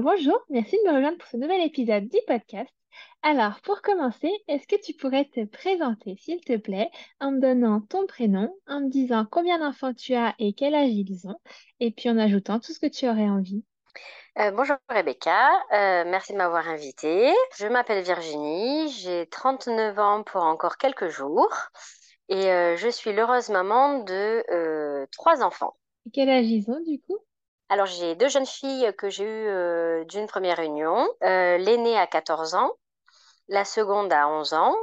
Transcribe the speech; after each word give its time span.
Alors 0.00 0.14
bonjour, 0.16 0.40
merci 0.48 0.78
de 0.78 0.90
me 0.90 0.96
rejoindre 0.96 1.18
pour 1.18 1.28
ce 1.28 1.36
nouvel 1.36 1.60
épisode 1.60 2.08
du 2.08 2.16
podcast. 2.26 2.70
Alors 3.22 3.60
pour 3.62 3.82
commencer, 3.82 4.30
est-ce 4.48 4.66
que 4.66 4.80
tu 4.80 4.94
pourrais 4.94 5.26
te 5.26 5.44
présenter 5.44 6.16
s'il 6.16 6.40
te 6.40 6.56
plaît 6.56 6.90
en 7.20 7.32
me 7.32 7.38
donnant 7.38 7.82
ton 7.82 8.06
prénom, 8.06 8.50
en 8.66 8.80
me 8.80 8.88
disant 8.88 9.26
combien 9.30 9.58
d'enfants 9.58 9.92
tu 9.92 10.14
as 10.14 10.34
et 10.38 10.54
quel 10.54 10.74
âge 10.74 10.88
ils 10.88 11.28
ont, 11.28 11.36
et 11.80 11.90
puis 11.90 12.08
en 12.08 12.16
ajoutant 12.16 12.60
tout 12.60 12.72
ce 12.72 12.80
que 12.80 12.86
tu 12.86 13.06
aurais 13.06 13.28
envie? 13.28 13.62
Euh, 14.38 14.50
bonjour 14.52 14.76
Rebecca, 14.88 15.50
euh, 15.70 16.04
merci 16.06 16.32
de 16.32 16.38
m'avoir 16.38 16.66
invitée. 16.66 17.30
Je 17.58 17.66
m'appelle 17.66 18.02
Virginie, 18.02 18.88
j'ai 18.88 19.26
39 19.26 19.98
ans 19.98 20.22
pour 20.22 20.42
encore 20.44 20.78
quelques 20.78 21.08
jours 21.08 21.54
et 22.30 22.50
euh, 22.50 22.74
je 22.78 22.88
suis 22.88 23.12
l'heureuse 23.12 23.50
maman 23.50 23.98
de 23.98 25.06
trois 25.12 25.42
enfants. 25.42 25.76
Et 26.06 26.10
quel 26.10 26.30
âge 26.30 26.46
ils 26.46 26.70
ont 26.70 26.80
du 26.80 26.98
coup? 27.02 27.18
Alors, 27.70 27.86
j'ai 27.86 28.16
deux 28.16 28.28
jeunes 28.28 28.46
filles 28.46 28.92
que 28.98 29.08
j'ai 29.10 29.22
eues 29.22 29.48
euh, 29.48 30.04
d'une 30.06 30.26
première 30.26 30.56
réunion. 30.56 31.06
Euh, 31.22 31.56
l'aînée 31.56 31.96
a 31.96 32.08
14 32.08 32.56
ans, 32.56 32.72
la 33.46 33.64
seconde 33.64 34.12
a 34.12 34.28
11 34.28 34.54
ans. 34.54 34.74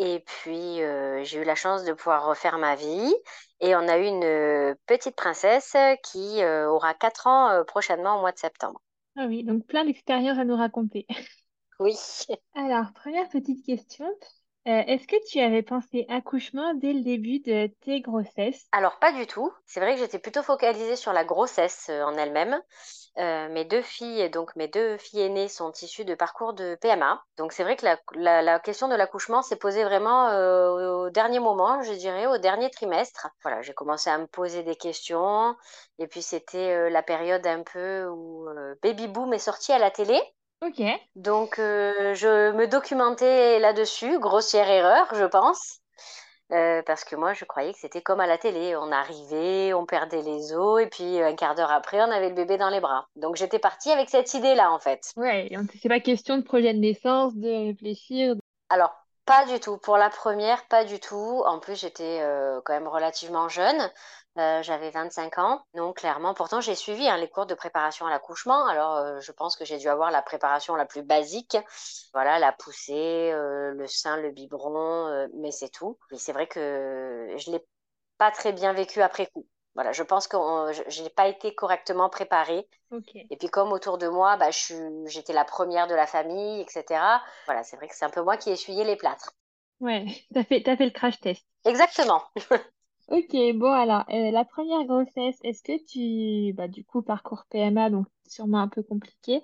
Et 0.00 0.24
puis, 0.26 0.82
euh, 0.82 1.22
j'ai 1.22 1.40
eu 1.40 1.44
la 1.44 1.54
chance 1.54 1.84
de 1.84 1.92
pouvoir 1.92 2.26
refaire 2.26 2.58
ma 2.58 2.74
vie. 2.74 3.14
Et 3.60 3.76
on 3.76 3.86
a 3.86 3.96
eu 3.96 4.06
une 4.06 4.74
petite 4.86 5.14
princesse 5.14 5.76
qui 6.02 6.44
aura 6.44 6.94
4 6.94 7.28
ans 7.28 7.64
prochainement 7.64 8.16
au 8.16 8.20
mois 8.20 8.32
de 8.32 8.38
septembre. 8.38 8.82
Ah 9.16 9.26
oui, 9.28 9.44
donc 9.44 9.64
plein 9.66 9.84
d'expériences 9.84 10.38
à 10.38 10.44
nous 10.44 10.56
raconter. 10.56 11.06
Oui. 11.78 11.96
Alors, 12.56 12.92
première 12.92 13.28
petite 13.28 13.64
question. 13.64 14.06
Euh, 14.68 14.82
est-ce 14.86 15.08
que 15.08 15.16
tu 15.28 15.40
avais 15.40 15.62
pensé 15.62 16.06
accouchement 16.08 16.74
dès 16.74 16.92
le 16.92 17.02
début 17.02 17.40
de 17.40 17.66
tes 17.80 18.00
grossesses? 18.00 18.64
Alors, 18.70 19.00
pas 19.00 19.10
du 19.12 19.26
tout. 19.26 19.52
C'est 19.66 19.80
vrai 19.80 19.94
que 19.94 20.00
j'étais 20.00 20.20
plutôt 20.20 20.44
focalisée 20.44 20.94
sur 20.94 21.12
la 21.12 21.24
grossesse 21.24 21.88
euh, 21.90 22.04
en 22.04 22.16
elle-même. 22.16 22.62
Euh, 23.18 23.48
mes 23.48 23.64
deux 23.64 23.82
filles, 23.82 24.30
donc 24.30 24.54
mes 24.54 24.68
deux 24.68 24.96
filles 24.98 25.22
aînées, 25.22 25.48
sont 25.48 25.72
issues 25.72 26.04
de 26.04 26.14
parcours 26.14 26.52
de 26.52 26.76
PMA. 26.80 27.24
Donc, 27.38 27.52
c'est 27.52 27.64
vrai 27.64 27.74
que 27.74 27.84
la, 28.14 28.60
question 28.60 28.86
de 28.86 28.94
l'accouchement 28.94 29.42
s'est 29.42 29.56
posée 29.56 29.82
vraiment 29.82 30.28
au 30.28 31.10
dernier 31.10 31.40
moment, 31.40 31.82
je 31.82 31.92
dirais, 31.92 32.26
au 32.26 32.38
dernier 32.38 32.70
trimestre. 32.70 33.28
Voilà, 33.42 33.62
j'ai 33.62 33.74
commencé 33.74 34.10
à 34.10 34.18
me 34.18 34.26
poser 34.26 34.62
des 34.62 34.76
questions. 34.76 35.56
Et 35.98 36.06
puis, 36.06 36.22
c'était 36.22 36.88
la 36.88 37.02
période 37.02 37.46
un 37.46 37.64
peu 37.64 38.06
où 38.06 38.48
Baby 38.82 39.08
Boom 39.08 39.34
est 39.34 39.38
sorti 39.38 39.72
à 39.72 39.78
la 39.78 39.90
télé. 39.90 40.18
Ok. 40.62 40.80
Donc, 41.16 41.58
euh, 41.58 42.14
je 42.14 42.52
me 42.52 42.68
documentais 42.68 43.58
là-dessus, 43.58 44.20
grossière 44.20 44.68
erreur, 44.68 45.12
je 45.14 45.24
pense. 45.24 45.80
Euh, 46.52 46.82
parce 46.86 47.04
que 47.04 47.16
moi, 47.16 47.32
je 47.32 47.44
croyais 47.44 47.72
que 47.72 47.78
c'était 47.78 48.02
comme 48.02 48.20
à 48.20 48.26
la 48.26 48.38
télé. 48.38 48.76
On 48.76 48.92
arrivait, 48.92 49.72
on 49.72 49.86
perdait 49.86 50.22
les 50.22 50.52
os, 50.52 50.80
et 50.80 50.86
puis 50.86 51.20
un 51.20 51.34
quart 51.34 51.54
d'heure 51.54 51.72
après, 51.72 52.00
on 52.00 52.10
avait 52.10 52.28
le 52.28 52.34
bébé 52.34 52.58
dans 52.58 52.68
les 52.68 52.80
bras. 52.80 53.06
Donc, 53.16 53.36
j'étais 53.36 53.58
partie 53.58 53.90
avec 53.90 54.08
cette 54.08 54.34
idée-là, 54.34 54.70
en 54.70 54.78
fait. 54.78 55.12
Ouais, 55.16 55.50
c'est 55.80 55.88
pas 55.88 56.00
question 56.00 56.36
de 56.36 56.42
projet 56.42 56.74
de 56.74 56.78
naissance, 56.78 57.34
de 57.34 57.68
réfléchir. 57.68 58.34
Alors, 58.68 58.92
pas 59.24 59.46
du 59.46 59.60
tout. 59.60 59.78
Pour 59.78 59.96
la 59.96 60.10
première, 60.10 60.66
pas 60.68 60.84
du 60.84 60.98
tout. 61.00 61.42
En 61.46 61.58
plus, 61.60 61.76
j'étais 61.80 62.20
euh, 62.22 62.60
quand 62.64 62.72
même 62.72 62.88
relativement 62.88 63.48
jeune. 63.48 63.90
Euh, 64.38 64.62
j'avais 64.62 64.90
25 64.90 65.38
ans. 65.38 65.62
Donc, 65.74 65.98
clairement, 65.98 66.34
pourtant, 66.34 66.60
j'ai 66.60 66.74
suivi 66.74 67.06
hein, 67.08 67.18
les 67.18 67.28
cours 67.28 67.46
de 67.46 67.54
préparation 67.54 68.06
à 68.06 68.10
l'accouchement. 68.10 68.66
Alors, 68.66 68.96
euh, 68.96 69.20
je 69.20 69.30
pense 69.32 69.56
que 69.56 69.64
j'ai 69.64 69.78
dû 69.78 69.88
avoir 69.88 70.10
la 70.10 70.22
préparation 70.22 70.74
la 70.74 70.86
plus 70.86 71.02
basique. 71.02 71.56
Voilà, 72.14 72.38
la 72.38 72.52
poussée, 72.52 73.30
euh, 73.32 73.72
le 73.72 73.86
sein, 73.86 74.16
le 74.16 74.30
biberon, 74.30 75.28
mais 75.34 75.50
c'est 75.52 75.68
tout. 75.70 75.98
Mais 76.10 76.18
c'est 76.18 76.32
vrai 76.32 76.46
que 76.46 77.34
je 77.36 77.50
l'ai 77.50 77.64
pas 78.18 78.30
très 78.30 78.52
bien 78.52 78.72
vécu 78.72 79.02
après 79.02 79.26
coup. 79.26 79.46
Voilà, 79.74 79.92
je 79.92 80.02
pense 80.02 80.28
que 80.28 80.36
je 80.88 81.02
n'ai 81.02 81.10
pas 81.10 81.28
été 81.28 81.54
correctement 81.54 82.08
préparée. 82.10 82.68
Et 83.30 83.36
puis 83.36 83.48
comme 83.48 83.72
autour 83.72 83.98
de 83.98 84.08
moi, 84.08 84.36
bah, 84.36 84.50
j'étais 85.06 85.32
la 85.32 85.44
première 85.44 85.86
de 85.86 85.94
la 85.94 86.06
famille, 86.06 86.60
etc. 86.62 87.22
Voilà, 87.46 87.62
c'est 87.64 87.76
vrai 87.76 87.88
que 87.88 87.94
c'est 87.96 88.04
un 88.04 88.10
peu 88.10 88.22
moi 88.22 88.36
qui 88.36 88.50
ai 88.50 88.52
essuyé 88.54 88.84
les 88.84 88.96
plâtres. 88.96 89.32
Ouais, 89.80 90.06
tu 90.32 90.38
as 90.38 90.44
fait, 90.44 90.66
as 90.68 90.76
fait 90.78 90.84
le 90.86 90.90
crash 90.92 91.20
test. 91.20 91.46
Exactement. 91.64 92.22
Ok, 93.08 93.34
bon 93.56 93.70
alors, 93.70 94.04
euh, 94.10 94.30
la 94.30 94.44
première 94.44 94.84
grossesse, 94.86 95.38
est-ce 95.44 95.62
que 95.62 95.84
tu, 95.84 96.52
bah 96.54 96.68
du 96.68 96.84
coup, 96.84 97.02
parcours 97.02 97.44
PMA, 97.50 97.90
donc 97.90 98.06
sûrement 98.26 98.58
un 98.60 98.68
peu 98.68 98.82
compliqué, 98.82 99.42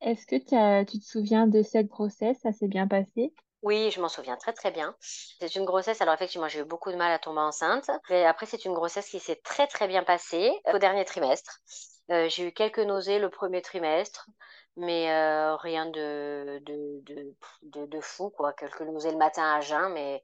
est-ce 0.00 0.26
que 0.26 0.36
tu 0.84 1.00
te 1.00 1.04
souviens 1.04 1.46
de 1.48 1.62
cette 1.62 1.88
grossesse, 1.88 2.38
ça 2.42 2.52
s'est 2.52 2.68
bien 2.68 2.88
passé? 2.88 3.34
Oui, 3.64 3.90
je 3.90 4.00
m'en 4.00 4.08
souviens 4.08 4.36
très 4.36 4.52
très 4.52 4.70
bien. 4.70 4.94
C'est 5.00 5.54
une 5.56 5.64
grossesse, 5.64 6.00
alors 6.02 6.14
effectivement, 6.14 6.48
j'ai 6.48 6.60
eu 6.60 6.64
beaucoup 6.64 6.92
de 6.92 6.96
mal 6.96 7.10
à 7.12 7.18
tomber 7.18 7.40
enceinte. 7.40 7.90
Mais 8.10 8.24
après, 8.26 8.44
c'est 8.46 8.64
une 8.66 8.74
grossesse 8.74 9.08
qui 9.08 9.18
s'est 9.20 9.40
très 9.42 9.66
très 9.66 9.88
bien 9.88 10.04
passée 10.04 10.52
euh, 10.68 10.74
au 10.74 10.78
dernier 10.78 11.04
trimestre. 11.06 11.60
Euh, 12.10 12.28
j'ai 12.28 12.48
eu 12.48 12.52
quelques 12.52 12.78
nausées 12.80 13.18
le 13.18 13.30
premier 13.30 13.62
trimestre, 13.62 14.28
mais 14.76 15.08
rien 15.56 15.86
de, 15.86 16.60
de, 16.66 17.00
de, 17.04 17.34
de, 17.62 17.86
de 17.86 18.00
fou, 18.00 18.28
quoi. 18.30 18.52
Quelques 18.52 18.82
nausées 18.82 19.12
le 19.12 19.16
matin 19.18 19.54
à 19.54 19.60
jeun, 19.62 19.92
mais 19.94 20.22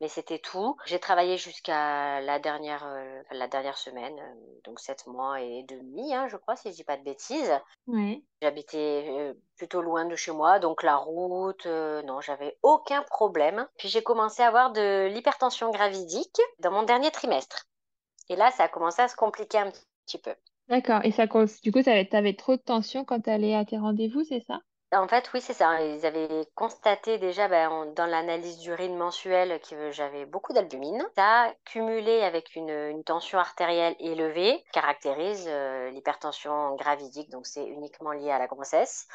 mais 0.00 0.08
c'était 0.08 0.38
tout. 0.38 0.76
J'ai 0.86 0.98
travaillé 0.98 1.36
jusqu'à 1.36 2.20
la 2.20 2.38
dernière, 2.38 2.84
euh, 2.86 3.22
la 3.30 3.48
dernière 3.48 3.76
semaine, 3.76 4.18
euh, 4.18 4.60
donc 4.64 4.80
sept 4.80 5.06
mois 5.06 5.40
et 5.40 5.62
demi, 5.64 6.14
hein, 6.14 6.26
je 6.28 6.36
crois, 6.36 6.56
si 6.56 6.70
je 6.70 6.76
dis 6.76 6.84
pas 6.84 6.96
de 6.96 7.04
bêtises. 7.04 7.52
Oui. 7.86 8.24
J'habitais 8.40 9.06
euh, 9.08 9.34
plutôt 9.56 9.82
loin 9.82 10.06
de 10.06 10.16
chez 10.16 10.32
moi, 10.32 10.58
donc 10.58 10.82
la 10.82 10.96
route, 10.96 11.66
non, 11.66 12.20
j'avais 12.20 12.56
aucun 12.62 13.02
problème. 13.02 13.66
Puis 13.76 13.88
j'ai 13.88 14.02
commencé 14.02 14.42
à 14.42 14.48
avoir 14.48 14.72
de 14.72 15.06
l'hypertension 15.08 15.70
gravidique 15.70 16.40
dans 16.60 16.70
mon 16.70 16.82
dernier 16.82 17.10
trimestre. 17.10 17.66
Et 18.30 18.36
là, 18.36 18.50
ça 18.52 18.64
a 18.64 18.68
commencé 18.68 19.02
à 19.02 19.08
se 19.08 19.16
compliquer 19.16 19.58
un 19.58 19.70
petit 20.06 20.18
peu. 20.18 20.34
D'accord. 20.68 21.00
Et 21.04 21.10
ça, 21.10 21.26
du 21.26 21.72
coup, 21.72 21.82
tu 21.82 21.90
avais 21.90 22.34
trop 22.34 22.56
de 22.56 22.62
tension 22.62 23.04
quand 23.04 23.20
tu 23.20 23.30
allais 23.30 23.54
à 23.54 23.64
tes 23.64 23.76
rendez-vous, 23.76 24.22
c'est 24.24 24.44
ça? 24.46 24.60
En 24.92 25.06
fait, 25.06 25.30
oui, 25.32 25.40
c'est 25.40 25.52
ça. 25.52 25.80
Ils 25.84 26.04
avaient 26.04 26.46
constaté 26.56 27.18
déjà 27.18 27.46
ben, 27.46 27.92
dans 27.94 28.06
l'analyse 28.06 28.58
d'urine 28.58 28.96
mensuelle 28.96 29.60
que 29.60 29.92
j'avais 29.92 30.26
beaucoup 30.26 30.52
d'albumine. 30.52 31.06
Ça, 31.14 31.54
cumulé 31.64 32.22
avec 32.22 32.56
une, 32.56 33.04
tension 33.04 33.38
artérielle 33.38 33.94
élevée, 34.00 34.64
caractérise 34.72 35.46
euh, 35.48 35.90
l'hypertension 35.90 36.74
gravidique, 36.74 37.30
donc 37.30 37.46
c'est 37.46 37.64
uniquement 37.64 38.10
lié 38.10 38.32
à 38.32 38.40
la 38.40 38.48
grossesse. 38.48 39.06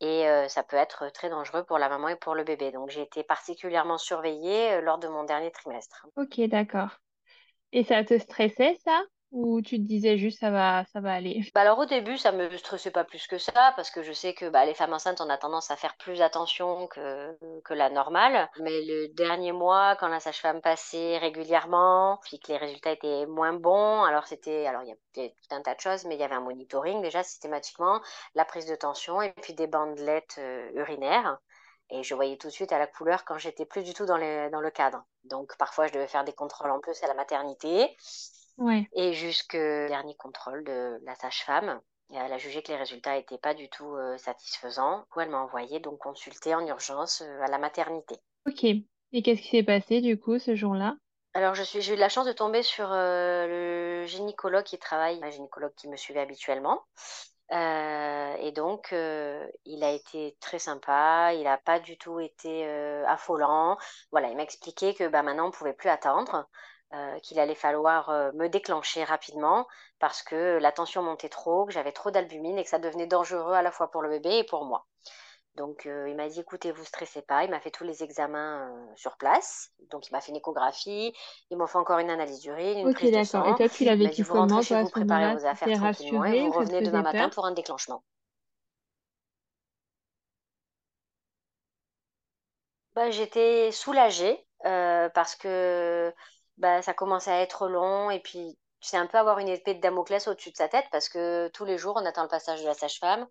Et 0.00 0.28
euh, 0.28 0.46
ça 0.48 0.62
peut 0.62 0.76
être 0.76 1.10
très 1.12 1.30
dangereux 1.30 1.64
pour 1.64 1.78
la 1.78 1.88
maman 1.88 2.08
et 2.08 2.16
pour 2.16 2.34
le 2.34 2.44
bébé. 2.44 2.70
Donc 2.70 2.90
j'ai 2.90 3.02
été 3.02 3.22
particulièrement 3.22 3.96
surveillée 3.96 4.72
euh, 4.72 4.80
lors 4.82 4.98
de 4.98 5.08
mon 5.08 5.24
dernier 5.24 5.50
trimestre. 5.50 6.06
Ok, 6.16 6.38
d'accord. 6.48 6.98
Et 7.72 7.82
ça 7.82 8.04
te 8.04 8.18
stressait, 8.18 8.78
ça? 8.84 9.02
Ou 9.34 9.60
tu 9.62 9.78
te 9.78 9.82
disais 9.82 10.16
juste 10.16 10.38
ça 10.38 10.50
va, 10.50 10.84
ça 10.92 11.00
va 11.00 11.12
aller? 11.12 11.42
Bah 11.56 11.62
alors 11.62 11.80
au 11.80 11.86
début, 11.86 12.16
ça 12.16 12.30
me 12.30 12.48
stressait 12.56 12.92
pas 12.92 13.02
plus 13.02 13.26
que 13.26 13.36
ça 13.36 13.72
parce 13.74 13.90
que 13.90 14.04
je 14.04 14.12
sais 14.12 14.32
que 14.32 14.48
bah, 14.48 14.64
les 14.64 14.74
femmes 14.74 14.92
enceintes, 14.92 15.20
on 15.20 15.28
a 15.28 15.36
tendance 15.36 15.72
à 15.72 15.76
faire 15.76 15.96
plus 15.96 16.22
attention 16.22 16.86
que, 16.86 17.36
que 17.64 17.74
la 17.74 17.90
normale. 17.90 18.48
Mais 18.60 18.82
le 18.82 19.08
dernier 19.08 19.50
mois, 19.50 19.96
quand 19.96 20.06
la 20.06 20.20
sage-femme 20.20 20.60
passait 20.60 21.18
régulièrement, 21.18 22.20
puis 22.22 22.38
que 22.38 22.52
les 22.52 22.58
résultats 22.58 22.92
étaient 22.92 23.26
moins 23.26 23.52
bons, 23.52 24.04
alors 24.04 24.28
c'était, 24.28 24.66
alors 24.66 24.82
il 24.82 24.90
y 24.90 24.92
a 24.92 25.28
tout 25.28 25.54
un 25.54 25.62
tas 25.62 25.74
de 25.74 25.80
choses, 25.80 26.04
mais 26.04 26.14
il 26.14 26.20
y 26.20 26.24
avait 26.24 26.36
un 26.36 26.40
monitoring 26.40 27.02
déjà 27.02 27.24
systématiquement, 27.24 28.00
la 28.36 28.44
prise 28.44 28.66
de 28.66 28.76
tension 28.76 29.20
et 29.20 29.32
puis 29.42 29.52
des 29.54 29.66
bandelettes 29.66 30.36
euh, 30.38 30.70
urinaires. 30.74 31.38
Et 31.90 32.04
je 32.04 32.14
voyais 32.14 32.36
tout 32.36 32.46
de 32.46 32.52
suite 32.52 32.72
à 32.72 32.78
la 32.78 32.86
couleur 32.86 33.24
quand 33.24 33.38
j'étais 33.38 33.66
plus 33.66 33.82
du 33.82 33.94
tout 33.94 34.06
dans, 34.06 34.16
les, 34.16 34.48
dans 34.50 34.60
le 34.60 34.70
cadre. 34.70 35.04
Donc 35.24 35.56
parfois, 35.58 35.88
je 35.88 35.92
devais 35.92 36.06
faire 36.06 36.24
des 36.24 36.32
contrôles 36.32 36.70
en 36.70 36.80
plus 36.80 37.02
à 37.02 37.08
la 37.08 37.14
maternité. 37.14 37.96
Et 38.94 39.12
jusqu'au 39.12 39.88
dernier 39.88 40.14
contrôle 40.16 40.64
de 40.64 41.00
la 41.04 41.14
sage-femme, 41.14 41.80
elle 42.10 42.32
a 42.32 42.38
jugé 42.38 42.62
que 42.62 42.70
les 42.70 42.78
résultats 42.78 43.16
n'étaient 43.16 43.38
pas 43.38 43.54
du 43.54 43.68
tout 43.68 43.94
euh, 43.94 44.16
satisfaisants. 44.18 45.04
Coup, 45.10 45.20
elle 45.20 45.30
m'a 45.30 45.40
envoyé 45.40 45.80
donc 45.80 45.98
consulter 45.98 46.54
en 46.54 46.66
urgence 46.66 47.22
euh, 47.22 47.40
à 47.42 47.48
la 47.48 47.58
maternité. 47.58 48.16
Ok. 48.46 48.64
Et 48.64 49.22
qu'est-ce 49.22 49.42
qui 49.42 49.48
s'est 49.48 49.62
passé 49.62 50.00
du 50.00 50.18
coup 50.18 50.38
ce 50.38 50.54
jour-là? 50.54 50.96
Alors, 51.34 51.54
je 51.54 51.62
suis, 51.62 51.80
j'ai 51.80 51.94
eu 51.94 51.96
la 51.96 52.08
chance 52.08 52.26
de 52.26 52.32
tomber 52.32 52.62
sur 52.62 52.92
euh, 52.92 53.46
le 54.02 54.06
gynécologue 54.06 54.64
qui 54.64 54.78
travaille, 54.78 55.22
un 55.22 55.30
gynécologue 55.30 55.74
qui 55.74 55.88
me 55.88 55.96
suivait 55.96 56.20
habituellement. 56.20 56.82
et 57.50 58.52
donc, 58.52 58.92
il 58.92 59.82
a 59.82 59.90
été 59.90 60.36
très 60.40 60.58
sympa, 60.58 61.32
il 61.34 61.44
n'a 61.44 61.58
pas 61.58 61.80
du 61.80 61.96
tout 61.96 62.20
été 62.20 62.64
affolant. 63.06 63.76
Voilà, 64.12 64.28
il 64.28 64.36
m'a 64.36 64.42
expliqué 64.42 64.94
que 64.94 65.08
bah, 65.08 65.22
maintenant, 65.22 65.44
on 65.44 65.48
ne 65.48 65.52
pouvait 65.52 65.72
plus 65.72 65.88
attendre. 65.88 66.48
Qu'il 67.22 67.38
allait 67.40 67.54
falloir 67.54 68.10
me 68.34 68.48
déclencher 68.48 69.04
rapidement 69.04 69.66
parce 69.98 70.22
que 70.22 70.58
la 70.60 70.72
tension 70.72 71.02
montait 71.02 71.28
trop, 71.28 71.66
que 71.66 71.72
j'avais 71.72 71.92
trop 71.92 72.10
d'albumine 72.10 72.58
et 72.58 72.64
que 72.64 72.70
ça 72.70 72.78
devenait 72.78 73.06
dangereux 73.06 73.54
à 73.54 73.62
la 73.62 73.70
fois 73.72 73.90
pour 73.90 74.02
le 74.02 74.08
bébé 74.10 74.38
et 74.38 74.44
pour 74.44 74.64
moi. 74.64 74.86
Donc, 75.56 75.86
euh, 75.86 76.08
il 76.08 76.16
m'a 76.16 76.28
dit, 76.28 76.40
écoutez, 76.40 76.72
vous 76.72 76.84
stressez 76.84 77.22
pas. 77.22 77.44
Il 77.44 77.50
m'a 77.50 77.60
fait 77.60 77.70
tous 77.70 77.84
les 77.84 78.02
examens 78.02 78.68
euh, 78.70 78.92
sur 78.96 79.16
place. 79.16 79.70
Donc, 79.90 80.08
il 80.08 80.12
m'a 80.12 80.20
fait 80.20 80.30
une 80.30 80.36
échographie. 80.36 81.12
Il 81.50 81.56
m'a 81.56 81.66
fait 81.66 81.78
encore 81.78 81.98
une 81.98 82.10
analyse 82.10 82.40
d'urine, 82.40 82.78
une 82.78 82.90
Ok, 82.90 82.90
prise 82.90 83.12
de 83.12 83.22
d'accord. 83.22 83.44
Et 83.46 83.54
sang. 83.54 83.56
toi, 83.56 83.68
tu 83.68 83.84
m'a 84.02 84.12
dit, 84.12 84.22
vous 84.22 84.26
comment, 84.28 84.60
chez 84.60 84.76
vous, 84.76 84.88
préparez 84.90 85.28
vos 85.28 85.46
affaires 85.46 85.72
tranquillement 85.72 86.24
et 86.24 86.36
vous 86.36 86.52
revenez 86.52 86.82
demain 86.82 87.02
matin 87.02 87.28
peur? 87.28 87.30
pour 87.30 87.46
un 87.46 87.52
déclenchement. 87.52 88.02
Bah, 92.94 93.10
j'étais 93.10 93.70
soulagée 93.72 94.46
euh, 94.66 95.08
parce 95.10 95.34
que 95.36 96.12
bah, 96.58 96.82
ça 96.82 96.94
commençait 96.94 97.30
à 97.30 97.40
être 97.40 97.68
long 97.68 98.10
et 98.10 98.20
puis 98.20 98.58
c'est 98.80 98.96
un 98.96 99.06
peu 99.06 99.18
avoir 99.18 99.38
une 99.38 99.48
épée 99.48 99.74
de 99.74 99.80
Damoclès 99.80 100.28
au-dessus 100.28 100.50
de 100.50 100.56
sa 100.56 100.68
tête 100.68 100.86
parce 100.92 101.08
que 101.08 101.48
tous 101.48 101.64
les 101.64 101.78
jours, 101.78 101.96
on 101.96 102.04
attend 102.04 102.22
le 102.22 102.28
passage 102.28 102.60
de 102.60 102.66
la 102.66 102.74
sage-femme. 102.74 103.26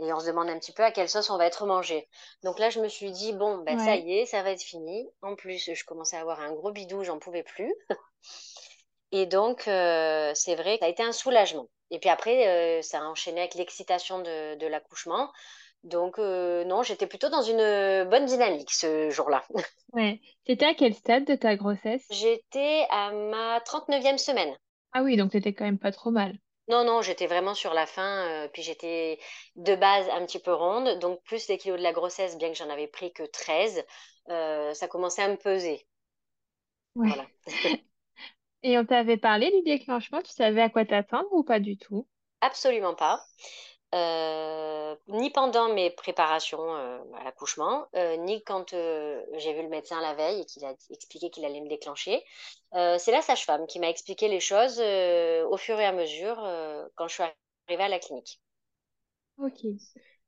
Et 0.00 0.12
on 0.12 0.20
se 0.20 0.26
demande 0.26 0.48
un 0.48 0.58
petit 0.58 0.72
peu 0.72 0.84
à 0.84 0.92
quelle 0.92 1.08
sauce 1.08 1.28
on 1.28 1.38
va 1.38 1.46
être 1.46 1.66
mangé. 1.66 2.08
Donc 2.44 2.60
là, 2.60 2.70
je 2.70 2.80
me 2.80 2.88
suis 2.88 3.10
dit, 3.10 3.32
bon, 3.32 3.58
ben 3.58 3.78
ça 3.78 3.96
y 3.96 4.18
est, 4.18 4.26
ça 4.26 4.44
va 4.44 4.52
être 4.52 4.62
fini. 4.62 5.10
En 5.22 5.34
plus, 5.34 5.74
je 5.74 5.84
commençais 5.84 6.16
à 6.16 6.20
avoir 6.20 6.40
un 6.40 6.52
gros 6.52 6.70
bidou, 6.70 7.02
j'en 7.02 7.18
pouvais 7.18 7.42
plus. 7.42 7.74
Et 9.12 9.26
donc, 9.26 9.66
euh, 9.68 10.32
c'est 10.34 10.54
vrai 10.54 10.74
que 10.74 10.80
ça 10.80 10.86
a 10.86 10.88
été 10.88 11.02
un 11.02 11.12
soulagement. 11.12 11.68
Et 11.90 11.98
puis 11.98 12.10
après, 12.10 12.78
euh, 12.78 12.82
ça 12.82 13.00
a 13.00 13.04
enchaîné 13.04 13.40
avec 13.40 13.54
l'excitation 13.54 14.20
de, 14.20 14.54
de 14.56 14.66
l'accouchement. 14.66 15.32
Donc, 15.84 16.18
euh, 16.18 16.64
non, 16.64 16.82
j'étais 16.82 17.06
plutôt 17.06 17.28
dans 17.30 17.42
une 17.42 18.08
bonne 18.10 18.26
dynamique 18.26 18.70
ce 18.72 19.10
jour-là. 19.10 19.44
ouais. 19.92 20.20
T'étais 20.44 20.64
à 20.66 20.74
quel 20.74 20.94
stade 20.94 21.26
de 21.26 21.34
ta 21.34 21.56
grossesse? 21.56 22.06
J'étais 22.10 22.86
à 22.90 23.12
ma 23.12 23.60
trente-neuvième 23.62 24.18
semaine. 24.18 24.54
Ah 24.92 25.02
oui, 25.02 25.16
donc 25.16 25.30
t'étais 25.32 25.54
quand 25.54 25.64
même 25.64 25.78
pas 25.78 25.92
trop 25.92 26.10
mal. 26.10 26.38
Non, 26.68 26.84
non, 26.84 27.02
j'étais 27.02 27.26
vraiment 27.26 27.54
sur 27.54 27.74
la 27.74 27.86
fin. 27.86 28.26
euh, 28.28 28.48
puis 28.48 28.62
j'étais 28.62 29.18
de 29.56 29.74
base 29.74 30.08
un 30.10 30.24
petit 30.26 30.38
peu 30.38 30.52
ronde. 30.52 30.98
Donc, 31.00 31.22
plus 31.24 31.48
les 31.48 31.58
kilos 31.58 31.78
de 31.78 31.82
la 31.82 31.92
grossesse, 31.92 32.36
bien 32.38 32.48
que 32.50 32.56
j'en 32.58 32.70
avais 32.70 32.86
pris 32.88 33.12
que 33.12 33.22
13, 33.24 33.84
euh, 34.30 34.74
ça 34.74 34.86
commençait 34.88 35.22
à 35.22 35.28
me 35.28 35.36
peser. 35.36 35.86
Ouais. 36.94 37.08
Voilà. 37.08 37.26
Et 38.62 38.78
on 38.78 38.84
t'avait 38.86 39.16
parlé 39.16 39.50
du 39.50 39.62
déclenchement, 39.62 40.22
tu 40.22 40.30
savais 40.32 40.62
à 40.62 40.70
quoi 40.70 40.84
t'attendre 40.84 41.26
ou 41.32 41.42
pas 41.42 41.58
du 41.58 41.76
tout? 41.76 42.06
Absolument 42.40 42.94
pas. 42.96 43.24
Euh, 43.94 44.94
ni 45.08 45.30
pendant 45.30 45.72
mes 45.72 45.90
préparations 45.90 46.60
euh, 46.76 46.98
à 47.18 47.24
l'accouchement, 47.24 47.86
euh, 47.94 48.16
ni 48.16 48.42
quand 48.44 48.70
j'ai 48.72 49.54
vu 49.54 49.62
le 49.62 49.68
médecin 49.68 50.00
la 50.02 50.14
veille 50.14 50.42
et 50.42 50.44
qu'il 50.44 50.64
a 50.64 50.74
expliqué 50.90 51.30
qu'il 51.30 51.44
allait 51.44 51.60
me 51.60 51.68
déclencher. 51.68 52.22
C'est 52.72 53.12
la 53.12 53.22
sage-femme 53.22 53.66
qui 53.66 53.80
m'a 53.80 53.88
expliqué 53.88 54.28
les 54.28 54.40
choses 54.40 54.78
au 54.80 55.56
fur 55.56 55.80
et 55.80 55.86
à 55.86 55.92
mesure 55.92 56.36
quand 56.96 57.08
je 57.08 57.14
suis 57.14 57.22
arrivée 57.68 57.84
à 57.84 57.88
la 57.88 57.98
clinique. 57.98 58.40
Ok. 59.38 59.60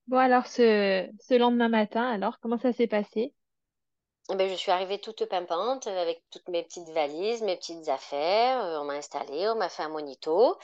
Bon, 0.08 0.16
alors 0.18 0.46
ce, 0.46 1.08
ce 1.20 1.34
lendemain 1.34 1.68
matin, 1.68 2.04
alors, 2.10 2.38
comment 2.40 2.58
ça 2.58 2.72
s'est 2.72 2.86
passé? 2.88 3.34
Ben, 4.36 4.48
je 4.48 4.54
suis 4.54 4.70
arrivée 4.70 5.00
toute 5.00 5.24
pimpante 5.26 5.88
avec 5.88 6.22
toutes 6.30 6.46
mes 6.48 6.62
petites 6.62 6.88
valises, 6.90 7.42
mes 7.42 7.56
petites 7.56 7.88
affaires. 7.88 8.64
Euh, 8.64 8.78
on 8.78 8.84
m'a 8.84 8.92
installée, 8.94 9.48
on 9.48 9.56
m'a 9.56 9.68
fait 9.68 9.82
un 9.82 9.88
monito. 9.88 10.56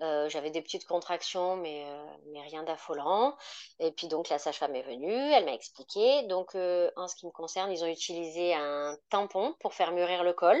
Euh, 0.00 0.28
j'avais 0.28 0.50
des 0.50 0.60
petites 0.60 0.86
contractions, 0.86 1.54
mais, 1.54 1.84
euh, 1.86 2.04
mais 2.32 2.40
rien 2.40 2.64
d'affolant. 2.64 3.36
Et 3.78 3.92
puis 3.92 4.08
donc 4.08 4.28
la 4.28 4.38
sage-femme 4.38 4.74
est 4.74 4.82
venue, 4.82 5.12
elle 5.12 5.44
m'a 5.44 5.54
expliqué. 5.54 6.24
Donc 6.24 6.56
euh, 6.56 6.90
en 6.96 7.06
ce 7.06 7.14
qui 7.14 7.26
me 7.26 7.30
concerne, 7.30 7.70
ils 7.70 7.84
ont 7.84 7.88
utilisé 7.88 8.54
un 8.54 8.96
tampon 9.08 9.54
pour 9.60 9.74
faire 9.74 9.92
mûrir 9.92 10.24
le 10.24 10.32
col. 10.32 10.60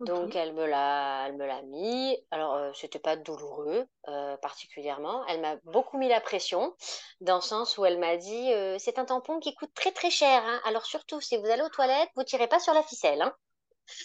Donc 0.00 0.36
elle 0.36 0.52
me 0.52 0.66
l'a, 0.66 1.26
elle 1.26 1.36
me 1.36 1.46
l'a 1.46 1.62
mis. 1.62 2.18
Alors 2.30 2.54
euh, 2.54 2.70
c'était 2.74 2.98
pas 2.98 3.16
douloureux 3.16 3.86
euh, 4.08 4.36
particulièrement. 4.38 5.24
Elle 5.26 5.40
m'a 5.40 5.56
beaucoup 5.64 5.96
mis 5.96 6.08
la 6.08 6.20
pression 6.20 6.74
dans 7.22 7.36
le 7.36 7.40
sens 7.40 7.78
où 7.78 7.84
elle 7.86 7.98
m'a 7.98 8.16
dit 8.18 8.52
euh, 8.52 8.76
c'est 8.78 8.98
un 8.98 9.06
tampon 9.06 9.40
qui 9.40 9.54
coûte 9.54 9.72
très 9.74 9.92
très 9.92 10.10
cher. 10.10 10.42
hein. 10.44 10.60
Alors 10.66 10.84
surtout 10.84 11.20
si 11.22 11.38
vous 11.38 11.46
allez 11.46 11.62
aux 11.62 11.70
toilettes, 11.70 12.10
vous 12.14 12.24
tirez 12.24 12.46
pas 12.46 12.60
sur 12.60 12.74
la 12.74 12.82
ficelle. 12.82 13.22
hein. 13.22 13.34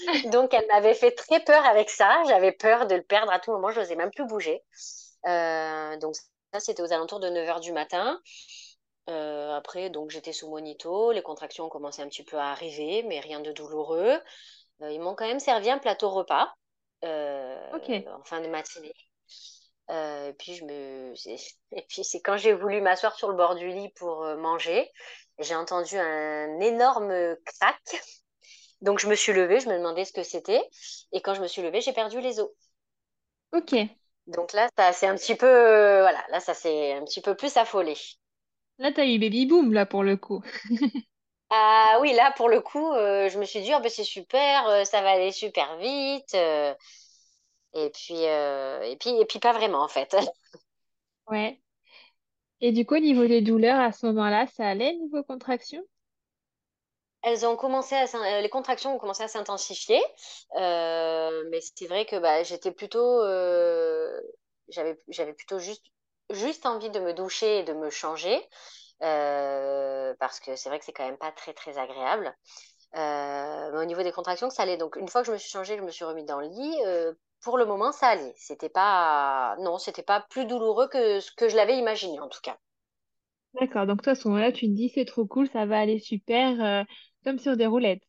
Donc 0.31 0.53
elle 0.53 0.65
m'avait 0.67 0.93
fait 0.93 1.11
très 1.11 1.41
peur 1.41 1.65
avec 1.65 1.89
ça. 1.89 2.23
J'avais 2.27 2.53
peur 2.53 2.87
de 2.87 2.95
le 2.95 3.03
perdre 3.03 3.31
à 3.33 3.39
tout 3.39 3.51
moment. 3.51 3.71
Je 3.71 3.81
n'osais 3.81 3.95
même 3.95 4.11
plus 4.11 4.25
bouger. 4.25 4.63
Euh, 5.27 5.97
donc 5.97 6.15
ça 6.53 6.59
c'était 6.59 6.81
aux 6.81 6.93
alentours 6.93 7.19
de 7.19 7.29
9 7.29 7.49
heures 7.49 7.59
du 7.59 7.73
matin. 7.73 8.19
Après 9.07 9.89
donc 9.89 10.09
j'étais 10.09 10.31
sous 10.31 10.49
monito. 10.49 11.11
Les 11.11 11.21
contractions 11.21 11.65
ont 11.65 11.69
commencé 11.69 12.01
un 12.01 12.07
petit 12.07 12.23
peu 12.23 12.37
à 12.37 12.51
arriver, 12.51 13.03
mais 13.03 13.19
rien 13.19 13.41
de 13.41 13.51
douloureux. 13.51 14.21
Euh, 14.81 14.91
ils 14.91 14.99
m'ont 14.99 15.15
quand 15.15 15.27
même 15.27 15.39
servi 15.39 15.69
un 15.69 15.77
plateau 15.79 16.09
repas 16.09 16.53
euh, 17.05 17.71
en 18.05 18.23
fin 18.23 18.41
de 18.41 18.47
matinée. 18.47 18.93
Euh, 19.89 20.29
et 20.29 20.33
puis 20.33 20.55
je 20.55 20.63
me, 20.65 21.15
c'est- 21.15 21.35
et 21.73 21.83
puis 21.89 22.03
c'est 22.03 22.21
quand 22.21 22.37
j'ai 22.37 22.53
voulu 22.53 22.81
m'asseoir 22.81 23.15
sur 23.15 23.29
le 23.29 23.35
bord 23.35 23.55
du 23.55 23.67
lit 23.69 23.89
pour 23.95 24.23
euh, 24.23 24.37
manger, 24.37 24.89
j'ai 25.39 25.55
entendu 25.55 25.97
un 25.97 26.59
énorme 26.59 27.13
crack. 27.45 27.79
Donc 28.81 28.99
je 28.99 29.07
me 29.07 29.15
suis 29.15 29.33
levée, 29.33 29.59
je 29.61 29.69
me 29.69 29.77
demandais 29.77 30.05
ce 30.05 30.13
que 30.13 30.23
c'était, 30.23 30.61
et 31.13 31.21
quand 31.21 31.33
je 31.35 31.41
me 31.41 31.47
suis 31.47 31.61
levée, 31.63 31.81
j'ai 31.81 31.93
perdu 31.93 32.21
les 32.21 32.39
os. 32.41 32.49
Ok. 33.51 33.71
Donc 34.27 34.53
là, 34.53 34.67
ça 34.77 34.93
c'est 34.93 35.05
un 35.07 35.15
petit 35.15 35.35
peu, 35.35 35.45
voilà, 36.01 36.23
là 36.31 36.39
ça 36.39 36.53
s'est 36.55 36.93
un 36.93 37.03
petit 37.05 37.21
peu 37.21 37.35
plus 37.35 37.55
affolé. 37.57 37.95
Là, 38.79 38.91
t'as 38.91 39.05
eu 39.07 39.17
baby 39.17 39.45
boom, 39.45 39.71
là, 39.71 39.85
pour 39.85 40.03
le 40.03 40.17
coup. 40.17 40.41
Ah 41.53 41.97
oui, 42.01 42.13
là 42.13 42.31
pour 42.37 42.49
le 42.49 42.61
coup, 42.61 42.93
euh, 42.93 43.29
je 43.29 43.37
me 43.39 43.45
suis 43.45 43.61
dit, 43.61 43.71
oh, 43.75 43.79
ben, 43.81 43.89
c'est 43.89 44.03
super, 44.05 44.67
euh, 44.69 44.83
ça 44.85 45.01
va 45.01 45.11
aller 45.11 45.31
super 45.33 45.77
vite. 45.77 46.33
euh, 46.35 46.73
et 47.73 47.89
puis, 47.91 48.25
euh, 48.27 48.81
et 48.83 48.97
puis, 48.97 49.11
et 49.19 49.25
puis 49.25 49.39
pas 49.39 49.53
vraiment 49.53 49.83
en 49.83 49.89
fait. 49.89 50.15
Ouais. 51.27 51.59
Et 52.61 52.71
du 52.71 52.85
coup, 52.85 52.95
au 52.95 52.99
niveau 52.99 53.27
des 53.27 53.41
douleurs, 53.41 53.79
à 53.79 53.91
ce 53.91 54.05
moment-là, 54.07 54.47
ça 54.47 54.67
allait, 54.69 54.95
niveau 54.95 55.21
contraction? 55.23 55.83
Elles 57.23 57.45
ont 57.45 57.55
commencé 57.55 57.95
à, 57.95 58.07
s'in- 58.07 58.23
euh, 58.39 58.41
les 58.41 58.49
contractions 58.49 58.95
ont 58.95 58.99
commencé 58.99 59.21
à 59.23 59.27
s'intensifier, 59.27 60.01
euh, 60.57 61.43
mais 61.51 61.59
c'est 61.61 61.85
vrai 61.87 62.05
que 62.05 62.15
bah, 62.17 62.41
j'étais 62.43 62.71
plutôt, 62.71 63.21
euh, 63.23 64.19
j'avais, 64.69 64.99
j'avais 65.07 65.33
plutôt 65.33 65.59
juste, 65.59 65.85
juste 66.31 66.65
envie 66.65 66.89
de 66.89 66.99
me 66.99 67.13
doucher 67.13 67.59
et 67.59 67.63
de 67.63 67.73
me 67.73 67.89
changer, 67.91 68.39
euh, 69.03 70.13
parce 70.19 70.39
que 70.39 70.55
c'est 70.55 70.69
vrai 70.69 70.79
que 70.79 70.85
c'est 70.85 70.93
quand 70.93 71.05
même 71.05 71.17
pas 71.17 71.31
très 71.31 71.53
très 71.53 71.77
agréable. 71.77 72.35
Euh, 72.95 73.71
mais 73.73 73.79
au 73.79 73.85
niveau 73.85 74.03
des 74.03 74.11
contractions, 74.11 74.49
ça 74.49 74.63
allait. 74.63 74.77
Donc 74.77 74.95
une 74.97 75.09
fois 75.09 75.21
que 75.21 75.27
je 75.27 75.33
me 75.33 75.37
suis 75.37 75.49
changée, 75.51 75.77
je 75.77 75.83
me 75.83 75.91
suis 75.91 76.05
remise 76.05 76.25
dans 76.25 76.39
le 76.41 76.47
lit. 76.47 76.77
euh, 76.85 77.13
pour 77.43 77.57
le 77.57 77.65
moment, 77.65 77.91
ça 77.91 78.07
allait. 78.09 78.33
C'était 78.37 78.69
pas, 78.69 79.55
non, 79.59 79.77
c'était 79.79 80.03
pas 80.03 80.21
plus 80.29 80.45
douloureux 80.45 80.87
que 80.89 81.19
ce 81.21 81.31
que 81.33 81.49
je 81.49 81.55
l'avais 81.57 81.77
imaginé 81.77 82.19
en 82.19 82.29
tout 82.29 82.41
cas. 82.41 82.57
D'accord. 83.59 83.85
Donc, 83.87 84.01
toi, 84.01 84.11
à 84.13 84.15
ce 84.15 84.27
moment-là, 84.27 84.51
tu 84.51 84.65
te 84.67 84.71
dis, 84.73 84.89
c'est 84.89 85.05
trop 85.05 85.25
cool, 85.25 85.47
ça 85.49 85.65
va 85.65 85.79
aller 85.79 85.99
super, 85.99 86.85
comme 87.23 87.39
sur 87.39 87.55
des 87.57 87.65
roulettes. 87.65 88.03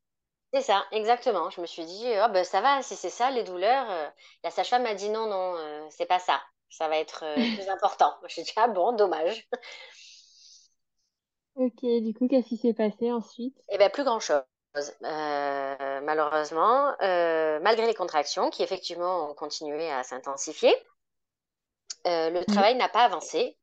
C'est 0.55 0.61
ça, 0.63 0.85
exactement. 0.93 1.49
Je 1.51 1.61
me 1.61 1.67
suis 1.67 1.85
dit, 1.87 2.05
oh, 2.25 2.29
ben, 2.31 2.45
ça 2.45 2.61
va, 2.61 2.83
si 2.83 2.95
c'est 2.97 3.11
ça, 3.11 3.31
les 3.31 3.43
douleurs. 3.43 3.91
euh, 3.91 4.09
La 4.45 4.51
sage-femme 4.51 4.83
m'a 4.83 4.95
dit 4.95 5.09
non, 5.11 5.27
non, 5.27 5.57
euh, 5.57 5.87
c'est 5.91 6.07
pas 6.07 6.19
ça. 6.19 6.43
Ça 6.71 6.89
va 6.89 6.99
être 6.99 7.25
euh, 7.25 7.47
plus 7.55 7.69
important. 7.69 8.15
Je 8.21 8.25
me 8.25 8.29
suis 8.29 8.43
dit, 8.43 8.53
ah 8.57 8.69
bon, 8.69 8.93
dommage. 8.93 9.49
Ok. 11.55 11.81
Du 12.03 12.13
coup, 12.13 12.29
qu'est-ce 12.29 12.49
qui 12.49 12.59
s'est 12.59 12.75
passé 12.75 13.11
ensuite? 13.11 13.57
Eh 13.71 13.79
bien, 13.79 13.91
plus 13.91 14.05
grand-chose. 14.05 14.43
Euh, 14.77 16.01
malheureusement, 16.03 16.95
euh, 17.03 17.59
malgré 17.61 17.87
les 17.87 17.95
contractions 17.95 18.51
qui 18.51 18.63
effectivement 18.63 19.31
ont 19.31 19.35
continué 19.35 19.91
à 19.91 20.03
s'intensifier, 20.03 20.75
euh, 22.07 22.31
le 22.31 22.45
Oui. 22.47 22.47
travail 22.47 22.75
n'a 22.77 22.89
pas 22.89 23.05
avancé. 23.05 23.57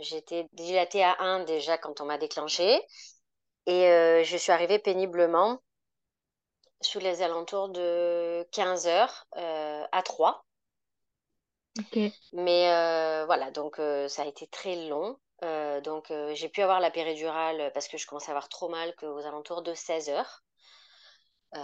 J'étais 0.00 0.48
dilatée 0.52 1.02
à 1.02 1.16
un 1.20 1.44
déjà 1.44 1.76
quand 1.76 2.00
on 2.00 2.04
m'a 2.04 2.18
déclenché 2.18 2.80
et 3.66 4.22
je 4.24 4.36
suis 4.36 4.52
arrivée 4.52 4.78
péniblement 4.78 5.60
sous 6.80 6.98
les 6.98 7.22
alentours 7.22 7.68
de 7.68 8.42
15 8.50 8.88
heures 8.88 9.28
à 9.36 10.02
3. 10.04 10.44
Ok. 11.78 11.96
Mais 12.32 13.24
voilà, 13.26 13.50
donc 13.50 13.76
ça 14.08 14.22
a 14.22 14.26
été 14.26 14.46
très 14.46 14.88
long. 14.88 15.18
Euh, 15.44 15.80
donc 15.80 16.10
euh, 16.10 16.34
j'ai 16.34 16.48
pu 16.48 16.62
avoir 16.62 16.80
la 16.80 16.90
péridurale 16.90 17.70
parce 17.72 17.88
que 17.88 17.96
je 17.96 18.06
commençais 18.06 18.30
à 18.30 18.32
avoir 18.32 18.48
trop 18.48 18.68
mal 18.68 18.94
qu'aux 18.96 19.18
alentours 19.18 19.62
de 19.62 19.74
16 19.74 20.08
heures. 20.08 20.42
Euh, 21.54 21.58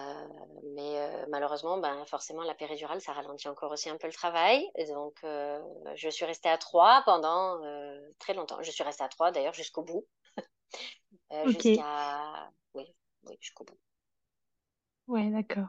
mais 0.75 0.99
euh, 0.99 1.26
malheureusement, 1.28 1.78
ben, 1.78 2.04
forcément, 2.07 2.43
la 2.43 2.54
péridurale, 2.54 3.00
ça 3.00 3.12
ralentit 3.12 3.49
encore 3.49 3.71
aussi 3.71 3.90
un 3.90 3.99
peu 3.99 4.07
le 4.07 4.12
travail. 4.12 4.66
Et 4.76 4.87
donc, 4.87 5.16
euh, 5.25 5.61
je 5.95 6.09
suis 6.09 6.25
restée 6.25 6.49
à 6.49 6.57
3 6.57 7.02
pendant 7.04 7.62
euh, 7.64 8.00
très 8.19 8.35
longtemps. 8.35 8.62
Je 8.62 8.71
suis 8.71 8.83
restée 8.83 9.04
à 9.04 9.09
3 9.09 9.31
d'ailleurs 9.31 9.54
jusqu'au 9.54 9.83
bout. 9.83 10.07
Euh, 11.33 11.49
jusqu'à... 11.49 12.50
Oui, 12.75 12.85
oui, 13.25 13.37
jusqu'au 13.40 13.64
bout. 13.64 13.78
Ouais, 15.09 15.31
d'accord. 15.31 15.69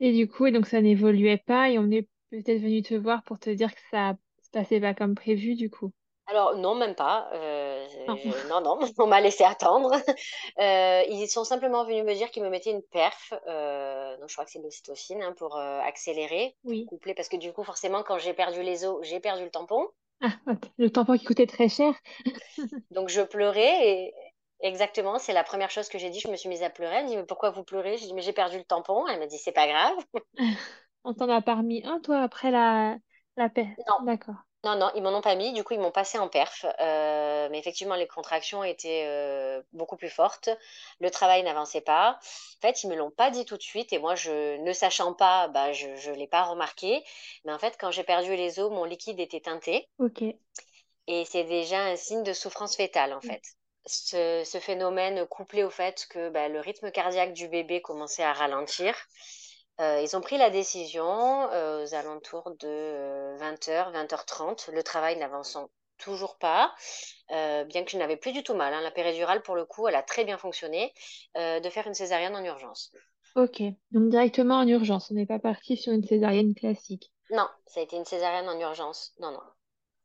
Et 0.00 0.12
du 0.12 0.28
coup, 0.28 0.46
et 0.46 0.50
donc 0.50 0.66
ça 0.66 0.80
n'évoluait 0.80 1.38
pas 1.38 1.70
et 1.70 1.78
on 1.78 1.90
est 1.90 2.08
peut-être 2.30 2.60
venu 2.60 2.82
te 2.82 2.94
voir 2.94 3.22
pour 3.22 3.38
te 3.38 3.50
dire 3.50 3.74
que 3.74 3.80
ça 3.90 4.16
se 4.42 4.50
passait 4.50 4.80
pas 4.80 4.94
comme 4.94 5.14
prévu, 5.14 5.54
du 5.54 5.70
coup. 5.70 5.92
Alors, 6.32 6.56
non, 6.56 6.74
même 6.74 6.94
pas. 6.94 7.28
Euh, 7.34 7.86
non, 8.48 8.62
non, 8.62 8.78
on 8.98 9.06
m'a 9.06 9.20
laissé 9.20 9.44
attendre. 9.44 9.92
ils 10.58 11.28
sont 11.28 11.44
simplement 11.44 11.84
venus 11.84 12.04
me 12.04 12.14
dire 12.14 12.30
qu'ils 12.30 12.42
me 12.42 12.48
mettaient 12.48 12.70
une 12.70 12.82
perf, 12.82 13.30
donc 13.30 14.28
je 14.28 14.34
crois 14.34 14.46
que 14.46 14.50
c'est 14.50 14.58
de 14.58 14.64
l'ocytocine 14.64 15.22
hein, 15.22 15.34
pour 15.36 15.58
accélérer, 15.58 16.56
oui. 16.64 16.86
coupler, 16.86 17.14
parce 17.14 17.28
que 17.28 17.36
du 17.36 17.52
coup, 17.52 17.64
forcément, 17.64 18.02
quand 18.02 18.18
j'ai 18.18 18.32
perdu 18.32 18.62
les 18.62 18.86
os, 18.86 18.98
j'ai 19.02 19.20
perdu 19.20 19.44
le 19.44 19.50
tampon. 19.50 19.86
Ah, 20.22 20.30
le 20.78 20.88
tampon 20.88 21.18
qui 21.18 21.24
coûtait 21.24 21.46
très 21.46 21.68
cher. 21.68 21.94
donc 22.90 23.08
je 23.08 23.20
pleurais 23.22 23.88
et 23.88 24.14
exactement, 24.60 25.18
c'est 25.18 25.32
la 25.32 25.44
première 25.44 25.70
chose 25.70 25.88
que 25.88 25.98
j'ai 25.98 26.10
dit. 26.10 26.20
Je 26.20 26.28
me 26.28 26.36
suis 26.36 26.48
mise 26.48 26.62
à 26.62 26.70
pleurer. 26.70 26.96
Elle 26.96 27.04
me 27.04 27.08
dit 27.10 27.16
mais 27.16 27.26
pourquoi 27.26 27.50
vous 27.50 27.64
pleurez? 27.64 27.98
J'ai 27.98 28.06
dit 28.06 28.14
mais 28.14 28.22
j'ai 28.22 28.32
perdu 28.32 28.56
le 28.56 28.64
tampon. 28.64 29.06
Elle 29.08 29.18
m'a 29.18 29.26
dit 29.26 29.38
c'est 29.38 29.52
pas 29.52 29.66
grave. 29.66 29.96
On 31.04 31.12
t'en 31.12 31.28
a 31.28 31.42
pas 31.42 31.56
remis 31.56 31.82
un 31.84 32.00
toi 32.00 32.22
après 32.22 32.50
la 32.50 32.96
la 33.36 33.48
paix. 33.48 33.68
Non. 33.88 34.04
D'accord. 34.04 34.36
Non, 34.64 34.76
non, 34.76 34.90
ils 34.94 35.02
m'en 35.02 35.10
ont 35.16 35.20
pas 35.20 35.34
mis. 35.34 35.52
Du 35.52 35.64
coup, 35.64 35.74
ils 35.74 35.80
m'ont 35.80 35.90
passé 35.90 36.18
en 36.18 36.28
perf. 36.28 36.64
Euh, 36.80 37.48
mais 37.50 37.58
effectivement, 37.58 37.96
les 37.96 38.06
contractions 38.06 38.62
étaient 38.62 39.04
euh, 39.08 39.60
beaucoup 39.72 39.96
plus 39.96 40.08
fortes. 40.10 40.48
Le 41.00 41.10
travail 41.10 41.42
n'avançait 41.42 41.80
pas. 41.80 42.18
En 42.58 42.60
fait, 42.60 42.82
ils 42.84 42.88
me 42.88 42.94
l'ont 42.96 43.10
pas 43.10 43.30
dit 43.30 43.44
tout 43.44 43.56
de 43.56 43.62
suite. 43.62 43.92
Et 43.92 43.98
moi, 43.98 44.14
je 44.14 44.56
ne 44.58 44.72
sachant 44.72 45.14
pas, 45.14 45.48
bah, 45.48 45.72
je 45.72 45.88
ne 46.10 46.14
l'ai 46.14 46.28
pas 46.28 46.44
remarqué. 46.44 47.04
Mais 47.44 47.52
en 47.52 47.58
fait, 47.58 47.76
quand 47.78 47.90
j'ai 47.90 48.04
perdu 48.04 48.36
les 48.36 48.60
os, 48.60 48.70
mon 48.70 48.84
liquide 48.84 49.18
était 49.20 49.40
teinté. 49.40 49.88
Ok. 49.98 50.22
Et 51.06 51.24
c'est 51.24 51.44
déjà 51.44 51.80
un 51.84 51.96
signe 51.96 52.22
de 52.24 52.32
souffrance 52.32 52.76
fétale, 52.76 53.12
en 53.12 53.20
fait. 53.20 53.42
Ce, 53.86 54.42
ce 54.44 54.58
phénomène 54.58 55.26
couplé 55.26 55.64
au 55.64 55.70
fait 55.70 56.06
que 56.10 56.28
bah, 56.30 56.48
le 56.48 56.60
rythme 56.60 56.90
cardiaque 56.90 57.32
du 57.32 57.48
bébé 57.48 57.80
commençait 57.80 58.22
à 58.24 58.32
ralentir. 58.32 58.94
Euh, 59.80 60.00
ils 60.02 60.16
ont 60.16 60.20
pris 60.20 60.38
la 60.38 60.50
décision 60.50 61.50
euh, 61.50 61.84
aux 61.84 61.94
alentours 61.94 62.52
de 62.60 63.36
20h, 63.38 63.90
20h30, 63.92 64.70
le 64.70 64.82
travail 64.82 65.16
n'avançant 65.16 65.70
toujours 65.98 66.36
pas, 66.36 66.74
euh, 67.30 67.64
bien 67.64 67.84
que 67.84 67.90
je 67.90 67.96
n'avais 67.96 68.16
plus 68.16 68.32
du 68.32 68.42
tout 68.42 68.54
mal. 68.54 68.74
hein. 68.74 68.80
La 68.80 68.90
péridurale, 68.90 69.42
pour 69.42 69.54
le 69.54 69.64
coup, 69.64 69.88
elle 69.88 69.94
a 69.94 70.02
très 70.02 70.24
bien 70.24 70.36
fonctionné, 70.36 70.92
euh, 71.36 71.60
de 71.60 71.70
faire 71.70 71.86
une 71.86 71.94
césarienne 71.94 72.36
en 72.36 72.44
urgence. 72.44 72.92
Ok. 73.34 73.62
Donc 73.92 74.10
directement 74.10 74.56
en 74.58 74.68
urgence. 74.68 75.10
On 75.10 75.14
n'est 75.14 75.26
pas 75.26 75.38
parti 75.38 75.76
sur 75.76 75.92
une 75.92 76.04
césarienne 76.04 76.54
classique. 76.54 77.12
Non, 77.30 77.48
ça 77.66 77.80
a 77.80 77.82
été 77.82 77.96
une 77.96 78.04
césarienne 78.04 78.48
en 78.48 78.58
urgence. 78.58 79.14
Non, 79.20 79.30
non. 79.30 79.40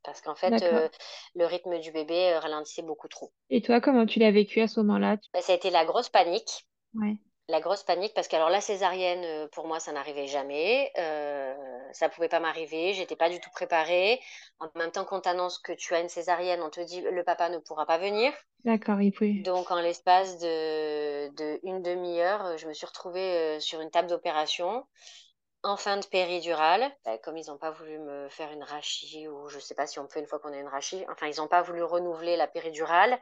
Parce 0.04 0.22
qu'en 0.22 0.36
fait, 0.36 0.62
euh, 0.62 0.88
le 1.36 1.46
rythme 1.46 1.80
du 1.80 1.92
bébé 1.92 2.32
euh, 2.34 2.40
ralentissait 2.40 2.84
beaucoup 2.84 3.10
trop. 3.10 3.34
Et 3.50 3.62
toi, 3.62 3.82
comment 3.82 4.06
tu 4.06 4.20
l'as 4.20 4.32
vécu 4.32 4.62
à 4.62 4.68
ce 4.68 4.80
moment-là? 4.80 5.18
Bah, 5.34 5.42
ça 5.42 5.52
a 5.52 5.56
été 5.56 5.70
la 5.70 5.84
grosse 5.84 6.10
panique. 6.10 6.66
Ouais. 6.94 7.18
La 7.50 7.62
grosse 7.62 7.84
panique, 7.84 8.14
parce 8.14 8.28
que 8.28 8.36
alors 8.36 8.50
la 8.50 8.60
césarienne, 8.60 9.24
euh, 9.24 9.48
pour 9.48 9.68
moi, 9.68 9.80
ça 9.80 9.94
n'arrivait 9.94 10.28
jamais. 10.28 10.92
Euh, 10.98 11.56
ça 11.94 12.10
pouvait 12.10 12.28
pas 12.28 12.42
m'arriver. 12.42 12.94
J'étais 12.94 13.16
pas 13.16 13.30
du 13.30 13.40
tout 13.40 13.50
préparée. 13.52 14.20
En 14.60 14.68
même 14.76 14.92
temps 14.92 15.06
qu'on 15.06 15.22
t'annonce 15.22 15.58
que 15.58 15.72
tu 15.72 15.96
as 15.96 16.02
une 16.02 16.10
césarienne, 16.10 16.62
on 16.62 16.70
te 16.70 16.82
dit 16.82 17.00
le 17.00 17.24
papa 17.24 17.48
ne 17.48 17.58
pourra 17.60 17.86
pas 17.86 17.98
venir. 17.98 18.34
D'accord, 18.66 19.00
il 19.02 19.14
pouvait. 19.14 19.42
Donc, 19.44 19.72
en 19.72 19.80
l'espace 19.80 20.40
de, 20.40 21.30
de 21.36 21.60
une 21.64 21.82
demi-heure, 21.82 22.58
je 22.58 22.68
me 22.68 22.74
suis 22.74 22.86
retrouvée 22.86 23.38
euh, 23.38 23.60
sur 23.62 23.80
une 23.80 23.92
table 23.92 24.10
d'opération 24.10 24.86
en 25.64 25.78
fin 25.78 25.96
de 25.98 26.06
péridurale. 26.06 26.92
Bah, 27.06 27.18
comme 27.18 27.38
ils 27.38 27.48
n'ont 27.48 27.58
pas 27.58 27.72
voulu 27.72 27.98
me 27.98 28.28
faire 28.28 28.52
une 28.52 28.64
rachie, 28.64 29.30
ou 29.30 29.48
je 29.48 29.60
sais 29.60 29.74
pas 29.76 29.88
si 29.88 30.00
on 30.00 30.08
peut 30.08 30.20
une 30.20 30.28
fois 30.28 30.40
qu'on 30.40 30.52
a 30.52 30.58
une 30.58 30.68
rachie, 30.68 31.06
enfin, 31.10 31.28
ils 31.28 31.38
n'ont 31.38 31.48
pas 31.48 31.62
voulu 31.62 31.82
renouveler 31.82 32.36
la 32.36 32.48
péridurale, 32.48 33.18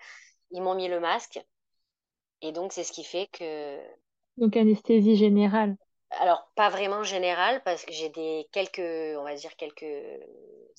ils 0.49 0.63
m'ont 0.63 0.73
mis 0.73 0.87
le 0.87 0.99
masque. 0.99 1.39
Et 2.41 2.51
donc, 2.51 2.73
c'est 2.73 2.83
ce 2.83 2.91
qui 2.91 3.03
fait 3.03 3.27
que 3.27 3.79
Donc 4.37 4.55
anesthésie 4.55 5.17
générale. 5.17 5.75
Alors, 6.21 6.49
pas 6.55 6.69
vraiment 6.69 7.03
général, 7.03 7.61
parce 7.63 7.83
que 7.85 7.91
j'ai 7.93 8.09
des 8.09 8.47
quelques, 8.51 8.79
on 9.19 9.23
va 9.23 9.35
dire, 9.35 9.55
quelques 9.57 9.85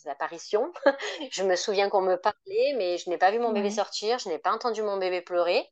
apparitions. 0.06 0.72
Je 1.30 1.42
me 1.42 1.56
souviens 1.56 1.88
qu'on 1.90 2.00
me 2.02 2.16
parlait, 2.16 2.74
mais 2.76 2.98
je 2.98 3.10
n'ai 3.10 3.18
pas 3.18 3.30
vu 3.30 3.38
mon 3.38 3.52
bébé 3.52 3.70
Ouais. 3.70 3.70
sortir, 3.70 4.18
je 4.18 4.28
n'ai 4.28 4.38
pas 4.38 4.52
entendu 4.52 4.82
mon 4.82 4.98
bébé 4.98 5.20
pleurer. 5.20 5.68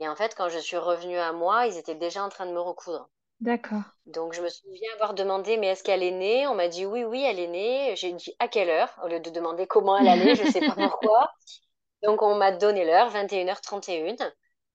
Et 0.00 0.08
en 0.08 0.16
fait, 0.16 0.34
quand 0.36 0.48
je 0.50 0.58
suis 0.58 0.76
revenue 0.78 1.18
à 1.18 1.32
moi, 1.32 1.66
ils 1.66 1.78
étaient 1.78 1.94
déjà 1.96 2.24
en 2.24 2.28
train 2.30 2.46
de 2.46 2.52
me 2.52 2.60
recoudre. 2.60 3.08
D'accord. 3.40 3.84
Donc, 4.06 4.34
je 4.34 4.42
me 4.42 4.48
souviens 4.50 4.92
avoir 4.94 5.14
demandé, 5.14 5.56
mais 5.58 5.68
est-ce 5.68 5.84
qu'elle 5.84 6.02
est 6.02 6.10
née? 6.12 6.46
On 6.48 6.54
m'a 6.54 6.68
dit 6.68 6.86
oui, 6.86 7.04
oui, 7.04 7.22
elle 7.24 7.38
est 7.40 7.46
née. 7.48 7.96
J'ai 7.96 8.12
dit 8.12 8.34
à 8.40 8.48
quelle 8.48 8.70
heure, 8.70 8.90
au 9.04 9.08
lieu 9.08 9.20
de 9.20 9.30
demander 9.30 9.66
comment 9.66 9.96
elle 9.98 10.08
allait, 10.08 10.34
je 10.34 10.42
ne 10.42 10.46
sais 10.48 10.62
pas 10.62 10.76
pourquoi. 10.80 11.30
Donc, 12.02 12.22
on 12.22 12.36
m'a 12.36 12.52
donné 12.52 12.84
l'heure, 12.84 13.10
21h31. 13.10 14.32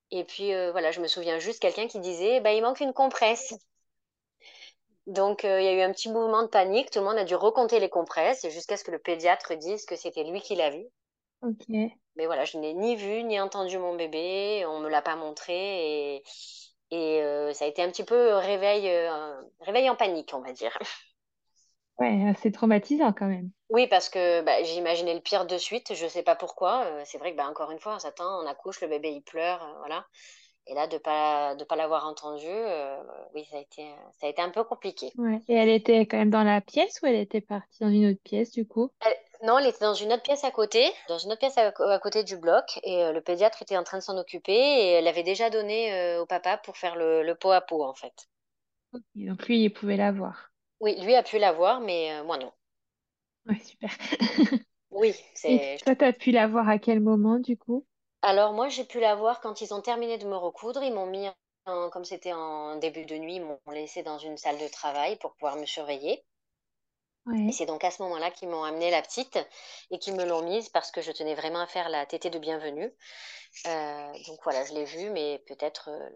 Et 0.10 0.24
puis, 0.24 0.52
euh, 0.54 0.72
voilà, 0.72 0.90
je 0.92 1.00
me 1.00 1.08
souviens 1.08 1.38
juste 1.38 1.62
quelqu'un 1.62 1.88
qui 1.88 2.00
disait, 2.00 2.42
bah, 2.42 2.54
il 2.54 2.64
manque 2.64 2.80
une 2.80 2.94
compresse. 2.94 3.54
Donc, 5.08 5.46
euh, 5.46 5.60
il 5.60 5.66
y 5.66 5.68
a 5.68 5.74
eu 5.74 5.82
un 5.82 5.92
petit 5.92 6.12
mouvement 6.12 6.44
de 6.44 6.48
panique. 6.48 6.92
Tout 6.92 7.00
le 7.00 7.06
monde 7.06 7.18
a 7.18 7.24
dû 7.24 7.34
recompter 7.34 7.80
les 7.80 7.90
compresses 7.90 8.48
jusqu'à 8.50 8.78
ce 8.78 8.84
que 8.84 8.92
le 8.92 9.00
pédiatre 9.00 9.56
dise 9.56 9.84
que 9.88 9.96
c'était 9.96 10.24
lui 10.24 10.42
qui 10.42 10.54
l'a 10.54 10.70
vu. 10.70 10.86
Ok. 11.42 11.70
Mais 12.16 12.26
voilà, 12.28 12.46
je 12.46 12.58
n'ai 12.58 12.74
ni 12.74 12.96
vu 12.96 13.24
ni 13.24 13.40
entendu 13.40 13.78
mon 13.78 13.96
bébé. 13.96 14.66
On 14.68 14.80
me 14.80 14.90
l'a 14.90 15.02
pas 15.02 15.16
montré 15.16 16.16
et, 16.16 16.24
et 16.92 17.22
euh, 17.22 17.54
ça 17.54 17.66
a 17.66 17.68
été 17.68 17.82
un 17.84 17.90
petit 17.92 18.06
peu 18.06 18.36
réveil, 18.36 18.90
réveil 19.62 19.90
en 19.90 19.96
panique, 19.96 20.32
on 20.34 20.42
va 20.42 20.54
dire. 20.54 20.78
Ouais, 22.00 22.34
c'est 22.42 22.52
traumatisant 22.52 23.12
quand 23.14 23.28
même. 23.28 23.52
Oui, 23.70 23.88
parce 23.88 24.10
que 24.10 24.42
bah, 24.42 24.64
j'imaginais 24.64 25.14
le 25.14 25.22
pire 25.22 25.46
de 25.46 25.58
suite. 25.58 25.94
Je 25.96 26.08
sais 26.08 26.24
pas 26.24 26.36
pourquoi. 26.36 26.86
Euh, 26.86 27.02
c'est 27.06 27.18
vrai 27.18 27.32
que 27.32 27.38
bah, 27.38 27.48
encore 27.48 27.72
une 27.72 27.80
fois, 27.80 27.96
on 27.96 28.00
s'attend, 28.00 28.42
on 28.44 28.48
accouche, 28.48 28.82
le 28.82 28.88
bébé 28.88 29.10
il 29.12 29.22
pleure, 29.24 29.64
euh, 29.64 29.74
voilà. 29.80 30.06
Et 30.68 30.75
là, 30.75 30.88
de 30.88 30.98
pas 30.98 31.56
de 31.56 31.64
pas 31.66 31.75
l'avoir 31.75 32.06
entendu, 32.08 32.48
euh, 32.48 33.02
oui, 33.36 33.46
ça 33.52 33.58
a 33.58 33.60
été 33.62 33.94
ça 34.20 34.28
a 34.28 34.30
été 34.30 34.42
un 34.42 34.50
peu 34.52 34.64
compliqué. 34.64 35.14
Ouais. 35.18 35.42
Et 35.48 35.54
elle 35.56 35.70
était 35.70 36.06
quand 36.06 36.18
même 36.18 36.30
dans 36.30 36.44
la 36.44 36.62
pièce 36.62 37.00
ou 37.02 37.06
elle 37.08 37.16
était 37.16 37.42
partie 37.42 37.80
dans 37.82 37.90
une 37.90 38.06
autre 38.08 38.22
pièce 38.24 38.52
du 38.52 38.66
coup? 38.68 38.92
Elle- 39.00 39.18
Non, 39.48 39.58
elle 39.58 39.68
était 39.68 39.86
dans 39.86 39.94
une 39.94 40.12
autre 40.14 40.22
pièce 40.24 40.44
à 40.44 40.52
côté, 40.52 40.92
dans 41.08 41.18
une 41.18 41.32
autre 41.32 41.40
pièce 41.40 41.58
à, 41.58 41.72
à 41.92 42.00
côté 42.00 42.24
du 42.24 42.38
bloc, 42.38 42.80
et 42.84 43.04
euh, 43.04 43.14
le 43.14 43.22
pédiatre 43.22 43.62
était 43.62 43.78
en 43.78 43.84
train 43.84 43.98
de 44.00 44.04
s'en 44.04 44.18
occuper, 44.18 44.54
et 44.54 44.92
elle 44.92 45.08
avait 45.08 45.24
déjà 45.24 45.50
donné 45.50 45.94
euh, 45.94 46.22
au 46.22 46.25
papa 46.25 46.58
pour 46.58 46.78
faire 46.78 46.96
le, 46.98 47.24
le 47.24 47.36
pot 47.36 47.52
à 47.52 47.62
pot, 47.62 47.84
en 47.84 47.94
fait. 47.96 48.28
Donc 49.16 49.48
lui, 49.48 49.64
il 49.64 49.70
pouvait 49.74 49.98
la 49.98 50.12
voir. 50.12 50.52
Oui, 50.86 50.96
lui 51.01 51.15
a 51.15 51.22
pu 51.24 51.38
l'avoir, 51.38 51.82
mais 51.82 52.13
euh, 52.13 52.24
moi 52.24 52.38
non. 52.38 52.54
Ouais, 53.48 53.60
super. 53.60 53.89
Oui, 54.89 55.15
Et 55.48 55.62
c'est. 55.63 55.80
toi, 55.84 55.96
t'as 55.96 56.13
pu 56.13 56.32
la 56.32 56.48
voir 56.48 56.70
à 56.70 56.80
quel 56.80 57.01
moment 57.01 57.39
du 57.39 57.58
coup? 57.58 57.86
Alors 58.24 58.51
moi, 58.51 58.68
j'ai 58.68 58.84
pu 58.84 59.00
l'avoir 59.00 59.39
quand 59.39 59.62
ils 59.62 59.74
ont 59.74 59.80
terminé 59.82 60.18
de 60.18 60.27
me 60.27 60.36
recoudre. 60.36 60.84
Ils 60.84 60.94
m'ont 60.94 61.06
mis, 61.06 61.30
en- 61.65 61.89
comme 61.89 62.04
c'était 62.04 62.34
en 62.34 62.75
début 62.75 63.06
de 63.06 63.15
nuit, 63.15 63.36
ils 63.36 63.42
m'ont 63.46 63.62
laissé 63.72 64.04
dans 64.04 64.18
une 64.18 64.36
salle 64.38 64.58
de 64.58 64.68
travail 64.68 65.15
pour 65.18 65.34
pouvoir 65.36 65.56
me 65.56 65.65
surveiller. 65.65 66.25
Et 67.48 67.51
Ouais. 67.51 67.54
c'est 67.54 67.65
donc 67.68 67.84
à 67.84 67.92
ce 67.92 68.01
moment-là 68.04 68.32
qu'ils 68.32 68.50
m'ont 68.50 68.63
amené 68.63 68.89
la 68.92 69.01
petite 69.04 69.38
et 69.92 70.00
qu'ils 70.00 70.15
me 70.15 70.25
l'ont 70.25 70.42
mise 70.44 70.70
parce 70.70 70.92
que 70.92 71.01
je 71.01 71.12
tenais 71.12 71.36
vraiment 71.36 71.60
à 71.62 71.68
faire 71.68 71.89
la 71.89 72.06
tétée 72.06 72.30
de 72.32 72.39
bienvenue. 72.39 72.92
Euh, 73.68 74.13
donc 74.27 74.39
voilà, 74.44 74.65
je 74.65 74.74
l'ai 74.74 74.86
vue, 74.86 75.10
mais 75.12 75.44
peut-être, 75.48 75.89
euh, 75.89 76.10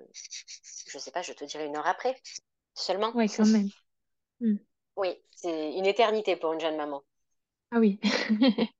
je 0.87 0.97
sais 0.99 1.11
pas, 1.11 1.21
je 1.21 1.33
te 1.33 1.45
dirai 1.45 1.65
une 1.65 1.75
heure 1.77 1.87
après 1.87 2.15
seulement. 2.75 3.13
Ouais, 3.13 3.29
quand 3.29 3.45
même. 3.45 3.71
Hmm. 4.39 4.55
Oui, 4.97 5.17
c'est 5.31 5.73
une 5.73 5.87
éternité 5.87 6.35
pour 6.35 6.53
une 6.53 6.59
jeune 6.59 6.77
maman. 6.77 7.01
Ah 7.71 7.79
oui. 7.79 7.99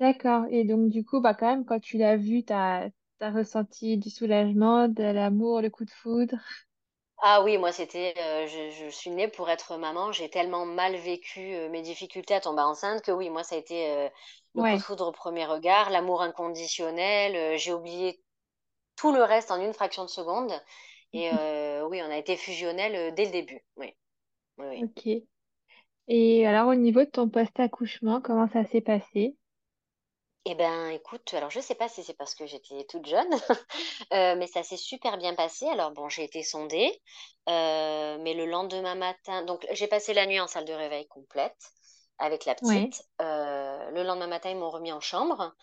D'accord. 0.00 0.44
Et 0.50 0.64
donc 0.64 0.90
du 0.90 1.02
coup, 1.04 1.20
bah 1.20 1.32
quand 1.34 1.46
même, 1.46 1.64
quand 1.64 1.80
tu 1.80 1.96
l'as 1.98 2.16
vue, 2.16 2.44
t'as 2.44 2.90
t'as 3.18 3.30
ressenti 3.30 3.96
du 3.98 4.10
soulagement, 4.10 4.88
de 4.88 5.02
l'amour, 5.04 5.60
le 5.62 5.70
coup 5.70 5.84
de 5.84 5.90
foudre? 5.90 6.36
Ah 7.24 7.42
oui, 7.42 7.56
moi 7.56 7.72
c'était, 7.72 8.12
euh, 8.18 8.46
je, 8.48 8.70
je 8.70 8.88
suis 8.90 9.08
née 9.10 9.28
pour 9.28 9.48
être 9.48 9.76
maman. 9.78 10.10
J'ai 10.12 10.28
tellement 10.28 10.66
mal 10.66 10.94
vécu 10.96 11.54
euh, 11.54 11.68
mes 11.70 11.80
difficultés 11.82 12.34
à 12.34 12.40
tomber 12.40 12.62
enceinte 12.62 13.02
que 13.02 13.12
oui, 13.12 13.30
moi 13.30 13.44
ça 13.44 13.54
a 13.54 13.58
été 13.58 13.90
euh, 13.90 14.08
le 14.54 14.62
coup 14.64 14.76
de 14.76 14.80
Ouais. 14.80 14.82
foudre 14.82 15.06
au 15.08 15.12
premier 15.12 15.46
regard, 15.46 15.88
l'amour 15.90 16.20
inconditionnel. 16.22 17.36
euh, 17.36 17.56
j'ai 17.58 17.72
oublié 17.72 18.20
tout 18.96 19.12
le 19.12 19.22
reste 19.24 19.50
en 19.52 19.60
une 19.60 19.74
fraction 19.74 20.04
de 20.04 20.10
seconde. 20.10 20.52
Et 21.14 21.30
euh, 21.32 21.86
oui, 21.88 22.02
on 22.02 22.10
a 22.10 22.18
été 22.18 22.36
fusionnels 22.36 22.96
euh, 22.96 23.12
dès 23.12 23.26
le 23.26 23.32
début. 23.32 23.64
Oui, 23.76 23.94
oui. 24.68 24.84
Ok. 24.84 25.22
Et 26.06 26.46
alors 26.46 26.68
au 26.68 26.76
niveau 26.76 27.00
de 27.00 27.10
ton 27.10 27.28
post-accouchement, 27.28 28.20
comment 28.20 28.46
ça 28.46 28.64
s'est 28.64 28.80
passé? 28.80 29.36
Eh 30.44 30.56
ben, 30.56 30.88
écoute, 30.88 31.32
alors 31.34 31.50
je 31.50 31.60
sais 31.60 31.76
pas 31.76 31.88
si 31.88 32.02
c'est 32.02 32.14
parce 32.16 32.34
que 32.34 32.46
j'étais 32.46 32.84
toute 32.88 33.06
jeune, 33.06 33.30
euh, 34.12 34.34
mais 34.36 34.48
ça 34.48 34.64
s'est 34.64 34.76
super 34.76 35.16
bien 35.16 35.34
passé. 35.36 35.66
Alors 35.68 35.92
bon, 35.92 36.08
j'ai 36.08 36.24
été 36.24 36.42
sondée, 36.42 37.00
euh, 37.48 38.18
mais 38.20 38.34
le 38.34 38.46
lendemain 38.46 38.96
matin, 38.96 39.44
donc 39.44 39.64
j'ai 39.72 39.86
passé 39.86 40.14
la 40.14 40.26
nuit 40.26 40.40
en 40.40 40.48
salle 40.48 40.64
de 40.64 40.72
réveil 40.72 41.06
complète 41.06 41.56
avec 42.18 42.44
la 42.44 42.56
Ouais. 42.60 42.94
petite. 42.94 43.02
Euh, 43.20 43.90
le 43.92 44.02
lendemain 44.02 44.26
matin, 44.26 44.50
ils 44.50 44.56
m'ont 44.56 44.70
remis 44.70 44.92
en 44.92 45.00
chambre. 45.00 45.54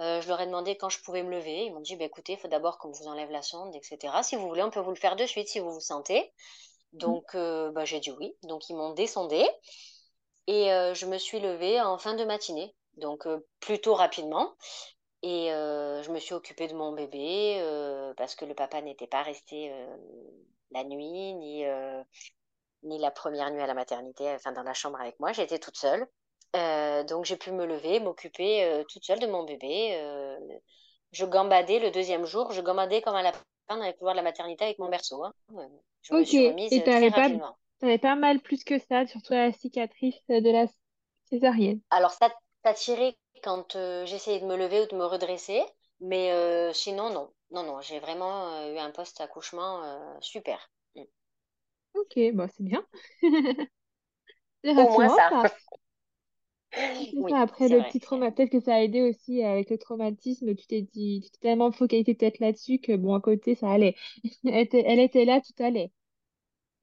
Euh, 0.00 0.20
je 0.22 0.28
leur 0.28 0.40
ai 0.40 0.46
demandé 0.46 0.76
quand 0.76 0.90
je 0.90 1.00
pouvais 1.02 1.22
me 1.22 1.30
lever. 1.30 1.66
Ils 1.66 1.74
m'ont 1.74 1.80
dit, 1.80 1.96
bah, 1.96 2.04
écoutez, 2.06 2.34
il 2.34 2.38
faut 2.38 2.48
d'abord 2.48 2.78
qu'on 2.78 2.92
vous 2.92 3.08
enlève 3.08 3.30
la 3.30 3.42
sonde, 3.42 3.74
etc. 3.76 4.22
Si 4.22 4.36
vous 4.36 4.48
voulez, 4.48 4.62
on 4.62 4.70
peut 4.70 4.80
vous 4.80 4.90
le 4.90 4.96
faire 4.96 5.16
de 5.16 5.26
suite 5.26 5.48
si 5.48 5.60
vous 5.60 5.72
vous 5.72 5.80
sentez. 5.80 6.32
Donc, 6.94 7.34
euh, 7.34 7.70
bah, 7.72 7.84
j'ai 7.84 8.00
dit 8.00 8.12
oui. 8.12 8.34
Donc, 8.44 8.68
ils 8.70 8.76
m'ont 8.76 8.92
descendée. 8.94 9.46
Et 10.46 10.72
euh, 10.72 10.94
je 10.94 11.06
me 11.06 11.18
suis 11.18 11.40
levée 11.40 11.80
en 11.80 11.98
fin 11.98 12.14
de 12.14 12.24
matinée, 12.24 12.74
donc 12.98 13.26
euh, 13.26 13.46
plutôt 13.60 13.94
rapidement. 13.94 14.54
Et 15.22 15.48
je 15.48 16.10
me 16.10 16.18
suis 16.18 16.34
occupée 16.34 16.68
de 16.68 16.74
mon 16.74 16.92
bébé 16.92 17.58
parce 18.18 18.34
que 18.34 18.44
le 18.44 18.54
papa 18.54 18.82
n'était 18.82 19.06
pas 19.06 19.22
resté 19.22 19.72
la 20.70 20.84
nuit, 20.84 21.32
ni, 21.32 21.64
ni 22.82 22.98
la 22.98 23.10
première 23.10 23.50
nuit 23.50 23.62
à 23.62 23.66
la 23.66 23.72
maternité, 23.72 24.28
enfin 24.34 24.52
dans 24.52 24.62
la 24.62 24.74
chambre 24.74 25.00
avec 25.00 25.18
moi. 25.20 25.32
J'étais 25.32 25.58
toute 25.58 25.78
seule. 25.78 26.06
donc 27.06 27.24
j'ai 27.24 27.38
pu 27.38 27.52
me 27.52 27.64
lever, 27.64 28.00
m'occuper 28.00 28.84
toute 28.90 29.02
seule 29.02 29.18
de 29.18 29.26
mon 29.26 29.44
bébé. 29.44 29.98
je 31.12 31.24
gambadais 31.24 31.78
le 31.78 31.90
deuxième 31.90 32.26
jour, 32.26 32.52
je 32.52 32.60
gambadais 32.60 33.00
comme 33.00 33.16
un 33.16 33.22
lapin 33.22 33.40
dans 33.70 33.76
les 33.76 33.94
couloirs 33.94 34.14
de 34.14 34.18
la 34.18 34.24
maternité 34.24 34.64
avec 34.64 34.78
mon 34.78 34.90
berceau. 34.90 35.24
Hein. 35.24 35.32
Je 36.04 36.14
remise 36.48 36.72
et 36.72 36.80
pas, 36.82 37.28
t'avais 37.80 37.98
pas 37.98 38.16
mal 38.16 38.40
plus 38.40 38.64
que 38.64 38.78
ça, 38.78 39.06
surtout 39.06 39.32
la 39.32 39.52
cicatrice 39.52 40.16
de 40.28 40.50
la 40.50 40.66
césarienne. 41.30 41.80
Alors 41.90 42.12
ça, 42.12 42.30
ça 42.64 42.74
tiré 42.74 43.16
quand 43.42 43.76
j'essayais 44.04 44.40
de 44.40 44.46
me 44.46 44.56
lever 44.56 44.82
ou 44.82 44.86
de 44.86 44.96
me 44.96 45.04
redresser, 45.06 45.62
mais 46.00 46.72
sinon 46.74 47.10
non. 47.10 47.30
Non, 47.50 47.62
non, 47.62 47.80
j'ai 47.80 48.00
vraiment 48.00 48.66
eu 48.72 48.78
un 48.78 48.90
post-accouchement 48.90 50.18
super. 50.20 50.70
Mm. 50.96 51.02
Ok, 51.94 52.18
bon, 52.34 52.48
c'est 52.48 52.64
bien. 52.64 52.84
Au 54.76 54.88
moins 54.90 55.08
ça. 55.08 55.36
Ça, 57.28 57.40
après 57.40 57.68
le 57.68 57.82
petit 57.84 58.00
trauma, 58.00 58.30
peut-être 58.30 58.50
que 58.50 58.60
ça 58.60 58.74
a 58.74 58.80
aidé 58.80 59.02
aussi 59.02 59.42
avec 59.42 59.70
le 59.70 59.78
traumatisme, 59.78 60.54
tu 60.54 60.66
t'es 60.66 60.82
dit, 60.82 61.20
tu 61.24 61.30
t'es 61.30 61.38
tellement 61.48 61.70
focalisé 61.70 62.14
peut-être 62.14 62.40
là-dessus 62.40 62.78
que 62.78 62.96
bon, 62.96 63.14
à 63.14 63.20
côté, 63.20 63.54
ça 63.54 63.70
allait. 63.70 63.94
Elle 64.44 65.00
était, 65.00 65.24
là, 65.24 65.40
tout 65.40 65.62
allait. 65.62 65.90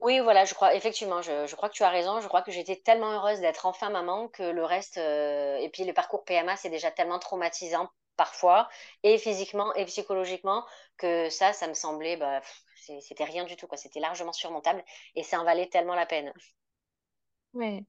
Oui, 0.00 0.18
voilà, 0.20 0.44
je 0.44 0.54
crois, 0.54 0.74
effectivement, 0.74 1.22
je, 1.22 1.54
crois 1.54 1.68
que 1.68 1.74
tu 1.74 1.84
as 1.84 1.90
raison. 1.90 2.20
Je 2.20 2.28
crois 2.28 2.42
que 2.42 2.50
j'étais 2.50 2.76
tellement 2.76 3.12
heureuse 3.12 3.40
d'être 3.40 3.66
enfin 3.66 3.90
maman 3.90 4.28
que 4.28 4.42
le 4.42 4.64
reste, 4.64 4.96
et 4.96 5.70
puis 5.72 5.84
le 5.84 5.92
parcours 5.92 6.24
PMA, 6.24 6.56
c'est 6.56 6.70
déjà 6.70 6.90
tellement 6.90 7.18
traumatisant 7.18 7.88
parfois, 8.16 8.68
et 9.02 9.18
physiquement 9.18 9.72
et 9.74 9.84
psychologiquement, 9.86 10.64
que 10.96 11.28
ça, 11.30 11.52
ça 11.52 11.68
me 11.68 11.74
semblait, 11.74 12.16
bah, 12.16 12.40
c'était 13.00 13.24
rien 13.24 13.44
du 13.44 13.56
tout, 13.56 13.66
quoi. 13.66 13.78
C'était 13.78 14.00
largement 14.00 14.32
surmontable 14.32 14.84
et 15.14 15.22
ça 15.22 15.40
en 15.40 15.44
valait 15.44 15.68
tellement 15.68 15.94
la 15.94 16.06
peine. 16.06 16.32
Ouais. 17.54 17.84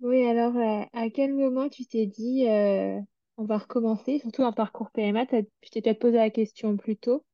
Oui, 0.00 0.24
alors 0.26 0.56
euh, 0.56 0.84
à 0.92 1.08
quel 1.10 1.34
moment 1.34 1.68
tu 1.68 1.84
t'es 1.86 2.06
dit 2.06 2.48
euh, 2.48 3.00
on 3.36 3.44
va 3.44 3.58
recommencer, 3.58 4.18
surtout 4.20 4.42
un 4.44 4.52
parcours 4.52 4.90
PMA, 4.90 5.26
tu 5.26 5.44
t'es 5.70 5.80
peut-être 5.82 6.00
posé 6.00 6.16
la 6.16 6.30
question 6.30 6.76
plus 6.76 6.96
tôt? 6.96 7.24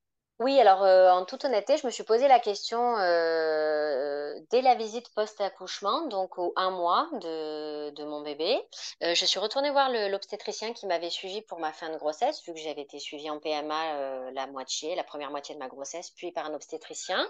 Oui, 0.41 0.59
alors 0.59 0.83
euh, 0.83 1.11
en 1.11 1.25
toute 1.25 1.45
honnêteté, 1.45 1.77
je 1.77 1.87
me 1.87 1.93
suis 1.93 2.03
posé 2.03 2.27
la 2.27 2.41
question 2.41 2.99
euh, 2.99 4.35
dès 4.51 4.63
la 4.63 4.75
visite 4.75 5.09
post-accouchement, 5.15 6.09
donc 6.09 6.39
au 6.39 6.53
un 6.57 6.71
mois 6.71 7.09
de, 7.13 7.91
de 7.91 8.05
mon 8.05 8.21
bébé. 8.21 8.61
Euh, 9.05 9.15
je 9.15 9.25
suis 9.25 9.39
retournée 9.39 9.71
voir 9.71 9.91
l'obstétricien 9.91 10.73
qui 10.73 10.87
m'avait 10.87 11.11
suivi 11.11 11.41
pour 11.43 11.61
ma 11.61 11.73
fin 11.73 11.89
de 11.89 11.97
grossesse, 11.99 12.43
vu 12.45 12.53
que 12.53 12.59
j'avais 12.59 12.83
été 12.83 12.99
suivie 12.99 13.31
en 13.31 13.39
PMA 13.39 14.33
la 14.33 14.47
moitié, 14.49 14.97
la 14.97 15.05
première 15.05 15.31
moitié 15.31 15.55
de 15.55 15.61
ma 15.61 15.69
grossesse, 15.69 16.11
puis 16.11 16.33
par 16.33 16.47
un 16.47 16.55
obstétricien. 16.55 17.25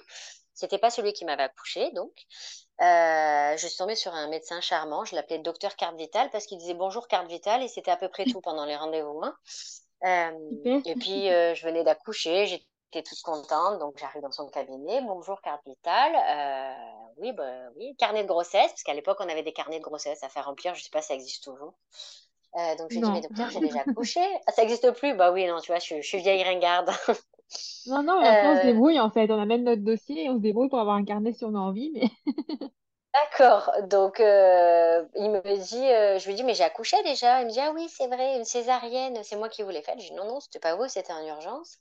C'était 0.54 0.78
pas 0.78 0.88
celui 0.88 1.12
qui 1.12 1.26
m'avait 1.26 1.42
accouché, 1.42 1.90
donc. 1.90 2.12
je 2.80 3.66
suis 3.66 3.76
tombée 3.76 3.96
sur 3.96 4.14
un 4.14 4.28
médecin 4.28 4.62
charmant, 4.62 5.04
je 5.04 5.14
l'appelais 5.14 5.40
docteur 5.40 5.76
carte 5.76 5.96
vitale 5.96 6.30
parce 6.30 6.46
qu'il 6.46 6.56
disait 6.56 6.73
bonjour 6.73 7.06
carte 7.06 7.28
vitale 7.28 7.62
et 7.62 7.68
c'était 7.68 7.90
à 7.90 7.99
peu 7.99 8.08
près 8.08 8.25
tout 8.25 8.40
pendant 8.40 8.64
les 8.64 8.76
rendez-vous. 8.76 9.20
Hein. 9.23 9.37
et 10.87 10.94
puis, 10.94 11.28
je 11.28 11.66
venais 11.66 11.84
d'accoucher, 11.84 12.46
j'étais 12.46 12.64
toute 13.03 13.21
contente, 13.23 13.79
donc 13.79 13.95
j'arrive 13.99 14.23
dans 14.23 14.31
son 14.31 14.49
cabinet. 14.49 15.01
Bonjour, 15.03 15.41
carte 15.41 15.63
vitale. 15.67 16.15
Euh, 16.15 16.73
oui, 17.19 17.33
bah, 17.33 17.71
oui, 17.77 17.95
carnet 17.97 18.23
de 18.23 18.29
grossesse, 18.29 18.71
parce 18.71 18.83
qu'à 18.83 18.95
l'époque, 18.95 19.19
on 19.21 19.29
avait 19.29 19.43
des 19.43 19.53
carnets 19.53 19.79
de 19.79 19.85
grossesse 19.85 20.23
à 20.23 20.29
faire 20.29 20.47
remplir. 20.47 20.75
Je 20.75 20.83
sais 20.83 20.91
pas 20.91 21.03
si 21.03 21.09
ça 21.09 21.15
existe 21.15 21.45
toujours. 21.45 21.75
Euh, 22.57 22.77
donc, 22.77 22.89
je 22.91 22.97
lui 22.97 23.03
dis, 23.03 23.11
mais 23.11 23.21
docteur, 23.21 23.51
j'ai 23.51 23.61
déjà 23.61 23.81
accouché. 23.81 24.21
Ah, 24.47 24.53
ça 24.53 24.63
n'existe 24.63 24.91
plus? 24.93 25.15
Bah 25.15 25.33
oui, 25.33 25.47
non, 25.47 25.61
tu 25.61 25.73
vois, 25.73 25.81
je, 25.81 26.01
suis 26.01 26.19
vieille 26.19 26.43
ringarde. 26.45 26.91
non, 27.87 28.03
non, 28.03 28.21
maintenant, 28.21 28.53
on 28.53 28.57
se 28.57 28.61
euh, 28.61 28.65
débrouille, 28.65 29.01
en 29.01 29.11
fait. 29.11 29.31
On 29.31 29.41
amène 29.41 29.65
notre 29.65 29.83
dossier 29.83 30.25
et 30.25 30.31
on 30.31 30.35
se 30.35 30.41
débrouille 30.41 30.69
pour 30.69 30.81
avoir 30.81 30.97
un 30.97 31.05
carnet 31.05 31.33
si 31.33 31.45
on 31.45 31.55
a 31.55 31.59
envie, 31.59 31.91
mais... 31.93 32.09
D'accord. 33.15 33.71
Donc, 33.89 34.17
il 34.19 35.31
me 35.31 35.57
dit, 35.57 36.21
je 36.21 36.27
lui 36.27 36.35
dis, 36.35 36.43
mais 36.43 36.55
j'ai 36.55 36.65
accouché 36.65 36.97
déjà. 37.05 37.43
Il 37.43 37.47
me 37.47 37.51
dit, 37.51 37.61
ah 37.61 37.73
oui, 37.73 37.89
c'est 37.89 38.09
vrai, 38.09 38.37
une 38.37 38.45
césarienne, 38.45 39.19
c'est 39.23 39.37
moi 39.37 39.49
qui 39.49 39.63
vous 39.63 39.71
l'ai 39.71 39.83
faite. 39.83 40.01
Je 40.01 40.09
dis, 40.09 40.15
non, 40.15 40.25
non, 40.25 40.41
c'était 40.41 40.59
pas 40.59 40.75
vous, 40.75 40.89
c'était 40.89 41.13
en 41.13 41.25
urgence. 41.25 41.79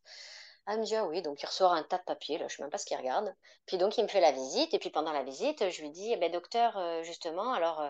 Elle 0.67 0.79
me 0.79 0.86
dit, 0.86 0.96
ah 0.96 1.05
oui, 1.05 1.22
donc 1.22 1.41
il 1.41 1.46
ressort 1.46 1.72
un 1.74 1.84
tas 1.84 1.98
de 1.98 2.03
papiers, 2.03 2.38
là, 2.38 2.48
je 2.48 2.53
ne 2.53 2.58
sais 2.58 2.63
même 2.63 2.70
pas 2.70 2.77
ce 2.77 2.86
qu'il 2.86 2.98
regarde. 2.98 3.34
Puis 3.65 3.77
donc, 3.77 3.98
il 3.98 4.03
me 4.03 4.08
fait 4.10 4.20
la 4.22 4.32
visite, 4.32 4.74
et 4.74 4.79
puis 4.79 4.89
pendant 4.89 5.12
la 5.13 5.24
visite, 5.24 5.70
je 5.70 5.82
lui 5.82 5.89
dis, 5.89 6.12
eh 6.12 6.17
ben, 6.17 6.32
docteur, 6.32 6.77
euh, 6.77 7.01
justement, 7.03 7.53
alors, 7.53 7.82
euh, 7.82 7.89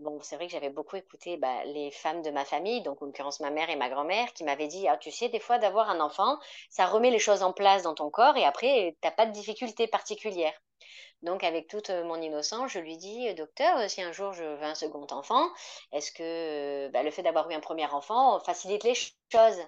bon, 0.00 0.20
c'est 0.22 0.36
vrai 0.36 0.46
que 0.46 0.52
j'avais 0.52 0.70
beaucoup 0.70 0.96
écouté 0.96 1.36
bah, 1.36 1.64
les 1.64 1.90
femmes 1.92 2.22
de 2.22 2.30
ma 2.30 2.44
famille, 2.44 2.82
donc 2.82 3.02
en 3.02 3.06
l'occurrence 3.06 3.40
ma 3.40 3.50
mère 3.50 3.70
et 3.70 3.76
ma 3.76 3.88
grand-mère, 3.88 4.32
qui 4.32 4.44
m'avaient 4.44 4.66
dit, 4.68 4.88
ah, 4.88 4.96
tu 4.96 5.10
sais, 5.12 5.28
des 5.28 5.40
fois, 5.40 5.58
d'avoir 5.58 5.90
un 5.90 6.00
enfant, 6.00 6.38
ça 6.70 6.86
remet 6.86 7.10
les 7.10 7.18
choses 7.20 7.42
en 7.42 7.52
place 7.52 7.82
dans 7.82 7.94
ton 7.94 8.10
corps, 8.10 8.36
et 8.36 8.44
après, 8.44 8.96
tu 9.00 9.08
n'as 9.08 9.12
pas 9.14 9.26
de 9.26 9.32
difficulté 9.32 9.86
particulière. 9.86 10.54
Donc, 11.22 11.44
avec 11.44 11.68
toute 11.68 11.90
euh, 11.90 12.04
mon 12.04 12.20
innocence, 12.20 12.72
je 12.72 12.80
lui 12.80 12.96
dis, 12.96 13.32
docteur, 13.34 13.88
si 13.90 14.02
un 14.02 14.12
jour 14.12 14.32
je 14.32 14.44
veux 14.44 14.64
un 14.64 14.74
second 14.74 15.06
enfant, 15.10 15.48
est-ce 15.92 16.12
que 16.12 16.88
bah, 16.88 17.02
le 17.04 17.10
fait 17.12 17.22
d'avoir 17.22 17.50
eu 17.50 17.54
un 17.54 17.60
premier 17.60 17.86
enfant 17.86 18.40
facilite 18.40 18.84
les 18.84 18.94
choses? 18.94 19.60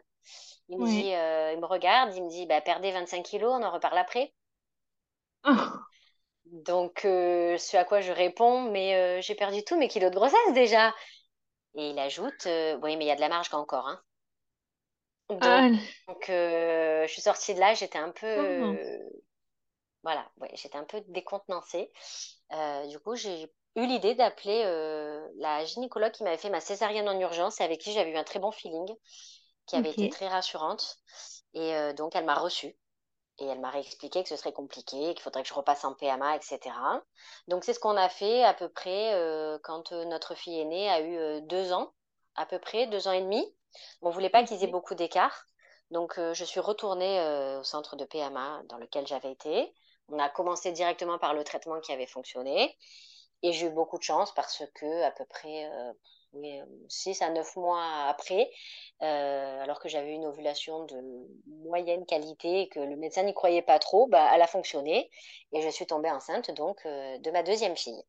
Il 0.71 0.79
me 0.79 0.87
dit, 0.87 1.15
euh, 1.15 1.53
il 1.53 1.61
me 1.61 1.67
regarde, 1.67 2.15
il 2.15 2.23
me 2.23 2.31
dit, 2.31 2.47
bah, 2.47 2.61
perdez 2.61 2.93
25 2.93 3.25
kilos, 3.25 3.53
on 3.53 3.63
en 3.63 3.73
reparle 3.73 3.99
après. 3.99 4.33
Donc, 6.45 7.05
euh, 7.05 7.59
ce 7.59 7.77
à 7.77 7.85
quoi 7.85 8.01
je 8.01 8.13
réponds, 8.13 8.71
mais 8.71 8.95
euh, 8.95 9.21
j'ai 9.21 9.35
perdu 9.35 9.65
tous 9.65 9.77
mes 9.77 9.89
kilos 9.89 10.11
de 10.11 10.17
grossesse 10.17 10.55
déjà. 10.55 10.95
Et 11.75 11.91
il 11.91 11.99
ajoute, 11.99 12.47
oui, 12.83 12.97
mais 12.97 13.05
il 13.05 13.09
y 13.09 13.11
a 13.11 13.17
de 13.17 13.21
la 13.21 13.29
marge 13.29 13.53
encore. 13.53 13.89
Hein. 13.89 14.01
Donc, 15.29 15.45
ah. 15.45 15.69
je 16.29 17.07
suis 17.09 17.23
sortie 17.23 17.55
de 17.55 17.61
là, 17.61 17.75
j'étais 17.75 17.99
un 17.99 18.11
peu. 18.11 18.63
Oh, 18.63 18.77
voilà, 20.03 20.29
ouais, 20.39 20.51
j'étais 20.55 20.79
un 20.79 20.85
peu 20.85 21.03
décontenancée. 21.09 21.93
du 22.89 22.99
coup, 23.01 23.15
j'ai 23.15 23.45
eu 23.77 23.87
l'idée 23.87 24.15
d'appeler 24.17 24.65
la 25.37 25.65
gynécologue 25.65 26.13
qui 26.13 26.25
m'avait 26.25 26.39
fait 26.39 26.51
ma 26.51 26.61
césarienne 26.61 27.09
en 27.09 27.19
urgence 27.21 27.61
et 27.61 27.65
avec 27.65 27.81
qui 27.81 27.93
j'avais 27.93 28.11
eu 28.11 28.17
un 28.17 28.25
très 28.25 28.41
bon 28.41 28.51
feeling 28.51 28.89
qui 29.71 29.77
avait 29.77 29.91
été 29.91 30.09
très 30.11 30.29
rassurante. 30.29 30.99
Et 31.55 31.75
euh, 31.75 31.93
donc, 31.93 32.17
elle 32.17 32.25
m'a 32.25 32.35
reçue. 32.35 32.77
Et 33.39 33.47
elle 33.47 33.61
m'a 33.61 33.71
réexpliqué 33.71 34.23
que 34.23 34.29
ce 34.29 34.37
serait 34.37 34.53
compliqué, 34.53 35.15
qu'il 35.15 35.21
faudrait 35.21 35.43
que 35.43 35.49
je 35.49 35.55
repasse 35.55 35.85
en 35.85 35.95
PMA, 35.95 36.37
etc. 36.37 36.59
Donc, 37.49 37.65
c'est 37.65 37.73
ce 37.73 37.81
qu'on 37.81 37.97
a 37.97 38.09
fait 38.09 38.45
à 38.45 38.53
peu 38.53 38.69
près 38.69 39.15
euh, 39.15 39.59
quand 39.63 39.93
euh, 39.93 40.05
notre 40.05 40.35
fille 40.35 40.59
aînée 40.59 40.91
a 40.91 41.01
eu 41.01 41.43
deux 41.43 41.73
ans, 41.73 41.93
à 42.35 42.45
peu 42.45 42.59
près, 42.59 42.87
deux 42.89 43.09
ans 43.09 43.13
et 43.13 43.23
demi. 43.23 43.47
On 44.03 44.09
ne 44.09 44.13
voulait 44.13 44.29
pas 44.29 44.43
qu'ils 44.43 44.63
aient 44.63 44.67
beaucoup 44.67 44.95
d'écart. 44.95 45.47
Donc, 45.91 46.21
je 46.21 46.45
suis 46.45 46.61
retournée 46.61 47.21
au 47.59 47.65
centre 47.65 47.97
de 47.97 48.05
PMA 48.05 48.63
dans 48.69 48.77
lequel 48.77 49.09
j'avais 49.09 49.33
été. 49.33 49.75
On 50.09 50.21
a 50.21 50.29
commencé 50.29 50.71
directement 50.71 51.19
par 51.19 51.35
le 51.35 51.43
traitement 51.43 51.81
qui 51.81 51.93
avait 51.93 52.07
fonctionné. 52.07 52.77
Et 53.43 53.53
j'ai 53.53 53.67
eu 53.67 53.71
beaucoup 53.71 53.99
de 53.99 54.03
chance 54.05 54.33
parce 54.33 54.63
que, 54.75 55.03
à 55.03 55.11
peu 55.11 55.25
près 55.25 55.69
oui, 56.33 56.61
6 56.89 57.21
à 57.23 57.31
9 57.31 57.57
mois 57.57 57.85
après, 58.09 58.51
euh, 59.03 59.63
alors 59.63 59.81
que 59.81 59.89
j'avais 59.89 60.13
une 60.15 60.27
ovulation 60.27 60.85
de 60.87 60.97
moyenne 61.65 62.07
qualité 62.07 62.63
et 62.63 62.69
que 62.69 62.81
le 62.81 62.97
médecin 62.97 63.23
n'y 63.25 63.35
croyait 63.35 63.63
pas 63.63 63.79
trop, 63.79 64.07
bah, 64.07 64.31
elle 64.35 64.43
a 64.43 64.47
fonctionné 64.47 65.11
et 65.53 65.63
je 65.63 65.69
suis 65.69 65.87
tombée 65.87 66.11
enceinte 66.11 66.51
donc 66.53 66.79
euh, 66.87 67.19
de 67.19 67.31
ma 67.31 67.43
deuxième 67.43 67.77
fille. 67.77 68.03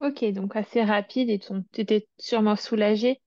Ok, 0.00 0.24
donc 0.32 0.56
assez 0.56 0.82
rapide 0.82 1.30
et 1.30 1.38
tu 1.38 1.54
étais 1.80 2.08
sûrement 2.18 2.56
soulagée. 2.56 3.20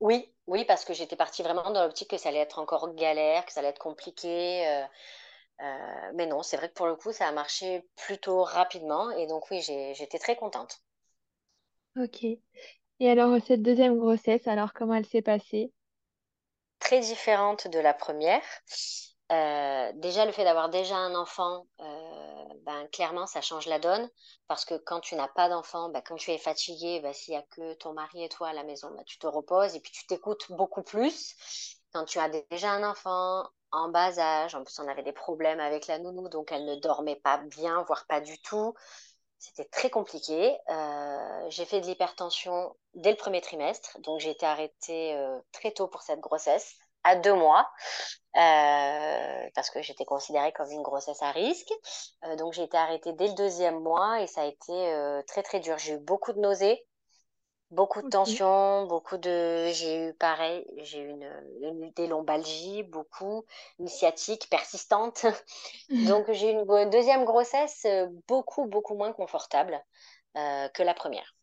Oui, 0.00 0.32
oui, 0.46 0.64
parce 0.66 0.84
que 0.84 0.92
j'étais 0.94 1.16
partie 1.16 1.42
vraiment 1.42 1.70
dans 1.70 1.82
l'optique 1.84 2.10
que 2.10 2.16
ça 2.18 2.28
allait 2.30 2.38
être 2.38 2.58
encore 2.58 2.94
galère, 2.94 3.44
que 3.46 3.52
ça 3.52 3.60
allait 3.60 3.70
être 3.70 3.78
compliqué. 3.78 4.66
Euh, 5.62 6.12
mais 6.14 6.26
non, 6.26 6.42
c'est 6.42 6.56
vrai 6.56 6.68
que 6.68 6.74
pour 6.74 6.86
le 6.86 6.96
coup, 6.96 7.12
ça 7.12 7.26
a 7.28 7.32
marché 7.32 7.86
plutôt 7.96 8.42
rapidement 8.44 9.10
et 9.12 9.26
donc 9.26 9.50
oui, 9.50 9.60
j'étais 9.62 10.18
très 10.18 10.36
contente. 10.36 10.80
Ok. 12.02 12.24
Et 12.24 13.10
alors, 13.10 13.36
cette 13.46 13.62
deuxième 13.62 13.98
grossesse, 13.98 14.46
alors 14.46 14.72
comment 14.72 14.94
elle 14.94 15.06
s'est 15.06 15.22
passée? 15.22 15.72
Très 16.78 17.00
différente 17.00 17.68
de 17.68 17.78
la 17.78 17.94
première. 17.94 18.42
Euh, 19.32 19.92
déjà, 19.94 20.26
le 20.26 20.32
fait 20.32 20.44
d'avoir 20.44 20.70
déjà 20.70 20.96
un 20.96 21.14
enfant, 21.14 21.66
euh, 21.80 22.44
ben, 22.64 22.88
clairement, 22.88 23.26
ça 23.26 23.40
change 23.40 23.66
la 23.66 23.78
donne. 23.78 24.08
Parce 24.48 24.64
que 24.64 24.74
quand 24.74 25.00
tu 25.00 25.14
n'as 25.14 25.28
pas 25.28 25.48
d'enfant, 25.48 25.88
ben, 25.90 26.02
quand 26.02 26.16
tu 26.16 26.30
es 26.32 26.38
fatigué, 26.38 27.00
ben, 27.00 27.12
s'il 27.12 27.32
n'y 27.34 27.38
a 27.38 27.42
que 27.42 27.74
ton 27.74 27.92
mari 27.92 28.24
et 28.24 28.28
toi 28.28 28.48
à 28.48 28.52
la 28.52 28.64
maison, 28.64 28.90
ben, 28.90 29.04
tu 29.04 29.18
te 29.18 29.26
reposes 29.26 29.76
et 29.76 29.80
puis 29.80 29.92
tu 29.92 30.06
t'écoutes 30.06 30.50
beaucoup 30.50 30.82
plus. 30.82 31.36
Quand 31.92 32.04
tu 32.04 32.18
as 32.18 32.28
déjà 32.50 32.70
un 32.72 32.88
enfant 32.88 33.44
en 33.72 33.88
bas 33.88 34.18
âge, 34.18 34.54
en 34.54 34.64
plus 34.64 34.78
on 34.80 34.88
avait 34.88 35.02
des 35.02 35.12
problèmes 35.12 35.60
avec 35.60 35.86
la 35.86 35.98
nounou, 35.98 36.28
donc 36.28 36.50
elle 36.50 36.64
ne 36.64 36.76
dormait 36.76 37.16
pas 37.16 37.38
bien, 37.38 37.82
voire 37.82 38.06
pas 38.06 38.20
du 38.20 38.40
tout. 38.42 38.74
C'était 39.40 39.64
très 39.64 39.88
compliqué. 39.88 40.58
Euh, 40.68 41.46
j'ai 41.48 41.64
fait 41.64 41.80
de 41.80 41.86
l'hypertension 41.86 42.76
dès 42.92 43.10
le 43.10 43.16
premier 43.16 43.40
trimestre, 43.40 43.98
donc 44.00 44.20
j'ai 44.20 44.30
été 44.30 44.44
arrêtée 44.44 45.14
euh, 45.14 45.40
très 45.50 45.70
tôt 45.72 45.88
pour 45.88 46.02
cette 46.02 46.20
grossesse, 46.20 46.76
à 47.04 47.16
deux 47.16 47.32
mois, 47.32 47.66
euh, 48.36 49.48
parce 49.54 49.70
que 49.70 49.80
j'étais 49.80 50.04
considérée 50.04 50.52
comme 50.52 50.70
une 50.70 50.82
grossesse 50.82 51.22
à 51.22 51.30
risque. 51.30 51.72
donc 52.36 52.52
j'ai 52.52 52.64
été 52.64 52.76
arrêtée 52.76 53.14
dès 53.14 53.28
le 53.28 53.34
deuxième 53.34 53.80
mois 53.80 54.20
et 54.20 54.26
ça 54.26 54.42
a 54.42 54.44
été 54.44 55.22
très 55.26 55.42
très 55.42 55.60
dur. 55.60 55.78
J'ai 55.78 55.94
eu 55.94 55.98
beaucoup 55.98 56.34
de 56.34 56.40
nausées, 56.40 56.86
Beaucoup 57.70 58.02
de 58.02 58.06
tensions, 58.08 58.86
beaucoup 58.86 59.16
de. 59.16 59.68
J'ai 59.72 60.08
eu 60.08 60.14
pareil, 60.14 60.66
j'ai 60.78 61.00
eu 61.02 61.10
une, 61.10 61.92
des 61.96 62.06
lombalgies, 62.08 62.82
beaucoup, 62.84 63.44
une 63.78 63.86
sciatique 63.88 64.48
persistante. 64.50 65.24
Donc 66.02 66.30
j'ai 66.32 66.52
eu 66.52 66.56
une 66.56 66.90
deuxième 66.90 67.24
grossesse 67.24 67.84
euh, 67.86 68.08
beaucoup, 68.28 68.66
beaucoup 68.66 68.94
moins 68.96 69.12
confortable 69.12 69.80
euh, 70.36 70.68
que 70.70 70.82
la 70.84 70.94
première. 70.94 71.34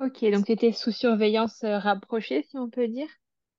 Ok, 0.00 0.24
donc 0.32 0.46
tu 0.46 0.50
étais 0.52 0.72
sous 0.72 0.90
surveillance 0.90 1.62
euh, 1.62 1.78
rapprochée, 1.78 2.42
si 2.42 2.58
on 2.58 2.68
peut 2.68 2.88
dire? 2.88 3.06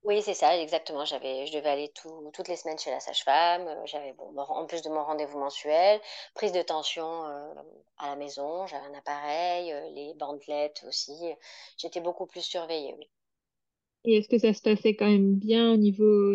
Oui, 0.03 0.21
c'est 0.23 0.33
ça, 0.33 0.57
exactement. 0.57 1.03
J'avais, 1.05 1.45
je 1.47 1.53
devais 1.53 1.69
aller 1.69 1.89
tout- 1.89 2.31
toutes 2.33 2.47
les 2.47 2.55
semaines 2.55 2.79
chez 2.79 2.89
la 2.91 2.99
sage-femme. 3.01 3.69
J'avais, 3.85 4.13
bon, 4.13 4.33
en 4.37 4.65
plus 4.65 4.81
de 4.81 4.89
mon 4.89 5.03
rendez-vous 5.03 5.37
mensuel, 5.39 5.99
prise 6.35 6.51
de 6.53 6.61
tension 6.61 7.25
euh, 7.25 7.53
à 7.97 8.07
la 8.09 8.15
maison. 8.15 8.65
J'avais 8.67 8.85
un 8.87 8.93
appareil, 8.93 9.73
bandelettes 10.19 10.83
aussi. 10.87 11.13
J'étais 11.79 12.01
beaucoup 12.01 12.27
plus 12.27 12.43
surveillée, 12.43 12.95
oui. 12.99 13.09
Et 14.05 14.17
est-ce 14.17 14.27
que 14.29 14.37
ça 14.39 14.53
se 14.53 14.61
passait 14.61 14.95
quand 14.95 15.09
même 15.09 15.35
bien 15.35 15.71
au 15.73 15.77
niveau 15.77 16.33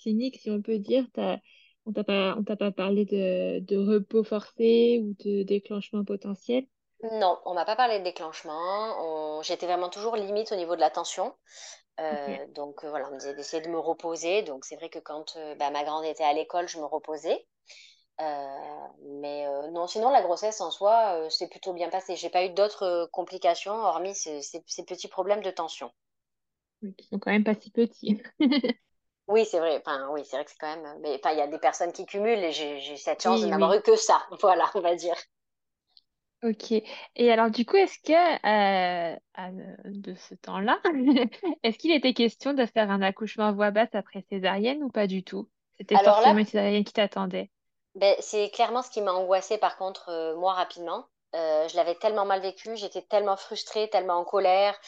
clinique, 0.00 0.38
si 0.40 0.50
on 0.50 0.62
peut 0.62 0.78
dire? 0.78 1.06
On 1.86 1.92
t'a 1.92 2.04
pas, 2.04 2.36
on 2.38 2.44
t'a 2.44 2.56
pas 2.56 2.72
parlé 2.72 3.04
de, 3.04 3.60
de 3.60 3.76
repos 3.76 4.24
forcé 4.24 5.00
ou 5.02 5.14
de 5.24 5.42
déclenchement 5.42 6.04
potentiel? 6.04 6.66
Non, 7.12 7.40
on 7.44 7.54
m'a 7.54 7.64
pas 7.64 7.76
parlé 7.76 7.98
de 8.00 8.04
déclenchement. 8.04 8.58
On- 9.38 9.42
J'étais 9.42 9.66
vraiment 9.66 9.88
toujours 9.88 10.16
limite 10.16 10.52
au 10.52 10.56
niveau 10.56 10.74
de 10.76 10.80
la 10.80 10.90
tension. 10.90 11.34
Euh, 12.00 12.46
donc 12.54 12.84
euh, 12.84 12.90
voilà, 12.90 13.08
on 13.08 13.12
me 13.12 13.18
disait 13.18 13.34
d'essayer 13.34 13.62
de 13.62 13.68
me 13.70 13.78
reposer. 13.78 14.42
Donc 14.42 14.64
c'est 14.64 14.76
vrai 14.76 14.88
que 14.90 14.98
quand 15.00 15.36
euh, 15.36 15.54
bah, 15.56 15.70
ma 15.70 15.84
grande 15.84 16.04
était 16.06 16.24
à 16.24 16.32
l'école, 16.34 16.68
je 16.68 16.78
me 16.78 16.84
reposais. 16.86 17.46
Euh, 18.20 18.88
mais 19.20 19.46
euh, 19.46 19.70
non, 19.70 19.86
sinon 19.86 20.10
la 20.10 20.20
grossesse 20.22 20.60
en 20.60 20.70
soi, 20.70 21.14
euh, 21.16 21.30
c'est 21.30 21.48
plutôt 21.48 21.72
bien 21.72 21.88
passé. 21.90 22.16
J'ai 22.16 22.30
pas 22.30 22.44
eu 22.44 22.50
d'autres 22.50 23.08
complications 23.12 23.72
hormis 23.74 24.14
ces, 24.14 24.42
ces- 24.42 24.62
ces 24.66 24.84
petits 24.84 25.08
problèmes 25.08 25.42
de 25.42 25.50
tension. 25.50 25.90
Oui, 26.82 26.94
Qui 26.94 27.06
sont 27.08 27.18
quand 27.18 27.30
même 27.32 27.44
pas 27.44 27.54
si 27.54 27.70
petits. 27.70 28.22
Oui, 29.28 29.44
c'est 29.46 29.60
vrai. 29.60 29.76
Enfin, 29.78 30.08
oui, 30.10 30.24
c'est 30.24 30.34
vrai 30.36 30.44
que 30.44 30.50
c'est 30.50 30.56
quand 30.58 30.76
même. 30.76 30.98
Mais 31.00 31.14
enfin, 31.22 31.30
il 31.32 31.38
y 31.38 31.40
a 31.40 31.46
des 31.46 31.58
personnes 31.60 31.92
qui 31.92 32.06
cumulent 32.06 32.42
et 32.42 32.50
j'ai 32.52 32.96
cette 32.96 33.22
chance 33.22 33.40
de 33.40 33.46
Oui, 33.46 33.48
n'avoir 33.48 33.72
oui. 33.72 33.74
eu 33.74 33.80
que 33.82 33.94
ça. 33.96 34.20
Voilà, 34.40 34.68
on 34.74 34.80
va 34.80 34.94
dire. 34.96 35.14
Ok. 36.42 36.70
Et 37.16 37.30
alors, 37.32 37.50
du 37.50 37.64
coup, 37.64 37.76
est-ce 37.76 37.98
que 38.00 38.12
euh, 38.12 39.16
à- 39.34 39.50
de 39.84 40.14
ce 40.14 40.34
temps-là, 40.34 40.80
est-ce 41.62 41.78
qu'il 41.78 41.92
était 41.92 42.14
question 42.14 42.52
de 42.54 42.66
faire 42.66 42.90
un 42.90 43.02
accouchement 43.02 43.46
à 43.48 43.52
voix 43.52 43.70
basse 43.70 43.94
après 43.94 44.22
césarienne 44.30 44.82
ou 44.82 44.90
pas 44.90 45.06
du 45.06 45.24
tout? 45.24 45.48
C'était 45.78 45.98
forcément 45.98 46.38
là, 46.38 46.38
une 46.38 46.46
césarienne 46.46 46.84
qui 46.84 46.92
t'attendait. 46.92 47.50
Ben, 47.96 48.14
c'est 48.20 48.50
clairement 48.50 48.82
ce 48.82 48.90
qui 48.90 49.00
m'a 49.00 49.14
angoissée 49.14 49.56
par 49.56 49.78
contre 49.78 50.10
euh, 50.10 50.36
moi 50.36 50.52
rapidement. 50.52 51.06
Euh, 51.34 51.66
je 51.66 51.76
l'avais 51.76 51.94
tellement 51.94 52.26
mal 52.26 52.42
vécu, 52.42 52.76
j'étais 52.76 53.00
tellement 53.00 53.36
frustrée, 53.38 53.88
tellement 53.88 54.18
en 54.18 54.24
colère 54.24 54.78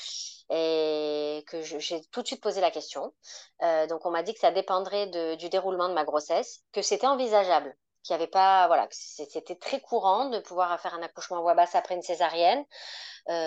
et 0.51 1.43
que 1.49 1.63
j'ai 1.63 2.03
tout 2.13 2.21
de 2.21 2.27
suite 2.27 2.43
posé 2.43 2.61
la 2.61 2.71
question. 2.71 3.15
Euh, 3.63 3.87
donc 3.87 4.05
on 4.05 4.11
m'a 4.11 4.23
dit 4.23 4.35
que 4.35 4.41
ça 4.41 4.51
dépendrait 4.51 5.07
du 5.37 5.49
déroulement 5.49 5.89
de 5.89 5.95
ma 5.95 6.05
grossesse, 6.05 6.63
que 6.73 6.83
c'était 6.83 7.07
envisageable, 7.07 7.75
qu'il 8.03 8.15
avait 8.15 8.27
pas, 8.27 8.67
voilà, 8.67 8.87
que 8.87 8.95
c'était 8.95 9.57
très 9.57 9.81
courant 9.81 10.27
de 10.29 10.39
pouvoir 10.41 10.79
faire 10.81 10.95
un 10.95 11.03
accouchement 11.03 11.39
à 11.39 11.41
voix 11.41 11.55
basse 11.55 11.75
après 11.75 11.95
une 11.95 12.03
césarienne, 12.03 12.65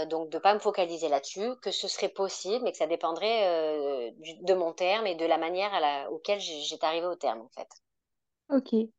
donc 0.10 0.30
de 0.30 0.38
pas 0.38 0.54
me 0.54 0.60
focaliser 0.60 1.10
là-dessus, 1.10 1.56
que 1.64 1.72
ce 1.72 1.88
serait 1.88 2.10
possible, 2.10 2.64
mais 2.64 2.72
que 2.72 2.78
ça 2.78 2.88
dépendrait 2.88 4.14
de 4.42 4.54
mon 4.54 4.74
terme 4.74 5.08
et 5.08 5.16
de 5.16 5.26
la 5.26 5.38
manière 5.38 5.74
à 5.74 5.80
la, 5.80 6.12
auquel 6.12 6.40
j'étais 6.40 6.86
arrivée 6.86 7.08
au 7.08 7.16
terme 7.16 7.42
en 7.42 7.50
fait. 7.50 7.70
Ok. 8.50 8.92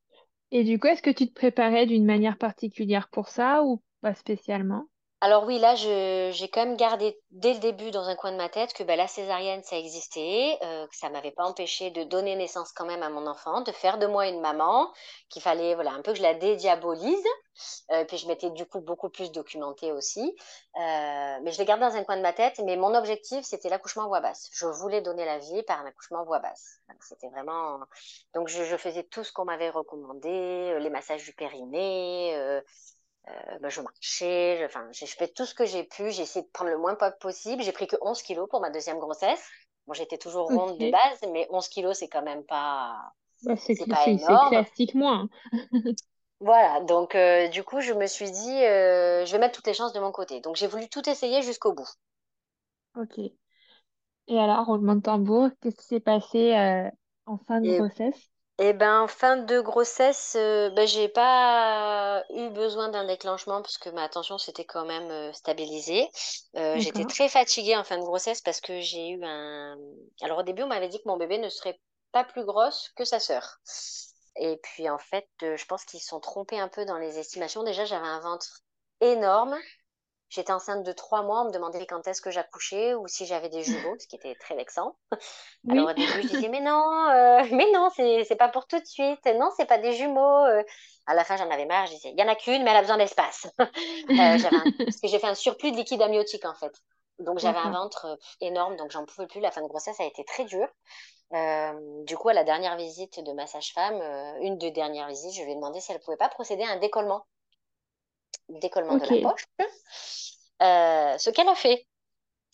Et 0.53 0.63
du 0.63 0.79
coup, 0.79 0.87
est-ce 0.87 1.03
que 1.03 1.11
tu 1.11 1.27
te 1.27 1.35
préparais 1.35 1.85
d'une 1.85 2.05
manière 2.05 2.39
particulière 2.39 3.09
pour 3.09 3.27
ça 3.27 3.65
ou 3.65 3.83
pas 4.03 4.15
spécialement? 4.15 4.87
Alors 5.25 5.45
oui, 5.45 5.61
là, 5.61 5.77
j'ai 5.77 6.49
quand 6.53 6.65
même 6.65 6.77
gardé 6.77 7.17
dès 7.31 7.55
le 7.55 7.61
début 7.61 7.93
dans 7.93 8.09
un 8.09 8.17
coin 8.17 8.33
de 8.33 8.37
ma 8.37 8.49
tête 8.49 8.73
que 8.73 8.83
ben, 8.83 8.97
la 8.97 9.07
césarienne, 9.07 9.63
ça 9.63 9.79
existait, 9.79 10.59
euh, 10.65 10.89
que 10.89 10.97
ça 10.97 11.11
m'avait 11.11 11.31
pas 11.31 11.45
empêché 11.45 11.93
de 11.93 12.03
donner 12.03 12.35
naissance 12.35 12.73
quand 12.73 12.87
même 12.87 13.05
à 13.05 13.09
mon 13.09 13.29
enfant, 13.29 13.61
de 13.61 13.71
faire 13.71 13.99
de 13.99 14.07
moi 14.07 14.27
une 14.27 14.41
maman, 14.41 14.93
qu'il 15.29 15.41
fallait 15.41 15.77
voilà 15.77 15.93
un 15.93 16.03
peu 16.03 16.11
que 16.11 16.19
je 16.19 16.23
la 16.23 16.35
dédiabolise. 16.35 17.25
Euh, 17.93 18.05
puis 18.05 18.19
je 18.19 18.27
m'étais 18.27 18.51
du 18.51 18.67
coup 18.67 18.81
beaucoup 18.81 19.11
plus 19.11 19.31
documentée 19.31 19.93
aussi. 19.93 20.23
Euh, 20.77 21.39
mais 21.43 21.53
je 21.53 21.59
l'ai 21.59 21.67
gardé 21.67 21.85
dans 21.85 21.95
un 21.95 22.03
coin 22.03 22.17
de 22.17 22.23
ma 22.23 22.33
tête. 22.33 22.61
Mais 22.65 22.75
mon 22.75 22.93
objectif, 22.93 23.45
c'était 23.45 23.69
l'accouchement 23.69 24.09
voix 24.09 24.21
basse. 24.21 24.49
Je 24.53 24.67
voulais 24.67 25.03
donner 25.03 25.25
la 25.25 25.39
vie 25.39 25.63
par 25.63 25.79
un 25.79 25.87
accouchement 25.87 26.25
voix 26.25 26.41
basse. 26.41 26.81
C'était 27.01 27.29
vraiment... 27.29 27.79
Donc 28.35 28.49
je, 28.49 28.65
je 28.65 28.77
faisais 28.77 29.05
tout 29.05 29.23
ce 29.23 29.33
qu'on 29.33 29.45
m'avait 29.45 29.71
recommandé, 29.71 30.29
euh, 30.29 30.81
les 30.81 30.91
massages 30.91 31.23
du 31.23 31.33
périnée. 31.33 32.61
Euh, 33.29 33.59
ben, 33.61 33.69
je 33.71 33.81
marchais, 33.81 34.59
je, 34.61 34.65
enfin, 34.67 34.89
j'ai 34.93 35.07
fait 35.07 35.29
tout 35.29 35.47
ce 35.47 35.55
que 35.55 35.65
j'ai 35.67 35.85
pu. 35.85 36.11
J'ai 36.11 36.23
essayé 36.23 36.45
de 36.45 36.51
prendre 36.51 36.71
le 36.71 36.79
moins 36.79 36.95
pas 36.95 37.11
possible. 37.13 37.63
J'ai 37.63 37.73
pris 37.73 37.87
que 37.87 37.97
11 38.03 38.23
kilos 38.23 38.49
pour 38.51 38.61
ma 38.61 38.71
deuxième 38.71 38.99
grossesse. 38.99 39.43
Bon, 39.87 39.95
j'étais 39.95 40.19
toujours 40.19 40.53
ronde 40.53 40.79
de 40.79 40.87
Ok. 40.87 40.89
base, 40.89 41.21
mais 41.33 41.47
11 41.51 41.69
kilos, 41.69 41.99
c'est 41.99 42.09
quand 42.09 42.23
même 42.23 42.45
pas, 42.45 43.13
Bah, 43.43 43.57
c'est 43.73 43.87
pas 43.89 44.09
c'est 44.09 44.19
c'est 44.19 44.39
énorme. 44.39 44.41
classique 44.41 44.95
moins. 44.95 45.29
Voilà, 46.41 46.81
donc 46.83 47.15
euh, 47.15 47.49
du 47.49 47.65
coup, 47.65 47.81
je 47.81 47.95
me 47.95 48.07
suis 48.07 48.31
dit, 48.31 48.65
euh, 48.67 49.25
je 49.25 49.33
vais 49.33 49.39
mettre 49.39 49.55
toutes 49.57 49.67
les 49.67 49.73
chances 49.75 49.95
de 49.95 50.01
mon 50.01 50.13
côté. 50.13 50.41
Donc 50.43 50.57
j'ai 50.57 50.67
voulu 50.67 50.87
tout 50.91 51.09
essayer 51.09 51.41
jusqu'au 51.43 51.73
bout. 51.73 51.89
Ok. 52.95 53.19
Et 54.29 54.39
alors, 54.39 54.67
roulement 54.67 54.97
de 54.97 55.01
tambour, 55.03 55.51
qu'est-ce 55.61 55.77
qui 55.77 55.85
s'est 55.87 56.01
passé 56.01 56.55
euh, 56.57 56.91
en 57.27 57.39
fin 57.39 57.61
de 57.61 57.73
Et, 57.73 57.75
grossesse? 57.75 58.32
Et 58.59 58.75
ben, 58.75 59.09
fin 59.09 59.39
de 59.39 59.61
grossesse, 59.61 60.35
euh, 60.37 60.71
ben, 60.71 60.87
j'ai 60.87 61.09
pas 61.09 62.23
eu 62.31 62.51
besoin 62.51 62.91
d'un 62.91 63.07
déclenchement 63.07 63.63
parce 63.63 63.79
que 63.79 63.89
ma 63.91 64.09
tension 64.09 64.39
s'était 64.39 64.65
quand 64.65 64.85
même 64.85 65.11
euh, 65.11 65.33
stabilisée. 65.33 66.09
Euh, 66.57 66.75
j'étais 66.79 67.01
D'accord. 67.01 67.13
très 67.13 67.29
fatiguée 67.29 67.77
en 67.77 67.85
fin 67.85 67.97
de 67.97 68.03
grossesse 68.03 68.41
parce 68.43 68.61
que 68.61 68.81
j'ai 68.81 69.09
eu 69.09 69.25
un... 69.25 69.77
Alors 70.21 70.39
au 70.39 70.43
début, 70.43 70.63
on 70.63 70.69
m'avait 70.69 70.89
dit 70.89 70.99
que 70.99 71.09
mon 71.09 71.17
bébé 71.17 71.39
ne 71.39 71.49
serait 71.49 71.81
pas 72.13 72.25
plus 72.25 72.45
grosse 72.45 72.91
que 72.95 73.05
sa 73.05 73.19
sœur. 73.19 73.59
Et 74.37 74.59
puis 74.63 74.89
en 74.89 74.99
fait, 74.99 75.29
euh, 75.43 75.57
je 75.57 75.65
pense 75.65 75.85
qu'ils 75.85 76.01
se 76.01 76.09
sont 76.09 76.21
trompés 76.21 76.61
un 76.61 76.69
peu 76.69 76.85
dans 76.85 76.99
les 76.99 77.19
estimations. 77.19 77.65
Déjà, 77.65 77.85
j'avais 77.85 78.07
un 78.07 78.21
ventre 78.21 78.61
énorme. 79.01 79.57
J'étais 80.35 80.53
enceinte 80.53 80.83
de 80.83 80.93
trois 80.93 81.23
mois, 81.23 81.43
on 81.43 81.45
me 81.47 81.53
demandait 81.53 81.85
quand 81.85 82.07
est-ce 82.09 82.23
que 82.23 82.31
j'accouchais 82.31 82.95
ou 82.95 83.07
si 83.07 83.27
j'avais 83.27 83.51
des 83.51 83.63
jumeaux, 83.65 83.97
ce 83.99 84.07
qui 84.07 84.17
était 84.17 84.35
très 84.37 84.57
vexant. 84.57 84.97
Alors 85.69 85.91
au 85.91 85.93
début, 85.93 86.23
je 86.23 86.29
disais 86.29 86.49
mais 86.49 86.61
non, 86.61 86.83
euh, 87.11 87.45
mais 87.53 87.71
non, 87.73 87.91
c'est 87.95 88.37
pas 88.37 88.49
pour 88.49 88.67
tout 88.67 88.81
de 88.81 88.87
suite. 88.87 89.25
Non, 89.27 89.51
c'est 89.57 89.67
pas 89.67 89.79
des 89.79 89.93
jumeaux. 89.93 90.47
euh. 90.47 90.63
À 91.07 91.15
la 91.15 91.25
fin, 91.25 91.37
j'en 91.37 91.51
avais 91.51 91.67
marre. 91.67 91.87
Je 91.87 91.93
disais 91.93 92.11
il 92.11 92.19
y 92.19 92.23
en 92.23 92.29
a 92.29 92.35
qu'une, 92.35 92.63
mais 92.63 92.71
elle 92.71 92.79
a 92.79 92.81
besoin 92.83 92.97
d'espace. 92.97 93.47
Euh, 94.11 94.37
parce 94.85 95.01
que 95.01 95.09
j'ai 95.09 95.19
fait 95.19 95.27
un 95.27 95.35
surplus 95.35 95.73
de 95.73 95.77
liquide 95.77 96.03
amniotique 96.03 96.45
en 96.45 96.55
fait. 96.55 96.73
Donc 97.19 97.39
j'avais 97.39 97.59
un 97.59 97.71
ventre 97.71 98.07
euh, 98.07 98.17
énorme, 98.41 98.77
donc 98.77 98.91
j'en 98.91 99.05
pouvais 99.05 99.27
plus. 99.27 99.41
La 99.41 99.51
fin 99.51 99.63
de 99.63 99.69
grossesse 99.69 100.01
a 100.01 100.05
été 100.05 100.25
très 100.25 100.45
dure. 100.45 100.69
Euh, 101.35 102.05
du 102.05 102.17
coup, 102.17 102.29
à 102.29 102.35
la 102.35 102.45
dernière 102.45 102.77
visite 102.77 103.21
de 103.21 103.33
ma 103.33 103.47
sage-femme, 103.47 104.01
euh, 104.01 104.39
une 104.41 104.59
des 104.59 104.71
dernières 104.71 105.09
visites, 105.09 105.35
je 105.35 105.43
lui 105.43 105.53
ai 105.53 105.55
demandé 105.55 105.81
si 105.81 105.93
elle 105.93 106.01
pouvait 106.01 106.17
pas 106.17 106.29
procéder 106.29 106.63
à 106.65 106.73
un 106.73 106.79
décollement, 106.79 107.25
décollement 108.49 108.97
de 108.97 109.07
la 109.07 109.17
poche. 109.17 109.47
Euh, 110.63 111.19
ce 111.19 111.31
qu'elle 111.31 111.49
a 111.49 111.55
fait. 111.55 111.87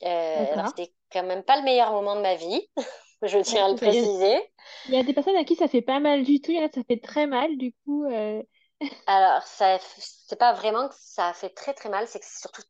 Euh, 0.05 0.57
c'était 0.65 0.93
quand 1.13 1.25
même 1.25 1.43
pas 1.45 1.57
le 1.59 1.65
meilleur 1.65 1.93
moment 1.93 2.17
de 2.17 2.23
ma 2.23 2.37
vie, 2.37 2.69
je 3.23 3.39
tiens 3.41 3.67
à 3.67 3.69
le 3.71 3.77
préciser. 3.77 4.39
il 4.85 4.95
y 4.95 4.97
a 4.99 5.03
des 5.03 5.15
personnes 5.15 5.37
à 5.37 5.45
qui 5.45 5.57
ça 5.57 5.69
fait 5.69 5.83
pas 5.83 6.01
mal 6.01 6.25
du 6.25 6.41
tout, 6.41 6.51
il 6.53 6.59
y 6.59 6.61
en 6.61 6.67
a 6.67 6.71
ça 6.73 6.83
fait 6.85 7.01
très 7.01 7.27
mal, 7.27 7.57
du 7.59 7.73
coup. 7.85 8.05
euh, 8.07 8.43
Alors, 9.07 9.43
ça, 9.47 9.79
c'est 9.99 10.39
pas 10.39 10.53
vraiment 10.53 10.89
que 10.89 10.95
ça 10.99 11.33
fait 11.35 11.51
très 11.51 11.75
très 11.75 11.89
mal, 11.89 12.07
c'est 12.07 12.21
que 12.21 12.27
c'est 12.27 12.41
surtout 12.41 12.63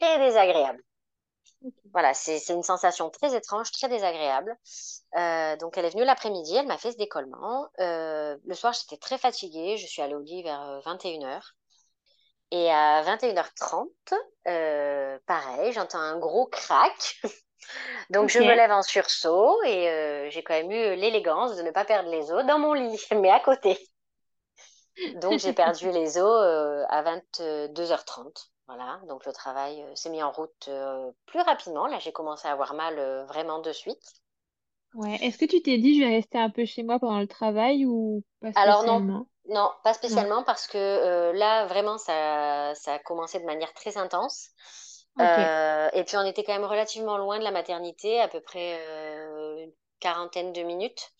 très 0.00 0.18
désagréable. 0.18 0.82
Voilà, 1.92 2.14
c'est 2.14 2.38
c'est 2.38 2.52
une 2.54 2.62
sensation 2.62 3.10
très 3.10 3.34
étrange, 3.36 3.70
très 3.72 3.88
désagréable. 3.88 4.56
Euh, 5.16 5.56
donc, 5.56 5.76
elle 5.78 5.86
est 5.86 5.90
venue 5.90 6.04
l'après-midi, 6.04 6.54
elle 6.56 6.66
m'a 6.66 6.78
fait 6.78 6.92
ce 6.92 6.96
décollement. 6.96 7.68
Euh, 7.80 8.36
le 8.44 8.54
soir, 8.54 8.72
j'étais 8.74 8.98
très 8.98 9.18
fatiguée, 9.18 9.76
je 9.76 9.86
suis 9.86 10.02
allée 10.02 10.14
au 10.14 10.20
lit 10.20 10.42
vers 10.42 10.80
21h. 10.84 11.55
Et 12.52 12.70
à 12.70 13.02
21h30, 13.02 13.88
euh, 14.46 15.18
pareil, 15.26 15.72
j'entends 15.72 15.98
un 15.98 16.18
gros 16.18 16.46
crack. 16.46 17.20
Donc, 18.10 18.28
je 18.28 18.38
me 18.38 18.54
lève 18.54 18.70
en 18.70 18.82
sursaut 18.82 19.60
et 19.64 19.88
euh, 19.88 20.30
j'ai 20.30 20.44
quand 20.44 20.54
même 20.54 20.70
eu 20.70 20.94
l'élégance 20.94 21.56
de 21.56 21.62
ne 21.62 21.72
pas 21.72 21.84
perdre 21.84 22.08
les 22.08 22.30
os 22.30 22.46
dans 22.46 22.58
mon 22.60 22.74
lit, 22.74 23.04
mais 23.20 23.30
à 23.30 23.40
côté. 23.40 23.76
Donc, 25.16 25.40
j'ai 25.40 25.52
perdu 25.52 25.90
les 25.90 26.18
os 26.18 26.42
euh, 26.42 26.84
à 26.88 27.02
22h30. 27.02 28.50
Voilà, 28.68 29.00
donc 29.08 29.24
le 29.26 29.32
travail 29.32 29.84
s'est 29.94 30.10
mis 30.10 30.22
en 30.24 30.32
route 30.32 30.68
plus 31.26 31.40
rapidement. 31.40 31.86
Là, 31.86 32.00
j'ai 32.00 32.10
commencé 32.10 32.48
à 32.48 32.52
avoir 32.52 32.74
mal 32.74 33.24
vraiment 33.28 33.60
de 33.60 33.72
suite. 33.72 34.02
Ouais. 34.94 35.18
Est-ce 35.20 35.38
que 35.38 35.44
tu 35.44 35.62
t'es 35.62 35.78
dit, 35.78 36.00
je 36.00 36.04
vais 36.04 36.16
rester 36.16 36.38
un 36.38 36.50
peu 36.50 36.64
chez 36.64 36.82
moi 36.82 36.98
pendant 36.98 37.20
le 37.20 37.28
travail 37.28 37.86
ou 37.86 38.24
pas 38.40 38.50
Alors 38.56 38.82
non? 38.84 39.26
Non, 39.48 39.70
pas 39.84 39.94
Non. 40.08 40.24
spécialement 40.24 40.42
parce 40.44 40.66
que 40.66 40.76
euh, 40.78 41.32
là, 41.32 41.66
vraiment, 41.66 41.98
ça, 41.98 42.74
ça 42.74 42.94
a 42.94 42.98
commencé 42.98 43.38
de 43.40 43.44
manière 43.44 43.72
très 43.74 43.96
intense. 43.96 44.50
Euh, 45.20 45.88
et 45.92 46.04
puis, 46.04 46.16
on 46.16 46.24
était 46.24 46.44
quand 46.44 46.52
même 46.52 46.64
relativement 46.64 47.16
loin 47.18 47.38
de 47.38 47.44
la 47.44 47.50
maternité, 47.50 48.20
à 48.20 48.28
peu 48.28 48.40
près 48.40 48.78
euh, 48.88 49.64
une 49.64 49.72
quarantaine 50.00 50.52
de 50.52 50.62
minutes. 50.62 51.10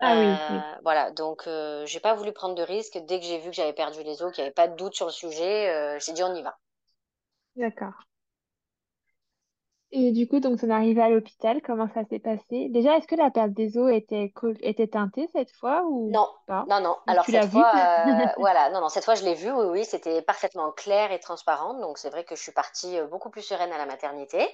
Ah 0.00 0.16
oui, 0.16 0.40
oui. 0.48 0.64
Voilà, 0.82 1.10
donc 1.10 1.48
j'ai 1.84 2.00
pas 2.00 2.14
voulu 2.14 2.32
prendre 2.32 2.54
de 2.54 2.62
risques. 2.62 2.98
Dès 3.06 3.20
que 3.20 3.26
j'ai 3.26 3.38
vu 3.38 3.50
que 3.50 3.56
j'avais 3.56 3.72
perdu 3.72 4.02
les 4.02 4.22
os, 4.22 4.32
qu'il 4.32 4.42
n'y 4.42 4.46
avait 4.46 4.54
pas 4.54 4.68
de 4.68 4.76
doute 4.76 4.94
sur 4.94 5.06
le 5.06 5.12
sujet, 5.12 5.98
j'ai 6.00 6.12
dit 6.12 6.22
on 6.22 6.34
y 6.34 6.42
va. 6.42 6.58
D'accord. 7.56 8.07
Et 9.90 10.12
du 10.12 10.26
coup, 10.28 10.40
donc, 10.40 10.60
on 10.62 10.68
est 10.68 10.72
arrivé 10.72 11.00
à 11.02 11.08
l'hôpital. 11.10 11.60
Comment 11.62 11.88
ça 11.88 12.04
s'est 12.04 12.18
passé? 12.18 12.68
Déjà, 12.70 12.96
est-ce 12.96 13.06
que 13.06 13.14
la 13.16 13.30
perte 13.30 13.52
des 13.52 13.76
os 13.78 13.90
était, 13.92 14.32
était 14.62 14.88
teintée 14.88 15.28
cette 15.32 15.50
fois 15.52 15.84
ou 15.88 16.16
Non, 16.16 16.26
pas? 16.46 16.70
non, 16.70 16.80
non. 16.80 16.96
Ou 17.06 17.14
Alors 17.14 17.24
tu 17.24 17.30
cette 17.30 17.32
l'as 17.32 17.46
vu? 17.46 17.66
fois, 17.66 18.30
euh, 18.30 18.32
voilà, 18.38 18.70
non, 18.70 18.80
non, 18.80 18.88
cette 18.88 19.04
fois 19.04 19.14
je 19.14 19.24
l'ai 19.24 19.34
vu, 19.34 19.50
oui, 19.52 19.66
oui, 19.66 19.84
c'était 19.84 20.22
parfaitement 20.22 20.72
clair 20.72 21.12
et 21.12 21.20
transparent. 21.20 21.74
Donc 21.74 21.98
c'est 21.98 22.08
vrai 22.10 22.24
que 22.24 22.34
je 22.34 22.42
suis 22.42 22.52
partie 22.52 22.98
euh, 22.98 23.06
beaucoup 23.06 23.28
plus 23.30 23.42
sereine 23.42 23.72
à 23.72 23.78
la 23.78 23.84
maternité. 23.86 24.48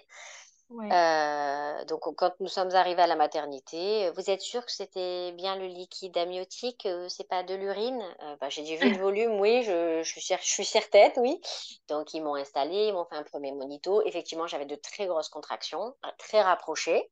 Ouais. 0.68 0.94
Euh, 0.94 1.85
donc 1.87 2.03
quand 2.16 2.35
nous 2.40 2.48
sommes 2.48 2.70
arrivés 2.74 3.03
à 3.03 3.07
la 3.07 3.16
maternité, 3.16 4.07
euh, 4.09 4.12
vous 4.12 4.31
êtes 4.31 4.42
sûr 4.42 4.64
que 4.66 4.70
c'était 4.72 5.33
bien 5.33 5.57
le 5.57 5.66
liquide 5.66 6.16
amniotique, 6.18 6.85
euh, 6.87 7.09
c'est 7.09 7.27
pas 7.29 7.42
de 7.42 7.55
l'urine? 7.55 8.03
Euh, 8.22 8.37
bah, 8.40 8.50
j'ai 8.50 8.62
dit 8.62 8.77
vu 8.77 8.90
le 8.90 8.96
volume, 8.98 9.40
oui, 9.40 9.62
je, 9.64 10.03
je 10.03 10.09
suis, 10.09 10.20
cer- 10.20 10.38
je 10.42 10.48
suis 10.50 10.64
certaine, 10.66 11.12
oui. 11.16 11.40
Donc 11.88 12.12
ils 12.14 12.22
m'ont 12.22 12.35
installé, 12.37 12.88
ils 12.88 12.92
m'ont 12.92 13.07
fait 13.07 13.16
un 13.16 13.22
premier 13.24 13.53
monito. 13.53 14.03
Effectivement, 14.07 14.46
j'avais 14.46 14.66
de 14.66 14.77
très 14.77 15.07
grosses 15.07 15.31
contractions, 15.31 15.94
très 16.18 16.42
rapprochées. 16.42 17.11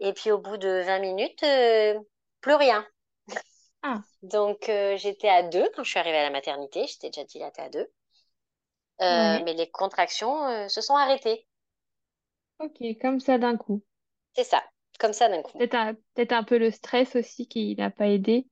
Et 0.00 0.12
puis 0.14 0.32
au 0.32 0.38
bout 0.38 0.58
de 0.58 0.82
20 0.86 1.00
minutes, 1.00 1.44
plus 2.42 2.54
rien. 2.54 2.86
Ah, 3.82 4.04
Donc, 4.22 4.70
j'étais 4.96 5.28
à 5.28 5.42
deux 5.42 5.68
quand 5.74 5.82
je 5.82 5.90
suis 5.90 5.98
arrivée 5.98 6.18
à 6.18 6.22
la 6.22 6.30
maternité. 6.30 6.86
J'étais 6.86 7.10
déjà 7.10 7.24
dilatée 7.24 7.62
à 7.62 7.68
deux. 7.68 7.90
Ouais. 9.08 9.44
mais 9.44 9.54
les 9.54 9.68
contractions, 9.68 10.68
se 10.68 10.80
sont 10.80 10.94
arrêtées. 10.94 11.47
Ok, 12.60 12.78
comme 13.00 13.18
ça 13.18 13.36
d'un 13.38 13.56
coup. 13.56 13.82
C'est 14.34 14.44
ça, 14.44 14.62
comme 14.98 15.12
ça 15.12 15.28
d'un 15.28 15.42
coup. 15.42 15.58
Peut-être 15.58 15.74
un, 15.74 15.94
peut-être 16.14 16.32
un 16.32 16.42
peu 16.42 16.58
le 16.58 16.70
stress 16.70 17.14
aussi 17.14 17.46
qui 17.48 17.76
n'a 17.76 17.90
pas 17.90 18.08
aidé. 18.08 18.46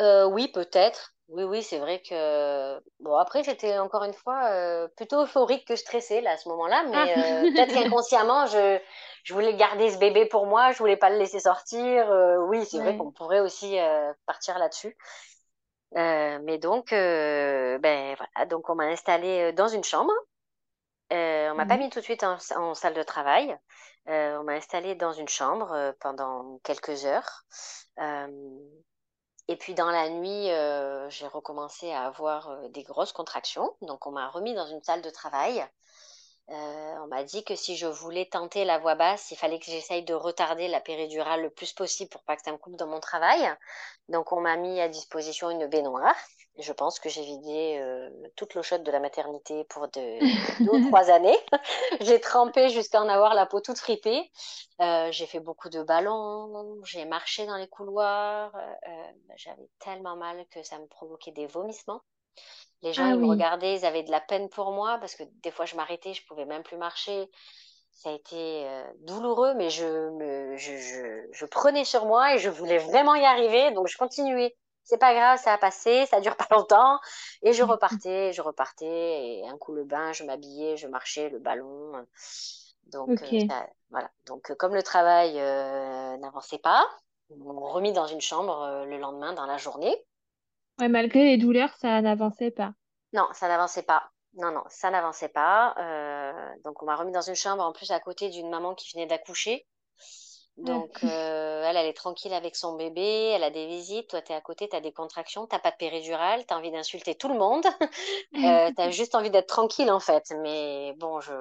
Euh, 0.00 0.26
oui, 0.26 0.48
peut-être. 0.48 1.14
Oui, 1.28 1.42
oui, 1.42 1.62
c'est 1.62 1.78
vrai 1.78 2.00
que... 2.08 2.78
Bon, 3.00 3.16
après, 3.16 3.42
j'étais 3.42 3.78
encore 3.78 4.04
une 4.04 4.12
fois 4.12 4.50
euh, 4.52 4.86
plutôt 4.96 5.22
euphorique 5.22 5.66
que 5.66 5.74
stressée 5.74 6.20
là, 6.20 6.32
à 6.32 6.36
ce 6.36 6.48
moment-là. 6.50 6.84
Ah, 6.92 7.04
Mais 7.04 7.14
euh, 7.18 7.46
peut-être 7.46 7.72
qu'inconsciemment, 7.74 8.46
je, 8.46 8.78
je 9.24 9.34
voulais 9.34 9.54
garder 9.54 9.90
ce 9.90 9.98
bébé 9.98 10.26
pour 10.26 10.46
moi. 10.46 10.70
Je 10.72 10.78
voulais 10.78 10.96
pas 10.96 11.10
le 11.10 11.18
laisser 11.18 11.40
sortir. 11.40 12.10
Euh, 12.12 12.36
oui, 12.48 12.64
c'est 12.64 12.78
vrai 12.78 12.94
qu'on 12.94 13.10
pourrait 13.10 13.40
aussi 13.40 13.76
partir 14.26 14.58
là-dessus. 14.58 14.96
Mais 15.92 16.58
donc, 16.58 16.90
ben 16.90 18.16
voilà, 18.16 18.46
donc 18.46 18.68
on 18.68 18.74
m'a 18.74 18.84
installée 18.84 19.52
dans 19.52 19.68
une 19.68 19.84
chambre. 19.84 20.12
Euh, 21.12 21.50
on 21.50 21.54
m'a 21.54 21.66
pas 21.66 21.76
Ouais. 21.76 21.78
mis 21.78 21.90
tout 21.90 22.00
de 22.00 22.04
suite 22.04 22.24
en, 22.24 22.36
en 22.56 22.74
salle 22.74 22.94
de 22.94 23.02
travail. 23.02 23.56
Euh, 24.08 24.38
on 24.38 24.44
m'a 24.44 24.52
installée 24.54 24.94
dans 24.94 25.12
une 25.12 25.28
chambre 25.28 25.72
euh, 25.72 25.92
pendant 26.00 26.58
quelques 26.64 27.04
heures. 27.04 27.44
Et 29.48 29.56
puis 29.56 29.74
dans 29.74 29.90
la 29.90 30.08
nuit, 30.08 30.50
euh, 30.50 31.08
j'ai 31.10 31.26
recommencé 31.26 31.92
à 31.92 32.06
avoir 32.06 32.68
des 32.70 32.82
grosses 32.82 33.12
contractions. 33.12 33.76
Donc 33.80 34.06
on 34.06 34.12
m'a 34.12 34.28
remis 34.28 34.54
dans 34.54 34.66
une 34.66 34.82
salle 34.82 35.02
de 35.02 35.10
travail. 35.10 35.64
On 36.48 37.06
m'a 37.08 37.24
dit 37.24 37.44
que 37.44 37.56
si 37.56 37.76
je 37.76 37.86
voulais 37.86 38.26
tenter 38.26 38.64
la 38.64 38.78
voix 38.78 38.94
basse, 38.94 39.30
il 39.32 39.36
fallait 39.36 39.58
que 39.58 39.66
j'essaye 39.66 40.04
de 40.04 40.14
retarder 40.14 40.68
la 40.68 40.80
péridurale 40.80 41.42
le 41.42 41.50
plus 41.50 41.72
possible 41.72 42.10
pour 42.10 42.22
pas 42.24 42.36
que 42.36 42.42
ça 42.42 42.52
me 42.52 42.56
coupe 42.58 42.76
dans 42.76 42.86
mon 42.86 43.00
travail. 43.00 43.48
Donc 44.08 44.32
on 44.32 44.40
m'a 44.40 44.56
mis 44.56 44.80
à 44.80 44.88
disposition 44.88 45.50
une 45.50 45.66
baignoire. 45.66 46.14
Je 46.58 46.72
pense 46.72 46.98
que 46.98 47.10
j'ai 47.10 47.22
vidé 47.22 47.78
euh, 47.78 48.08
toute 48.34 48.54
l'eau 48.54 48.62
chaude 48.62 48.82
de 48.82 48.90
la 48.90 48.98
maternité 48.98 49.64
pour 49.64 49.88
de, 49.88 50.18
deux 50.64 50.70
ou 50.70 50.88
trois 50.88 51.10
années. 51.10 51.36
j'ai 52.00 52.20
trempé 52.20 52.70
jusqu'à 52.70 53.02
en 53.02 53.08
avoir 53.08 53.34
la 53.34 53.44
peau 53.44 53.60
toute 53.60 53.78
fripée. 53.78 54.30
Euh, 54.80 55.08
j'ai 55.12 55.26
fait 55.26 55.40
beaucoup 55.40 55.68
de 55.68 55.82
ballons, 55.82 56.82
j'ai 56.84 57.04
marché 57.04 57.46
dans 57.46 57.56
les 57.56 57.68
couloirs. 57.68 58.52
Euh, 58.56 58.90
j'avais 59.36 59.68
tellement 59.80 60.16
mal 60.16 60.46
que 60.50 60.62
ça 60.62 60.78
me 60.78 60.86
provoquait 60.86 61.32
des 61.32 61.46
vomissements. 61.46 62.00
Les 62.82 62.92
gens, 62.92 63.04
Ah 63.04 63.14
ils 63.14 63.18
me 63.18 63.28
regardaient, 63.28 63.76
ils 63.76 63.86
avaient 63.86 64.02
de 64.02 64.10
la 64.10 64.20
peine 64.20 64.48
pour 64.48 64.72
moi 64.72 64.98
parce 64.98 65.14
que 65.14 65.24
des 65.42 65.50
fois, 65.50 65.64
je 65.66 65.76
m'arrêtais, 65.76 66.14
je 66.14 66.24
pouvais 66.26 66.44
même 66.44 66.62
plus 66.62 66.76
marcher. 66.76 67.30
Ça 67.92 68.10
a 68.10 68.12
été 68.12 68.66
douloureux, 69.00 69.54
mais 69.54 69.70
je, 69.70 70.10
me, 70.10 70.56
je, 70.58 70.76
je, 70.76 71.26
je 71.32 71.46
prenais 71.46 71.86
sur 71.86 72.04
moi 72.04 72.34
et 72.34 72.38
je 72.38 72.50
voulais 72.50 72.76
vraiment 72.76 73.14
y 73.14 73.24
arriver, 73.24 73.72
donc 73.72 73.88
je 73.88 73.96
continuais. 73.96 74.54
C'est 74.86 74.98
pas 74.98 75.14
grave, 75.14 75.36
ça 75.42 75.52
a 75.52 75.58
passé, 75.58 76.06
ça 76.06 76.20
dure 76.20 76.36
pas 76.36 76.46
longtemps. 76.52 77.00
Et 77.42 77.52
je 77.52 77.64
repartais, 77.64 78.32
je 78.32 78.40
repartais, 78.40 79.38
et 79.38 79.48
un 79.48 79.58
coup 79.58 79.74
le 79.74 79.84
bain, 79.84 80.12
je 80.12 80.22
m'habillais, 80.22 80.76
je 80.76 80.86
marchais, 80.86 81.28
le 81.28 81.40
ballon. 81.40 82.06
Donc, 82.86 83.20
euh, 83.20 83.46
voilà. 83.90 84.10
Donc, 84.26 84.54
comme 84.54 84.74
le 84.74 84.84
travail 84.84 85.40
euh, 85.40 86.16
n'avançait 86.18 86.58
pas, 86.58 86.86
ils 87.30 87.36
m'ont 87.36 87.68
remis 87.68 87.92
dans 87.92 88.06
une 88.06 88.20
chambre 88.20 88.62
euh, 88.62 88.84
le 88.84 88.98
lendemain, 88.98 89.32
dans 89.32 89.46
la 89.46 89.56
journée. 89.56 89.94
Ouais, 90.78 90.88
malgré 90.88 91.24
les 91.24 91.36
douleurs, 91.36 91.74
ça 91.80 92.00
n'avançait 92.00 92.52
pas. 92.52 92.72
Non, 93.12 93.26
ça 93.32 93.48
n'avançait 93.48 93.82
pas. 93.82 94.10
Non, 94.34 94.52
non, 94.52 94.62
ça 94.68 94.90
n'avançait 94.90 95.30
pas. 95.30 95.74
Donc, 96.62 96.80
on 96.80 96.86
m'a 96.86 96.94
remis 96.94 97.10
dans 97.10 97.22
une 97.22 97.34
chambre, 97.34 97.64
en 97.64 97.72
plus, 97.72 97.90
à 97.90 97.98
côté 97.98 98.28
d'une 98.28 98.50
maman 98.50 98.74
qui 98.74 98.92
venait 98.92 99.06
d'accoucher. 99.06 99.66
Donc, 100.56 101.04
euh, 101.04 101.62
elle, 101.66 101.76
elle 101.76 101.86
est 101.86 101.92
tranquille 101.96 102.32
avec 102.32 102.56
son 102.56 102.76
bébé, 102.76 103.32
elle 103.34 103.44
a 103.44 103.50
des 103.50 103.66
visites. 103.66 104.08
Toi, 104.08 104.22
t'es 104.22 104.34
à 104.34 104.40
côté, 104.40 104.68
t'as 104.68 104.80
des 104.80 104.92
contractions, 104.92 105.46
t'as 105.46 105.58
pas 105.58 105.70
de 105.70 105.76
péridurale, 105.76 106.46
t'as 106.46 106.56
envie 106.56 106.70
d'insulter 106.70 107.14
tout 107.14 107.28
le 107.28 107.38
monde. 107.38 107.64
Euh, 108.44 108.70
t'as 108.76 108.90
juste 108.90 109.14
envie 109.14 109.30
d'être 109.30 109.46
tranquille, 109.48 109.90
en 109.90 110.00
fait. 110.00 110.30
Mais 110.42 110.92
bon, 110.98 111.20
je, 111.20 111.32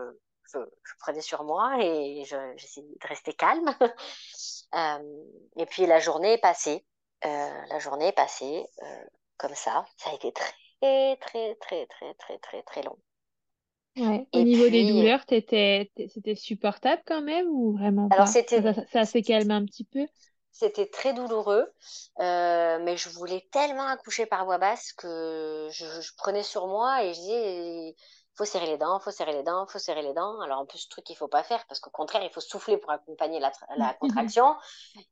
je, 0.43 0.59
je 0.83 0.93
prenais 0.99 1.21
sur 1.21 1.43
moi 1.43 1.77
et 1.81 2.23
je, 2.25 2.37
j'essayais 2.55 2.87
de 2.87 3.07
rester 3.07 3.33
calme. 3.33 3.75
Euh, 4.73 5.25
et 5.57 5.65
puis, 5.65 5.85
la 5.85 5.99
journée 5.99 6.33
est 6.33 6.37
passée. 6.37 6.85
Euh, 7.25 7.61
la 7.69 7.79
journée 7.79 8.07
est 8.07 8.11
passée 8.11 8.65
comme 9.37 9.55
ça. 9.55 9.85
Ça 9.97 10.09
a 10.09 10.13
été 10.13 10.31
très, 10.33 11.17
très, 11.17 11.55
très, 11.55 11.85
très, 11.87 12.13
très, 12.15 12.37
très, 12.39 12.63
très 12.63 12.81
long. 12.83 12.97
Ouais. 13.97 14.27
Au 14.33 14.41
Et 14.41 14.43
niveau 14.43 14.69
des 14.69 14.83
douleurs, 14.85 15.25
t'étais, 15.25 15.91
c'était 16.09 16.35
supportable 16.35 17.01
quand 17.05 17.21
même 17.21 17.47
ou 17.47 17.71
vraiment 17.73 18.09
alors 18.09 18.27
pas? 18.27 18.35
Ça, 18.53 18.61
c'était 18.61 18.73
ça, 18.73 18.85
ça 18.87 19.05
s'est 19.05 19.23
calmé 19.23 19.53
un 19.53 19.65
petit 19.65 19.83
peu? 19.85 20.05
c'était 20.51 20.87
très 20.87 21.13
douloureux, 21.13 21.71
euh, 22.19 22.79
mais 22.81 22.95
je 22.97 23.09
voulais 23.09 23.45
tellement 23.51 23.87
accoucher 23.87 24.25
par 24.25 24.45
voie 24.45 24.57
basse 24.57 24.93
que 24.93 25.67
je, 25.71 25.85
je 26.01 26.11
prenais 26.17 26.43
sur 26.43 26.67
moi 26.67 27.03
et 27.03 27.13
je 27.13 27.19
disais, 27.19 27.95
faut 28.35 28.45
serrer 28.45 28.67
les 28.67 28.77
dents, 28.77 28.99
faut 29.01 29.11
serrer 29.11 29.33
les 29.33 29.43
dents, 29.43 29.67
faut 29.67 29.79
serrer 29.79 30.01
les 30.01 30.13
dents. 30.13 30.39
Alors 30.41 30.59
en 30.59 30.65
plus, 30.65 30.79
ce 30.79 30.87
truc 30.89 31.03
qu'il 31.05 31.17
faut 31.17 31.27
pas 31.27 31.43
faire 31.43 31.65
parce 31.67 31.79
qu'au 31.81 31.89
contraire, 31.89 32.23
il 32.23 32.29
faut 32.31 32.39
souffler 32.41 32.77
pour 32.77 32.91
accompagner 32.91 33.39
la, 33.39 33.49
tra- 33.49 33.65
la 33.77 33.93
contraction. 33.95 34.55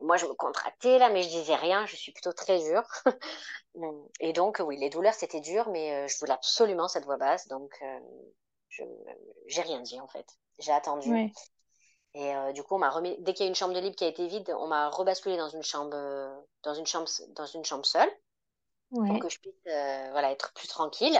Moi, 0.01 0.17
je 0.17 0.25
me 0.27 0.33
contractais 0.33 0.99
là, 0.99 1.09
mais 1.09 1.23
je 1.23 1.29
disais 1.29 1.55
rien. 1.55 1.85
Je 1.87 1.95
suis 1.97 2.11
plutôt 2.13 2.33
très 2.33 2.59
dure. 2.59 2.83
Et 4.19 4.33
donc, 4.33 4.61
oui, 4.65 4.77
les 4.77 4.89
douleurs, 4.89 5.13
c'était 5.13 5.41
dur, 5.41 5.69
mais 5.69 6.05
euh, 6.05 6.07
je 6.07 6.17
voulais 6.19 6.33
absolument 6.33 6.87
cette 6.87 7.05
voix 7.05 7.17
basse. 7.17 7.47
Donc, 7.47 7.71
euh, 7.81 7.99
j'ai 9.47 9.61
rien 9.61 9.81
dit 9.81 9.99
en 9.99 10.07
fait. 10.07 10.27
J'ai 10.59 10.71
attendu. 10.71 11.09
Et 12.15 12.35
euh, 12.35 12.51
du 12.51 12.63
coup, 12.63 12.75
on 12.75 12.79
m'a 12.79 12.91
remis, 12.91 13.15
dès 13.19 13.33
qu'il 13.33 13.43
y 13.45 13.47
a 13.47 13.49
une 13.49 13.55
chambre 13.55 13.73
de 13.73 13.79
libre 13.79 13.95
qui 13.95 14.03
a 14.03 14.07
été 14.07 14.27
vide, 14.27 14.55
on 14.59 14.67
m'a 14.67 14.89
rebasculé 14.89 15.35
dans 15.35 15.49
une 15.49 15.63
chambre, 15.63 15.95
euh, 15.95 16.35
dans 16.61 16.73
une 16.75 16.85
chambre, 16.85 17.09
dans 17.29 17.45
une 17.47 17.65
chambre 17.65 17.85
seule 17.85 18.09
pour 19.07 19.17
que 19.19 19.29
je 19.29 19.39
puisse 19.39 19.53
euh, 19.67 20.09
voilà, 20.11 20.31
être 20.31 20.53
plus 20.53 20.67
tranquille. 20.67 21.19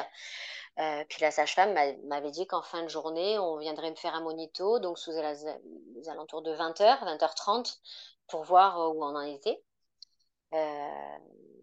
Puis 0.76 1.22
la 1.22 1.32
sage-femme 1.32 1.74
m'a- 1.74 1.94
m'avait 2.04 2.32
dit 2.32 2.46
qu'en 2.48 2.62
fin 2.62 2.84
de 2.84 2.88
journée, 2.88 3.40
on 3.40 3.58
viendrait 3.58 3.90
me 3.90 3.96
faire 3.96 4.14
un 4.14 4.22
monito, 4.22 4.80
donc 4.80 5.00
sous 5.00 5.12
les, 5.12 6.08
alentours 6.08 6.44
de 6.44 6.54
20h, 6.54 7.04
20h30, 7.04 7.80
pour 8.28 8.44
voir 8.44 8.78
où 8.96 9.04
on 9.04 9.16
en 9.16 9.22
était. 9.22 9.64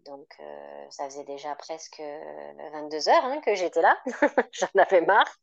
Donc, 0.05 0.37
ça 0.89 1.05
faisait 1.05 1.23
déjà 1.23 1.55
presque 1.55 2.01
22 2.01 3.09
heures 3.09 3.25
hein, 3.25 3.41
que 3.41 3.55
j'étais 3.55 3.81
là. 3.81 3.97
J'en 4.51 4.67
avais 4.75 5.01
marre. 5.01 5.33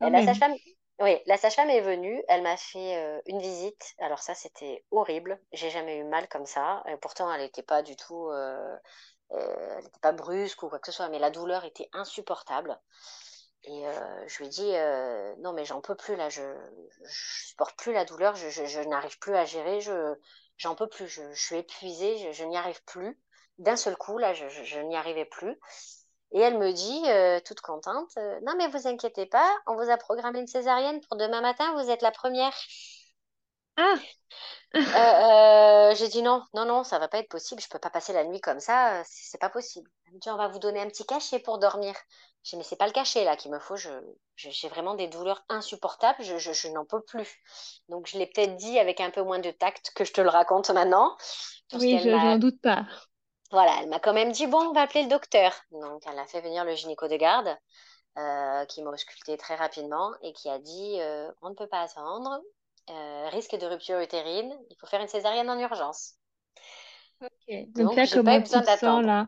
Et 0.00 0.04
Quand 0.04 0.10
la 0.10 0.22
sage-femme, 0.22 0.54
oui, 1.00 1.18
la 1.26 1.36
sage-femme 1.36 1.70
est 1.70 1.80
venue. 1.80 2.22
Elle 2.28 2.42
m'a 2.42 2.56
fait 2.56 2.96
euh, 2.96 3.20
une 3.26 3.40
visite. 3.40 3.94
Alors 3.98 4.20
ça, 4.20 4.34
c'était 4.34 4.84
horrible. 4.90 5.40
J'ai 5.52 5.70
jamais 5.70 5.98
eu 5.98 6.04
mal 6.04 6.28
comme 6.28 6.46
ça. 6.46 6.82
Et 6.88 6.96
pourtant, 6.96 7.32
elle 7.32 7.42
n'était 7.42 7.62
pas 7.62 7.82
du 7.82 7.96
tout, 7.96 8.28
euh, 8.30 8.76
euh, 9.32 9.74
elle 9.76 9.84
n'était 9.84 10.00
pas 10.00 10.12
brusque 10.12 10.62
ou 10.62 10.68
quoi 10.68 10.78
que 10.78 10.86
ce 10.86 10.92
soit, 10.92 11.08
mais 11.08 11.18
la 11.18 11.30
douleur 11.30 11.64
était 11.64 11.88
insupportable. 11.92 12.78
Et 13.64 13.86
euh, 13.86 14.28
je 14.28 14.38
lui 14.38 14.46
ai 14.46 14.48
dit, 14.48 14.70
euh, 14.74 15.34
non, 15.38 15.52
mais 15.52 15.64
j'en 15.64 15.80
peux 15.80 15.96
plus 15.96 16.14
là, 16.14 16.28
je, 16.28 16.42
je 17.04 17.46
supporte 17.48 17.76
plus 17.76 17.92
la 17.92 18.04
douleur, 18.04 18.36
je, 18.36 18.48
je, 18.48 18.64
je 18.64 18.80
n'arrive 18.80 19.18
plus 19.18 19.34
à 19.34 19.44
gérer, 19.44 19.80
je, 19.80 20.14
j'en 20.56 20.76
peux 20.76 20.88
plus, 20.88 21.08
je, 21.08 21.22
suis 21.34 21.56
épuisée, 21.56 22.32
je, 22.32 22.44
n'y 22.44 22.56
arrive 22.56 22.82
plus. 22.84 23.18
D'un 23.58 23.76
seul 23.76 23.96
coup, 23.96 24.18
là, 24.18 24.34
je 24.34 24.78
n'y 24.80 24.96
arrivais 24.96 25.24
plus. 25.24 25.58
Et 26.36 26.40
elle 26.40 26.58
me 26.58 26.72
dit, 26.72 27.02
euh, 27.08 27.40
toute 27.44 27.60
contente, 27.62 28.12
euh, 28.18 28.40
non, 28.46 28.54
mais 28.58 28.68
vous 28.68 28.86
inquiétez 28.88 29.26
pas, 29.26 29.50
on 29.66 29.74
vous 29.76 29.90
a 29.90 29.98
programmé 29.98 30.40
une 30.40 30.46
césarienne 30.46 31.00
pour 31.08 31.18
demain 31.18 31.40
matin, 31.42 31.74
vous 31.74 31.90
êtes 31.90 32.02
la 32.02 32.12
première. 32.12 32.54
Ah! 33.76 33.96
Euh, 34.94 35.94
j'ai 35.96 36.08
dit 36.08 36.22
non, 36.22 36.42
non, 36.54 36.64
non, 36.66 36.84
ça 36.84 36.98
va 36.98 37.08
pas 37.08 37.18
être 37.18 37.28
possible, 37.28 37.60
je 37.60 37.68
peux 37.68 37.78
pas 37.78 37.90
passer 37.90 38.12
la 38.14 38.24
nuit 38.24 38.40
comme 38.40 38.60
ça, 38.60 39.02
c'est 39.06 39.40
pas 39.40 39.50
possible. 39.50 39.90
Elle 40.06 40.14
me 40.14 40.18
dit, 40.20 40.30
on 40.30 40.36
va 40.36 40.48
vous 40.48 40.58
donner 40.60 40.80
un 40.80 40.88
petit 40.88 41.04
cachet 41.06 41.38
pour 41.40 41.58
dormir. 41.58 41.94
J'ai 42.44 42.52
dit, 42.52 42.58
mais 42.58 42.64
c'est 42.64 42.76
pas 42.76 42.86
le 42.86 42.92
cachet 42.92 43.24
là 43.24 43.36
qu'il 43.36 43.50
me 43.52 43.58
faut, 43.58 43.76
je, 43.76 43.90
je- 44.36 44.50
j'ai 44.50 44.68
vraiment 44.68 44.94
des 44.94 45.08
douleurs 45.08 45.44
insupportables, 45.48 46.22
je, 46.24 46.38
je, 46.38 46.52
je 46.52 46.68
n'en 46.68 46.84
peux 46.86 47.02
plus. 47.02 47.28
Donc 47.88 48.06
je 48.06 48.18
l'ai 48.18 48.26
peut-être 48.26 48.56
dit 48.56 48.78
avec 48.78 49.00
un 49.00 49.10
peu 49.10 49.22
moins 49.22 49.40
de 49.40 49.50
tact 49.50 49.92
que 49.94 50.04
je 50.04 50.12
te 50.12 50.20
le 50.22 50.28
raconte 50.30 50.70
maintenant, 50.70 51.16
Oui, 51.72 51.98
je, 51.98 52.18
je 52.18 52.24
n'en 52.26 52.36
doute 52.38 52.60
pas. 52.60 52.86
Voilà, 53.56 53.78
elle 53.80 53.88
m'a 53.88 53.98
quand 53.98 54.12
même 54.12 54.32
dit, 54.32 54.46
bon, 54.46 54.58
on 54.68 54.72
va 54.72 54.82
appeler 54.82 55.04
le 55.04 55.08
docteur. 55.08 55.50
Donc 55.70 56.02
elle 56.06 56.18
a 56.18 56.26
fait 56.26 56.42
venir 56.42 56.62
le 56.66 56.74
gynéco 56.74 57.08
de 57.08 57.16
garde, 57.16 57.56
euh, 58.18 58.66
qui 58.66 58.82
m'a 58.82 58.90
ausculté 58.90 59.38
très 59.38 59.54
rapidement 59.54 60.12
et 60.20 60.34
qui 60.34 60.50
a 60.50 60.58
dit, 60.58 60.98
euh, 61.00 61.32
on 61.40 61.48
ne 61.48 61.54
peut 61.54 61.66
pas 61.66 61.80
attendre, 61.80 62.38
risque 63.30 63.56
de 63.56 63.64
rupture 63.64 63.98
utérine, 64.00 64.54
il 64.68 64.76
faut 64.78 64.86
faire 64.86 65.00
une 65.00 65.08
césarienne 65.08 65.48
en 65.48 65.58
urgence. 65.58 66.16
Ok. 67.22 67.72
Donc, 67.74 67.96
là, 67.96 68.04
comment 68.12 68.42
tu 68.42 68.50
te 68.50 68.78
sens 68.78 69.02
là? 69.02 69.26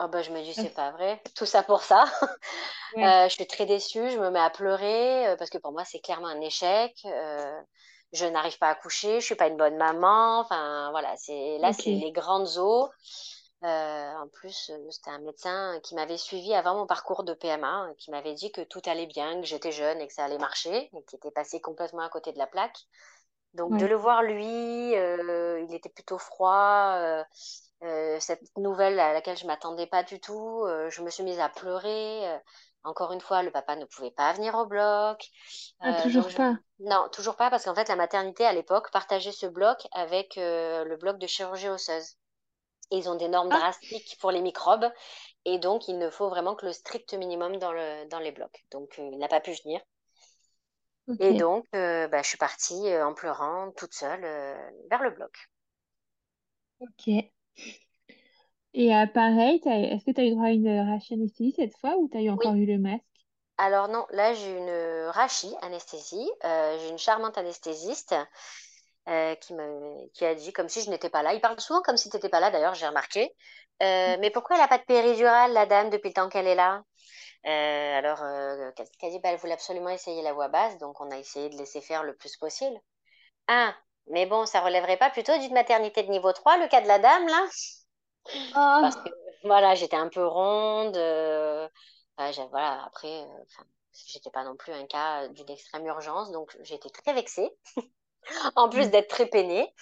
Oh 0.00 0.08
bah, 0.08 0.22
je 0.22 0.30
me 0.30 0.40
dis, 0.40 0.54
c'est 0.54 0.74
pas 0.74 0.90
vrai. 0.92 1.22
Tout 1.36 1.44
ça 1.44 1.62
pour 1.62 1.82
ça. 1.82 2.04
je 2.96 3.28
suis 3.28 3.46
très 3.46 3.66
déçue, 3.66 4.08
je 4.08 4.18
me 4.18 4.30
mets 4.30 4.40
à 4.40 4.48
pleurer 4.48 5.34
parce 5.38 5.50
que 5.50 5.58
pour 5.58 5.72
moi, 5.72 5.84
c'est 5.84 6.00
clairement 6.00 6.28
un 6.28 6.40
échec. 6.40 6.94
je 8.14 8.24
n'arrive 8.24 8.56
pas 8.56 8.70
à 8.70 8.74
coucher, 8.76 9.20
je 9.20 9.26
suis 9.26 9.34
pas 9.34 9.48
une 9.48 9.58
bonne 9.58 9.76
maman. 9.76 10.40
Enfin, 10.40 10.90
voilà, 10.90 11.14
c'est 11.18 11.58
là, 11.58 11.74
c'est 11.74 11.90
les 11.90 12.12
grandes 12.12 12.56
eaux. 12.56 12.88
Euh, 13.64 14.12
en 14.16 14.26
plus, 14.28 14.70
euh, 14.70 14.90
c'était 14.90 15.10
un 15.10 15.20
médecin 15.20 15.78
qui 15.84 15.94
m'avait 15.94 16.16
suivi 16.16 16.52
avant 16.52 16.74
mon 16.74 16.86
parcours 16.86 17.22
de 17.22 17.32
PMA, 17.32 17.90
qui 17.96 18.10
m'avait 18.10 18.34
dit 18.34 18.50
que 18.50 18.62
tout 18.62 18.82
allait 18.86 19.06
bien, 19.06 19.40
que 19.40 19.46
j'étais 19.46 19.70
jeune 19.70 20.00
et 20.00 20.08
que 20.08 20.12
ça 20.12 20.24
allait 20.24 20.38
marcher, 20.38 20.90
et 20.92 21.04
qui 21.04 21.14
était 21.14 21.30
passé 21.30 21.60
complètement 21.60 22.02
à 22.02 22.08
côté 22.08 22.32
de 22.32 22.38
la 22.38 22.48
plaque. 22.48 22.78
Donc 23.54 23.76
de 23.76 23.86
le 23.86 23.94
voir 23.94 24.22
lui, 24.22 24.96
euh, 24.96 25.60
il 25.68 25.74
était 25.74 25.90
plutôt 25.90 26.18
froid. 26.18 26.98
cette 28.18 28.42
nouvelle 28.56 28.98
à 28.98 29.12
laquelle 29.12 29.36
je 29.36 29.46
m'attendais 29.46 29.86
pas 29.86 30.02
du 30.02 30.18
tout, 30.20 30.64
je 30.88 31.02
me 31.02 31.10
suis 31.10 31.22
mise 31.22 31.38
à 31.38 31.50
pleurer. 31.50 32.40
encore 32.82 33.12
une 33.12 33.20
fois, 33.20 33.42
le 33.42 33.52
papa 33.52 33.76
ne 33.76 33.84
pouvait 33.84 34.10
pas 34.10 34.32
venir 34.32 34.54
au 34.54 34.64
bloc. 34.64 35.28
Ah, 35.80 36.02
toujours 36.02 36.32
pas. 36.34 36.54
Non, 36.80 37.08
toujours 37.12 37.36
pas, 37.36 37.50
parce 37.50 37.64
qu'en 37.64 37.74
fait, 37.74 37.88
la 37.88 37.96
maternité 37.96 38.46
à 38.46 38.54
l'époque 38.54 38.90
partageait 38.90 39.32
ce 39.32 39.46
bloc 39.46 39.86
avec 39.92 40.34
le 40.36 40.96
bloc 40.96 41.18
de 41.18 41.26
chirurgie 41.26 41.68
osseuse 41.68 42.16
ils 42.92 43.08
ont 43.08 43.14
des 43.16 43.28
normes 43.28 43.50
ah. 43.52 43.58
drastiques 43.58 44.16
pour 44.20 44.30
les 44.30 44.40
microbes. 44.40 44.90
Et 45.44 45.58
donc, 45.58 45.88
il 45.88 45.98
ne 45.98 46.10
faut 46.10 46.28
vraiment 46.28 46.54
que 46.54 46.66
le 46.66 46.72
strict 46.72 47.14
minimum 47.14 47.56
dans, 47.56 47.72
le, 47.72 48.08
dans 48.08 48.20
les 48.20 48.30
blocs. 48.30 48.64
Donc, 48.70 48.98
euh, 48.98 49.08
il 49.12 49.18
n'a 49.18 49.28
pas 49.28 49.40
pu 49.40 49.52
venir. 49.64 49.80
Et 51.18 51.34
donc, 51.34 51.66
euh, 51.74 52.06
bah, 52.06 52.22
je 52.22 52.28
suis 52.28 52.38
partie 52.38 52.88
euh, 52.88 53.04
en 53.04 53.12
pleurant 53.12 53.72
toute 53.72 53.92
seule 53.92 54.22
vers 54.88 55.02
le 55.02 55.10
bloc. 55.10 55.32
Ok. 56.80 57.08
Et 58.74 58.90
pareil, 59.12 59.60
est-ce 59.66 60.04
que 60.04 60.12
tu 60.12 60.20
as 60.20 60.24
eu 60.24 60.30
droit 60.30 60.46
à 60.46 60.50
une 60.50 60.90
rachie 60.90 61.14
anesthésie 61.14 61.54
cette 61.56 61.76
fois 61.76 61.96
ou 61.96 62.08
tu 62.08 62.16
as 62.16 62.22
eu 62.22 62.30
encore 62.30 62.54
eu 62.54 62.66
le 62.66 62.78
masque? 62.78 63.02
Alors 63.58 63.88
non, 63.88 64.06
là 64.10 64.32
j'ai 64.32 64.56
une 64.56 65.10
rachie 65.10 65.54
anesthésie. 65.60 66.30
j'ai 66.42 66.88
une 66.88 66.98
charmante 66.98 67.36
anesthésiste 67.36 68.14
euh, 69.08 69.34
qui, 69.36 69.54
me, 69.54 70.08
qui 70.12 70.24
a 70.24 70.34
dit 70.34 70.52
comme 70.52 70.68
si 70.68 70.82
je 70.82 70.90
n'étais 70.90 71.10
pas 71.10 71.22
là. 71.22 71.34
Il 71.34 71.40
parle 71.40 71.58
souvent 71.60 71.82
comme 71.82 71.96
si 71.96 72.08
tu 72.08 72.16
n'étais 72.16 72.28
pas 72.28 72.40
là, 72.40 72.50
d'ailleurs, 72.50 72.74
j'ai 72.74 72.86
remarqué. 72.86 73.34
Euh, 73.82 74.16
mais 74.20 74.30
pourquoi 74.30 74.56
elle 74.56 74.62
n'a 74.62 74.68
pas 74.68 74.78
de 74.78 74.84
péridurale, 74.84 75.52
la 75.52 75.66
dame, 75.66 75.90
depuis 75.90 76.08
le 76.08 76.14
temps 76.14 76.28
qu'elle 76.28 76.46
est 76.46 76.54
là? 76.54 76.84
Euh, 77.46 77.98
Alors, 77.98 78.22
euh, 78.22 78.70
qu'elle 78.72 79.10
dit 79.10 79.18
bah, 79.18 79.30
Elle 79.30 79.38
voulait 79.38 79.54
absolument 79.54 79.88
essayer 79.88 80.22
la 80.22 80.32
voix 80.32 80.48
basse, 80.48 80.78
donc 80.78 81.00
on 81.00 81.10
a 81.10 81.18
essayé 81.18 81.48
de 81.48 81.56
laisser 81.56 81.80
faire 81.80 82.04
le 82.04 82.14
plus 82.14 82.36
possible. 82.36 82.78
Ah, 83.48 83.74
mais 84.06 84.26
bon, 84.26 84.46
ça 84.46 84.60
relèverait 84.60 84.98
pas 84.98 85.10
plutôt 85.10 85.36
d'une 85.38 85.52
maternité 85.52 86.04
de 86.04 86.10
niveau 86.10 86.32
3, 86.32 86.58
le 86.58 86.68
cas 86.68 86.80
de 86.80 86.86
la 86.88 87.00
dame, 87.00 87.26
là? 87.26 87.44
Oh. 88.28 88.52
Parce 88.54 88.96
que, 88.96 89.10
voilà, 89.42 89.74
j'étais 89.74 89.96
un 89.96 90.08
peu 90.08 90.24
ronde. 90.24 90.96
voilà, 92.16 92.84
après, 92.84 93.26
j'étais 94.06 94.30
pas 94.30 94.44
non 94.44 94.54
plus 94.54 94.72
un 94.72 94.86
cas 94.86 95.26
d'une 95.28 95.50
extrême 95.50 95.86
urgence, 95.86 96.30
donc 96.30 96.56
j'étais 96.60 96.90
très 96.90 97.14
vexée. 97.14 97.50
En 98.56 98.68
plus 98.68 98.86
mm. 98.86 98.90
d'être 98.90 99.08
très 99.08 99.26
peinée. 99.26 99.72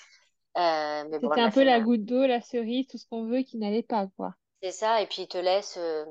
Euh, 0.57 1.05
C'était 1.13 1.41
un 1.41 1.51
peu 1.51 1.63
la 1.63 1.81
goutte 1.81 2.05
d'eau, 2.05 2.27
la 2.27 2.41
cerise, 2.41 2.87
tout 2.89 2.99
ce 2.99 3.07
qu'on 3.07 3.27
veut 3.27 3.43
qui 3.43 3.57
n'allait 3.59 3.83
pas, 3.83 4.07
quoi. 4.17 4.35
C'est 4.63 4.73
ça, 4.73 5.01
et 5.01 5.07
puis 5.07 5.23
ils 5.23 5.29
te 5.29 5.39
laissent 5.39 5.79
euh, 5.79 6.05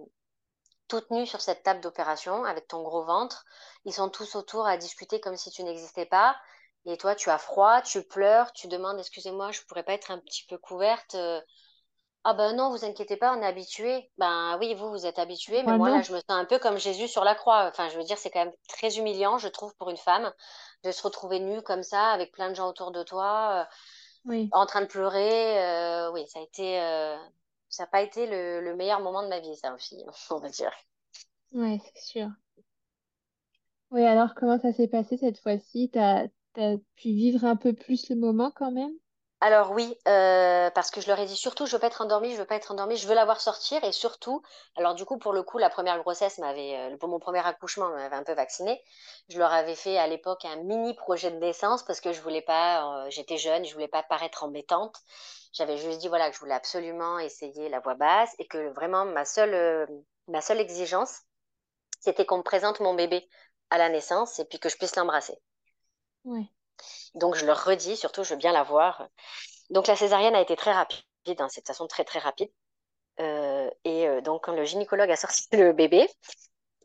toute 0.88 1.12
nue 1.12 1.26
sur 1.28 1.42
cette 1.42 1.62
table 1.64 1.82
d'opération 1.82 2.46
avec 2.46 2.68
ton 2.68 2.82
gros 2.82 3.04
ventre. 3.04 3.46
Ils 3.86 3.94
sont 3.94 4.10
tous 4.10 4.36
autour 4.36 4.66
à 4.66 4.78
discuter 4.78 5.20
comme 5.20 5.36
si 5.36 5.52
tu 5.52 5.64
n'existais 5.64 6.06
pas. 6.06 6.36
Et 6.86 6.98
toi, 6.98 7.14
tu 7.14 7.30
as 7.30 7.38
froid, 7.38 7.82
tu 7.82 8.02
pleures, 8.04 8.54
tu 8.54 8.68
demandes, 8.68 8.98
excusez-moi, 8.98 9.52
je 9.52 9.62
pourrais 9.68 9.84
pas 9.84 9.94
être 9.94 10.12
un 10.12 10.20
petit 10.20 10.46
peu 10.48 10.58
couverte. 10.58 11.16
Ah 12.26 12.34
ben 12.34 12.54
non, 12.54 12.70
vous 12.70 12.84
inquiétez 12.84 13.16
pas, 13.16 13.36
on 13.36 13.42
est 13.42 13.46
habitué. 13.46 14.10
Ben 14.18 14.58
oui, 14.60 14.74
vous, 14.74 14.90
vous 14.90 15.06
êtes 15.06 15.20
habitué, 15.20 15.64
mais 15.64 15.78
moi 15.78 15.90
là, 15.90 16.02
je 16.02 16.12
me 16.12 16.18
sens 16.18 16.26
un 16.30 16.46
peu 16.46 16.60
comme 16.60 16.78
Jésus 16.78 17.08
sur 17.08 17.24
la 17.24 17.34
croix. 17.34 17.68
Enfin, 17.68 17.88
je 17.90 17.98
veux 17.98 18.04
dire, 18.04 18.18
c'est 18.18 18.30
quand 18.30 18.44
même 18.44 18.54
très 18.68 18.98
humiliant, 18.98 19.38
je 19.38 19.48
trouve, 19.48 19.74
pour 19.76 19.90
une 19.90 19.98
femme, 19.98 20.32
de 20.84 20.92
se 20.92 21.02
retrouver 21.02 21.40
nue 21.40 21.62
comme 21.62 21.84
ça, 21.84 22.12
avec 22.12 22.34
plein 22.34 22.50
de 22.50 22.56
gens 22.56 22.68
autour 22.68 22.92
de 22.92 23.04
toi, 23.04 23.66
euh, 24.28 24.46
en 24.52 24.66
train 24.66 24.82
de 24.82 24.88
pleurer. 24.88 25.64
Euh, 25.64 26.12
oui, 26.12 26.28
ça 26.28 26.40
a 26.40 26.42
été, 26.42 26.82
euh, 26.82 27.16
ça 27.70 27.84
n'a 27.84 27.88
pas 27.88 28.02
été 28.02 28.28
le, 28.28 28.76
meilleur 28.76 29.00
moment 29.00 29.24
de 29.24 29.30
ma 29.30 29.40
vie, 29.40 29.56
ça 29.56 29.74
aussi, 29.74 30.04
on 30.30 30.40
va 30.40 30.50
dire. 30.50 30.74
Oui, 31.54 31.80
c'est 31.86 32.04
sûr. 32.04 32.28
Oui, 33.92 34.04
alors 34.04 34.36
comment 34.36 34.60
ça 34.60 34.74
s'est 34.74 34.90
passé 34.90 35.16
cette 35.16 35.40
fois-ci? 35.40 35.90
T'as, 35.90 36.28
t'as 36.54 36.76
pu 36.96 37.10
vivre 37.10 37.46
un 37.46 37.56
peu 37.56 37.72
plus 37.72 38.10
le 38.10 38.18
moment 38.18 38.52
quand 38.54 38.72
même? 38.72 38.94
Alors 39.42 39.72
oui, 39.72 39.98
euh, 40.08 40.70
parce 40.72 40.92
que 40.92 41.00
je 41.00 41.08
leur 41.08 41.18
ai 41.20 41.26
dit 41.26 41.36
surtout, 41.38 41.66
je 41.66 41.72
veux 41.74 41.80
pas 41.80 41.88
être 41.88 42.02
endormie, 42.02 42.34
je 42.34 42.38
veux 42.38 42.46
pas 42.46 42.56
être 42.56 42.72
endormie, 42.72 42.98
je 42.98 43.08
veux 43.08 43.16
la 43.16 43.24
voir 43.24 43.40
sortir 43.40 43.82
et 43.86 43.94
surtout, 43.94 44.42
alors 44.76 44.96
du 44.96 45.06
coup 45.06 45.18
pour 45.18 45.32
le 45.32 45.44
coup 45.44 45.58
la 45.58 45.70
première 45.70 45.98
grossesse 46.00 46.40
m'avait, 46.40 46.76
euh, 46.78 46.98
pour 46.98 47.08
mon 47.08 47.20
premier 47.20 47.40
accouchement 47.46 47.90
m'avait 47.90 48.16
un 48.18 48.24
peu 48.24 48.34
vaccinée. 48.34 48.82
Je 49.30 49.38
leur 49.40 49.54
avais 49.54 49.76
fait 49.76 49.98
à 49.98 50.08
l'époque 50.08 50.44
un 50.44 50.58
mini 50.58 50.94
projet 50.94 51.32
de 51.32 51.38
naissance 51.38 51.84
parce 51.84 52.02
que 52.02 52.12
je 52.12 52.20
voulais 52.22 52.42
pas, 52.42 53.06
euh, 53.06 53.10
j'étais 53.10 53.38
jeune, 53.38 53.64
je 53.64 53.74
voulais 53.74 53.88
pas 53.88 54.04
paraître 54.04 54.44
embêtante. 54.44 54.98
J'avais 55.54 55.78
juste 55.78 56.00
dit 56.00 56.10
voilà 56.10 56.30
que 56.30 56.36
je 56.36 56.42
voulais 56.42 56.54
absolument 56.54 57.18
essayer 57.20 57.70
la 57.70 57.80
voix 57.80 57.96
basse 57.96 58.36
et 58.40 58.48
que 58.48 58.70
vraiment 58.74 59.06
ma 59.06 59.24
seule, 59.24 59.88
ma 60.28 60.42
seule 60.42 60.60
exigence, 60.60 61.22
c'était 62.02 62.26
qu'on 62.26 62.40
me 62.40 62.44
présente 62.44 62.80
mon 62.82 62.94
bébé 62.94 63.28
à 63.70 63.78
la 63.78 63.90
naissance 63.90 64.40
et 64.40 64.46
puis 64.46 64.60
que 64.60 64.70
je 64.70 64.78
puisse 64.78 64.96
l'embrasser. 64.98 65.40
Ouais. 66.24 66.50
Donc 67.16 67.36
je 67.36 67.46
leur 67.46 67.64
redis, 67.64 67.98
surtout 67.98 68.24
je 68.24 68.32
veux 68.32 68.40
bien 68.40 68.52
la 68.52 68.64
voir. 68.64 69.08
Donc 69.70 69.88
la 69.88 69.96
césarienne 69.96 70.36
a 70.36 70.42
été 70.42 70.56
très 70.56 70.72
rapide, 70.72 71.04
hein, 71.28 71.48
c'est 71.50 71.62
de 71.62 71.66
toute 71.66 71.68
façon 71.68 71.88
très 71.88 72.04
très 72.04 72.20
rapide. 72.20 72.50
Euh, 73.20 73.70
et 73.84 74.08
euh, 74.08 74.22
donc 74.22 74.46
quand 74.46 74.54
le 74.54 74.64
gynécologue 74.64 75.12
a 75.12 75.16
sorti 75.16 75.48
le 75.54 75.74
bébé, 75.74 76.08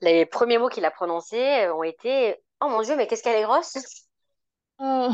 les 0.01 0.27
premiers 0.27 0.59
mots 0.59 0.69
qu'il 0.69 0.85
a 0.85 0.91
prononcés 0.91 1.65
euh, 1.65 1.75
ont 1.75 1.83
été 1.83 2.37
Oh 2.61 2.69
mon 2.69 2.83
Dieu, 2.83 2.97
mais 2.97 3.07
qu'est-ce 3.07 3.23
qu'elle 3.23 3.37
est 3.37 3.45
grosse 3.45 3.77
oh. 4.79 5.09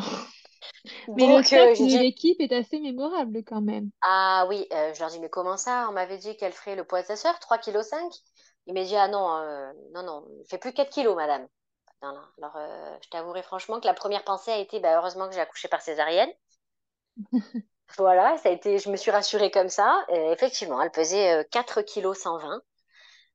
Mais 1.16 1.37
le 1.37 1.43
fait 1.43 1.75
de 1.75 1.99
l'équipe 1.99 2.40
est 2.40 2.53
assez 2.53 2.81
mémorable 2.81 3.43
quand 3.45 3.61
même. 3.61 3.90
Ah 4.03 4.47
oui, 4.49 4.66
je 4.71 5.01
leur 5.01 5.11
dis 5.11 5.21
Mais 5.21 5.29
comment 5.29 5.57
ça? 5.57 5.87
On 5.88 5.93
m'avait 5.93 6.19
dit 6.19 6.37
qu'elle 6.37 6.53
ferait 6.53 6.77
le 6.77 6.85
poids 6.85 7.03
de 7.03 7.07
sa 7.07 7.16
soeur, 7.16 7.35
3,5 7.35 7.73
kg. 7.73 8.16
Il 8.66 8.75
m'a 8.75 8.85
dit 8.85 8.97
Ah 8.97 9.09
non, 9.09 9.73
non, 9.95 10.03
non, 10.03 10.27
il 10.38 10.47
fait 10.49 10.59
plus 10.59 10.73
4 10.73 10.95
kg, 10.95 11.14
madame. 11.14 11.47
Alors, 12.02 12.56
euh, 12.56 12.96
je 13.02 13.08
t'avouerai 13.10 13.42
franchement 13.42 13.80
que 13.80 13.86
la 13.86 13.94
première 13.94 14.24
pensée 14.24 14.50
a 14.50 14.58
été 14.58 14.80
bah, 14.80 14.96
heureusement 14.96 15.28
que 15.28 15.34
j'ai 15.34 15.40
accouché 15.40 15.68
par 15.68 15.82
césarienne. 15.82 16.30
voilà, 17.98 18.36
ça 18.38 18.48
a 18.48 18.52
été, 18.52 18.78
je 18.78 18.88
me 18.90 18.96
suis 18.96 19.10
rassurée 19.10 19.50
comme 19.50 19.68
ça. 19.68 20.04
effectivement, 20.32 20.80
elle 20.80 20.90
pesait 20.90 21.46
4 21.50 21.82
kg 21.82 22.14
120. 22.14 22.62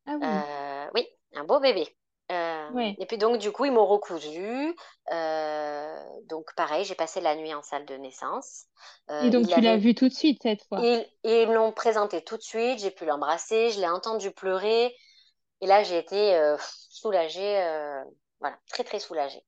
Ah 0.07 0.11
oui. 0.19 0.27
Euh, 0.27 0.91
oui, 0.95 1.07
un 1.35 1.43
beau 1.43 1.59
bébé. 1.59 1.87
Euh, 2.31 2.93
et 2.97 3.05
puis 3.05 3.19
donc, 3.19 3.37
du 3.37 3.51
coup, 3.51 3.65
ils 3.65 3.71
m'ont 3.71 3.85
recousu. 3.85 4.75
donc, 6.27 6.47
pareil, 6.55 6.85
j'ai 6.85 6.95
passé 6.95 7.21
la 7.21 7.35
nuit 7.35 7.53
en 7.53 7.61
salle 7.61 7.85
de 7.85 7.95
naissance. 7.95 8.63
et 9.21 9.29
donc, 9.29 9.47
tu 9.47 9.61
l'as 9.61 9.77
vu 9.77 9.93
tout 9.93 10.07
de 10.07 10.13
suite 10.13 10.41
cette 10.41 10.63
fois? 10.63 10.79
Ils, 10.81 11.05
ils 11.23 11.51
l'ont 11.51 11.71
présenté 11.71 12.23
tout 12.23 12.37
de 12.37 12.41
suite. 12.41 12.79
J'ai 12.79 12.91
pu 12.91 13.05
l'embrasser. 13.05 13.69
Je 13.69 13.79
l'ai 13.79 13.89
entendu 13.89 14.31
pleurer. 14.31 14.95
Et 15.61 15.67
là, 15.67 15.83
j'ai 15.83 15.99
été 15.99 16.55
soulagée 16.89 17.63
voilà, 18.45 18.59
très 18.69 18.83
très 18.83 18.99
soulagée. 18.99 19.43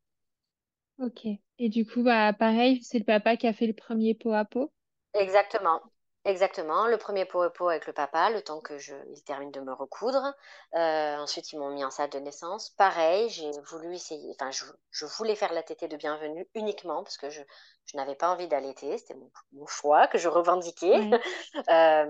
Ok. 0.99 1.27
Et 1.59 1.69
du 1.69 1.85
coup, 1.85 2.01
bah, 2.01 2.33
pareil, 2.33 2.83
c'est 2.83 2.97
le 2.97 3.05
papa 3.05 3.37
qui 3.37 3.45
a 3.45 3.53
fait 3.53 3.67
le 3.67 3.73
premier 3.73 4.15
pot 4.15 4.33
à 4.33 4.43
pot? 4.43 4.71
Exactement. 5.13 5.81
Exactement, 6.25 6.87
le 6.87 6.97
premier 6.97 7.23
pot 7.23 7.41
à 7.41 7.49
pot 7.49 7.69
avec 7.69 7.87
le 7.87 7.93
papa, 7.93 8.29
le 8.31 8.41
temps 8.41 8.59
que 8.59 8.77
je, 8.77 8.93
il 9.13 9.23
termine 9.23 9.51
de 9.51 9.61
me 9.61 9.71
recoudre. 9.71 10.33
Euh, 10.75 11.15
ensuite, 11.19 11.53
ils 11.53 11.57
m'ont 11.57 11.69
mis 11.69 11.85
en 11.85 11.89
salle 11.89 12.09
de 12.09 12.19
naissance. 12.19 12.71
Pareil, 12.71 13.29
j'ai 13.29 13.49
voulu 13.69 13.93
essayer, 13.95 14.35
enfin, 14.37 14.51
je, 14.51 15.05
voulais 15.17 15.35
faire 15.35 15.53
la 15.53 15.63
tétée 15.63 15.87
de 15.87 15.95
bienvenue 15.95 16.45
uniquement 16.53 17.01
parce 17.01 17.17
que 17.17 17.29
je, 17.29 17.41
n'avais 17.93 18.15
pas 18.15 18.29
envie 18.29 18.49
d'allaiter, 18.49 18.97
c'était 18.97 19.15
mon, 19.53 19.67
choix 19.67 20.07
que 20.07 20.17
je 20.17 20.27
revendiquais. 20.27 20.99
Euh, 21.69 22.05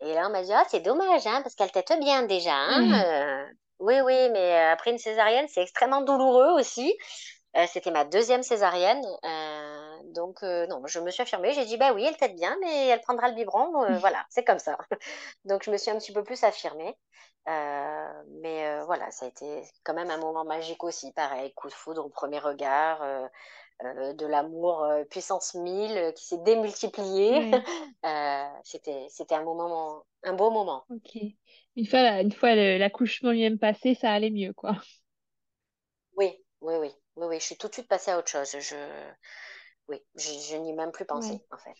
et 0.00 0.14
là, 0.14 0.26
on 0.28 0.30
m'a 0.30 0.42
dit, 0.42 0.52
ah, 0.52 0.64
c'est 0.68 0.80
dommage, 0.80 1.26
hein, 1.26 1.40
parce 1.42 1.54
qu'elle 1.54 1.70
tète 1.70 1.92
bien 2.00 2.22
déjà. 2.24 2.54
Hein, 2.54 2.92
euh. 2.92 3.46
Oui, 3.78 4.00
oui, 4.00 4.30
mais 4.30 4.54
euh, 4.54 4.72
après 4.72 4.90
une 4.90 4.98
césarienne, 4.98 5.46
c'est 5.48 5.62
extrêmement 5.62 6.00
douloureux 6.00 6.52
aussi. 6.58 6.96
Euh, 7.56 7.66
c'était 7.68 7.90
ma 7.90 8.04
deuxième 8.04 8.42
césaриenne. 8.42 9.04
Euh, 9.24 9.96
donc, 10.14 10.42
non, 10.42 10.82
je 10.86 11.00
me 11.00 11.10
suis 11.10 11.22
affirmée. 11.22 11.52
J'ai 11.52 11.64
dit, 11.64 11.76
bah 11.76 11.92
oui, 11.92 12.04
elle 12.04 12.16
tête 12.16 12.34
bien, 12.34 12.56
mais 12.60 12.88
elle 12.88 13.00
prendra 13.00 13.28
le 13.28 13.34
biberon. 13.34 13.70
voilà, 14.00 14.24
c'est 14.30 14.44
comme 14.44 14.58
ça. 14.58 14.78
donc, 15.44 15.62
je 15.64 15.70
me 15.70 15.76
suis 15.76 15.90
un 15.90 15.98
petit 15.98 16.12
peu 16.12 16.22
plus 16.22 16.42
affirmée. 16.44 16.96
mais 17.46 18.80
voilà, 18.84 19.10
ça 19.10 19.26
a 19.26 19.28
été 19.28 19.62
quand 19.84 19.94
même 19.94 20.10
un 20.10 20.18
moment 20.18 20.44
magique 20.44 20.84
aussi. 20.84 21.12
Pareil, 21.12 21.52
coup 21.54 21.68
de 21.68 21.74
foudre 21.74 22.04
au 22.04 22.08
premier 22.08 22.38
regard. 22.38 23.00
de 23.82 24.26
l'amour 24.26 24.86
puissance 25.10 25.54
1000 25.54 26.12
qui 26.14 26.26
s'est 26.26 26.38
démultiplié. 26.38 27.50
c'était, 28.64 29.06
c'était 29.10 29.34
un 29.34 29.44
moment, 29.44 30.04
un 30.24 30.32
beau 30.34 30.50
moment. 30.50 30.84
Ok. 30.90 31.18
Une 31.76 31.86
fois, 31.86 32.20
une 32.22 32.32
fois 32.32 32.54
l'accouchement 32.56 33.30
lui-même 33.30 33.58
passé, 33.58 33.94
ça 33.94 34.12
allait 34.12 34.30
mieux, 34.30 34.52
quoi. 34.52 34.76
Oui, 36.16 36.36
oui, 36.62 36.74
oui. 36.80 36.90
oui, 37.16 37.26
oui, 37.28 37.38
je 37.40 37.44
suis 37.44 37.56
tout 37.56 37.68
de 37.68 37.72
suite 37.74 37.86
passée 37.88 38.10
à 38.10 38.18
autre 38.18 38.28
chose. 38.30 38.50
Je, 38.58 38.74
oui, 39.88 39.98
je, 40.16 40.30
je 40.50 40.56
n'y 40.56 40.70
ai 40.70 40.74
même 40.74 40.92
plus 40.92 41.04
Ouais. 41.10 41.34
pensé, 41.34 41.44
en 41.50 41.58
fait. 41.58 41.76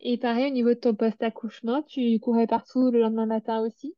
Et 0.00 0.18
pareil, 0.18 0.46
au 0.48 0.54
niveau 0.54 0.70
de 0.70 0.74
ton 0.74 0.94
post-accouchement, 0.94 1.82
tu 1.84 2.18
courais 2.20 2.46
partout 2.48 2.90
le 2.90 3.00
lendemain 3.00 3.26
matin 3.26 3.60
aussi? 3.62 3.96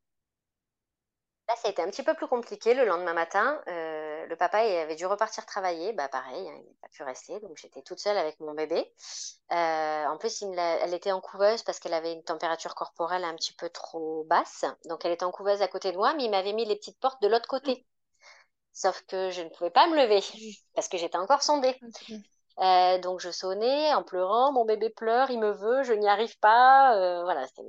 Là, 1.49 1.55
ça 1.57 1.68
a 1.68 1.70
été 1.72 1.82
un 1.82 1.90
petit 1.90 2.03
peu 2.05 2.14
plus 2.14 2.28
compliqué 2.28 2.72
le 2.72 2.84
lendemain 2.84 3.12
matin. 3.14 3.61
Euh, 3.68 4.26
le 4.26 4.36
papa 4.36 4.64
il 4.64 4.76
avait 4.76 4.95
dû 4.95 5.07
repartir 5.07 5.45
travailler. 5.45 5.93
Bah, 5.93 6.09
pareil, 6.09 6.49
hein, 6.49 6.55
il 6.57 6.64
n'a 6.64 6.74
pas 6.80 6.88
pu 6.88 7.03
rester. 7.03 7.40
Donc, 7.40 7.57
j'étais 7.59 7.82
toute 7.82 7.99
seule 7.99 8.16
avec 8.16 8.38
mon 8.40 8.55
bébé. 8.55 8.90
Euh, 9.53 10.07
en 10.07 10.16
plus, 10.18 10.40
il 10.40 10.59
elle 10.59 10.95
était 10.95 11.12
en 11.12 11.20
couveuse 11.20 11.62
parce 11.64 11.78
qu'elle 11.80 11.95
avait 11.95 12.12
une 12.12 12.22
température 12.22 12.74
corporelle 12.74 13.24
un 13.24 13.34
petit 13.34 13.53
peu 13.55 13.68
trop 13.68 14.24
basse. 14.24 14.64
Donc, 14.86 15.05
elle 15.05 15.12
était 15.12 15.24
en 15.24 15.32
couveuse 15.32 15.62
à 15.62 15.68
côté 15.68 15.93
de 15.93 15.97
moi, 15.97 16.14
mais 16.14 16.24
il 16.24 16.30
m'avait 16.30 16.53
mis 16.53 16.64
les 16.64 16.76
petites 16.76 17.01
portes 17.01 17.20
de 17.22 17.28
l'autre 17.28 17.49
Ah, 17.51 17.51
côté. 17.51 17.86
Sauf 18.72 19.03
que 19.09 19.30
je 19.30 19.43
ne 19.43 19.49
pouvais 19.51 19.70
pas 19.70 19.88
me 19.88 19.97
lever 19.97 20.20
parce 20.74 20.88
que 20.88 20.99
j'étais 20.99 21.18
encore 21.18 21.43
sondée. 21.43 21.76
Ok. 21.82 22.32
Euh, 22.61 22.99
donc 22.99 23.20
je 23.20 23.30
sonnais 23.30 23.95
en 23.95 24.03
pleurant, 24.05 24.53
mon 24.53 24.64
bébé 24.64 24.90
pleure, 24.90 25.30
il 25.30 25.40
me 25.40 25.53
veut, 25.53 25.82
je 25.84 25.93
n'y 25.95 26.09
arrive 26.09 26.38
pas. 26.40 27.22
voilà. 27.24 27.47
c'est- 27.49 27.62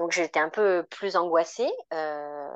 Donc 0.00 0.12
j'étais 0.12 0.40
un 0.40 0.48
peu 0.48 0.84
plus 0.90 1.16
angoissée. 1.16 1.70
euh, 1.94 2.48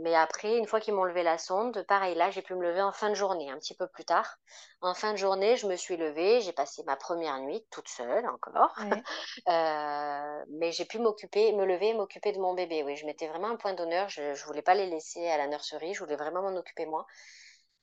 mais 0.00 0.14
après, 0.14 0.56
une 0.56 0.66
fois 0.66 0.80
qu'ils 0.80 0.94
m'ont 0.94 1.04
levé 1.04 1.24
la 1.24 1.36
sonde, 1.36 1.84
pareil, 1.88 2.14
là, 2.14 2.30
j'ai 2.30 2.42
pu 2.42 2.54
me 2.54 2.62
lever 2.62 2.80
en 2.82 2.92
fin 2.92 3.10
de 3.10 3.14
journée, 3.14 3.50
un 3.50 3.58
petit 3.58 3.74
peu 3.74 3.88
plus 3.88 4.04
tard. 4.06 4.38
En 4.82 4.94
fin 4.94 5.12
de 5.12 5.18
journée, 5.18 5.56
je 5.56 5.66
me 5.66 5.76
suis 5.76 5.96
levée, 5.98 6.40
j'ai 6.40 6.52
passé 6.52 6.84
ma 6.86 6.96
première 6.96 7.40
nuit 7.40 7.66
toute 7.72 7.88
seule 7.88 8.26
encore. 8.28 8.74
Ouais. 8.78 9.02
Euh, 9.48 10.44
mais 10.50 10.70
j'ai 10.72 10.84
pu 10.84 11.00
m'occuper, 11.00 11.52
me 11.52 11.66
lever 11.66 11.88
et 11.88 11.94
m'occuper 11.94 12.32
de 12.32 12.38
mon 12.38 12.54
bébé. 12.54 12.84
Oui, 12.84 12.96
je 12.96 13.06
mettais 13.06 13.26
vraiment 13.28 13.48
un 13.50 13.56
point 13.56 13.74
d'honneur. 13.74 14.08
Je 14.08 14.22
ne 14.22 14.46
voulais 14.46 14.62
pas 14.62 14.74
les 14.74 14.86
laisser 14.86 15.26
à 15.28 15.36
la 15.36 15.48
nurserie, 15.48 15.94
je 15.94 16.00
voulais 16.04 16.16
vraiment 16.16 16.42
m'en 16.42 16.56
occuper 16.56 16.86
moi. 16.86 17.06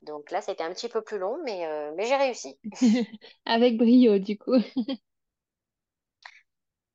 Donc 0.04 0.32
là, 0.32 0.42
ça 0.42 0.52
a 0.52 0.56
été 0.56 0.64
un 0.64 0.74
petit 0.74 0.90
peu 0.90 1.02
plus 1.02 1.20
long, 1.20 1.38
mais, 1.46 1.66
euh, 1.68 1.92
mais 1.98 2.06
j'ai 2.06 2.16
réussi. 2.16 2.58
Avec 3.46 3.78
brio, 3.78 4.20
du 4.20 4.38
coup. 4.38 4.56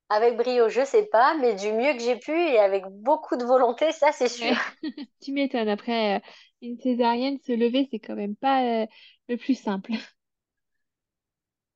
Avec 0.09 0.37
brio, 0.37 0.69
je 0.69 0.85
sais 0.85 1.05
pas, 1.07 1.35
mais 1.35 1.55
du 1.55 1.71
mieux 1.71 1.93
que 1.93 1.99
j'ai 1.99 2.17
pu 2.17 2.31
et 2.31 2.59
avec 2.59 2.85
beaucoup 2.87 3.37
de 3.37 3.43
volonté, 3.43 3.91
ça 3.91 4.11
c'est 4.11 4.29
sûr. 4.29 4.55
Tu 5.21 5.31
m'étonnes. 5.31 5.69
Après, 5.69 6.17
euh, 6.17 6.19
une 6.61 6.77
césarienne, 6.77 7.39
se 7.39 7.51
lever, 7.51 7.87
c'est 7.91 7.99
quand 7.99 8.15
même 8.15 8.35
pas 8.35 8.83
euh, 8.83 8.85
le 9.27 9.37
plus 9.37 9.55
simple. 9.55 9.93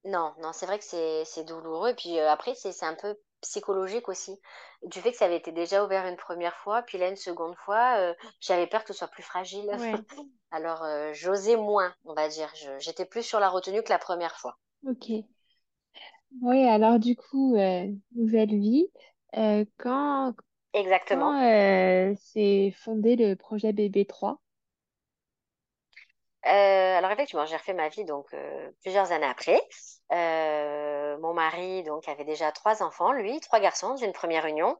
Non, 0.05 0.33
non, 0.39 0.53
c'est 0.53 0.65
vrai 0.65 0.79
que 0.79 0.85
c'est 0.85 1.43
douloureux. 1.43 1.89
Et 1.89 1.95
puis 1.95 2.19
euh, 2.19 2.29
après, 2.29 2.55
c'est 2.55 2.83
un 2.83 2.95
peu 2.95 3.17
psychologique 3.41 4.09
aussi. 4.09 4.39
Du 4.83 5.01
fait 5.01 5.11
que 5.11 5.17
ça 5.17 5.25
avait 5.25 5.37
été 5.37 5.51
déjà 5.51 5.83
ouvert 5.83 6.05
une 6.07 6.17
première 6.17 6.55
fois, 6.57 6.81
puis 6.83 6.97
là 6.97 7.09
une 7.09 7.15
seconde 7.15 7.55
fois, 7.55 7.97
euh, 7.97 8.13
j'avais 8.39 8.67
peur 8.67 8.83
que 8.83 8.93
ce 8.93 8.99
soit 8.99 9.07
plus 9.07 9.23
fragile. 9.23 9.69
Ouais. 9.77 9.93
Alors 10.51 10.83
euh, 10.83 11.11
j'osais 11.13 11.57
moins, 11.57 11.93
on 12.05 12.13
va 12.13 12.27
dire. 12.27 12.51
J'étais 12.79 13.05
plus 13.05 13.23
sur 13.23 13.39
la 13.39 13.49
retenue 13.49 13.83
que 13.83 13.89
la 13.89 13.99
première 13.99 14.37
fois. 14.39 14.57
Ok. 14.85 15.25
Oui, 16.41 16.63
alors 16.65 16.99
du 16.99 17.15
coup, 17.15 17.55
euh, 17.55 17.87
nouvelle 18.15 18.49
vie. 18.59 18.87
Euh, 19.37 19.65
quand 19.77 20.33
Exactement. 20.73 21.35
quand 21.35 21.43
euh, 21.43 22.15
s'est 22.17 22.73
fondé 22.77 23.15
le 23.15 23.35
projet 23.35 23.73
BB3? 23.73 24.41
Euh, 26.45 26.97
alors 26.97 27.11
effectivement, 27.11 27.45
j'ai 27.45 27.57
refait 27.57 27.73
ma 27.73 27.89
vie 27.89 28.05
donc 28.05 28.33
euh, 28.33 28.71
plusieurs 28.81 29.11
années 29.11 29.25
après. 29.25 29.59
Euh, 30.13 31.17
mon 31.19 31.33
mari 31.33 31.83
donc 31.83 32.07
avait 32.07 32.23
déjà 32.23 32.51
trois 32.53 32.81
enfants, 32.81 33.11
lui, 33.11 33.39
trois 33.41 33.59
garçons 33.59 33.95
d'une 33.95 34.13
première 34.13 34.45
union. 34.45 34.77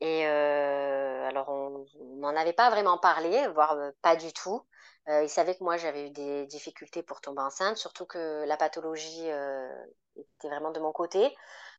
Et 0.00 0.26
euh, 0.26 1.28
alors 1.28 1.48
on 1.48 1.86
n'en 2.18 2.36
avait 2.36 2.52
pas 2.52 2.70
vraiment 2.70 2.98
parlé, 2.98 3.46
voire 3.54 3.72
euh, 3.74 3.90
pas 4.02 4.16
du 4.16 4.32
tout. 4.32 4.62
Euh, 5.10 5.24
il 5.24 5.28
savait 5.28 5.56
que 5.56 5.64
moi 5.64 5.76
j'avais 5.76 6.06
eu 6.06 6.10
des 6.10 6.46
difficultés 6.46 7.02
pour 7.02 7.20
tomber 7.20 7.42
enceinte, 7.42 7.76
surtout 7.76 8.06
que 8.06 8.44
la 8.46 8.56
pathologie 8.56 9.28
euh, 9.30 9.68
était 10.16 10.48
vraiment 10.48 10.70
de 10.70 10.78
mon 10.80 10.92
côté. 10.92 11.34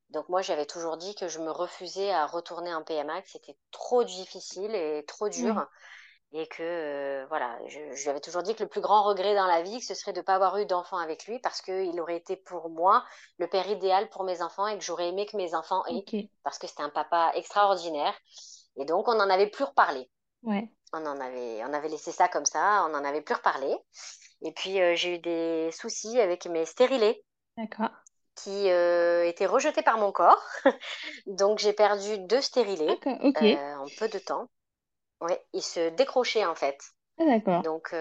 Donc 0.10 0.28
moi 0.28 0.42
j'avais 0.42 0.66
toujours 0.66 0.98
dit 0.98 1.16
que 1.16 1.30
je 1.30 1.40
me 1.40 1.52
refusais 1.52 2.12
à 2.12 2.26
retourner 2.26 2.74
en 2.74 2.84
PMA, 2.84 3.22
que 3.22 3.30
c'était 3.30 3.56
trop 3.72 4.04
difficile 4.04 4.76
et 4.76 5.06
trop 5.08 5.30
dur. 5.30 5.66
Et 6.34 6.48
que, 6.48 6.64
euh, 6.64 7.26
voilà, 7.28 7.60
je, 7.68 7.80
je 7.94 8.04
lui 8.04 8.10
avais 8.10 8.22
toujours 8.22 8.44
dit 8.44 8.56
que 8.56 8.64
le 8.64 8.70
plus 8.70 8.82
grand 8.82 9.04
regret 9.04 9.36
dans 9.36 9.48
la 9.48 9.62
vie, 9.64 9.82
ce 9.82 9.94
serait 9.94 10.14
de 10.14 10.20
ne 10.20 10.24
pas 10.26 10.36
avoir 10.36 10.58
eu 10.58 10.66
d'enfant 10.66 10.98
avec 10.98 11.26
lui, 11.26 11.40
parce 11.40 11.62
qu'il 11.62 12.00
aurait 12.00 12.18
été 12.18 12.38
pour 12.38 12.70
moi 12.70 13.06
le 13.38 13.48
père 13.48 13.68
idéal 13.70 14.10
pour 14.10 14.24
mes 14.24 14.42
enfants 14.42 14.68
et 14.68 14.78
que 14.78 14.84
j'aurais 14.84 15.10
aimé 15.10 15.26
que 15.26 15.36
mes 15.36 15.54
enfants 15.56 15.84
aient, 15.88 16.08
parce 16.44 16.58
que 16.58 16.68
c'était 16.68 16.84
un 16.84 16.90
papa 16.90 17.32
extraordinaire. 17.36 18.14
Et 18.78 18.86
donc, 18.86 19.10
on 19.10 19.16
n'en 19.16 19.30
avait 19.30 19.50
plus 19.50 19.66
reparlé. 19.66 20.10
Ouais. 20.44 20.70
On 20.94 21.06
en 21.06 21.20
avait, 21.20 21.64
on 21.64 21.74
avait 21.74 21.90
laissé 21.90 22.12
ça 22.12 22.28
comme 22.28 22.46
ça, 22.46 22.86
on 22.86 22.90
n'en 22.90 23.04
avait 23.04 23.22
plus 23.22 23.36
reparlé. 23.36 23.76
Et 24.42 24.52
puis, 24.52 24.82
euh, 24.82 24.96
j'ai 24.96 25.16
eu 25.16 25.20
des 25.20 25.72
soucis 25.72 26.20
avec 26.20 26.46
mes 26.48 26.66
stérilés 26.66 27.24
D'accord. 27.58 27.92
qui 28.36 28.70
euh, 28.70 29.26
étaient 29.26 29.46
rejetés 29.46 29.84
par 29.84 29.98
mon 29.98 30.12
corps. 30.12 30.44
Donc, 31.28 31.60
j'ai 31.60 31.74
perdu 31.74 32.18
deux 32.20 32.42
stérilés. 32.42 33.00
Ok. 33.24 33.42
euh, 33.42 33.76
en 33.76 33.86
peu 34.00 34.08
de 34.10 34.20
temps. 34.20 34.50
Ouais, 35.22 35.46
ils 35.54 35.62
se 35.62 35.90
décrochaient 35.90 36.46
en 36.46 36.56
fait. 36.56 36.80
Ah, 37.20 37.26
d'accord. 37.26 37.62
Donc 37.62 37.94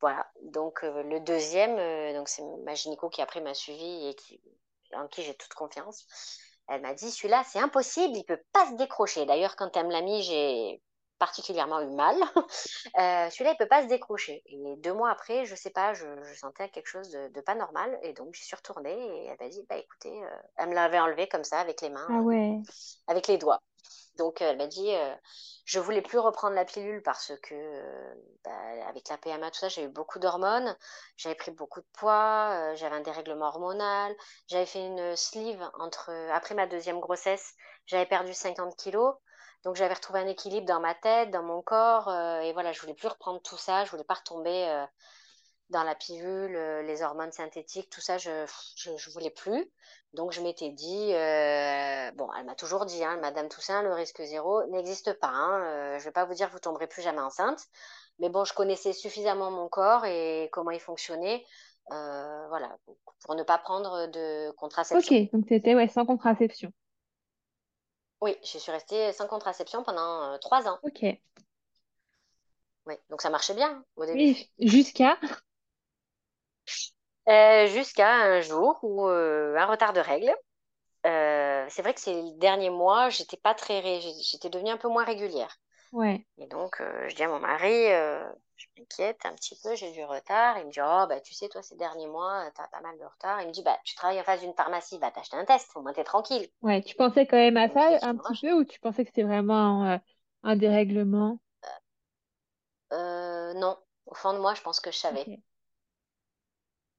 voilà. 0.00 0.26
Donc 0.42 0.82
le 0.82 1.20
deuxième, 1.20 1.76
donc 2.14 2.28
c'est 2.28 2.42
ma 2.64 2.74
gynéco 2.74 3.08
qui 3.08 3.22
après 3.22 3.40
m'a 3.40 3.54
suivi 3.54 4.08
et 4.08 4.14
qui, 4.16 4.40
en 4.94 5.06
qui 5.06 5.22
j'ai 5.22 5.34
toute 5.34 5.54
confiance. 5.54 6.04
Elle 6.66 6.80
m'a 6.80 6.94
dit 6.94 7.08
celui-là 7.08 7.44
c'est 7.44 7.60
impossible, 7.60 8.16
il 8.16 8.24
peut 8.24 8.42
pas 8.52 8.66
se 8.68 8.74
décrocher. 8.74 9.26
D'ailleurs 9.26 9.54
quand 9.54 9.76
elle 9.76 9.86
me 9.86 9.92
l'a 9.92 10.02
mis, 10.02 10.24
j'ai 10.24 10.82
particulièrement 11.22 11.80
eu 11.80 11.90
mal. 11.90 12.16
Euh, 12.98 13.30
celui-là 13.30 13.52
il 13.52 13.56
peut 13.56 13.68
pas 13.68 13.82
se 13.82 13.88
décrocher. 13.88 14.42
Et 14.46 14.76
deux 14.78 14.92
mois 14.92 15.10
après, 15.10 15.46
je 15.46 15.54
sais 15.54 15.70
pas, 15.70 15.94
je, 15.94 16.04
je 16.24 16.34
sentais 16.34 16.68
quelque 16.68 16.88
chose 16.88 17.08
de, 17.10 17.28
de 17.28 17.40
pas 17.40 17.54
normal 17.54 17.98
et 18.02 18.12
donc 18.12 18.34
j'y 18.34 18.44
suis 18.44 18.56
retournée 18.56 18.92
et 18.92 19.26
elle 19.26 19.36
m'a 19.40 19.48
dit 19.48 19.64
bah 19.68 19.76
écoutez, 19.76 20.12
euh, 20.12 20.28
elle 20.58 20.68
me 20.68 20.74
l'avait 20.74 20.98
enlevé 20.98 21.28
comme 21.28 21.44
ça 21.44 21.60
avec 21.60 21.80
les 21.80 21.88
mains, 21.88 22.06
Ah 22.10 22.18
euh, 22.18 22.58
avec 23.06 23.28
les 23.28 23.38
doigts. 23.38 23.62
Donc, 24.16 24.42
elle 24.42 24.58
m'a 24.58 24.66
dit, 24.66 24.90
je 25.64 25.80
voulais 25.80 26.02
plus 26.02 26.18
reprendre 26.18 26.54
la 26.54 26.66
pilule 26.66 27.02
parce 27.02 27.32
que, 27.42 27.54
bah, 28.44 28.50
avec 28.86 29.08
la 29.08 29.16
PMA, 29.16 29.50
tout 29.50 29.60
ça, 29.60 29.68
j'ai 29.68 29.84
eu 29.84 29.88
beaucoup 29.88 30.18
d'hormones, 30.18 30.76
j'avais 31.16 31.34
pris 31.34 31.50
beaucoup 31.50 31.80
de 31.80 31.86
poids, 31.94 32.74
j'avais 32.74 32.96
un 32.96 33.00
dérèglement 33.00 33.46
hormonal, 33.46 34.14
j'avais 34.48 34.66
fait 34.66 34.84
une 34.84 35.16
sleeve 35.16 35.64
entre, 35.80 36.10
après 36.30 36.54
ma 36.54 36.66
deuxième 36.66 37.00
grossesse, 37.00 37.54
j'avais 37.86 38.06
perdu 38.06 38.34
50 38.34 38.76
kilos. 38.76 39.14
Donc, 39.64 39.76
j'avais 39.76 39.94
retrouvé 39.94 40.20
un 40.20 40.26
équilibre 40.26 40.66
dans 40.66 40.80
ma 40.80 40.94
tête, 40.94 41.30
dans 41.30 41.42
mon 41.42 41.62
corps, 41.62 42.08
euh, 42.08 42.40
et 42.40 42.52
voilà, 42.52 42.72
je 42.72 42.80
voulais 42.80 42.94
plus 42.94 43.08
reprendre 43.08 43.40
tout 43.42 43.56
ça, 43.56 43.84
je 43.84 43.90
voulais 43.90 44.04
pas 44.04 44.14
retomber 44.14 44.68
euh, 44.68 44.84
dans 45.70 45.84
la 45.84 45.94
pilule, 45.94 46.56
euh, 46.56 46.82
les 46.82 47.02
hormones 47.02 47.30
synthétiques, 47.30 47.88
tout 47.88 48.00
ça, 48.00 48.18
je, 48.18 48.44
je, 48.76 49.10
voulais 49.10 49.30
plus. 49.30 49.70
Donc, 50.14 50.32
je 50.32 50.40
m'étais 50.40 50.70
dit, 50.70 51.12
bon, 52.16 52.28
elle 52.36 52.44
m'a 52.44 52.56
toujours 52.56 52.86
dit, 52.86 53.04
hein, 53.04 53.18
Madame 53.18 53.48
Toussaint, 53.48 53.82
le 53.82 53.92
risque 53.92 54.20
zéro 54.22 54.64
n'existe 54.66 55.12
pas. 55.14 55.28
Hein, 55.28 55.98
je 55.98 56.04
vais 56.04 56.10
pas 56.10 56.24
vous 56.24 56.34
dire 56.34 56.48
que 56.48 56.52
vous 56.52 56.58
tomberez 56.58 56.88
plus 56.88 57.02
jamais 57.02 57.20
enceinte. 57.20 57.60
Mais 58.18 58.28
bon, 58.28 58.44
je 58.44 58.52
connaissais 58.52 58.92
suffisamment 58.92 59.50
mon 59.50 59.68
corps 59.68 60.04
et 60.04 60.50
comment 60.52 60.70
il 60.70 60.80
fonctionnait, 60.80 61.46
voilà, 61.88 62.76
pour 63.24 63.36
ne 63.36 63.42
pas 63.42 63.58
prendre 63.58 64.06
de 64.08 64.50
Ok. 64.50 64.56
contraception. 64.56 65.28
Donc 65.32 65.46
c'était 65.48 65.74
ouais 65.74 65.88
sans 65.88 66.04
contraception. 66.04 66.72
Oui, 68.22 68.38
je 68.42 68.56
suis 68.56 68.72
restée 68.72 69.12
sans 69.12 69.26
contraception 69.26 69.82
pendant 69.84 70.32
euh, 70.32 70.38
trois 70.38 70.66
ans. 70.66 70.78
Ok. 70.82 71.02
Oui, 72.86 72.94
donc 73.10 73.22
ça 73.22 73.30
marchait 73.30 73.54
bien 73.54 73.70
hein, 73.70 73.84
au 73.96 74.06
début. 74.06 74.18
Oui. 74.18 74.50
Jusqu'à? 74.60 75.18
Euh, 77.28 77.66
jusqu'à 77.68 78.10
un 78.10 78.40
jour 78.40 78.78
où 78.82 79.06
euh, 79.08 79.56
un 79.56 79.66
retard 79.66 79.92
de 79.92 80.00
règles. 80.00 80.34
Euh, 81.06 81.66
c'est 81.70 81.82
vrai 81.82 81.94
que 81.94 82.00
ces 82.00 82.22
derniers 82.38 82.70
mois, 82.70 83.10
j'étais 83.10 83.36
pas 83.38 83.54
très, 83.54 83.80
ré- 83.80 84.00
j'étais 84.22 84.50
devenue 84.50 84.70
un 84.70 84.78
peu 84.78 84.88
moins 84.88 85.04
régulière. 85.04 85.56
Ouais. 85.92 86.26
Et 86.38 86.46
donc, 86.48 86.82
je 87.08 87.14
dis 87.16 87.22
à 87.24 87.28
mon 87.28 87.40
mari, 87.40 87.88
je 88.62 88.80
m'inquiète 88.80 89.20
un 89.26 89.34
petit 89.34 89.58
peu, 89.62 89.74
j'ai 89.74 89.92
du 89.92 90.04
retard. 90.04 90.58
Il 90.58 90.66
me 90.66 90.70
dit, 90.70 90.80
oh, 90.80 91.06
bah, 91.08 91.20
tu 91.20 91.34
sais, 91.34 91.48
toi, 91.48 91.62
ces 91.62 91.76
derniers 91.76 92.06
mois, 92.06 92.50
tu 92.54 92.60
as 92.62 92.68
pas 92.68 92.80
mal 92.80 92.98
de 92.98 93.04
retard. 93.04 93.40
Il 93.42 93.48
me 93.48 93.52
dit, 93.52 93.62
bah, 93.62 93.78
tu 93.84 93.94
travailles 93.94 94.20
en 94.20 94.24
face 94.24 94.40
d'une 94.40 94.54
pharmacie, 94.54 94.98
va 94.98 95.10
t'acheter 95.10 95.36
un 95.36 95.44
test, 95.44 95.70
au 95.76 95.82
moins 95.82 95.92
t'es 95.92 96.04
tranquille. 96.04 96.48
Ouais. 96.62 96.82
Tu 96.82 96.94
pensais 96.96 97.26
quand 97.26 97.36
même 97.36 97.56
à 97.56 97.68
Donc, 97.68 97.80
ça 97.80 97.98
un 98.02 98.16
petit 98.16 98.36
peu 98.36 98.52
ou 98.52 98.64
tu 98.64 98.78
pensais 98.80 99.04
que 99.04 99.10
c'était 99.10 99.22
vraiment 99.24 99.84
euh, 99.86 99.98
un 100.44 100.56
dérèglement? 100.56 101.40
euh, 102.92 103.54
non, 103.54 103.76
au 104.06 104.14
fond 104.14 104.32
de 104.34 104.38
moi, 104.38 104.54
je 104.54 104.62
pense 104.62 104.80
que 104.80 104.90
je 104.92 104.96
savais. 104.98 105.30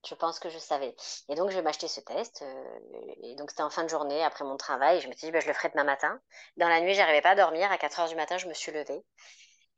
Je 0.08 0.16
pense 0.16 0.40
que 0.40 0.50
je 0.50 0.60
savais. 0.60 0.96
Et 1.30 1.36
donc, 1.36 1.50
je 1.50 1.56
vais 1.56 1.62
m'acheter 1.62 1.88
ce 1.88 2.00
test. 2.02 2.42
euh, 2.42 2.78
et 3.24 3.36
donc, 3.36 3.50
c'était 3.52 3.64
en 3.64 3.70
fin 3.70 3.84
de 3.84 3.90
journée, 3.90 4.24
après 4.24 4.44
mon 4.44 4.58
travail. 4.58 5.00
Je 5.02 5.08
me 5.08 5.14
suis 5.14 5.28
dit, 5.28 5.32
bah, 5.32 5.40
je 5.40 5.48
le 5.48 5.54
ferai 5.54 5.70
demain 5.70 5.84
matin. 5.86 6.20
Dans 6.58 6.68
la 6.70 6.82
nuit, 6.82 6.94
j'arrivais 6.94 7.22
pas 7.22 7.32
à 7.32 7.36
dormir. 7.36 7.72
À 7.72 7.78
4 7.78 8.00
heures 8.02 8.10
du 8.10 8.16
matin, 8.16 8.38
je 8.38 8.48
me 8.48 8.54
suis 8.54 8.72
levée. 8.74 9.04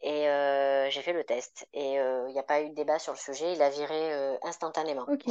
Et 0.02 0.30
euh, 0.30 0.90
j'ai 0.90 1.02
fait 1.02 1.14
le 1.14 1.24
test. 1.24 1.68
Et 1.74 2.00
euh, 2.00 2.26
il 2.30 2.34
n'y 2.34 2.40
a 2.40 2.44
pas 2.44 2.62
eu 2.62 2.70
de 2.70 2.76
débat 2.76 3.00
sur 3.00 3.14
le 3.14 3.18
sujet. 3.18 3.54
Il 3.54 3.62
a 3.62 3.70
viré 3.70 4.14
euh, 4.14 4.38
instantanément. 4.44 5.06
Ok. 5.08 5.26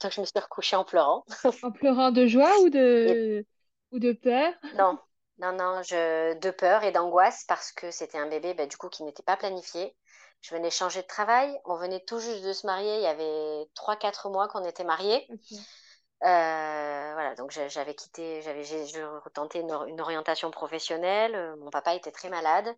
Donc, 0.00 0.12
je 0.12 0.20
me 0.20 0.26
suis 0.26 0.38
recouchée 0.38 0.76
en 0.76 0.84
pleurant. 0.84 1.24
En 1.62 1.70
pleurant 1.70 2.10
de 2.10 2.26
joie 2.26 2.60
ou 2.60 2.66
Et 2.66 2.70
de 2.70 3.46
ou 3.92 3.98
de 3.98 4.12
peur? 4.12 4.52
non, 4.74 4.98
non, 5.38 5.52
non, 5.52 5.82
je... 5.82 6.34
de 6.38 6.50
peur 6.50 6.84
et 6.84 6.92
d'angoisse 6.92 7.44
parce 7.44 7.72
que 7.72 7.90
c'était 7.90 8.18
un 8.18 8.28
bébé, 8.28 8.54
bah, 8.54 8.66
du 8.66 8.76
coup, 8.76 8.88
qui 8.88 9.04
n'était 9.04 9.22
pas 9.22 9.36
planifié. 9.36 9.96
Je 10.42 10.54
venais 10.54 10.70
changer 10.70 11.02
de 11.02 11.06
travail. 11.06 11.58
On 11.64 11.76
venait 11.76 12.00
tout 12.00 12.18
juste 12.18 12.44
de 12.44 12.52
se 12.52 12.66
marier. 12.66 12.96
Il 12.96 13.02
y 13.02 13.06
avait 13.06 13.68
3-4 13.74 14.30
mois 14.30 14.48
qu'on 14.48 14.64
était 14.64 14.84
mariés. 14.84 15.26
voilà, 16.20 17.34
donc 17.36 17.50
j'avais 17.50 17.94
quitté, 17.94 18.42
j'avais 18.42 18.64
tenté 19.32 19.60
une, 19.60 19.72
une, 19.88 20.00
orientation 20.00 20.50
professionnelle. 20.50 21.56
Mon 21.60 21.70
papa 21.70 21.94
était 21.94 22.12
très 22.12 22.28
malade. 22.28 22.68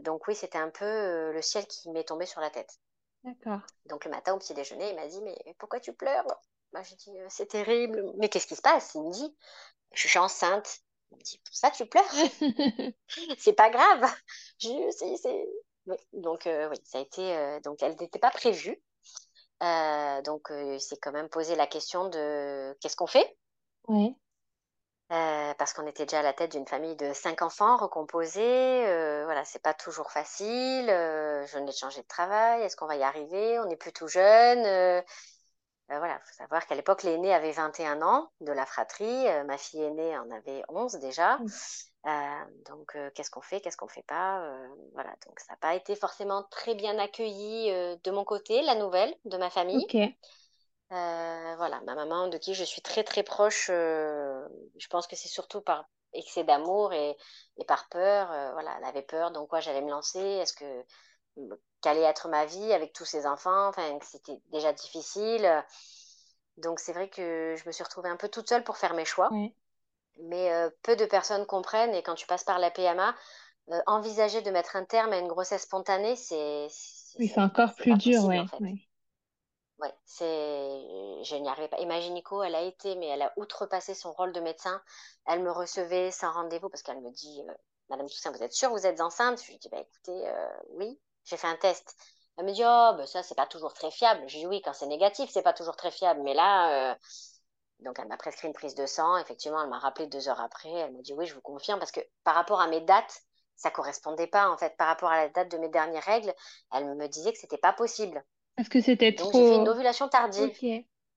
Donc 0.00 0.26
oui, 0.28 0.34
c'était 0.34 0.58
un 0.58 0.70
peu 0.70 1.32
le 1.32 1.42
ciel 1.42 1.66
qui 1.66 1.90
m'est 1.90 2.04
tombé 2.04 2.26
sur 2.26 2.40
la 2.40 2.50
tête. 2.50 2.78
D'accord. 3.24 3.60
Donc 3.86 4.04
le 4.04 4.10
matin 4.10 4.34
au 4.34 4.38
petit 4.38 4.54
déjeuner, 4.54 4.90
il 4.90 4.96
m'a 4.96 5.06
dit, 5.06 5.20
mais 5.22 5.36
pourquoi 5.58 5.80
tu 5.80 5.92
pleures? 5.92 6.26
Bah, 6.72 6.82
J'ai 6.82 6.96
dit, 6.96 7.12
c'est 7.28 7.46
terrible. 7.46 8.04
Mais 8.16 8.28
qu'est-ce 8.28 8.46
qui 8.46 8.56
se 8.56 8.62
passe? 8.62 8.94
Il 8.94 9.02
me 9.02 9.12
dit, 9.12 9.36
je 9.92 10.08
suis 10.08 10.18
enceinte. 10.18 10.80
Il 11.12 11.18
me 11.18 11.22
dit, 11.22 11.38
pour 11.44 11.54
ça 11.54 11.70
tu 11.70 11.86
pleures? 11.86 12.04
C'est 13.38 13.52
pas 13.52 13.70
grave. 13.70 14.08
Je, 14.58 15.16
c'est, 15.16 15.46
Donc 16.12 16.42
oui, 16.46 16.76
ça 16.84 16.98
a 16.98 17.00
été, 17.00 17.60
donc 17.64 17.82
elle 17.82 17.96
n'était 17.96 18.18
pas 18.18 18.30
prévue. 18.30 18.80
donc 20.24 20.52
c'est 20.78 21.00
quand 21.00 21.12
même 21.12 21.28
posé 21.28 21.56
la 21.56 21.66
question 21.66 22.08
de 22.08 22.76
qu'est-ce 22.80 22.96
qu'on 22.96 23.06
fait? 23.06 23.36
Oui. 23.88 24.16
Parce 25.10 25.72
qu'on 25.72 25.86
était 25.86 26.06
déjà 26.06 26.20
à 26.20 26.22
la 26.22 26.32
tête 26.32 26.52
d'une 26.52 26.66
famille 26.66 26.96
de 26.96 27.12
cinq 27.12 27.42
enfants 27.42 27.76
recomposés. 27.76 28.84
voilà, 29.24 29.44
c'est 29.44 29.62
pas 29.62 29.74
toujours 29.74 30.10
facile. 30.10 30.86
je 30.86 31.52
venais 31.54 31.70
de 31.70 31.76
changer 31.76 32.02
de 32.02 32.06
travail. 32.06 32.62
Est-ce 32.62 32.76
qu'on 32.76 32.86
va 32.86 32.96
y 32.96 33.02
arriver? 33.02 33.58
On 33.58 33.66
n'est 33.66 33.76
plus 33.76 33.92
tout 33.92 34.08
jeune. 34.08 34.64
Euh, 35.90 35.98
voilà, 35.98 36.20
il 36.22 36.28
faut 36.28 36.36
savoir 36.36 36.66
qu'à 36.66 36.76
l'époque, 36.76 37.02
l'aîné 37.02 37.34
avait 37.34 37.50
21 37.50 38.00
ans 38.02 38.30
de 38.40 38.52
la 38.52 38.64
fratrie. 38.64 39.26
Euh, 39.28 39.42
ma 39.44 39.58
fille 39.58 39.82
aînée 39.82 40.16
en 40.18 40.30
avait 40.30 40.62
11 40.68 40.94
déjà. 40.94 41.38
Mmh. 41.38 41.46
Euh, 42.06 42.44
donc, 42.68 42.96
qu'est-ce 43.14 43.30
qu'on 43.30 43.40
fait, 43.40 43.60
qu'est-ce 43.60 43.76
qu'on 43.76 43.88
fait 43.88 44.04
pas? 44.04 44.42
Voilà, 44.94 45.10
donc 45.26 45.38
ça 45.40 45.52
n'a 45.52 45.56
pas 45.56 45.74
été 45.74 45.96
forcément 45.96 46.44
très 46.44 46.74
bien 46.74 46.98
accueilli 46.98 47.70
de 48.02 48.10
mon 48.10 48.24
côté, 48.24 48.62
la 48.62 48.74
nouvelle 48.74 49.14
de 49.24 49.36
ma 49.36 49.50
famille. 49.50 49.86
Voilà, 50.90 51.80
ma 51.86 51.94
maman, 51.94 52.28
de 52.28 52.38
qui 52.38 52.54
je 52.54 52.64
suis 52.64 52.82
très 52.82 53.04
très 53.04 53.22
proche, 53.22 53.66
je 53.68 54.86
pense 54.88 55.06
que 55.06 55.16
c'est 55.16 55.28
surtout 55.28 55.60
par 55.60 55.84
excès 56.12 56.42
d'amour 56.44 56.92
et, 56.92 57.16
et, 57.58 57.64
par 57.64 57.88
peur. 57.88 58.28
voilà, 58.52 58.74
elle 58.78 58.84
avait 58.84 59.02
peur, 59.02 59.30
donc 59.30 59.48
quoi, 59.48 59.60
j'allais 59.60 59.82
me 59.82 59.90
lancer. 59.90 60.18
Est-ce 60.18 60.52
que 60.52 60.84
qu'allait 61.80 62.02
être 62.02 62.28
ma 62.28 62.44
vie 62.46 62.72
avec 62.72 62.92
tous 62.92 63.04
ces 63.04 63.26
enfants? 63.26 63.68
Enfin, 63.68 63.98
c'était 64.02 64.40
déjà 64.50 64.72
difficile. 64.72 65.64
Donc, 66.56 66.78
c'est 66.78 66.92
vrai 66.92 67.08
que 67.08 67.54
je 67.56 67.66
me 67.66 67.72
suis 67.72 67.84
retrouvée 67.84 68.08
un 68.08 68.16
peu 68.16 68.28
toute 68.28 68.48
seule 68.48 68.64
pour 68.64 68.76
faire 68.76 68.94
mes 68.94 69.04
choix. 69.04 69.30
Mais 70.22 70.52
euh, 70.52 70.68
peu 70.82 70.96
de 70.96 71.06
personnes 71.06 71.46
comprennent. 71.46 71.94
Et 71.94 72.02
quand 72.02 72.14
tu 72.14 72.26
passes 72.26 72.44
par 72.44 72.58
la 72.58 72.70
PMA, 72.70 73.14
euh, 73.70 73.80
envisager 73.86 74.42
de 74.42 74.50
mettre 74.50 74.76
un 74.76 74.84
terme 74.84 75.12
à 75.12 75.18
une 75.18 75.28
grossesse 75.28 75.62
spontanée, 75.62 76.16
c'est. 76.16 76.68
Oui, 77.18 77.28
c'est 77.28 77.40
encore 77.40 77.74
plus 77.74 77.94
dur, 77.94 78.24
ouais. 78.24 78.44
Ouais, 78.60 78.76
c'est. 80.04 80.24
Je 80.24 81.36
n'y 81.36 81.48
arrivais 81.48 81.68
pas. 81.68 81.78
Imaginico, 81.78 82.42
elle 82.42 82.54
a 82.54 82.62
été, 82.62 82.96
mais 82.96 83.06
elle 83.06 83.22
a 83.22 83.32
outrepassé 83.36 83.94
son 83.94 84.12
rôle 84.12 84.32
de 84.32 84.40
médecin. 84.40 84.80
Elle 85.26 85.42
me 85.42 85.50
recevait 85.50 86.10
sans 86.10 86.32
rendez-vous 86.32 86.68
parce 86.68 86.82
qu'elle 86.82 87.00
me 87.00 87.10
dit 87.10 87.42
euh, 87.48 87.54
Madame 87.88 88.08
Toussaint, 88.08 88.32
vous 88.32 88.42
êtes 88.42 88.52
sûre 88.52 88.70
vous 88.70 88.86
êtes 88.86 89.00
enceinte? 89.00 89.42
Je 89.42 89.50
lui 89.50 89.58
dis 89.58 89.68
bah, 89.68 89.80
écoutez, 89.80 90.32
oui. 90.70 90.98
J'ai 91.24 91.36
fait 91.36 91.46
un 91.46 91.56
test. 91.56 91.96
Elle 92.36 92.46
me 92.46 92.52
dit, 92.52 92.62
oh, 92.64 92.94
ben 92.96 93.06
ça, 93.06 93.22
c'est 93.22 93.34
pas 93.34 93.46
toujours 93.46 93.74
très 93.74 93.90
fiable. 93.90 94.22
Je 94.28 94.38
dis, 94.38 94.46
oui, 94.46 94.62
quand 94.62 94.72
c'est 94.72 94.86
négatif, 94.86 95.30
c'est 95.30 95.42
pas 95.42 95.52
toujours 95.52 95.76
très 95.76 95.90
fiable. 95.90 96.20
Mais 96.22 96.34
là, 96.34 96.92
euh, 96.92 96.94
donc 97.80 97.98
elle 97.98 98.08
m'a 98.08 98.16
prescrit 98.16 98.48
une 98.48 98.54
prise 98.54 98.74
de 98.74 98.86
sang. 98.86 99.16
Effectivement, 99.18 99.62
elle 99.62 99.68
m'a 99.68 99.78
rappelé 99.78 100.06
deux 100.06 100.28
heures 100.28 100.40
après. 100.40 100.70
Elle 100.70 100.92
m'a 100.92 101.02
dit, 101.02 101.12
oui, 101.14 101.26
je 101.26 101.34
vous 101.34 101.40
confirme, 101.40 101.78
parce 101.78 101.92
que 101.92 102.00
par 102.24 102.34
rapport 102.34 102.60
à 102.60 102.68
mes 102.68 102.80
dates, 102.80 103.22
ça 103.56 103.70
correspondait 103.70 104.26
pas, 104.26 104.48
en 104.48 104.56
fait. 104.56 104.76
Par 104.76 104.88
rapport 104.88 105.10
à 105.10 105.16
la 105.24 105.28
date 105.28 105.50
de 105.50 105.58
mes 105.58 105.68
dernières 105.68 106.04
règles, 106.04 106.34
elle 106.72 106.94
me 106.96 107.08
disait 107.08 107.32
que 107.32 107.38
c'était 107.38 107.58
pas 107.58 107.72
possible. 107.72 108.24
Parce 108.56 108.68
que 108.68 108.80
c'était 108.80 109.14
trop. 109.14 109.30
Donc 109.30 109.42
j'ai 109.42 109.48
fait 109.48 109.56
une 109.56 109.68
ovulation 109.68 110.08
tardive. 110.08 110.52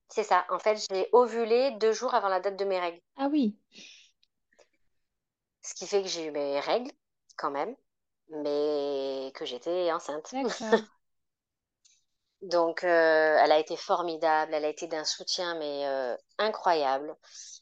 C'est 0.10 0.24
ça. 0.24 0.46
En 0.50 0.60
fait, 0.60 0.86
j'ai 0.92 1.10
ovulé 1.12 1.72
deux 1.80 1.92
jours 1.92 2.14
avant 2.14 2.30
la 2.30 2.40
date 2.40 2.58
de 2.58 2.66
mes 2.66 2.80
règles. 2.80 3.02
Ah 3.18 3.30
oui. 3.32 3.56
Ce 5.62 5.74
qui 5.74 5.88
fait 5.88 6.02
que 6.02 6.10
j'ai 6.10 6.26
eu 6.26 6.32
mes 6.32 6.60
règles, 6.60 6.92
quand 7.38 7.52
même 7.52 7.76
mais 8.30 9.32
que 9.36 9.46
j'étais 9.46 9.92
enceinte. 9.92 10.34
Donc, 12.42 12.84
euh, 12.84 13.38
elle 13.42 13.54
a 13.54 13.60
été 13.60 13.78
formidable, 13.78 14.54
elle 14.54 14.66
a 14.66 14.70
été 14.70 14.88
d'un 14.88 15.06
soutien, 15.06 15.56
mais 15.56 15.88
euh, 15.88 16.18
incroyable. 16.38 17.16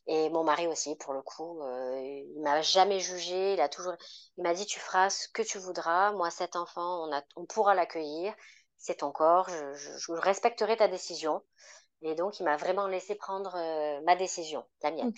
Et 0.08 0.30
mon 0.32 0.44
mari 0.44 0.66
aussi, 0.66 0.96
pour 0.96 1.14
le 1.14 1.22
coup, 1.22 1.62
euh, 1.62 2.00
il 2.02 2.42
m'a 2.42 2.64
jamais 2.64 3.00
jugé. 3.00 3.54
Il 3.54 3.62
a 3.62 3.70
toujours, 3.70 3.94
il 4.38 4.44
m'a 4.44 4.56
dit, 4.56 4.66
tu 4.66 4.80
feras 4.80 5.12
ce 5.12 5.28
que 5.28 5.44
tu 5.44 5.60
voudras. 5.60 6.14
Moi, 6.14 6.32
cet 6.32 6.56
enfant, 6.56 7.08
on, 7.08 7.16
a, 7.16 7.22
on 7.36 7.46
pourra 7.46 7.76
l'accueillir. 7.76 8.34
C'est 8.82 8.98
ton 8.98 9.12
corps. 9.12 9.48
Je, 9.48 9.98
je, 10.00 10.12
respecterai 10.14 10.76
ta 10.76 10.88
décision. 10.88 11.44
Et 12.02 12.16
donc, 12.16 12.40
il 12.40 12.44
m'a 12.44 12.58
vraiment 12.58 12.88
laissé 12.88 13.14
prendre 13.14 13.56
ma 14.04 14.16
décision, 14.16 14.66
la 14.82 14.92
mienne. 14.92 15.14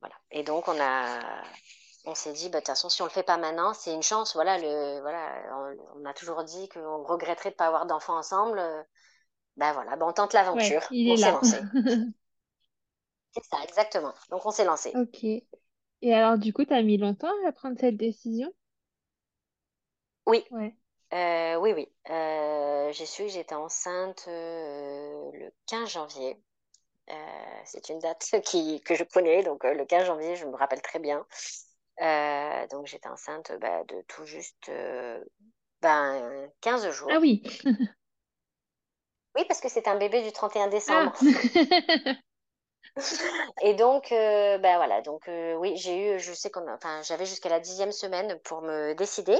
Voilà. 0.00 0.16
Et 0.32 0.42
donc, 0.42 0.66
on 0.66 0.80
a, 0.80 1.44
on 2.06 2.14
s'est 2.14 2.32
dit, 2.32 2.48
bah, 2.48 2.58
de 2.58 2.64
toute 2.64 2.68
façon, 2.68 2.88
si 2.88 3.02
on 3.02 3.04
le 3.04 3.10
fait 3.10 3.22
pas 3.22 3.36
maintenant, 3.36 3.72
c'est 3.72 3.94
une 3.94 4.02
chance. 4.02 4.34
Voilà, 4.34 4.58
le, 4.58 5.00
voilà, 5.00 5.76
on, 5.94 6.04
a 6.04 6.12
toujours 6.12 6.42
dit 6.42 6.68
qu'on 6.70 7.04
regretterait 7.04 7.50
de 7.50 7.54
pas 7.54 7.66
avoir 7.66 7.86
d'enfants 7.86 8.18
ensemble. 8.18 8.60
Ben 9.56 9.72
voilà, 9.72 9.96
ben 9.96 10.06
on 10.06 10.12
tente 10.12 10.32
l'aventure. 10.32 10.82
on 10.90 11.16
s'est 11.16 11.30
lancé. 11.30 11.58
c'est 13.32 13.44
ça, 13.44 13.58
exactement. 13.62 14.14
Donc 14.30 14.44
on 14.44 14.50
s'est 14.50 14.64
lancé. 14.64 14.92
Ok. 14.96 15.22
Et 15.22 16.14
alors, 16.14 16.36
du 16.38 16.52
coup, 16.52 16.64
tu 16.64 16.72
as 16.72 16.82
mis 16.82 16.96
longtemps 16.96 17.32
à 17.46 17.52
prendre 17.52 17.78
cette 17.78 17.96
décision? 17.96 18.52
Oui. 20.26 20.44
Ouais. 20.50 20.74
Euh, 21.12 21.56
oui, 21.56 21.72
oui. 21.72 21.88
Euh, 22.10 22.92
j'ai 22.92 23.06
su 23.06 23.24
que 23.24 23.28
j'étais 23.28 23.54
enceinte 23.54 24.24
euh, 24.28 25.30
le 25.32 25.52
15 25.66 25.88
janvier. 25.88 26.40
c'est 27.64 27.88
une 27.88 27.98
date 27.98 28.24
qui, 28.44 28.80
que 28.82 28.94
je 28.94 29.04
connais, 29.04 29.42
donc 29.42 29.64
le 29.64 29.84
15 29.84 30.06
janvier, 30.06 30.36
je 30.36 30.46
me 30.46 30.56
rappelle 30.56 30.82
très 30.82 30.98
bien. 30.98 31.26
Euh, 32.00 32.66
donc 32.68 32.86
j'étais 32.86 33.08
enceinte 33.08 33.52
bah, 33.60 33.84
de 33.84 34.00
tout 34.08 34.24
juste 34.24 34.70
euh, 34.70 35.22
ben, 35.82 36.50
15 36.62 36.90
jours. 36.90 37.10
Ah 37.12 37.18
oui. 37.20 37.42
oui, 39.36 39.44
parce 39.46 39.60
que 39.60 39.68
c'est 39.68 39.86
un 39.86 39.96
bébé 39.96 40.22
du 40.22 40.32
31 40.32 40.68
décembre. 40.68 41.12
Ah. 41.20 42.12
Et 43.62 43.74
donc, 43.74 44.10
euh, 44.10 44.58
ben 44.58 44.76
voilà, 44.76 45.00
donc 45.02 45.30
oui, 45.58 45.76
j'ai 45.76 46.14
eu, 46.14 46.18
je 46.18 46.32
sais 46.32 46.50
qu'on, 46.50 46.66
enfin, 46.72 47.02
j'avais 47.02 47.26
jusqu'à 47.26 47.48
la 47.48 47.60
dixième 47.60 47.92
semaine 47.92 48.38
pour 48.40 48.62
me 48.62 48.94
décider. 48.94 49.38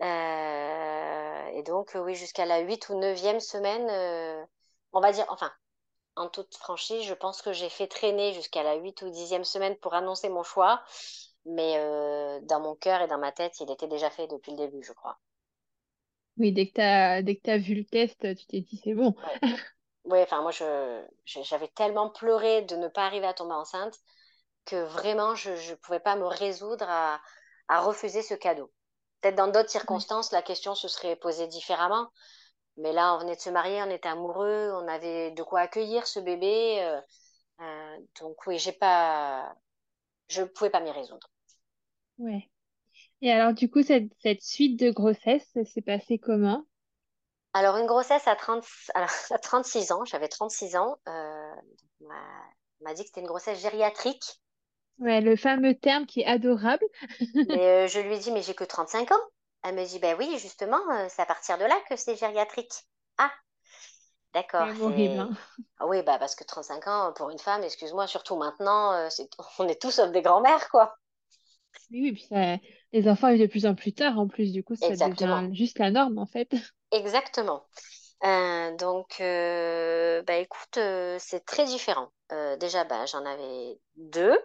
Et 0.00 1.62
donc, 1.64 1.92
oui, 1.96 2.14
jusqu'à 2.14 2.44
la 2.46 2.60
huit 2.60 2.88
ou 2.88 2.98
neuvième 2.98 3.40
semaine, 3.40 3.88
on 4.92 5.00
va 5.00 5.12
dire, 5.12 5.26
enfin, 5.28 5.52
en 6.16 6.28
toute 6.28 6.56
franchise, 6.56 7.04
je 7.04 7.14
pense 7.14 7.42
que 7.42 7.52
j'ai 7.52 7.68
fait 7.70 7.88
traîner 7.88 8.34
jusqu'à 8.34 8.62
la 8.64 8.76
huit 8.76 9.02
ou 9.02 9.10
dixième 9.10 9.44
semaine 9.44 9.76
pour 9.78 9.94
annoncer 9.94 10.28
mon 10.30 10.42
choix. 10.44 10.82
Mais 11.46 11.76
euh, 11.78 12.40
dans 12.42 12.60
mon 12.60 12.74
cœur 12.76 13.02
et 13.02 13.08
dans 13.08 13.18
ma 13.18 13.32
tête, 13.32 13.60
il 13.60 13.70
était 13.70 13.88
déjà 13.88 14.10
fait 14.10 14.28
depuis 14.28 14.52
le 14.52 14.58
début, 14.58 14.82
je 14.84 14.92
crois. 14.92 15.18
Oui, 16.38 16.52
dès 16.52 16.66
que 16.68 16.72
tu 16.74 16.80
as, 16.80 17.22
dès 17.22 17.36
que 17.36 17.50
as 17.50 17.58
vu 17.58 17.74
le 17.74 17.84
test, 17.84 18.20
tu 18.36 18.46
t'es 18.46 18.60
dit 18.60 18.80
c'est 18.82 18.94
bon. 18.94 19.14
Oui, 20.04 20.20
enfin 20.22 20.40
moi, 20.42 20.52
je, 20.52 21.04
j'avais 21.26 21.68
tellement 21.68 22.08
pleuré 22.10 22.62
de 22.62 22.76
ne 22.76 22.88
pas 22.88 23.04
arriver 23.06 23.26
à 23.26 23.34
tomber 23.34 23.54
enceinte 23.54 23.98
que 24.66 24.76
vraiment, 24.84 25.34
je 25.36 25.52
ne 25.52 25.74
pouvais 25.76 26.00
pas 26.00 26.16
me 26.16 26.26
résoudre 26.26 26.86
à, 26.88 27.20
à 27.68 27.80
refuser 27.82 28.22
ce 28.22 28.34
cadeau. 28.34 28.72
Peut-être 29.20 29.36
dans 29.36 29.48
d'autres 29.48 29.70
circonstances, 29.70 30.32
la 30.32 30.42
question 30.42 30.74
se 30.74 30.88
serait 30.88 31.16
posée 31.16 31.46
différemment. 31.46 32.08
Mais 32.76 32.92
là, 32.92 33.14
on 33.14 33.18
venait 33.18 33.36
de 33.36 33.40
se 33.40 33.50
marier, 33.50 33.82
on 33.82 33.90
était 33.90 34.08
amoureux, 34.08 34.70
on 34.74 34.86
avait 34.86 35.30
de 35.30 35.42
quoi 35.42 35.60
accueillir 35.60 36.06
ce 36.06 36.20
bébé. 36.20 36.82
Euh, 36.82 37.00
euh, 37.60 37.96
donc 38.20 38.46
oui, 38.46 38.58
j'ai 38.58 38.72
pas, 38.72 39.54
je 40.28 40.42
ne 40.42 40.46
pouvais 40.46 40.70
pas 40.70 40.80
m'y 40.80 40.90
résoudre. 40.90 41.28
Ouais. 42.18 42.50
Et 43.22 43.32
alors, 43.32 43.54
du 43.54 43.70
coup, 43.70 43.82
cette, 43.82 44.12
cette 44.20 44.42
suite 44.42 44.78
de 44.78 44.90
grossesse, 44.90 45.48
ça 45.54 45.64
s'est 45.64 45.82
passé 45.82 46.18
comment? 46.18 46.66
Alors, 47.54 47.78
une 47.78 47.86
grossesse 47.86 48.28
à, 48.28 48.36
30, 48.36 48.64
alors, 48.94 49.08
à 49.30 49.38
36 49.38 49.92
ans, 49.92 50.04
j'avais 50.04 50.28
36 50.28 50.76
ans, 50.76 50.98
euh, 51.08 51.54
on 52.02 52.84
m'a 52.84 52.94
dit 52.94 53.02
que 53.02 53.08
c'était 53.08 53.22
une 53.22 53.26
grossesse 53.26 53.60
gériatrique. 53.60 54.40
Ouais, 54.98 55.20
le 55.20 55.36
fameux 55.36 55.74
terme 55.74 56.06
qui 56.06 56.20
est 56.20 56.26
adorable. 56.26 56.84
mais 57.48 57.84
euh, 57.84 57.86
je 57.86 58.00
lui 58.00 58.14
ai 58.14 58.18
dit, 58.18 58.30
mais 58.32 58.42
j'ai 58.42 58.54
que 58.54 58.64
35 58.64 59.12
ans. 59.12 59.20
Elle 59.62 59.74
me 59.74 59.84
dit, 59.84 59.98
ben 59.98 60.16
oui, 60.18 60.38
justement, 60.38 60.80
euh, 60.92 61.06
c'est 61.08 61.22
à 61.22 61.26
partir 61.26 61.58
de 61.58 61.64
là 61.64 61.76
que 61.88 61.96
c'est 61.96 62.16
gériatrique. 62.16 62.72
Ah, 63.18 63.32
d'accord. 64.32 64.68
C'est 64.74 64.82
horrible. 64.82 65.18
Hein. 65.18 65.30
Ah 65.78 65.86
oui, 65.86 66.02
bah, 66.02 66.18
parce 66.18 66.34
que 66.34 66.44
35 66.44 66.86
ans 66.86 67.12
pour 67.14 67.30
une 67.30 67.38
femme, 67.38 67.62
excuse-moi, 67.62 68.06
surtout 68.06 68.36
maintenant, 68.36 68.92
euh, 68.92 69.08
on 69.58 69.68
est 69.68 69.80
tous 69.80 69.90
sauf 69.90 70.10
des 70.12 70.22
grands-mères, 70.22 70.68
quoi. 70.70 70.96
Oui, 71.90 72.00
oui, 72.02 72.12
puis 72.12 72.26
les 72.92 73.08
enfants 73.08 73.28
arrivent 73.28 73.42
de 73.42 73.46
plus 73.46 73.66
en 73.66 73.74
plus 73.74 73.92
tard 73.92 74.18
en 74.18 74.26
plus, 74.28 74.52
du 74.52 74.64
coup, 74.64 74.74
ça 74.76 74.90
devient 74.90 75.54
juste 75.54 75.78
la 75.78 75.90
norme 75.90 76.18
en 76.18 76.26
fait. 76.26 76.50
Exactement. 76.90 77.64
Euh, 78.24 78.74
donc, 78.76 79.20
euh, 79.20 80.22
bah 80.22 80.36
écoute, 80.36 80.78
euh, 80.78 81.16
c'est 81.20 81.44
très 81.44 81.64
différent. 81.66 82.10
déjà, 82.58 82.84
bah, 82.84 83.06
j'en 83.06 83.24
avais 83.24 83.78
deux, 83.96 84.36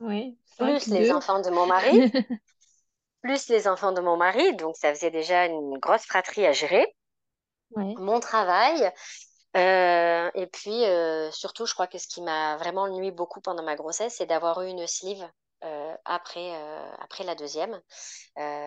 Oui, 0.00 0.38
plus 0.58 0.90
les 0.90 1.10
enfants 1.12 1.40
de 1.40 1.50
mon 1.50 1.66
mari. 1.66 1.92
plus 3.22 3.48
les 3.48 3.66
enfants 3.66 3.90
de 3.92 4.00
mon 4.00 4.16
mari, 4.16 4.54
donc 4.56 4.76
ça 4.76 4.94
faisait 4.94 5.10
déjà 5.10 5.46
une 5.46 5.78
grosse 5.78 6.04
fratrie 6.06 6.46
à 6.46 6.52
gérer. 6.52 6.86
Mon 7.96 8.20
travail. 8.20 8.90
euh, 9.56 10.30
et 10.34 10.46
puis, 10.48 10.84
euh, 10.84 11.30
surtout, 11.32 11.66
je 11.66 11.74
crois 11.74 11.86
que 11.88 11.98
ce 11.98 12.08
qui 12.08 12.22
m'a 12.22 12.56
vraiment 12.58 12.88
nuit 12.88 13.12
beaucoup 13.12 13.40
pendant 13.40 13.62
ma 13.64 13.76
grossesse, 13.76 14.16
c'est 14.18 14.26
d'avoir 14.26 14.62
eu 14.62 14.68
une 14.68 14.86
sleeve 14.86 15.24
euh, 15.64 15.96
après, 16.04 16.52
après 17.00 17.24
la 17.24 17.34
deuxième, 17.36 17.80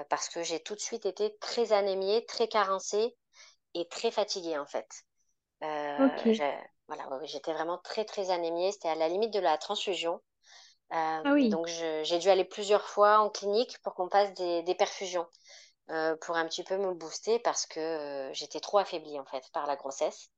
parce 0.09 0.29
que 0.29 0.43
j'ai 0.43 0.61
tout 0.61 0.75
de 0.75 0.79
suite 0.81 1.05
été 1.05 1.37
très 1.39 1.73
anémiée, 1.73 2.25
très 2.27 2.47
carencée 2.47 3.15
et 3.75 3.87
très 3.89 4.11
fatiguée, 4.11 4.57
en 4.57 4.67
fait. 4.67 4.87
Voilà, 6.89 7.07
j'étais 7.23 7.53
vraiment 7.53 7.77
très, 7.77 8.03
très 8.05 8.29
anémiée. 8.29 8.71
C'était 8.73 8.89
à 8.89 8.95
la 8.95 9.07
limite 9.09 9.33
de 9.33 9.39
la 9.39 9.57
transfusion. 9.57 10.21
Euh, 10.93 11.23
Ah 11.23 11.33
oui. 11.33 11.49
donc, 11.49 11.67
j'ai 11.67 12.19
dû 12.19 12.29
aller 12.29 12.45
plusieurs 12.45 12.87
fois 12.87 13.19
en 13.19 13.29
clinique 13.29 13.77
pour 13.83 13.93
qu'on 13.95 14.09
passe 14.09 14.33
des, 14.33 14.63
des 14.63 14.75
perfusions 14.75 15.27
euh, 15.91 16.15
pour 16.17 16.37
un 16.37 16.45
petit 16.47 16.63
peu 16.63 16.77
me 16.77 16.93
booster 16.93 17.39
parce 17.39 17.65
que 17.67 17.79
euh, 17.79 18.33
j'étais 18.33 18.59
trop 18.61 18.79
affaiblie 18.79 19.19
en 19.19 19.25
fait 19.25 19.43
par 19.53 19.67
la 19.67 19.75
grossesse. 19.77 20.29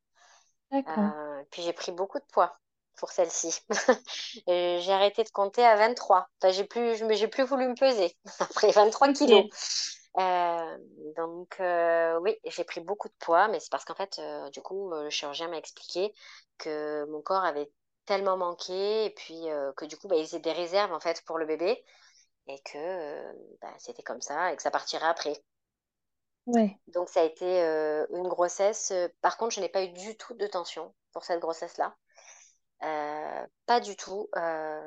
Puis 1.52 1.62
j'ai 1.64 1.74
pris 1.74 1.91
beaucoup 1.91 2.20
de 2.20 2.26
poids 2.32 2.58
pour 2.97 3.12
celle-ci. 3.12 3.62
J'ai 4.47 4.91
arrêté 4.91 5.24
de 5.24 5.30
compter 5.30 5.64
à 5.66 5.76
23. 5.78 6.28
Enfin, 6.41 6.52
j'ai 6.52 6.66
plus, 6.66 6.97
j'ai 7.16 7.28
plus 7.30 7.43
voulu 7.43 7.68
me 7.68 7.76
peser 7.76 8.16
après 8.39 8.72
23 8.72 9.10
kilos. 9.10 9.45
Euh, 10.18 10.78
donc 11.16 11.58
euh, 11.62 12.20
oui, 12.22 12.36
j'ai 12.45 12.64
pris 12.66 12.82
beaucoup 12.82 13.08
de 13.08 13.14
poids, 13.20 13.47
mais 13.47 13.60
c'est 13.60 13.72
parce 13.72 13.86
qu'en 13.86 13.95
fait, 13.95 14.20
euh, 14.20 14.50
du 14.50 14.62
coup, 14.62 14.91
le 14.91 15.10
chirurgien 15.10 15.47
m'a 15.50 15.58
expliqué 15.58 16.14
que 16.58 17.06
mon 17.06 17.22
corps 17.22 17.45
avait 17.45 17.72
tellement 18.10 18.38
manqué 18.38 19.05
et 19.05 19.12
puis 19.12 19.51
euh, 19.51 19.72
que 19.74 19.86
du 19.86 19.95
coup, 19.95 20.07
bah, 20.07 20.16
il 20.16 20.26
faisait 20.26 20.39
des 20.39 20.51
réserves 20.51 20.91
en 20.91 20.99
fait 20.99 21.22
pour 21.26 21.38
le 21.38 21.45
bébé 21.45 21.86
et 22.47 22.60
que 22.62 22.76
euh, 22.76 23.34
bah, 23.62 23.72
c'était 23.78 24.01
comme 24.01 24.20
ça 24.20 24.51
et 24.51 24.55
que 24.55 24.64
ça 24.64 24.72
partirait 24.72 25.05
après. 25.05 25.39
Ouais. 26.47 26.76
Donc 26.88 27.07
ça 27.07 27.22
a 27.22 27.24
été 27.24 27.62
euh, 27.62 28.07
une 28.12 28.28
grossesse. 28.28 28.91
Par 29.22 29.38
contre, 29.38 29.53
je 29.53 29.60
n'ai 29.60 29.70
pas 29.70 29.84
eu 29.84 29.89
du 29.89 30.18
tout 30.18 30.34
de 30.34 30.47
tension 30.47 30.91
pour 31.14 31.24
cette 31.24 31.39
grossesse-là. 31.39 31.95
Pas 33.68 33.80
du 33.80 33.95
tout. 33.95 34.28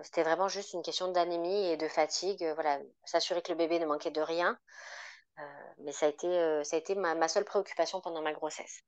C'était 0.03 0.25
vraiment 0.25 0.49
juste 0.49 0.73
une 0.73 0.83
question 0.83 1.13
d'anémie 1.13 1.69
et 1.69 1.77
de 1.77 1.87
fatigue. 1.87 2.45
Voilà, 2.55 2.81
s'assurer 3.05 3.43
que 3.43 3.53
le 3.53 3.59
bébé 3.59 3.79
ne 3.79 3.87
manquait 3.87 4.11
de 4.11 4.21
rien. 4.21 4.59
Mais 5.79 5.93
ça 5.93 6.07
a 6.07 6.09
été, 6.09 6.65
ça 6.65 6.75
a 6.75 6.79
été 6.81 6.97
ma, 6.97 7.15
ma 7.15 7.29
seule 7.29 7.45
préoccupation 7.45 8.01
pendant 8.01 8.23
ma 8.23 8.33
grossesse. 8.33 8.83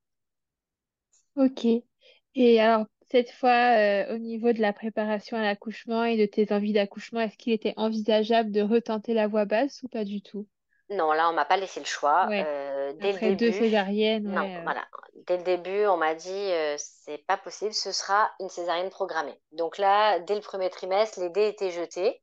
Ok. 1.36 1.66
Et 2.34 2.60
alors, 2.60 2.86
cette 3.14 3.30
fois, 3.30 3.76
euh, 3.78 4.12
au 4.16 4.18
niveau 4.18 4.52
de 4.52 4.60
la 4.60 4.72
préparation 4.72 5.36
à 5.36 5.42
l'accouchement 5.42 6.02
et 6.02 6.16
de 6.16 6.26
tes 6.26 6.52
envies 6.52 6.72
d'accouchement, 6.72 7.20
est-ce 7.20 7.36
qu'il 7.36 7.52
était 7.52 7.72
envisageable 7.76 8.50
de 8.50 8.60
retenter 8.60 9.14
la 9.14 9.28
voie 9.28 9.44
basse 9.44 9.84
ou 9.84 9.88
pas 9.88 10.04
du 10.04 10.20
tout? 10.20 10.48
Non, 10.90 11.12
là, 11.12 11.30
on 11.30 11.32
m'a 11.32 11.44
pas 11.44 11.56
laissé 11.56 11.78
le 11.78 11.86
choix. 11.86 12.26
Ouais. 12.26 12.44
Euh, 12.44 12.92
dès 12.94 13.10
le 13.10 13.14
Après 13.14 13.30
deux 13.36 13.52
début, 13.52 13.58
césariennes, 13.58 14.24
non, 14.24 14.42
ouais. 14.42 14.56
euh, 14.56 14.62
voilà. 14.64 14.84
Dès 15.28 15.36
le 15.36 15.44
début, 15.44 15.86
on 15.86 15.96
m'a 15.96 16.16
dit, 16.16 16.50
c'est 16.76 17.24
pas 17.26 17.36
possible, 17.36 17.72
ce 17.72 17.92
sera 17.92 18.30
une 18.40 18.48
césarienne 18.48 18.90
programmée. 18.90 19.40
Donc 19.52 19.78
là, 19.78 20.18
dès 20.18 20.34
le 20.34 20.40
premier 20.40 20.68
trimestre, 20.70 21.20
les 21.20 21.30
dés 21.30 21.46
étaient 21.46 21.70
jetés. 21.70 22.20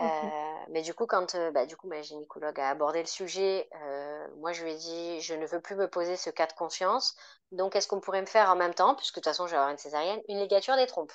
Euh, 0.00 0.64
mais 0.70 0.82
du 0.82 0.94
coup, 0.94 1.06
quand 1.06 1.34
euh, 1.34 1.50
bah, 1.50 1.66
du 1.66 1.76
coup, 1.76 1.88
ma 1.88 2.02
gynécologue 2.02 2.58
a 2.60 2.70
abordé 2.70 3.00
le 3.00 3.06
sujet, 3.06 3.68
euh, 3.82 4.28
moi 4.36 4.52
je 4.52 4.62
lui 4.64 4.72
ai 4.72 4.76
dit, 4.76 5.20
je 5.20 5.34
ne 5.34 5.46
veux 5.46 5.60
plus 5.60 5.74
me 5.76 5.88
poser 5.88 6.16
ce 6.16 6.30
cas 6.30 6.46
de 6.46 6.52
conscience. 6.52 7.16
Donc, 7.52 7.74
est-ce 7.76 7.88
qu'on 7.88 8.00
pourrait 8.00 8.20
me 8.20 8.26
faire 8.26 8.50
en 8.50 8.56
même 8.56 8.74
temps, 8.74 8.94
puisque 8.94 9.16
de 9.16 9.20
toute 9.20 9.24
façon, 9.26 9.46
je 9.46 9.52
vais 9.52 9.56
avoir 9.56 9.70
une 9.72 9.78
césarienne, 9.78 10.20
une 10.28 10.38
ligature 10.38 10.76
des 10.76 10.86
trompes? 10.86 11.12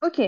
Ok. 0.00 0.18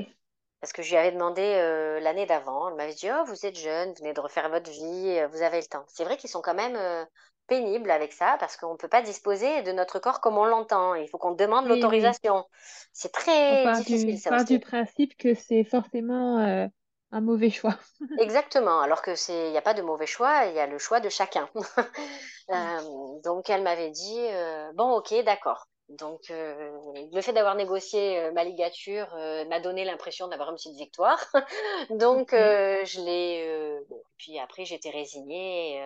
Parce 0.61 0.73
que 0.73 0.83
je 0.83 0.91
lui 0.91 0.97
avais 0.97 1.13
demandé 1.13 1.43
euh, 1.43 2.01
l'année 2.01 2.27
d'avant. 2.27 2.69
Elle 2.69 2.75
m'avait 2.77 2.95
dit, 2.95 3.09
oh, 3.11 3.25
vous 3.27 3.45
êtes 3.47 3.57
jeune, 3.57 3.91
vous 3.91 3.97
venez 3.97 4.15
de 4.15 4.21
refaire 4.21 4.49
votre 4.49 4.71
vie, 4.71 5.21
vous 5.31 5.43
avez 5.43 5.61
le 5.61 5.67
temps. 5.67 5.85
C'est 5.89 6.05
vrai 6.05 6.17
qu'ils 6.17 6.31
sont 6.31 6.41
quand 6.43 6.55
même 6.55 6.75
euh, 6.77 7.05
pénibles 7.49 7.91
avec 7.91 8.13
ça, 8.15 8.37
parce 8.41 8.57
qu'on 8.57 8.73
ne 8.73 8.79
peut 8.79 8.89
pas 8.89 9.03
disposer 9.03 9.63
de 9.63 9.73
notre 9.73 9.99
corps 9.99 10.21
comme 10.21 10.39
on 10.39 10.47
l'entend. 10.47 10.95
Il 10.95 11.09
faut 11.09 11.19
qu'on 11.19 11.33
demande 11.33 11.67
Oui, 11.67 11.85
oui. 11.89 12.17
l'autorisation. 12.23 12.47
C'est 12.95 13.13
On 13.49 13.57
très 13.57 13.59
part 13.59 13.83
difficile, 13.83 14.19
du, 14.19 14.19
ça 14.19 14.31
part 14.31 14.45
du 14.45 14.59
principe 14.61 15.17
que 15.17 15.35
c'est 15.35 15.65
forcément 15.65 16.39
euh, 16.41 16.67
un 17.15 17.21
mauvais 17.21 17.51
choix. 17.51 17.79
Exactement, 18.19 18.81
alors 18.81 19.01
que 19.01 19.15
c'est, 19.15 19.47
il 19.47 19.53
n'y 19.53 19.57
a 19.57 19.62
pas 19.62 19.73
de 19.73 19.83
mauvais 19.83 20.07
choix, 20.07 20.47
il 20.47 20.55
y 20.55 20.59
a 20.59 20.67
le 20.67 20.79
choix 20.79 21.01
de 21.01 21.09
chacun. 21.09 21.49
Euh, 22.51 23.21
donc 23.25 23.49
elle 23.49 23.62
m'avait 23.62 23.89
dit, 23.89 24.21
euh, 24.21 24.71
bon, 24.75 24.93
ok, 24.97 25.15
d'accord. 25.25 25.67
Donc 25.89 26.29
euh, 26.29 26.71
le 27.11 27.21
fait 27.23 27.33
d'avoir 27.33 27.55
négocié 27.55 28.31
ma 28.33 28.45
ligature 28.45 29.09
m'a 29.49 29.61
donné 29.61 29.87
l'impression 29.87 30.29
d'avoir 30.29 30.51
une 30.51 30.57
petite 30.57 30.77
victoire. 30.77 31.19
Donc 31.89 32.33
je 32.33 33.01
l'ai, 33.01 33.81
bon, 33.89 34.03
puis 34.19 34.39
après 34.39 34.67
j'étais 34.67 34.91
résignée. 34.91 35.83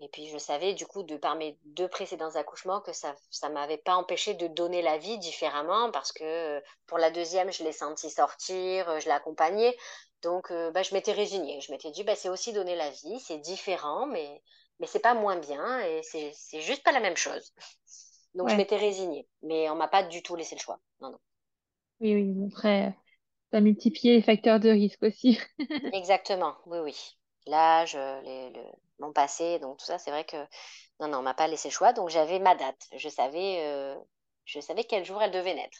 et 0.00 0.08
puis 0.08 0.28
je 0.28 0.38
savais 0.38 0.72
du 0.72 0.86
coup 0.86 1.02
de 1.02 1.18
par 1.18 1.36
mes 1.36 1.58
deux 1.66 1.88
précédents 1.88 2.34
accouchements 2.36 2.80
que 2.80 2.94
ça 2.94 3.14
ça 3.28 3.50
m'avait 3.50 3.76
pas 3.76 3.96
empêché 3.96 4.32
de 4.32 4.46
donner 4.46 4.80
la 4.80 4.96
vie 4.96 5.18
différemment 5.18 5.90
parce 5.90 6.12
que 6.12 6.62
pour 6.86 6.96
la 6.96 7.10
deuxième 7.10 7.52
je 7.52 7.62
l'ai 7.62 7.72
senti 7.72 8.08
sortir, 8.08 8.98
je 9.00 9.04
l'ai 9.04 9.10
accompagnée. 9.10 9.76
Donc 10.22 10.50
euh, 10.50 10.70
bah, 10.70 10.82
je 10.82 10.94
m'étais 10.94 11.12
résignée. 11.12 11.60
Je 11.60 11.72
m'étais 11.72 11.90
dit 11.90 12.04
bah 12.04 12.16
c'est 12.16 12.28
aussi 12.28 12.52
donner 12.52 12.76
la 12.76 12.90
vie, 12.90 13.20
c'est 13.20 13.38
différent 13.38 14.06
mais 14.06 14.42
mais 14.80 14.86
c'est 14.86 15.00
pas 15.00 15.14
moins 15.14 15.36
bien 15.36 15.80
et 15.80 16.02
c'est 16.02 16.60
juste 16.60 16.82
pas 16.82 16.92
la 16.92 17.00
même 17.00 17.16
chose. 17.16 17.52
Donc 18.34 18.48
je 18.48 18.56
m'étais 18.56 18.76
résignée, 18.76 19.28
mais 19.42 19.68
on 19.68 19.76
m'a 19.76 19.88
pas 19.88 20.02
du 20.02 20.22
tout 20.22 20.36
laissé 20.36 20.54
le 20.54 20.60
choix. 20.60 20.80
Non 21.00 21.10
non. 21.10 21.18
Oui, 22.00 22.14
oui. 22.14 22.46
Après, 22.50 22.96
ça 23.52 23.60
multiplie 23.60 24.10
les 24.10 24.22
facteurs 24.22 24.60
de 24.60 24.70
risque 24.70 25.02
aussi. 25.02 25.38
Exactement. 25.92 26.56
Oui 26.66 26.78
oui. 26.78 26.96
L'âge, 27.46 27.94
euh, 27.96 28.20
le, 28.24 28.62
mon 29.00 29.12
passé, 29.12 29.58
donc 29.58 29.78
tout 29.78 29.84
ça, 29.84 29.98
c'est 29.98 30.10
vrai 30.10 30.24
que 30.24 30.36
non, 31.00 31.08
non, 31.08 31.18
on 31.18 31.22
m'a 31.22 31.34
pas 31.34 31.48
laissé 31.48 31.68
le 31.68 31.72
choix, 31.72 31.92
donc 31.92 32.08
j'avais 32.08 32.38
ma 32.38 32.54
date. 32.54 32.88
Je 32.96 33.08
savais, 33.08 33.60
euh, 33.62 33.96
je 34.44 34.60
savais 34.60 34.84
quel 34.84 35.04
jour 35.04 35.20
elle 35.22 35.32
devait 35.32 35.54
naître. 35.54 35.78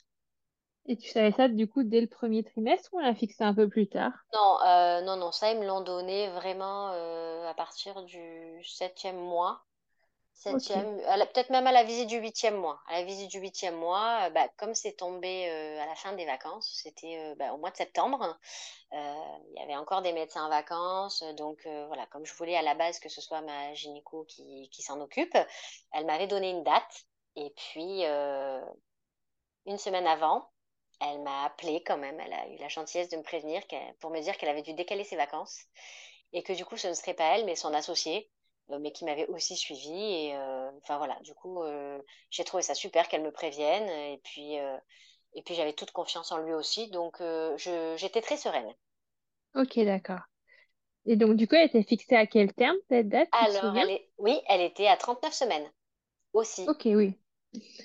Et 0.87 0.97
tu 0.97 1.09
savais 1.11 1.33
ça 1.33 1.49
du 1.49 1.67
coup 1.67 1.83
dès 1.83 2.01
le 2.01 2.07
premier 2.07 2.45
trimestre 2.45 2.95
ou 2.95 2.99
on 2.99 3.03
l'a 3.03 3.17
fixé 3.17 3.43
un 3.43 3.53
peu 3.53 3.69
plus 3.69 3.89
tard? 3.89 4.13
Non, 4.35 4.59
euh, 4.63 5.01
non, 5.03 5.17
non, 5.17 5.31
ça, 5.33 5.53
ils 5.53 5.59
me 5.59 5.67
l'ont 5.67 5.83
donné 5.83 6.31
vraiment 6.31 6.91
euh, 6.93 7.47
à 7.49 7.55
partir 7.55 8.03
du 8.05 8.63
septième 8.65 9.17
mois. 9.19 9.63
Ok. 10.49 10.73
Septième, 10.73 11.01
à 11.07 11.17
la- 11.19 11.27
peut-être 11.27 11.51
même 11.51 11.67
à 11.67 11.73
la 11.73 11.85
visite 11.85 12.09
du 12.09 12.19
huitième 12.19 12.57
mois. 12.57 12.81
À 12.89 12.95
la 13.01 13.05
visite 13.05 13.31
du 13.31 13.41
huitième 13.41 13.77
mois, 13.77 14.27
euh, 14.29 14.31
bah, 14.31 14.49
comme 14.59 14.75
c'est 14.75 14.95
tombé 14.95 15.51
euh, 15.51 15.81
à 15.83 15.87
la 15.87 15.95
fin 15.97 16.13
des 16.15 16.27
vacances, 16.27 16.71
c'était 16.83 17.19
euh, 17.19 17.35
bah, 17.37 17.53
au 17.55 17.59
mois 17.59 17.71
de 17.73 17.77
septembre. 17.79 18.39
euh, 18.95 19.25
il 19.55 19.61
y 19.61 19.63
avait 19.65 19.77
encore 19.77 20.03
des 20.03 20.13
médecins 20.15 20.47
en 20.47 20.51
vacances, 20.51 21.23
donc 21.37 21.67
euh, 21.67 21.87
voilà, 21.89 22.07
comme 22.09 22.27
je 22.27 22.35
voulais 22.35 22.57
à 22.57 22.63
la 22.63 22.75
base 22.77 23.01
que 23.01 23.09
ce 23.11 23.21
soit 23.23 23.43
ma 23.43 23.75
gynéco 23.75 24.25
qui, 24.29 24.71
qui 24.73 24.83
s'en 24.83 25.01
occupe, 25.01 25.37
elle 25.93 26.07
m'avait 26.07 26.29
donné 26.29 26.51
une 26.51 26.65
date. 26.65 27.05
Et 27.37 27.53
puis, 27.57 28.05
euh, 28.07 28.61
une 29.67 29.77
semaine 29.79 30.07
avant, 30.07 30.52
elle 31.03 31.23
m'a 31.23 31.45
appelé 31.45 31.83
quand 31.85 31.99
même. 31.99 32.19
Elle 32.21 32.33
a 32.33 32.49
eu 32.49 32.57
la 32.59 32.69
gentillesse 32.69 33.09
de 33.09 33.17
me 33.17 33.23
prévenir 33.23 33.63
pour 34.01 34.11
me 34.11 34.21
dire 34.21 34.37
qu'elle 34.37 34.49
avait 34.51 34.63
dû 34.63 34.75
décaler 34.75 35.05
ses 35.05 35.17
vacances 35.17 35.61
et 36.33 36.43
que 36.43 36.53
du 36.53 36.65
coup, 36.65 36.77
ce 36.77 36.89
ne 36.89 36.95
serait 36.95 37.15
pas 37.15 37.37
elle, 37.37 37.45
mais 37.45 37.57
son 37.57 37.75
associé, 37.75 38.31
euh, 38.71 38.79
mais 38.81 38.93
qui 38.93 39.05
m'avait 39.05 39.27
aussi 39.29 39.57
suivi. 39.57 39.93
Et 39.93 40.37
euh, 40.37 40.71
enfin 40.83 40.99
voilà, 40.99 41.19
du 41.23 41.35
coup, 41.35 41.63
euh, 41.63 42.01
j'ai 42.31 42.45
trouvé 42.45 42.63
ça 42.63 42.75
super 42.75 43.09
qu'elle 43.09 43.23
me 43.23 43.33
prévienne. 43.33 43.89
Et 43.89 44.21
puis, 44.25 44.59
euh, 44.61 44.77
et 45.35 45.43
puis 45.43 45.55
j'avais 45.55 45.75
toute 45.75 45.93
confiance 45.93 46.33
en 46.33 46.39
lui 46.39 46.55
aussi, 46.55 46.89
donc 46.91 47.23
j'étais 47.97 48.23
très 48.23 48.37
sereine. 48.39 48.73
Ok, 49.55 49.79
d'accord. 49.85 50.21
Et 51.07 51.17
donc 51.17 51.37
du 51.37 51.49
coup, 51.49 51.57
elle 51.57 51.67
était 51.69 51.83
fixée 51.85 52.17
à 52.17 52.27
quel 52.27 52.53
terme 52.55 52.77
cette 52.91 53.09
date, 53.11 53.31
Alors, 53.33 53.49
souviens? 53.49 53.83
elle 53.83 53.91
est, 53.91 54.09
oui, 54.17 54.41
elle 54.47 54.63
était 54.63 54.87
à 54.87 54.97
39 54.97 55.35
semaines 55.35 55.71
aussi. 56.35 56.67
Ok, 56.67 56.83
oui. 56.97 57.19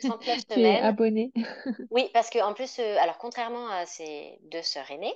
39 0.01 0.39
Tu 0.49 0.61
es 0.61 0.79
semaines. 0.79 0.81
abonné. 0.81 1.31
Oui, 1.89 2.09
parce 2.13 2.29
que 2.29 2.39
en 2.39 2.53
plus, 2.53 2.79
euh, 2.79 2.97
alors 2.99 3.17
contrairement 3.17 3.69
à 3.69 3.85
ses 3.85 4.37
deux 4.43 4.61
sœurs 4.61 4.89
aînées, 4.91 5.15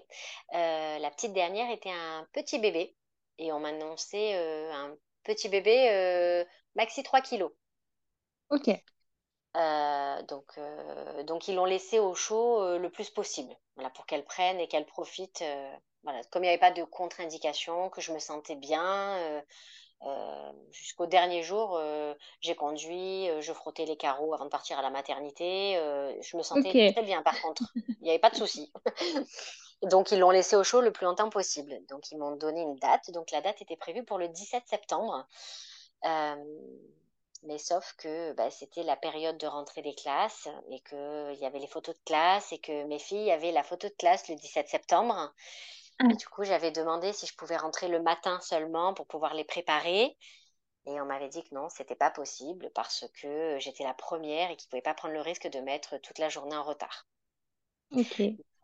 euh, 0.53 0.99
la 0.99 1.11
petite 1.11 1.33
dernière 1.33 1.69
était 1.71 1.91
un 1.91 2.25
petit 2.33 2.59
bébé 2.59 2.95
et 3.37 3.51
on 3.51 3.59
m'a 3.59 3.69
annoncé 3.69 4.33
euh, 4.35 4.71
un 4.73 4.95
petit 5.23 5.49
bébé 5.49 6.45
maxi 6.75 7.03
3 7.03 7.21
kilos. 7.21 7.51
Ok, 8.49 8.67
donc, 10.27 10.59
donc 11.25 11.47
ils 11.47 11.55
l'ont 11.55 11.65
laissé 11.65 11.99
au 11.99 12.13
chaud 12.15 12.77
le 12.77 12.89
plus 12.89 13.09
possible, 13.09 13.55
voilà, 13.75 13.89
pour 13.89 14.05
qu'elle 14.05 14.23
prenne 14.25 14.59
et 14.59 14.67
qu'elle 14.67 14.85
profite. 14.85 15.43
voilà, 16.03 16.21
comme 16.31 16.43
il 16.43 16.47
n'y 16.47 16.49
avait 16.49 16.59
pas 16.59 16.71
de 16.71 16.83
contre-indication, 16.83 17.89
que 17.89 18.01
je 18.01 18.11
me 18.13 18.19
sentais 18.19 18.55
bien, 18.55 19.43
euh, 20.03 20.51
jusqu'au 20.71 21.05
dernier 21.05 21.43
jour, 21.43 21.77
euh, 21.77 22.15
j'ai 22.39 22.55
conduit, 22.55 23.29
euh, 23.29 23.41
je 23.41 23.53
frottais 23.53 23.85
les 23.85 23.97
carreaux 23.97 24.33
avant 24.33 24.45
de 24.45 24.49
partir 24.49 24.79
à 24.79 24.81
la 24.81 24.89
maternité. 24.89 25.75
je 26.21 26.37
me 26.37 26.43
sentais 26.43 26.91
très 26.93 27.03
bien 27.03 27.21
par 27.21 27.39
contre. 27.41 27.63
Il 27.75 28.03
n'y 28.03 28.09
avait 28.09 28.19
pas 28.19 28.29
de 28.29 28.35
souci. 28.35 28.71
Donc 29.83 30.11
ils 30.11 30.19
l'ont 30.19 30.29
laissé 30.29 30.55
au 30.55 30.63
chaud 30.63 30.81
le 30.81 30.91
plus 30.91 31.05
longtemps 31.05 31.29
possible. 31.29 31.73
Donc 31.87 32.11
ils 32.11 32.17
m'ont 32.17 32.35
donné 32.35 32.61
une 32.61 32.75
date. 32.77 33.11
Donc 33.11 33.31
la 33.31 33.41
date 33.41 33.61
était 33.61 33.75
prévue 33.75 34.03
pour 34.03 34.17
le 34.17 34.27
17 34.27 34.63
septembre. 34.67 35.27
Mais 37.43 37.57
sauf 37.57 37.93
que 37.97 38.33
bah, 38.33 38.51
c'était 38.51 38.83
la 38.83 38.95
période 38.95 39.37
de 39.37 39.47
rentrée 39.47 39.81
des 39.81 39.95
classes 39.95 40.47
et 40.69 40.79
qu'il 40.81 41.39
y 41.39 41.45
avait 41.45 41.57
les 41.57 41.67
photos 41.67 41.95
de 41.95 42.01
classe 42.05 42.51
et 42.51 42.59
que 42.59 42.83
mes 42.85 42.99
filles 42.99 43.31
avaient 43.31 43.51
la 43.51 43.63
photo 43.63 43.87
de 43.87 43.93
classe 43.93 44.27
le 44.29 44.35
17 44.35 44.69
septembre. 44.69 45.33
Et 46.09 46.15
du 46.15 46.27
coup, 46.27 46.43
j'avais 46.43 46.71
demandé 46.71 47.13
si 47.13 47.25
je 47.27 47.35
pouvais 47.35 47.57
rentrer 47.57 47.87
le 47.87 48.01
matin 48.01 48.39
seulement 48.41 48.93
pour 48.93 49.07
pouvoir 49.07 49.33
les 49.33 49.43
préparer. 49.43 50.17
Et 50.85 50.99
on 50.99 51.05
m'avait 51.05 51.29
dit 51.29 51.43
que 51.43 51.53
non, 51.53 51.69
c'était 51.69 51.95
pas 51.95 52.09
possible 52.11 52.71
parce 52.73 53.05
que 53.21 53.57
j'étais 53.59 53.83
la 53.83 53.93
première 53.93 54.49
et 54.49 54.55
qu'ils 54.55 54.67
ne 54.67 54.71
pouvaient 54.71 54.81
pas 54.81 54.93
prendre 54.95 55.13
le 55.13 55.21
risque 55.21 55.47
de 55.47 55.59
mettre 55.59 55.97
toute 55.99 56.17
la 56.17 56.29
journée 56.29 56.55
en 56.55 56.63
retard. 56.63 57.07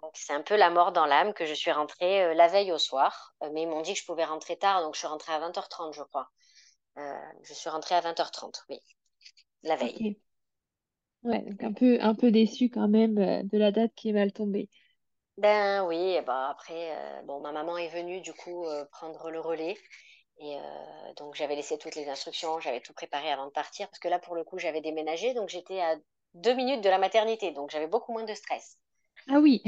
Donc 0.01 0.11
c'est 0.15 0.33
un 0.33 0.41
peu 0.41 0.55
la 0.55 0.69
mort 0.69 0.91
dans 0.91 1.05
l'âme 1.05 1.33
que 1.33 1.45
je 1.45 1.53
suis 1.53 1.71
rentrée 1.71 2.23
euh, 2.23 2.33
la 2.33 2.47
veille 2.47 2.71
au 2.71 2.77
soir. 2.77 3.35
Euh, 3.43 3.49
mais 3.53 3.63
ils 3.63 3.67
m'ont 3.67 3.81
dit 3.81 3.93
que 3.93 3.99
je 3.99 4.05
pouvais 4.05 4.25
rentrer 4.25 4.57
tard, 4.57 4.81
donc 4.81 4.93
je 4.93 4.99
suis 4.99 5.07
rentrée 5.07 5.33
à 5.33 5.39
20h30, 5.39 5.93
je 5.93 6.03
crois. 6.03 6.29
Euh, 6.97 7.19
je 7.43 7.53
suis 7.53 7.69
rentrée 7.69 7.95
à 7.95 8.01
20h30, 8.01 8.63
oui, 8.69 8.79
la 9.63 9.75
veille. 9.75 10.17
Ouais, 11.23 11.41
donc 11.41 11.63
un 11.63 11.73
peu, 11.73 11.97
un 11.99 12.15
peu 12.15 12.31
déçue 12.31 12.69
quand 12.69 12.87
même 12.87 13.15
de 13.15 13.57
la 13.57 13.71
date 13.71 13.91
qui 13.95 14.09
est 14.09 14.13
mal 14.13 14.31
tombée. 14.31 14.69
Ben 15.37 15.85
oui, 15.85 16.19
bah 16.25 16.49
après, 16.49 17.21
bon, 17.25 17.39
ma 17.39 17.51
maman 17.51 17.77
est 17.77 17.89
venue 17.89 18.21
du 18.21 18.33
coup 18.33 18.65
prendre 18.91 19.29
le 19.29 19.39
relais. 19.39 19.77
Et 20.39 20.57
donc 21.17 21.35
j'avais 21.35 21.55
laissé 21.55 21.77
toutes 21.77 21.95
les 21.95 22.09
instructions, 22.09 22.59
j'avais 22.59 22.81
tout 22.81 22.93
préparé 22.93 23.31
avant 23.31 23.47
de 23.47 23.51
partir, 23.51 23.87
parce 23.87 23.99
que 23.99 24.07
là 24.07 24.19
pour 24.19 24.35
le 24.35 24.43
coup 24.43 24.59
j'avais 24.59 24.81
déménagé, 24.81 25.33
donc 25.33 25.49
j'étais 25.49 25.81
à 25.81 25.95
deux 26.35 26.53
minutes 26.53 26.81
de 26.81 26.89
la 26.89 26.99
maternité, 26.99 27.51
donc 27.51 27.71
j'avais 27.71 27.87
beaucoup 27.87 28.13
moins 28.13 28.23
de 28.23 28.33
stress. 28.33 28.77
Ah 29.29 29.39
oui. 29.39 29.63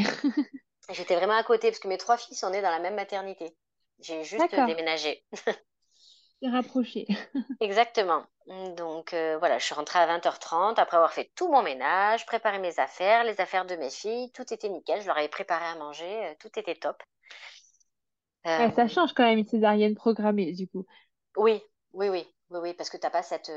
J'étais 0.92 1.16
vraiment 1.16 1.38
à 1.38 1.44
côté, 1.44 1.70
parce 1.70 1.80
que 1.80 1.88
mes 1.88 1.98
trois 1.98 2.18
filles 2.18 2.36
sont 2.38 2.50
nées 2.50 2.62
dans 2.62 2.72
la 2.72 2.80
même 2.80 2.96
maternité. 2.96 3.56
J'ai 4.00 4.24
juste 4.24 4.52
déménagé. 4.52 5.24
rapproché. 6.44 7.08
Exactement. 7.62 8.24
Donc 8.78 9.14
voilà, 9.40 9.60
je 9.60 9.66
suis 9.66 9.76
rentrée 9.76 10.00
à 10.00 10.08
20h30 10.08 10.80
après 10.80 10.98
avoir 10.98 11.14
fait 11.14 11.30
tout 11.36 11.52
mon 11.52 11.62
ménage, 11.62 12.26
préparé 12.26 12.60
mes 12.60 12.80
affaires, 12.80 13.24
les 13.24 13.40
affaires 13.42 13.66
de 13.66 13.76
mes 13.76 13.90
filles, 13.90 14.32
tout 14.32 14.54
était 14.54 14.70
nickel. 14.70 15.02
Je 15.02 15.08
leur 15.08 15.18
avais 15.18 15.28
préparé 15.28 15.66
à 15.66 15.76
manger, 15.76 16.36
tout 16.40 16.50
était 16.58 16.76
top. 16.76 17.02
ça 18.46 18.88
change 18.88 19.14
quand 19.14 19.24
même 19.24 19.40
une 19.40 19.46
césarienne 19.46 19.96
programmée, 19.96 20.54
du 20.54 20.68
coup. 20.68 20.86
Oui, 21.36 21.62
oui, 21.94 22.10
oui, 22.10 22.26
oui, 22.50 22.60
oui, 22.62 22.74
parce 22.74 22.90
que 22.90 22.98
tu 22.98 23.06
n'as 23.06 23.12
pas 23.12 23.24
cette, 23.24 23.52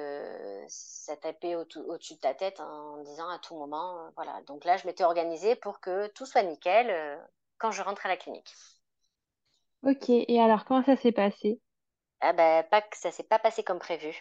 cette 0.68 1.24
épée 1.24 1.56
au-dessus 1.56 2.14
de 2.14 2.20
ta 2.20 2.34
tête 2.34 2.60
en 2.60 3.02
disant 3.02 3.28
à 3.28 3.38
tout 3.38 3.56
moment, 3.56 4.10
voilà. 4.16 4.40
Donc 4.46 4.64
là, 4.64 4.76
je 4.76 4.86
m'étais 4.86 5.04
organisée 5.04 5.56
pour 5.56 5.80
que 5.80 6.08
tout 6.08 6.26
soit 6.26 6.42
nickel 6.42 7.18
quand 7.58 7.70
je 7.70 7.82
rentre 7.82 8.04
à 8.04 8.08
la 8.08 8.16
clinique. 8.16 8.52
Ok, 9.84 10.10
et 10.10 10.40
alors 10.40 10.64
comment 10.64 10.82
ça 10.82 10.96
s'est 10.96 11.12
passé? 11.12 11.60
Ah 12.22 12.32
ben, 12.32 12.62
pas 12.70 12.80
que 12.80 12.96
ça 12.96 13.10
s'est 13.10 13.24
pas 13.24 13.38
passé 13.38 13.62
comme 13.62 13.78
prévu. 13.78 14.16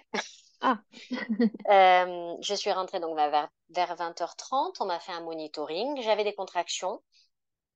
Ah. 0.62 0.78
Euh, 1.70 2.36
je 2.42 2.54
suis 2.54 2.72
rentrée 2.72 3.00
donc 3.00 3.16
vers, 3.16 3.50
vers 3.70 3.96
20h30. 3.96 4.76
On 4.80 4.86
m'a 4.86 5.00
fait 5.00 5.12
un 5.12 5.22
monitoring. 5.22 6.02
J'avais 6.02 6.24
des 6.24 6.36
contractions 6.36 7.02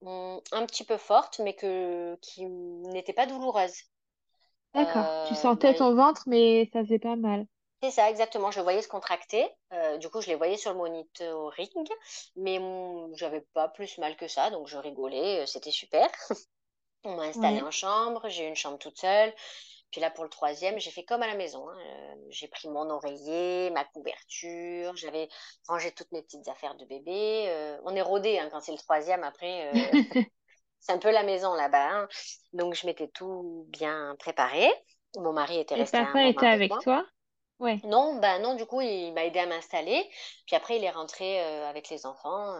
hum, 0.01 0.39
un 0.51 0.65
petit 0.65 0.83
peu 0.83 0.97
fortes, 0.97 1.39
mais 1.43 1.55
que, 1.55 2.15
qui 2.21 2.45
n'étaient 2.45 3.13
pas 3.13 3.25
douloureuses. 3.25 3.83
D'accord. 4.73 5.27
tu 5.27 5.33
euh, 5.33 5.37
sentais 5.37 5.73
ton 5.73 5.95
ventre, 5.95 6.23
mais 6.27 6.69
ça 6.73 6.83
faisait 6.83 6.99
pas 6.99 7.15
mal. 7.15 7.45
C'est 7.81 7.91
ça, 7.91 8.09
exactement. 8.09 8.51
Je 8.51 8.59
voyais 8.59 8.81
se 8.81 8.87
contracter. 8.87 9.47
Euh, 9.73 9.97
du 9.97 10.09
coup, 10.09 10.21
je 10.21 10.27
les 10.27 10.35
voyais 10.35 10.57
sur 10.57 10.71
le 10.71 10.77
monitoring, 10.77 11.87
mais 12.35 12.59
j'avais 13.13 13.41
pas 13.53 13.69
plus 13.69 13.97
mal 13.97 14.15
que 14.17 14.27
ça, 14.27 14.49
donc 14.49 14.67
je 14.67 14.77
rigolais. 14.77 15.45
C'était 15.47 15.71
super. 15.71 16.09
On 17.03 17.15
m'a 17.15 17.23
installée 17.23 17.61
en 17.61 17.71
chambre. 17.71 18.27
J'ai 18.29 18.45
eu 18.45 18.49
une 18.49 18.55
chambre 18.55 18.77
toute 18.79 18.99
seule. 18.99 19.33
Puis 19.95 20.01
là, 20.01 20.09
pour 20.09 20.25
le 20.25 20.29
troisième, 20.29 20.77
j'ai 20.77 20.91
fait 20.91 21.05
comme 21.05 21.23
à 21.23 21.27
la 21.27 21.35
maison. 21.35 21.69
Hein. 21.69 21.77
Euh, 21.79 22.15
j'ai 22.27 22.49
pris 22.49 22.67
mon 22.67 22.89
oreiller, 22.89 23.69
ma 23.69 23.85
couverture, 23.85 24.93
j'avais 24.97 25.29
rangé 25.69 25.93
toutes 25.93 26.11
mes 26.11 26.21
petites 26.21 26.49
affaires 26.49 26.75
de 26.75 26.83
bébé. 26.83 27.45
Euh, 27.47 27.77
on 27.85 27.95
est 27.95 28.01
rodé 28.01 28.37
hein, 28.37 28.49
quand 28.51 28.59
c'est 28.59 28.73
le 28.73 28.77
troisième. 28.77 29.23
Après, 29.23 29.69
euh, 29.69 29.71
c'est 30.81 30.91
un 30.91 30.97
peu 30.97 31.11
la 31.11 31.23
maison 31.23 31.53
là-bas. 31.53 31.91
Hein. 31.91 32.07
Donc, 32.51 32.73
je 32.73 32.85
m'étais 32.85 33.07
tout 33.07 33.67
bien 33.69 34.17
préparé. 34.19 34.69
Mon 35.15 35.31
mari 35.31 35.59
était 35.59 35.75
resté. 35.75 35.97
Et 35.97 36.03
papa 36.03 36.23
était 36.23 36.45
avec, 36.45 36.73
toi? 36.81 37.05
Ouais. 37.59 37.79
Non, 37.85 38.19
bah 38.19 38.37
non, 38.39 38.55
du 38.55 38.65
coup, 38.65 38.81
il 38.81 39.13
m'a 39.13 39.23
aidé 39.23 39.39
à 39.39 39.45
m'installer. 39.45 40.05
Puis 40.45 40.57
après, 40.57 40.75
il 40.75 40.83
est 40.83 40.91
rentré 40.91 41.39
avec 41.39 41.87
les 41.87 42.05
enfants 42.05 42.53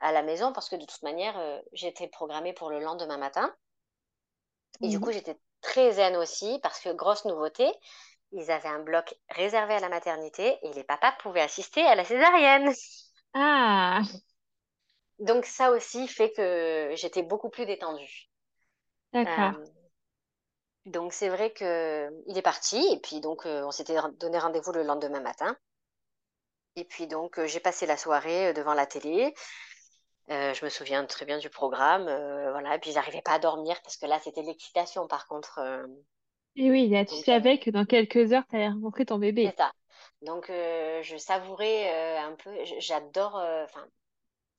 à 0.00 0.10
la 0.10 0.22
maison 0.22 0.54
parce 0.54 0.70
que 0.70 0.76
de 0.76 0.86
toute 0.86 1.02
manière, 1.02 1.38
j'étais 1.74 2.08
programmée 2.08 2.54
pour 2.54 2.70
le 2.70 2.80
lendemain 2.80 3.18
matin. 3.18 3.54
Et 4.80 4.88
du 4.88 4.96
mmh 4.96 5.00
coup, 5.00 5.12
j'étais 5.12 5.36
très 5.62 5.92
zen 5.92 6.16
aussi 6.16 6.58
parce 6.62 6.80
que, 6.80 6.90
grosse 6.90 7.24
nouveauté, 7.24 7.70
ils 8.32 8.50
avaient 8.50 8.68
un 8.68 8.80
bloc 8.80 9.14
réservé 9.30 9.74
à 9.74 9.80
la 9.80 9.88
maternité 9.88 10.58
et 10.62 10.72
les 10.72 10.84
papas 10.84 11.12
pouvaient 11.22 11.40
assister 11.42 11.82
à 11.82 11.94
la 11.94 12.04
césarienne. 12.04 12.72
Ah 13.34 14.02
Donc 15.18 15.44
ça 15.46 15.70
aussi 15.70 16.08
fait 16.08 16.32
que 16.32 16.92
j'étais 16.96 17.22
beaucoup 17.22 17.50
plus 17.50 17.66
détendue. 17.66 18.28
D'accord. 19.12 19.54
Euh, 19.58 19.64
donc 20.86 21.12
c'est 21.12 21.28
vrai 21.28 21.52
que 21.52 22.10
il 22.26 22.36
est 22.36 22.42
parti 22.42 22.84
et 22.92 22.98
puis 22.98 23.20
donc 23.20 23.46
euh, 23.46 23.62
on 23.64 23.70
s'était 23.70 23.96
donné 24.18 24.38
rendez-vous 24.38 24.72
le 24.72 24.82
lendemain 24.82 25.20
matin. 25.20 25.56
Et 26.76 26.84
puis 26.84 27.06
donc 27.06 27.38
euh, 27.38 27.46
j'ai 27.46 27.60
passé 27.60 27.86
la 27.86 27.96
soirée 27.96 28.52
devant 28.52 28.74
la 28.74 28.86
télé. 28.86 29.34
Euh, 30.32 30.54
je 30.54 30.64
me 30.64 30.70
souviens 30.70 31.04
très 31.04 31.26
bien 31.26 31.38
du 31.38 31.50
programme, 31.50 32.08
euh, 32.08 32.50
voilà. 32.52 32.76
Et 32.76 32.78
puis 32.78 32.92
j'arrivais 32.92 33.20
pas 33.20 33.32
à 33.32 33.38
dormir 33.38 33.80
parce 33.82 33.96
que 33.96 34.06
là 34.06 34.18
c'était 34.18 34.42
l'excitation 34.42 35.06
par 35.06 35.26
contre. 35.26 35.58
Euh. 35.58 35.86
Et 36.56 36.70
oui, 36.70 36.88
là, 36.88 37.04
tu 37.04 37.16
savais 37.16 37.58
que 37.58 37.70
dans 37.70 37.84
quelques 37.84 38.32
heures, 38.32 38.44
tu 38.48 38.56
allais 38.56 38.68
rencontrer 38.68 39.06
ton 39.06 39.18
bébé. 39.18 39.50
c'est 39.50 39.62
ça. 39.62 39.72
Donc 40.22 40.48
je 40.48 41.16
savourais 41.16 42.18
un 42.18 42.32
peu. 42.32 42.50
J'adore, 42.78 43.36
enfin, 43.36 43.86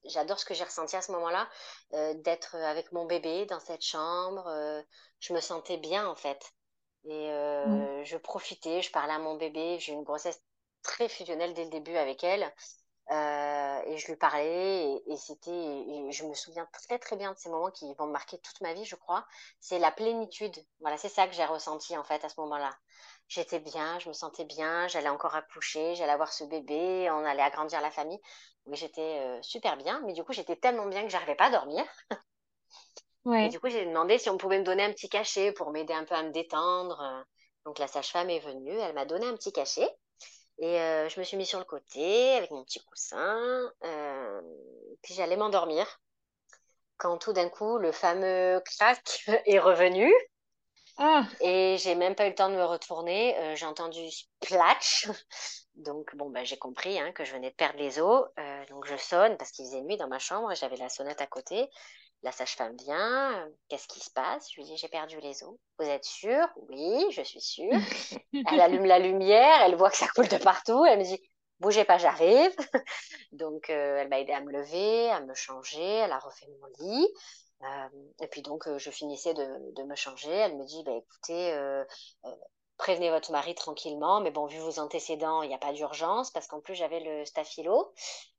j'adore 0.03 0.39
ce 0.39 0.45
que 0.45 0.53
j'ai 0.53 0.63
ressenti 0.63 0.95
à 0.95 1.01
ce 1.01 1.11
moment-là, 1.11 1.47
d'être 2.15 2.55
avec 2.55 2.91
mon 2.91 3.05
bébé 3.05 3.45
dans 3.45 3.59
cette 3.59 3.84
chambre. 3.84 4.51
je 5.19 5.34
me 5.34 5.39
sentais 5.39 5.78
bien 5.78 6.07
en 6.07 6.15
fait. 6.15 6.51
Et 7.05 7.28
je 7.28 8.17
profitais, 8.17 8.82
je 8.82 8.91
parlais 8.91 9.13
à 9.13 9.19
mon 9.19 9.36
bébé. 9.36 9.78
J'ai 9.80 9.91
eu 9.91 9.95
une 9.95 10.03
grossesse 10.03 10.41
très 10.82 11.07
fusionnelle 11.07 11.53
dès 11.53 11.65
le 11.65 11.69
début 11.69 11.95
avec 11.95 12.24
elle. 12.24 12.51
Euh, 13.12 13.82
et 13.86 13.97
je 13.97 14.08
lui 14.08 14.16
parlais 14.16 15.04
et, 15.06 15.18
c'était, 15.18 16.12
je 16.12 16.24
me 16.24 16.34
souviens 16.34 16.66
très 16.72 16.97
très 16.97 17.18
bien 17.18 17.34
de 17.34 17.38
ces 17.38 17.49
moments 17.49 17.70
qui 17.70 17.93
vont 17.95 18.08
marquer 18.08 18.38
toute 18.38 18.62
ma 18.62 18.74
vie, 18.74 18.86
je 18.86 18.95
crois. 18.95 19.26
C'est 19.60 19.80
la 19.80 19.91
plénitude. 19.91 20.56
Voilà, 20.80 20.97
c'est 20.97 21.10
ça 21.10 21.28
que 21.28 21.34
j'ai 21.34 21.43
ressenti 21.43 21.97
en 21.97 22.04
fait 22.04 22.24
à 22.24 22.30
ce 22.30 22.39
moment-là. 22.39 22.72
J'étais 23.28 23.60
bien, 23.60 23.99
je 23.99 24.08
me 24.08 24.14
sentais 24.14 24.45
bien, 24.45 24.88
j'allais 24.88 25.10
encore 25.10 25.36
accoucher, 25.36 25.95
j'allais 25.95 26.12
avoir 26.12 26.32
ce 26.32 26.43
bébé, 26.45 27.10
on 27.12 27.26
allait 27.26 27.41
agrandir 27.41 27.82
la 27.82 27.91
famille. 27.91 28.20
Oui, 28.66 28.78
j'étais 28.78 29.20
euh, 29.20 29.41
super 29.41 29.76
bien, 29.76 30.01
mais 30.06 30.14
du 30.14 30.24
coup 30.24 30.32
j'étais 30.32 30.56
tellement 30.56 30.86
bien 30.86 31.04
que 31.04 31.10
j'arrivais 31.10 31.36
pas 31.36 31.45
à 31.45 31.51
dormir. 31.51 31.84
Ouais. 33.26 33.45
Et 33.45 33.49
du 33.49 33.58
coup 33.58 33.70
j'ai 33.70 33.86
demandé 33.86 34.18
si 34.18 34.30
on 34.30 34.36
pouvait 34.36 34.60
me 34.60 34.66
donner 34.66 34.84
un 34.84 34.91
petit 34.91 35.08
cachet 35.08 35.54
pour 35.54 35.72
m'aider 35.72 35.93
un 35.93 36.04
peu 36.04 36.14
à 36.14 36.24
me 36.24 36.32
détendre. 36.32 37.26
Donc 37.66 37.80
la 37.80 37.88
sage-femme 37.88 38.30
est 38.30 38.41
venue, 38.41 38.78
elle 38.78 38.93
m'a 38.93 39.06
donné 39.06 39.26
un 39.26 39.36
petit 39.38 39.54
cachet. 39.54 39.89
Et 40.60 40.80
euh, 40.80 41.10
je 41.10 41.20
me 41.20 41.26
suis 41.26 41.38
mis 41.38 41.45
sur 41.45 41.60
le 41.60 41.66
côté 41.66 42.34
avec 42.36 42.51
mon 42.51 42.64
petit 42.64 42.80
coussin. 42.86 43.72
Euh, 43.84 44.41
puis 45.01 45.14
j'allais 45.14 45.38
m'endormir. 45.38 45.99
Quand 46.97 47.18
tout 47.18 47.34
d'un 47.34 47.49
coup, 47.49 47.78
le 47.78 47.91
fameux 47.91 48.62
crack 48.66 49.26
est 49.45 49.60
revenu. 49.60 50.14
Ah. 50.97 51.24
Et 51.41 51.78
j'ai 51.80 51.95
même 51.95 52.14
pas 52.14 52.28
eu 52.28 52.30
le 52.30 52.36
temps 52.36 52.49
de 52.49 52.56
me 52.56 52.64
retourner. 52.66 53.38
Euh, 53.39 53.56
j'ai 53.56 53.66
entendu 53.66 53.99
splatch. 54.12 55.10
Donc, 55.76 56.16
bon, 56.16 56.30
ben, 56.30 56.45
j'ai 56.45 56.58
compris 56.58 56.99
hein, 56.99 57.12
que 57.14 57.26
je 57.26 57.34
venais 57.34 57.49
de 57.49 57.56
perdre 57.56 57.80
les 57.80 57.99
os. 57.99 58.28
donc, 58.70 58.86
je 58.86 58.95
sonne 58.95 59.38
parce 59.38 59.49
qu'il 59.49 59.66
faisait 59.66 59.82
nuit 59.82 59.97
dans 59.97 60.08
ma 60.08 60.20
chambre 60.20 60.51
et 60.51 60.56
j'avais 60.56 60.76
la 60.76 60.88
sonnette 60.88 61.20
à 61.20 61.26
côté. 61.26 61.68
La 62.24 62.32
sage-femme 62.32 62.78
vient, 62.78 63.49
qu'est-ce 63.67 63.88
qui 63.88 63.99
se 63.99 64.09
passe? 64.09 64.49
Je 64.49 64.61
lui 64.61 64.63
dis, 64.63 64.78
j'ai 64.78 64.88
perdu 64.88 65.19
les 65.19 65.43
os. 65.43 65.57
Vous 65.78 65.86
êtes 65.86 66.05
sûre 66.05 66.47
Oui, 66.69 67.05
je 67.11 67.21
suis 67.21 67.41
sûre. 67.41 67.69
elle 68.49 68.61
allume 68.61 68.86
la 68.86 68.99
lumière, 68.99 69.61
elle 69.65 69.76
voit 69.76 69.89
que 69.89 69.97
ça 69.97 70.07
coule 70.15 70.30
de 70.30 70.38
partout. 70.38 70.86
Elle 70.86 70.99
me 70.99 71.03
dit, 71.03 71.21
bougez 71.59 71.84
pas, 71.84 71.97
j'arrive. 71.97 72.55
donc, 73.34 73.69
euh, 73.69 73.97
elle 73.97 74.07
m'a 74.07 74.21
aidé 74.21 74.32
à 74.32 74.39
me 74.39 74.53
lever, 74.53 75.09
à 75.09 75.19
me 75.19 75.34
changer. 75.34 75.84
Elle 75.84 76.13
a 76.13 76.19
refait 76.19 76.47
mon 76.47 76.88
lit. 76.88 77.07
Euh, 77.61 77.89
et 78.21 78.28
puis 78.28 78.41
donc, 78.41 78.67
euh, 78.67 78.78
je 78.78 78.89
finissais 78.89 79.34
de, 79.34 79.84
me 79.84 79.95
changer. 79.95 80.32
Elle 80.32 80.55
me 80.55 80.65
dit, 80.65 80.82
bah, 80.86 80.95
écoutez, 80.95 81.53
prévenez 82.78 83.09
votre 83.09 83.32
mari 83.32 83.55
tranquillement, 83.55 84.19
mais 84.19 84.32
bon, 84.32 84.45
vu 84.45 84.57
vos 84.59 84.80
antécédents, 84.80 85.43
il 85.43 85.49
n'y 85.49 85.55
a 85.55 85.59
pas 85.59 85.74
d'urgence, 85.74 86.32
parce 86.32 86.47
qu'en 86.47 86.59
plus, 86.59 86.76
j'avais 86.76 86.99
le 86.99 87.26
staphylo, 87.26 87.93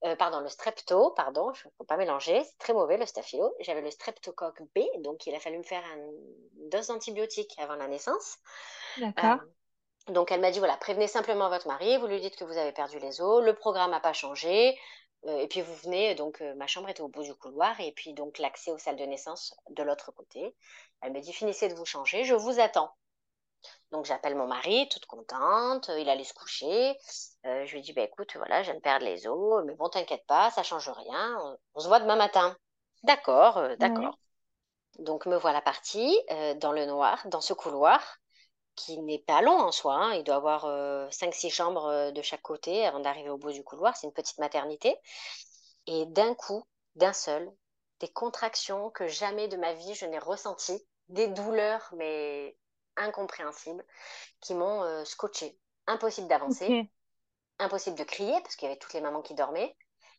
euh, 0.05 0.17
pardon, 0.17 0.41
le 0.41 0.49
strepto, 0.49 1.11
pardon, 1.13 1.53
il 1.53 1.67
ne 1.67 1.71
faut 1.79 1.85
pas 1.85 1.97
mélanger, 1.97 2.43
c'est 2.45 2.59
très 2.59 2.73
mauvais 2.73 2.97
le 2.97 3.07
staphylo. 3.07 3.55
J'avais 3.61 3.81
le 3.81 3.91
streptocoque 3.91 4.63
B, 4.75 4.81
donc 4.99 5.27
il 5.27 5.35
a 5.35 5.41
fallu 5.41 5.59
me 5.59 5.63
faire 5.63 5.83
une 5.97 6.69
dose 6.69 6.89
d'antibiotiques 6.89 7.55
avant 7.59 7.77
la 7.77 7.87
naissance. 7.87 8.37
D'accord. 8.99 9.39
Euh, 10.09 10.13
donc 10.13 10.31
elle 10.33 10.41
m'a 10.41 10.51
dit, 10.51 10.59
voilà, 10.59 10.77
prévenez 10.77 11.07
simplement 11.07 11.49
votre 11.49 11.67
mari, 11.67 11.97
vous 11.97 12.07
lui 12.07 12.21
dites 12.21 12.37
que 12.37 12.45
vous 12.45 12.59
avez 12.59 12.73
perdu 12.73 12.99
les 12.99 13.21
os, 13.21 13.43
le 13.43 13.55
programme 13.55 13.93
n'a 13.93 14.01
pas 14.01 14.13
changé, 14.13 14.79
euh, 15.27 15.39
et 15.39 15.49
puis 15.49 15.63
vous 15.63 15.75
venez, 15.77 16.15
donc 16.15 16.43
ma 16.57 16.67
chambre 16.67 16.91
était 16.91 17.01
au 17.01 17.09
bout 17.09 17.23
du 17.23 17.35
couloir, 17.35 17.81
et 17.81 17.93
puis 17.93 18.13
donc 18.13 18.39
l'accès 18.39 18.71
aux 18.71 18.79
salles 18.79 18.97
de 18.97 19.05
naissance 19.05 19.57
de 19.71 19.83
l'autre 19.83 20.13
côté. 20.13 20.55
Elle 21.01 21.13
me 21.13 21.21
dit, 21.21 21.33
finissez 21.33 21.69
de 21.69 21.75
vous 21.75 21.87
changer, 21.87 22.25
je 22.25 22.35
vous 22.35 22.61
attends. 22.61 22.91
Donc 23.91 24.05
j'appelle 24.05 24.35
mon 24.35 24.47
mari, 24.47 24.89
toute 24.89 25.07
contente, 25.07 25.91
il 25.99 26.09
allait 26.09 26.25
se 26.25 26.35
coucher. 26.35 26.97
Euh, 27.47 27.65
je 27.67 27.75
lui 27.75 27.83
dis, 27.83 27.93
bah, 27.93 28.03
écoute, 28.03 28.37
voilà, 28.37 28.63
je 28.63 28.71
viens 28.71 28.79
de 28.79 28.83
perdre 28.83 29.05
les 29.05 29.27
os, 29.27 29.65
mais 29.65 29.75
bon, 29.75 29.89
t'inquiète 29.89 30.27
pas, 30.27 30.51
ça 30.51 30.63
change 30.63 30.89
rien, 30.89 31.57
on, 31.75 31.81
se 31.81 31.89
voit 31.89 32.01
demain 32.01 32.17
matin. 32.17 32.57
D'accord, 33.03 33.59
euh, 33.59 33.77
d'accord. 33.77 34.19
Donc 34.99 35.27
me 35.27 35.37
voilà 35.37 35.61
partie 35.61 36.17
euh, 36.31 36.55
dans 36.55 36.73
le 36.73 36.87
noir, 36.87 37.23
dans 37.27 37.41
ce 37.41 37.53
couloir 37.53 38.01
qui 38.77 38.99
n'est 38.99 39.19
pas 39.19 39.43
long 39.43 39.59
en 39.59 39.73
soi. 39.73 39.95
hein. 39.95 40.15
Il 40.15 40.25
doit 40.25 40.37
avoir 40.37 40.65
euh, 40.65 41.09
5-6 41.11 41.51
chambres 41.51 41.87
euh, 41.87 42.11
de 42.11 42.23
chaque 42.23 42.43
côté 42.43 42.87
avant 42.87 43.01
d'arriver 43.01 43.31
au 43.31 43.37
bout 43.37 43.53
du 43.53 43.63
couloir. 43.63 43.97
C'est 43.97 44.07
une 44.07 44.13
petite 44.13 44.39
maternité. 44.39 44.97
Et 45.87 46.07
d'un 46.07 46.35
coup, 46.35 46.67
d'un 46.97 47.13
seul, 47.13 47.51
des 48.01 48.09
contractions 48.09 48.91
que 48.91 49.07
jamais 49.07 49.49
de 49.49 49.57
ma 49.57 49.73
vie 49.75 49.95
je 49.95 50.07
n'ai 50.07 50.19
ressenties, 50.19 50.85
des 51.09 51.29
douleurs 51.29 51.91
mais 51.97 52.57
incompréhensibles 52.97 53.85
qui 54.41 54.55
m'ont 54.55 54.83
euh, 54.83 55.05
scotché. 55.05 55.59
Impossible 55.87 56.29
d'avancer, 56.29 56.79
impossible 57.59 57.99
de 57.99 58.05
crier 58.05 58.41
parce 58.43 58.57
qu'il 58.57 58.69
y 58.69 58.71
avait 58.71 58.79
toutes 58.79 58.95
les 58.95 59.01
mamans 59.01 59.23
qui 59.23 59.35
dormaient. 59.35 59.77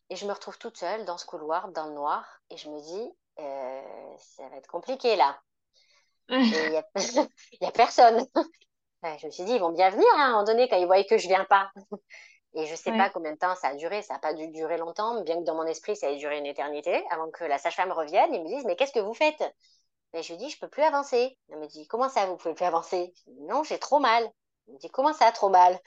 Et 0.09 0.15
je 0.15 0.25
me 0.27 0.33
retrouve 0.33 0.57
toute 0.59 0.77
seule 0.77 1.05
dans 1.05 1.17
ce 1.17 1.25
couloir, 1.25 1.69
dans 1.69 1.87
le 1.87 1.93
noir, 1.93 2.41
et 2.51 2.57
je 2.57 2.69
me 2.69 2.79
dis, 2.79 3.11
euh, 3.39 4.15
ça 4.19 4.47
va 4.49 4.57
être 4.57 4.67
compliqué 4.67 5.15
là. 5.15 5.41
Il 6.51 6.69
n'y 6.69 6.77
a, 6.77 6.85
il 7.53 7.59
y 7.61 7.65
a 7.65 7.71
personne. 7.71 8.27
Je 9.03 9.25
me 9.27 9.31
suis 9.31 9.43
dit, 9.43 9.53
ils 9.53 9.59
vont 9.59 9.71
bien 9.71 9.89
venir 9.89 10.07
hein, 10.15 10.19
à 10.19 10.23
un 10.25 10.31
moment 10.31 10.43
donné 10.43 10.67
quand 10.67 10.77
ils 10.77 10.87
voient 10.87 11.03
que 11.03 11.17
je 11.17 11.27
viens 11.27 11.45
pas. 11.45 11.71
Et 12.55 12.65
je 12.65 12.75
sais 12.75 12.93
pas 12.93 13.09
combien 13.09 13.33
de 13.33 13.37
temps 13.37 13.55
ça 13.55 13.69
a 13.69 13.75
duré. 13.75 14.01
Ça 14.01 14.13
n'a 14.13 14.19
pas 14.19 14.33
dû 14.33 14.47
durer 14.47 14.77
longtemps, 14.77 15.21
bien 15.21 15.37
que 15.37 15.43
dans 15.43 15.55
mon 15.55 15.65
esprit, 15.65 15.95
ça 15.95 16.09
ait 16.09 16.17
duré 16.17 16.37
une 16.37 16.45
éternité 16.45 17.03
avant 17.11 17.29
que 17.29 17.43
la 17.43 17.57
sage-femme 17.57 17.91
revienne 17.91 18.33
et 18.33 18.39
me 18.39 18.47
dise, 18.47 18.65
mais 18.65 18.75
qu'est-ce 18.75 18.93
que 18.93 18.99
vous 18.99 19.13
faites? 19.13 19.43
Et 20.15 20.23
je 20.23 20.31
lui 20.31 20.37
dis, 20.37 20.49
je 20.49 20.57
peux 20.57 20.69
plus 20.69 20.83
avancer. 20.83 21.37
Elle 21.49 21.59
me 21.59 21.67
dit, 21.67 21.87
comment 21.87 22.07
ça, 22.09 22.25
vous 22.25 22.37
pouvez 22.37 22.55
plus 22.55 22.65
avancer? 22.65 23.13
Je 23.27 23.31
dis, 23.31 23.41
non, 23.41 23.63
j'ai 23.63 23.77
trop 23.77 23.99
mal. 23.99 24.23
Elle 24.67 24.75
me 24.75 24.79
dit, 24.79 24.89
comment 24.89 25.13
ça, 25.13 25.31
trop 25.31 25.49
mal? 25.49 25.77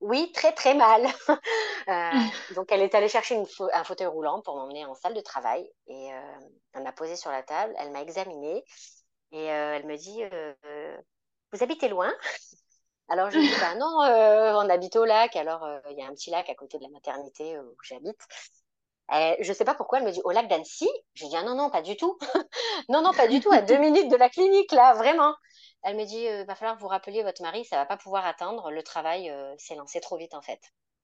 Oui, 0.00 0.32
très 0.32 0.52
très 0.52 0.74
mal. 0.74 1.06
Euh, 1.86 2.10
donc 2.54 2.72
elle 2.72 2.80
est 2.80 2.94
allée 2.94 3.10
chercher 3.10 3.38
un 3.74 3.84
fauteuil 3.84 4.06
roulant 4.06 4.40
pour 4.40 4.56
m'emmener 4.56 4.86
en 4.86 4.94
salle 4.94 5.12
de 5.12 5.20
travail 5.20 5.70
et 5.86 6.14
euh, 6.14 6.40
elle 6.72 6.82
m'a 6.82 6.92
posé 6.92 7.14
sur 7.14 7.30
la 7.30 7.42
table, 7.42 7.74
elle 7.78 7.90
m'a 7.90 8.00
examinée 8.00 8.64
et 9.32 9.52
euh, 9.52 9.74
elle 9.76 9.84
me 9.84 9.94
dit, 9.94 10.22
vous 11.52 11.62
habitez 11.62 11.88
loin? 11.90 12.10
Alors 13.10 13.30
je 13.30 13.36
lui 13.38 13.46
dis, 13.46 13.54
bah 13.60 13.74
non, 13.74 13.98
on 13.98 14.70
habite 14.70 14.96
au 14.96 15.04
lac. 15.04 15.36
Alors 15.36 15.68
il 15.90 15.98
y 15.98 16.02
a 16.02 16.06
un 16.06 16.14
petit 16.14 16.30
lac 16.30 16.48
à 16.48 16.54
côté 16.54 16.78
de 16.78 16.84
la 16.84 16.88
maternité 16.88 17.58
où 17.58 17.76
j'habite. 17.82 18.16
Je 19.10 19.52
sais 19.52 19.64
pas 19.64 19.74
pourquoi 19.74 19.98
elle 19.98 20.04
me 20.04 20.10
dit 20.10 20.22
au 20.24 20.30
lac 20.30 20.48
d'Annecy? 20.48 20.88
Je 21.14 21.26
dis 21.26 21.36
ah 21.36 21.42
non 21.42 21.54
non 21.54 21.70
pas 21.70 21.82
du 21.82 21.96
tout. 21.96 22.18
Non 22.88 23.02
non 23.02 23.12
pas 23.12 23.28
du 23.28 23.40
tout. 23.40 23.52
À 23.52 23.62
deux 23.62 23.78
minutes 23.78 24.10
de 24.10 24.16
la 24.16 24.28
clinique 24.28 24.72
là 24.72 24.94
vraiment. 24.94 25.34
Elle 25.82 25.96
me 25.96 26.04
dit 26.04 26.26
euh, 26.28 26.44
va 26.44 26.54
falloir 26.54 26.76
que 26.76 26.82
vous 26.82 26.88
rappeliez 26.88 27.22
votre 27.22 27.42
mari. 27.42 27.64
Ça 27.64 27.76
va 27.76 27.86
pas 27.86 27.96
pouvoir 27.96 28.26
attendre. 28.26 28.70
Le 28.70 28.82
travail 28.82 29.30
euh, 29.30 29.54
s'est 29.58 29.74
lancé 29.74 30.00
trop 30.00 30.16
vite 30.16 30.34
en 30.34 30.42
fait. 30.42 30.60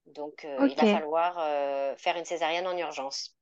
Donc 0.07 0.45
euh, 0.45 0.67
il 0.69 0.77
va 0.77 0.87
falloir 0.87 1.37
euh, 1.39 1.95
faire 1.97 2.17
une 2.17 2.25
césarienne 2.25 2.67
en 2.67 2.77
urgence. 2.77 3.37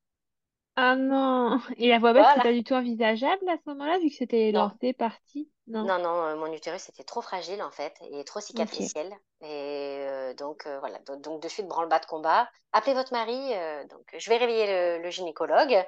Ah 0.81 0.95
non. 0.95 1.59
Et 1.77 1.89
la 1.89 1.99
voix 1.99 2.13
basse, 2.13 2.27
c'était 2.27 2.39
Voilà. 2.39 2.43
pas 2.49 2.53
du 2.53 2.63
tout 2.63 2.73
envisageable 2.73 3.47
à 3.49 3.57
ce 3.57 3.69
moment-là, 3.69 3.99
vu 3.99 4.09
que 4.09 4.15
c'était 4.15 4.51
Non 4.51 4.69
lancé, 4.69 4.93
parti? 4.93 5.49
Non. 5.67 5.83
Non, 5.87 5.97
non, 5.99 6.23
euh, 6.25 6.35
mon 6.35 6.51
utérus 6.51 6.89
était 6.89 7.03
trop 7.05 7.21
fragile 7.21 7.61
en 7.63 7.71
fait 7.71 7.95
et 8.11 8.23
trop 8.25 8.41
Ok. 8.53 8.69
cicatriciel. 8.69 9.13
Et 9.41 9.97
euh, 10.09 10.33
donc 10.33 10.65
euh, 10.67 10.79
voilà, 10.79 10.99
donc, 10.99 11.21
donc 11.21 11.41
de 11.41 11.47
suite 11.47 11.67
branle-bas 11.67 11.99
de 11.99 12.05
combat. 12.05 12.49
Appelez 12.73 12.93
votre 12.93 13.13
mari. 13.13 13.53
euh, 13.55 13.85
donc 13.87 14.01
je 14.17 14.29
vais 14.29 14.37
réveiller 14.37 14.67
le, 14.97 15.03
le 15.03 15.09
gynécologue. 15.09 15.85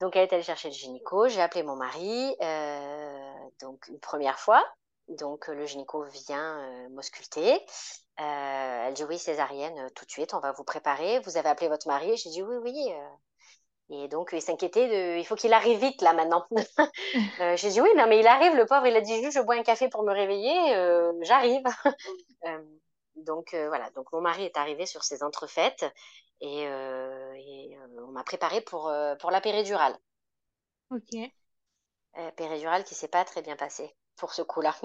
Donc 0.00 0.16
elle 0.16 0.24
est 0.24 0.32
allée 0.34 0.42
chercher 0.42 0.68
le 0.68 0.74
gynéco. 0.74 1.28
J'ai 1.28 1.40
appelé 1.40 1.62
mon 1.62 1.76
mari. 1.76 2.36
euh, 2.42 3.34
donc 3.60 3.88
une 3.88 4.00
première 4.00 4.38
fois. 4.38 4.62
Donc 5.08 5.48
euh, 5.48 5.54
le 5.54 5.66
gynéco 5.66 6.04
vient 6.04 6.58
euh, 6.60 6.88
m'ausculter. 6.90 7.54
Euh, 8.20 8.86
elle 8.88 8.94
dit 8.94 9.04
oui 9.04 9.18
césarienne 9.18 9.78
euh, 9.78 9.88
tout 9.94 10.04
de 10.04 10.10
suite. 10.10 10.34
On 10.34 10.40
va 10.40 10.52
vous 10.52 10.64
préparer. 10.64 11.20
Vous 11.20 11.36
avez 11.38 11.48
appelé 11.48 11.68
votre 11.68 11.88
mari? 11.88 12.16
J'ai 12.18 12.30
dit 12.30 12.42
oui 12.42 12.56
oui. 12.58 12.92
euh. 12.92 13.08
Et 13.88 14.08
donc 14.08 14.30
il 14.32 14.42
s'inquiétait 14.42 14.88
de. 14.88 15.18
Il 15.18 15.24
faut 15.24 15.36
qu'il 15.36 15.52
arrive 15.52 15.78
vite 15.78 16.02
là 16.02 16.12
maintenant. 16.12 16.46
Euh, 17.40 17.56
j'ai 17.56 17.68
dit 17.68 17.80
oui, 17.80 17.90
non, 17.96 18.06
mais 18.06 18.18
il 18.18 18.26
arrive, 18.26 18.54
le 18.54 18.66
pauvre, 18.66 18.86
il 18.86 18.96
a 18.96 19.00
dit 19.00 19.22
juste 19.22 19.36
je 19.36 19.42
bois 19.42 19.56
un 19.56 19.62
café 19.62 19.88
pour 19.88 20.02
me 20.04 20.12
réveiller, 20.12 20.74
euh, 20.74 21.12
j'arrive. 21.22 21.62
Euh, 22.44 22.62
donc 23.16 23.54
euh, 23.54 23.66
voilà, 23.68 23.90
donc 23.90 24.12
mon 24.12 24.20
mari 24.20 24.44
est 24.44 24.56
arrivé 24.56 24.86
sur 24.86 25.02
ces 25.02 25.22
entrefaites 25.24 25.84
et, 26.40 26.62
et, 26.62 27.78
on 27.98 28.12
m'a 28.12 28.22
préparé 28.22 28.60
pour, 28.60 28.92
pour 29.18 29.30
la 29.30 29.40
péridurale. 29.40 29.96
Ok. 30.90 31.16
Péridurale 32.36 32.84
qui 32.84 32.94
s'est 32.94 33.08
pas 33.08 33.24
très 33.24 33.42
bien 33.42 33.56
passée 33.56 33.96
pour 34.16 34.34
ce 34.34 34.42
coup-là. 34.42 34.76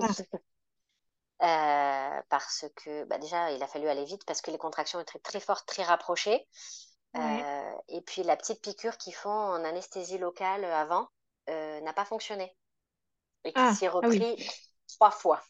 Ah, 1.44 2.22
parce 2.30 2.66
que 2.76 3.04
bah, 3.06 3.18
déjà, 3.18 3.52
il 3.52 3.64
a 3.64 3.68
fallu 3.68 3.88
aller 3.88 4.06
vite 4.06 4.24
parce 4.26 4.44
que 4.44 4.52
les 4.52 4.60
contractions 4.60 5.00
étaient 5.00 5.20
très 5.20 5.40
fortes, 5.40 5.68
très 5.68 5.82
rapprochées. 5.82 6.48
Ouais. 7.16 7.46
Euh, 7.46 7.74
et 7.90 8.02
puis 8.02 8.24
la 8.24 8.38
petite 8.38 8.62
piqûre 8.62 8.98
qu'ils 8.98 9.14
font 9.16 9.30
en 9.30 9.64
anesthésie 9.66 10.18
locale 10.18 10.66
avant 10.66 11.08
euh, 11.50 11.82
n'a 11.82 11.94
pas 11.94 12.06
fonctionné 12.06 12.56
et 13.46 13.54
qui 13.54 13.66
Ah, 13.66 13.72
s'est 13.72 13.88
ah 14.02 14.08
oui. 14.10 14.28
repris 14.28 14.38
trois 14.88 15.12
fois. 15.12 15.44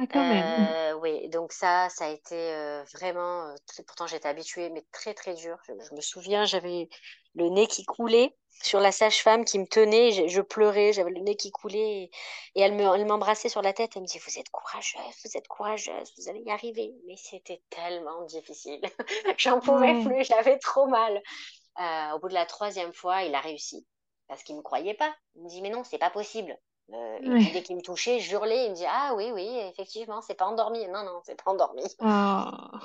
Ah, 0.00 0.06
quand 0.06 0.24
même. 0.26 0.52
Euh, 0.54 0.94
oui, 1.00 1.28
donc 1.28 1.52
ça, 1.52 1.88
ça 1.90 2.06
a 2.06 2.08
été 2.10 2.34
euh, 2.36 2.84
vraiment, 2.94 3.48
euh, 3.50 3.54
très- 3.66 3.82
pourtant 3.82 4.06
j'étais 4.06 4.28
habituée, 4.28 4.70
mais 4.70 4.84
très 4.92 5.12
très 5.14 5.34
dur. 5.34 5.58
Je, 5.66 5.72
je 5.90 5.94
me 5.94 6.00
souviens, 6.00 6.44
j'avais 6.46 6.88
le 7.34 7.48
nez 7.50 7.66
qui 7.66 7.84
coulait 7.84 8.36
sur 8.62 8.80
la 8.80 8.92
sage-femme 8.92 9.44
qui 9.44 9.58
me 9.58 9.66
tenait, 9.66 10.12
je, 10.12 10.28
je 10.28 10.40
pleurais, 10.40 10.92
j'avais 10.92 11.10
le 11.10 11.20
nez 11.20 11.36
qui 11.36 11.50
coulait 11.50 12.04
et, 12.04 12.10
et 12.56 12.60
elle 12.62 12.74
me, 12.74 12.82
elle 12.94 13.06
m'embrassait 13.06 13.48
sur 13.48 13.62
la 13.62 13.72
tête, 13.72 13.92
elle 13.96 14.02
me 14.02 14.06
dit, 14.08 14.18
vous 14.20 14.38
êtes 14.38 14.50
courageuse, 14.50 15.00
vous 15.24 15.36
êtes 15.36 15.48
courageuse, 15.48 16.12
vous 16.18 16.28
allez 16.28 16.40
y 16.42 16.50
arriver. 16.50 16.92
Mais 17.06 17.16
c'était 17.16 17.62
tellement 17.70 18.22
difficile, 18.26 18.80
j'en 19.38 19.60
pouvais 19.60 19.96
plus, 19.96 20.24
j'avais 20.24 20.58
trop 20.58 20.86
mal. 20.86 21.22
Au 22.14 22.18
bout 22.20 22.28
de 22.28 22.34
la 22.34 22.46
troisième 22.46 22.92
fois, 22.94 23.22
il 23.24 23.34
a 23.34 23.40
réussi 23.40 23.86
parce 24.28 24.42
qu'il 24.44 24.56
me 24.56 24.62
croyait 24.62 24.94
pas. 24.94 25.14
Il 25.36 25.42
me 25.44 25.48
dit, 25.48 25.62
mais 25.62 25.70
non, 25.70 25.84
c'est 25.84 25.98
pas 25.98 26.10
possible. 26.10 26.56
Euh, 26.94 27.18
et 27.18 27.30
puis 27.30 27.50
dès 27.52 27.62
qu'il 27.62 27.76
me 27.76 27.82
touchait, 27.82 28.18
je 28.18 28.32
hurlais. 28.32 28.66
Il 28.66 28.70
me 28.70 28.74
dit 28.74 28.86
Ah 28.88 29.14
oui, 29.14 29.30
oui, 29.32 29.46
effectivement, 29.70 30.20
c'est 30.22 30.34
pas 30.34 30.46
endormi. 30.46 30.86
Non, 30.88 31.04
non, 31.04 31.20
c'est 31.24 31.42
pas 31.42 31.50
endormi. 31.50 31.82
Oh. 32.00 32.78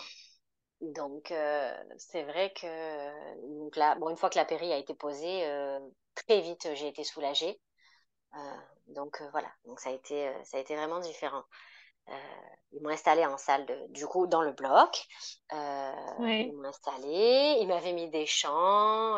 Donc 0.81 1.31
euh, 1.31 1.73
c'est 1.97 2.23
vrai 2.23 2.51
que 2.53 3.57
donc 3.59 3.75
là, 3.77 3.95
bon, 3.95 4.09
une 4.09 4.17
fois 4.17 4.29
que 4.29 4.37
la 4.37 4.45
péri 4.45 4.73
a 4.73 4.77
été 4.77 4.93
posée, 4.93 5.45
euh, 5.45 5.79
très 6.15 6.41
vite 6.41 6.67
j'ai 6.73 6.87
été 6.87 7.03
soulagée. 7.03 7.59
Donc 8.87 9.23
voilà, 9.31 9.47
donc 9.65 9.79
ça 9.79 9.89
a 9.89 9.93
été, 9.93 10.29
ça 10.43 10.57
a 10.57 10.59
été 10.59 10.75
vraiment 10.75 10.99
différent. 10.99 11.43
Ils 12.73 12.81
m'ont 12.81 12.89
installée 12.89 13.25
en 13.25 13.37
salle 13.37 13.65
de, 13.65 13.77
du 13.89 14.05
coup 14.07 14.27
dans 14.27 14.41
le 14.41 14.51
bloc. 14.51 15.05
Ils 15.53 16.51
m'ont 16.53 16.67
installée, 16.67 17.59
ils 17.61 17.67
m'avaient 17.67 17.93
mis 17.93 18.09
des 18.09 18.25
chants. 18.25 19.17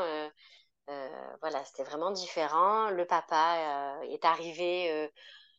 Euh, 0.90 1.10
voilà, 1.42 1.64
c'était 1.66 1.84
vraiment 1.84 2.12
différent. 2.12 2.90
Le 2.90 3.06
papa 3.06 3.98
euh, 4.02 4.12
est 4.12 4.26
arrivé. 4.26 4.92
euh, 4.92 5.08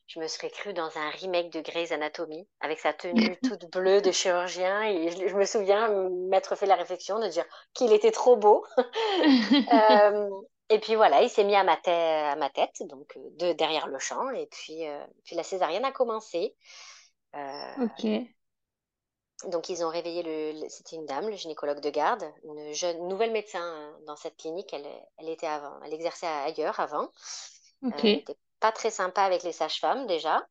je 0.08 0.20
me 0.20 0.28
serais 0.28 0.50
crue 0.50 0.72
dans 0.72 0.96
un 0.98 1.10
remake 1.10 1.50
de 1.52 1.60
Grey's 1.60 1.92
Anatomy 1.92 2.48
avec 2.60 2.78
sa 2.78 2.92
tenue 2.92 3.36
toute 3.42 3.70
bleue 3.72 4.00
de 4.02 4.12
chirurgien 4.12 4.82
et 4.84 5.10
je, 5.10 5.28
je 5.28 5.34
me 5.36 5.44
souviens 5.44 5.88
m'être 6.30 6.56
fait 6.56 6.66
la 6.66 6.76
réflexion 6.76 7.18
de 7.18 7.28
dire 7.28 7.44
qu'il 7.74 7.92
était 7.92 8.12
trop 8.12 8.36
beau. 8.36 8.64
Euh, 9.72 10.30
et 10.68 10.78
puis 10.80 10.94
voilà, 10.94 11.22
il 11.22 11.30
s'est 11.30 11.44
mis 11.44 11.56
à 11.56 11.64
ma, 11.64 11.76
tête, 11.76 11.88
à 11.94 12.36
ma 12.36 12.50
tête, 12.50 12.82
donc 12.82 13.12
de 13.38 13.52
derrière 13.52 13.88
le 13.88 13.98
champ 13.98 14.30
et 14.30 14.46
puis, 14.46 14.86
euh, 14.88 15.04
puis 15.24 15.36
la 15.36 15.42
césarienne 15.42 15.84
a 15.84 15.92
commencé. 15.92 16.54
Euh, 17.34 17.74
Ok. 17.76 18.04
Donc 19.44 19.68
ils 19.68 19.84
ont 19.84 19.88
réveillé 19.88 20.22
le, 20.22 20.68
c'était 20.68 20.96
une 20.96 21.06
dame, 21.06 21.28
le 21.28 21.36
gynécologue 21.36 21.80
de 21.80 21.90
garde, 21.90 22.24
une 22.44 22.72
jeune 22.72 23.06
nouvelle 23.08 23.32
médecin 23.32 23.62
euh, 23.62 23.92
dans 24.06 24.16
cette 24.16 24.36
clinique. 24.36 24.72
Elle, 24.72 24.86
elle 25.18 25.28
était 25.28 25.46
avant, 25.46 25.80
elle 25.84 25.94
exerçait 25.94 26.26
ailleurs 26.26 26.80
avant. 26.80 27.04
Euh, 27.04 27.08
Ok. 27.82 28.04
elle 28.04 28.12
n'était 28.14 28.36
pas 28.60 28.72
très 28.72 28.90
sympa 28.90 29.22
avec 29.22 29.42
les 29.42 29.52
sages-femmes 29.52 30.06
déjà. 30.06 30.46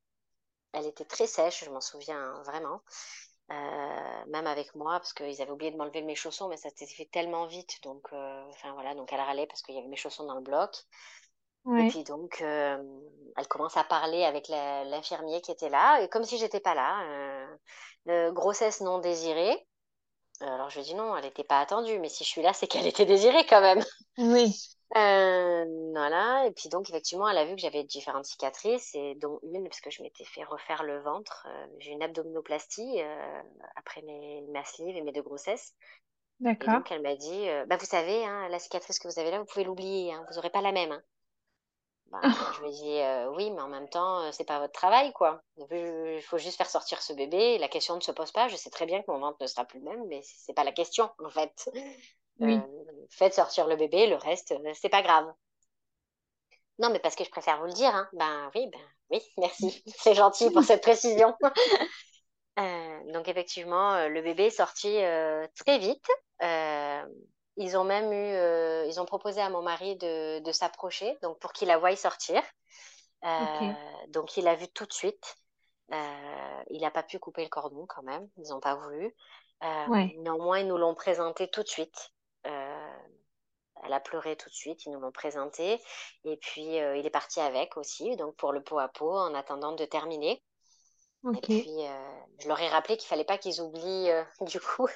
Elle 0.73 0.85
était 0.87 1.05
très 1.05 1.27
sèche, 1.27 1.65
je 1.65 1.71
m'en 1.71 1.81
souviens 1.81 2.19
hein, 2.19 2.43
vraiment. 2.45 2.81
Euh, 3.51 4.25
même 4.27 4.47
avec 4.47 4.75
moi, 4.75 4.99
parce 4.99 5.13
qu'ils 5.13 5.41
avaient 5.41 5.51
oublié 5.51 5.71
de 5.71 5.77
m'enlever 5.77 6.01
mes 6.01 6.15
chaussons, 6.15 6.49
mais 6.49 6.57
ça 6.57 6.69
s'était 6.69 6.87
fait 6.87 7.05
tellement 7.11 7.45
vite. 7.47 7.79
Donc, 7.83 8.07
euh, 8.13 8.43
enfin 8.49 8.73
voilà, 8.73 8.95
donc 8.95 9.13
elle 9.13 9.21
râlait 9.21 9.47
parce 9.47 9.61
qu'il 9.61 9.75
y 9.75 9.77
avait 9.79 9.87
mes 9.87 9.95
chaussons 9.97 10.25
dans 10.25 10.35
le 10.35 10.41
bloc. 10.41 10.75
Et 11.77 11.83
Ouais. 11.83 11.85
puis 11.85 12.03
donc, 12.03 12.41
euh, 12.41 12.77
elle 13.37 13.47
commence 13.47 13.77
à 13.77 13.83
parler 13.83 14.23
avec 14.23 14.47
la- 14.49 14.85
l'infirmier 14.85 15.41
qui 15.41 15.51
était 15.51 15.69
là, 15.69 16.01
et 16.01 16.09
comme 16.09 16.23
si 16.23 16.37
j'étais 16.37 16.59
pas 16.61 16.75
là. 16.75 17.03
Euh, 17.09 17.57
euh, 18.09 18.31
grossesse 18.31 18.81
non 18.81 18.99
désirée. 18.99 19.67
Euh, 20.43 20.47
Alors 20.47 20.69
je 20.71 20.79
lui 20.79 20.85
dis 20.85 20.95
non, 20.95 21.15
elle 21.17 21.25
n'était 21.25 21.43
pas 21.45 21.59
attendue, 21.61 21.99
mais 21.99 22.09
si 22.09 22.23
je 22.25 22.29
suis 22.29 22.41
là, 22.43 22.53
c'est 22.53 22.67
qu'elle 22.85 22.87
était 22.87 23.05
désirée 23.05 23.45
quand 23.47 23.61
même. 23.61 23.83
Oui. 24.17 24.53
Euh, 24.95 25.65
voilà, 25.93 26.45
et 26.47 26.51
puis 26.51 26.69
donc 26.69 26.89
effectivement, 26.89 27.27
elle 27.27 27.37
a 27.37 27.45
vu 27.45 27.55
que 27.55 27.61
j'avais 27.61 27.83
différentes 27.83 28.25
cicatrices, 28.25 28.93
et 28.95 29.15
dont 29.15 29.39
une, 29.43 29.63
parce 29.67 29.81
que 29.81 29.89
je 29.89 30.01
m'étais 30.01 30.23
fait 30.23 30.43
refaire 30.43 30.83
le 30.83 31.01
ventre. 31.01 31.45
Euh, 31.49 31.67
j'ai 31.79 31.91
une 31.91 32.03
abdominoplastie 32.03 33.01
euh, 33.01 33.41
après 33.75 34.01
mes, 34.03 34.41
ma 34.53 34.63
sleeve 34.63 34.95
et 34.95 35.01
mes 35.01 35.11
deux 35.11 35.21
grossesses. 35.23 35.73
Et 36.61 36.69
D'accord. 36.69 36.69
donc 36.69 36.91
elle 36.91 37.01
m'a 37.03 37.15
dit, 37.15 37.49
euh, 37.49 37.65
bah, 37.67 37.77
vous 37.77 37.85
savez, 37.85 38.25
hein, 38.25 38.49
la 38.49 38.59
cicatrice 38.59 38.99
que 38.99 39.07
vous 39.09 39.19
avez 39.19 39.31
là, 39.31 39.39
vous 39.39 39.45
pouvez 39.45 39.65
l'oublier, 39.65 40.13
hein, 40.13 40.25
vous 40.29 40.35
n'aurez 40.35 40.51
pas 40.51 40.61
la 40.61 40.71
même. 40.73 40.91
hein. 40.93 41.03
Bah, 42.11 42.19
je 42.61 42.65
ai 42.65 42.71
dit, 42.71 42.99
euh, 42.99 43.29
oui, 43.31 43.51
mais 43.51 43.61
en 43.61 43.67
même 43.67 43.89
temps, 43.89 44.21
euh, 44.21 44.29
c'est 44.31 44.45
pas 44.45 44.59
votre 44.59 44.73
travail, 44.73 45.11
quoi. 45.13 45.41
Il 45.71 46.21
faut 46.21 46.37
juste 46.37 46.57
faire 46.57 46.69
sortir 46.69 47.01
ce 47.01 47.13
bébé, 47.13 47.57
la 47.57 47.67
question 47.67 47.95
ne 47.95 48.01
se 48.01 48.11
pose 48.11 48.31
pas. 48.31 48.47
Je 48.47 48.55
sais 48.55 48.69
très 48.69 48.85
bien 48.85 49.01
que 49.01 49.11
mon 49.11 49.19
ventre 49.19 49.37
ne 49.41 49.47
sera 49.47 49.65
plus 49.65 49.79
le 49.79 49.85
même, 49.85 50.05
mais 50.07 50.21
c'est 50.23 50.53
pas 50.53 50.63
la 50.63 50.71
question, 50.71 51.09
en 51.23 51.29
fait. 51.29 51.69
Euh, 52.41 52.59
faites 53.11 53.33
sortir 53.33 53.65
le 53.65 53.77
bébé, 53.77 54.07
le 54.07 54.17
reste, 54.17 54.53
c'est 54.73 54.89
pas 54.89 55.01
grave. 55.01 55.25
Non, 56.79 56.89
mais 56.89 56.99
parce 56.99 57.15
que 57.15 57.23
je 57.23 57.29
préfère 57.29 57.59
vous 57.59 57.67
le 57.67 57.71
dire. 57.71 57.95
Hein. 57.95 58.09
Ben 58.11 58.51
oui, 58.53 58.67
ben 58.69 58.81
oui, 59.09 59.21
merci. 59.37 59.81
C'est 59.97 60.15
gentil 60.15 60.51
pour 60.51 60.61
cette 60.63 60.81
précision. 60.81 61.33
Euh, 62.59 63.11
donc 63.13 63.29
effectivement, 63.29 64.09
le 64.09 64.21
bébé 64.21 64.47
est 64.47 64.49
sorti 64.49 64.97
très 65.55 65.77
vite. 65.79 66.05
Ils 67.57 67.77
ont 67.77 67.83
même 67.83 68.11
eu, 68.11 68.87
ils 68.89 68.99
ont 68.99 69.05
proposé 69.05 69.41
à 69.41 69.49
mon 69.49 69.61
mari 69.61 69.95
de, 69.97 70.39
de 70.39 70.51
s'approcher, 70.51 71.17
donc 71.21 71.39
pour 71.39 71.53
qu'il 71.53 71.67
la 71.67 71.77
voie 71.77 71.95
sortir. 71.95 72.41
Donc 74.09 74.37
il 74.37 74.43
l'a 74.45 74.55
vu 74.55 74.67
tout 74.69 74.85
de 74.85 74.93
suite. 74.93 75.35
il 75.91 76.81
n'a 76.81 76.91
pas 76.91 77.03
pu 77.03 77.19
couper 77.19 77.43
le 77.43 77.49
cordon 77.49 77.85
quand 77.87 78.03
même. 78.03 78.29
Ils 78.37 78.49
n'ont 78.49 78.59
pas 78.59 78.75
voulu. 78.75 79.15
Néanmoins, 80.15 80.59
ils 80.59 80.67
nous 80.67 80.77
l'ont 80.77 80.95
présenté 80.95 81.49
tout 81.49 81.63
de 81.63 81.67
suite. 81.67 82.11
Elle 83.83 83.93
a 83.93 83.99
pleuré 84.01 84.35
tout 84.35 84.49
de 84.49 84.53
suite, 84.53 84.85
ils 84.85 84.91
nous 84.91 84.99
l'ont 84.99 85.11
présenté. 85.11 85.79
Et 86.25 86.37
puis, 86.37 86.79
euh, 86.79 86.97
il 86.97 87.05
est 87.05 87.09
parti 87.09 87.39
avec 87.39 87.77
aussi, 87.77 88.15
donc 88.17 88.35
pour 88.35 88.51
le 88.51 88.61
pot 88.63 88.79
à 88.79 88.87
pot, 88.89 89.15
en 89.17 89.33
attendant 89.33 89.71
de 89.73 89.85
terminer. 89.85 90.43
Et 91.33 91.41
puis, 91.41 91.87
euh, 91.87 92.21
je 92.39 92.47
leur 92.47 92.59
ai 92.61 92.67
rappelé 92.69 92.97
qu'il 92.97 93.07
fallait 93.07 93.25
pas 93.25 93.37
qu'ils 93.37 93.61
oublient, 93.61 94.11
euh, 94.11 94.23
du 94.41 94.59
coup, 94.61 94.87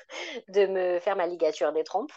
de 0.50 0.68
me 0.68 1.00
faire 1.00 1.16
ma 1.18 1.28
ligature 1.28 1.74
des 1.74 1.84
trompes. 1.84 2.14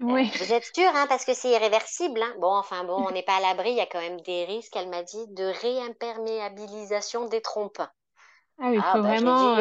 Oui. 0.00 0.30
vous 0.38 0.52
êtes 0.52 0.64
sûr, 0.74 0.90
hein, 0.94 1.06
parce 1.08 1.24
que 1.24 1.32
c'est 1.32 1.50
irréversible. 1.50 2.22
Hein? 2.22 2.34
Bon, 2.38 2.52
enfin, 2.52 2.84
bon, 2.84 3.06
on 3.06 3.10
n'est 3.10 3.22
pas 3.22 3.36
à 3.36 3.40
l'abri, 3.40 3.70
il 3.70 3.76
y 3.76 3.80
a 3.80 3.86
quand 3.86 4.00
même 4.00 4.20
des 4.20 4.44
risques, 4.44 4.76
elle 4.76 4.88
m'a 4.88 5.02
dit, 5.02 5.26
de 5.28 5.44
réimperméabilisation 5.44 7.28
des 7.28 7.40
trompes. 7.40 7.80
Ah 8.58 8.68
oui, 8.70 8.78
ah, 8.82 8.92
faut 8.92 9.02
bah, 9.02 9.08
vraiment. 9.08 9.56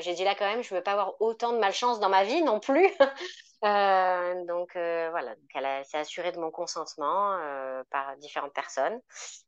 J'ai 0.00 0.14
dit, 0.14 0.24
là 0.24 0.34
quand 0.34 0.46
même, 0.46 0.62
je 0.62 0.72
ne 0.74 0.78
veux 0.78 0.82
pas 0.82 0.92
avoir 0.92 1.20
autant 1.20 1.52
de 1.52 1.58
malchance 1.58 2.00
dans 2.00 2.08
ma 2.08 2.24
vie 2.24 2.42
non 2.42 2.60
plus. 2.60 2.88
Euh, 3.64 4.44
donc 4.46 4.74
euh, 4.74 5.08
voilà, 5.10 5.36
donc 5.36 5.48
elle 5.54 5.84
s'est 5.84 5.98
assurée 5.98 6.32
de 6.32 6.40
mon 6.40 6.50
consentement 6.50 7.34
euh, 7.34 7.84
par 7.90 8.16
différentes 8.16 8.52
personnes. 8.52 8.98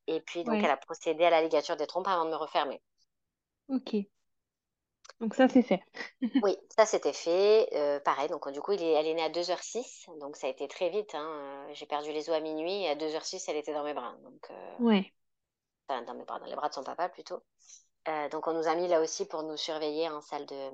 Et 0.07 0.21
puis 0.21 0.45
donc 0.45 0.63
elle 0.63 0.71
a 0.71 0.77
procédé 0.77 1.25
à 1.25 1.31
la 1.31 1.43
ligature 1.43 1.77
des 1.77 1.89
trompes 1.89 2.07
avant 2.07 2.25
de 2.25 2.31
me 2.31 2.37
refermer. 2.37 2.81
Ok. 3.69 3.97
Donc 5.21 5.35
ça 5.35 5.49
c'est 5.49 5.63
fait. 5.63 5.81
oui, 6.43 6.57
ça 6.77 6.87
c'était 6.87 7.13
fait. 7.13 7.69
pareil, 8.05 8.29
donc 8.29 8.49
du 8.51 8.61
coup 8.61 8.73
il 8.73 8.83
est, 8.83 8.93
elle 8.93 9.07
est 9.07 9.15
née 9.15 9.23
à 9.23 9.31
2h06, 9.31 10.19
donc 10.19 10.37
ça 10.37 10.47
a 10.47 10.51
été 10.51 10.67
très 10.69 10.91
vite. 10.91 11.15
Hein. 11.15 11.67
J'ai 11.73 11.87
perdu 11.87 12.13
les 12.13 12.29
os 12.29 12.37
à 12.37 12.41
minuit 12.41 12.83
et 12.83 12.89
à 12.89 12.95
2h06 12.97 13.45
elle 13.49 13.57
était 13.57 13.73
dans 13.73 13.85
mes 13.85 13.95
bras. 13.95 14.15
Donc, 14.23 14.51
ouais. 14.81 15.13
Enfin, 15.89 16.03
dans 16.03 16.15
mes 16.15 16.25
bras, 16.25 16.39
dans 16.41 16.47
les 16.47 16.57
bras 16.57 16.69
de 16.69 16.75
son 16.75 16.83
papa 16.83 17.09
plutôt. 17.09 17.43
donc 18.31 18.47
on 18.47 18.53
nous 18.53 18.67
a 18.67 18.75
mis 18.75 18.89
là 18.89 19.01
aussi 19.01 19.27
pour 19.27 19.43
nous 19.43 19.57
surveiller 19.57 20.09
en 20.09 20.21
salle 20.21 20.47
de, 20.47 20.71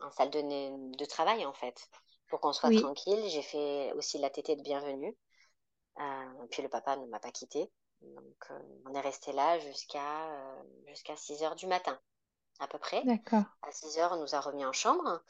en 0.00 0.10
salle 0.10 0.30
de, 0.30 0.96
de 0.96 1.04
travail 1.04 1.44
en 1.46 1.52
fait 1.52 1.88
pour 2.28 2.40
qu'on 2.40 2.52
soit 2.52 2.70
tranquille. 2.78 3.22
J'ai 3.28 3.42
fait 3.42 3.92
aussi 3.92 4.18
la 4.18 4.30
tétée 4.30 4.56
de 4.56 4.62
bienvenue. 4.62 5.16
Euh, 6.00 6.46
puis 6.50 6.62
le 6.62 6.68
papa 6.68 6.96
ne 6.96 7.06
m'a 7.06 7.20
pas 7.20 7.30
quitté. 7.30 7.70
Donc 8.02 8.50
euh, 8.50 8.58
on 8.86 8.94
est 8.94 9.00
resté 9.00 9.32
là 9.32 9.58
jusqu'à 9.60 10.30
euh, 10.30 10.62
jusqu'à 10.88 11.16
6 11.16 11.42
heures 11.42 11.54
du 11.54 11.66
matin, 11.66 11.98
à 12.60 12.66
peu 12.68 12.78
près. 12.78 13.02
À 13.62 13.70
6 13.70 13.98
heures, 13.98 14.12
on 14.12 14.20
nous 14.20 14.34
a 14.34 14.40
remis 14.40 14.64
en 14.64 14.72
chambre. 14.72 15.22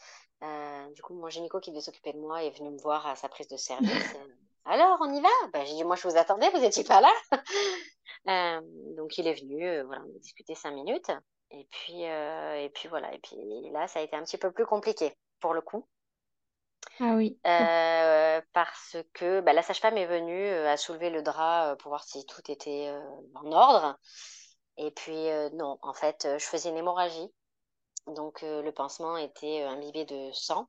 du 0.95 1.03
coup, 1.03 1.15
mon 1.15 1.29
gynéco 1.29 1.61
qui 1.61 1.71
devait 1.71 1.81
s'occuper 1.81 2.13
de 2.13 2.19
moi 2.19 2.43
est 2.45 2.57
venu 2.57 2.71
me 2.71 2.79
voir 2.79 3.07
à 3.07 3.17
sa 3.17 3.29
prise 3.29 3.49
de 3.49 3.57
service. 3.57 3.89
Alors, 4.67 4.97
on 5.01 5.13
y 5.13 5.21
va? 5.21 5.29
Ben, 5.53 5.65
J'ai 5.67 5.75
dit, 5.75 5.85
moi, 5.85 5.97
je 5.97 6.09
vous 6.09 6.17
attendais, 6.17 6.49
vous 6.51 6.59
n'étiez 6.59 6.85
pas 6.85 7.03
là. 7.03 7.13
donc, 8.97 9.19
il 9.19 9.27
est 9.27 9.41
venu, 9.41 9.83
voilà, 9.83 10.03
on 10.07 10.17
a 10.17 10.19
discuté 10.21 10.55
cinq 10.55 10.73
minutes. 10.73 11.11
Et 11.51 11.67
puis, 11.71 12.03
et 12.03 12.71
puis, 12.75 12.89
voilà. 12.89 13.13
Et 13.13 13.19
puis 13.19 13.37
là, 13.73 13.87
ça 13.89 14.01
a 14.01 14.03
été 14.03 14.17
un 14.17 14.25
petit 14.25 14.39
peu 14.39 14.51
plus 14.53 14.65
compliqué, 14.65 15.15
pour 15.41 15.53
le 15.53 15.61
coup. 15.61 15.87
Ah 17.01 17.15
oui. 17.17 17.39
Euh, 17.47 18.41
parce 18.53 18.97
que 19.15 19.41
bah, 19.41 19.53
la 19.53 19.63
sage-femme 19.63 19.97
est 19.97 20.07
venue 20.07 20.47
euh, 20.47 20.71
à 20.71 20.77
soulever 20.77 21.11
le 21.11 21.23
drap 21.23 21.71
euh, 21.73 21.77
pour 21.77 21.89
voir 21.89 22.05
si 22.05 22.25
tout 22.27 22.43
était 22.51 22.93
en 23.35 23.53
ordre. 23.53 23.99
Et 24.77 24.91
puis, 24.91 25.29
non, 25.53 25.79
en 25.83 25.95
fait, 25.95 26.27
je 26.39 26.45
faisais 26.45 26.71
une 26.71 26.77
hémorragie. 26.77 27.31
Donc, 28.07 28.43
le 28.43 28.71
pansement 28.71 29.17
était 29.17 29.63
imbibé 29.63 30.05
de 30.05 30.31
sang. 30.33 30.69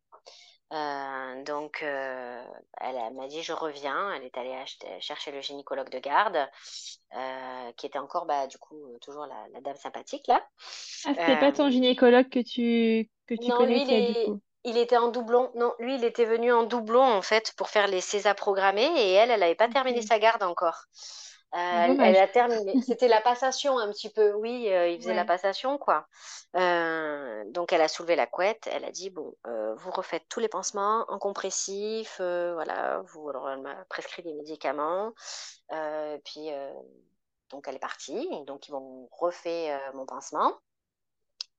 donc, 0.71 1.81
elle, 1.81 3.13
m'a 3.13 3.27
dit, 3.27 3.41
je 3.41 3.53
reviens. 3.53 4.13
Elle 4.13 4.23
est 4.23 4.37
allée 4.37 4.55
chercher 4.99 5.31
le 5.31 5.41
gynécologue 5.41 5.89
de 5.89 5.99
garde, 5.99 6.47
qui 7.77 7.87
était 7.87 7.99
encore, 7.99 8.25
bah, 8.25 8.47
du 8.47 8.57
coup, 8.57 8.97
toujours 9.01 9.25
la, 9.25 9.61
dame 9.61 9.75
sympathique, 9.75 10.27
là. 10.27 10.45
Ah, 11.05 11.13
c'était 11.17 11.39
pas 11.39 11.51
ton 11.51 11.69
gynécologue 11.69 12.29
que 12.29 12.39
tu, 12.39 13.09
que 13.27 13.33
tu 13.33 13.49
non, 13.49 13.57
connaissais, 13.57 14.07
du 14.07 14.25
coup? 14.25 14.41
il 14.65 14.77
était 14.77 14.97
en 14.97 15.09
doublon. 15.09 15.51
Non, 15.55 15.73
lui, 15.79 15.95
il 15.95 16.03
était 16.03 16.25
venu 16.25 16.51
en 16.51 16.63
doublon, 16.63 17.03
en 17.03 17.21
fait, 17.21 17.53
pour 17.55 17.69
faire 17.69 17.87
les 17.87 18.01
César 18.01 18.35
programmés. 18.35 18.91
Et 18.97 19.11
elle, 19.11 19.31
elle 19.31 19.39
n'avait 19.39 19.55
pas 19.55 19.69
terminé 19.69 20.01
sa 20.01 20.19
garde 20.19 20.43
encore. 20.43 20.85
Euh, 21.55 21.95
elle, 21.99 22.17
a 22.17 22.27
terminé. 22.27 22.81
C'était 22.81 23.07
la 23.07 23.21
passation 23.21 23.77
un 23.77 23.89
petit 23.89 24.09
peu. 24.09 24.33
Oui, 24.33 24.67
euh, 24.69 24.89
il 24.89 24.99
faisait 24.99 25.13
la 25.13 25.23
passation, 25.23 25.77
quoi. 25.77 26.05
Euh, 26.55 27.43
donc, 27.51 27.71
elle 27.71 27.81
a 27.81 27.87
soulevé 27.87 28.15
la 28.15 28.27
couette. 28.27 28.67
Elle 28.71 28.83
a 28.83 28.91
dit 28.91 29.09
bon, 29.09 29.33
vous 29.45 29.91
refaites 29.91 30.25
tous 30.27 30.41
les 30.41 30.49
pansements 30.49 31.05
en 31.07 31.17
compressif. 31.17 32.15
voilà. 32.17 33.01
Vous, 33.05 33.29
alors, 33.29 33.49
elle 33.49 33.61
m'a 33.61 33.85
prescrit 33.85 34.23
des 34.23 34.33
médicaments. 34.33 35.13
puis, 36.25 36.49
donc, 37.49 37.67
elle 37.67 37.75
est 37.75 37.79
partie. 37.79 38.27
Donc, 38.45 38.67
ils 38.67 38.73
m'ont 38.73 39.07
refait 39.11 39.71
mon 39.93 40.05
pansement. 40.05 40.51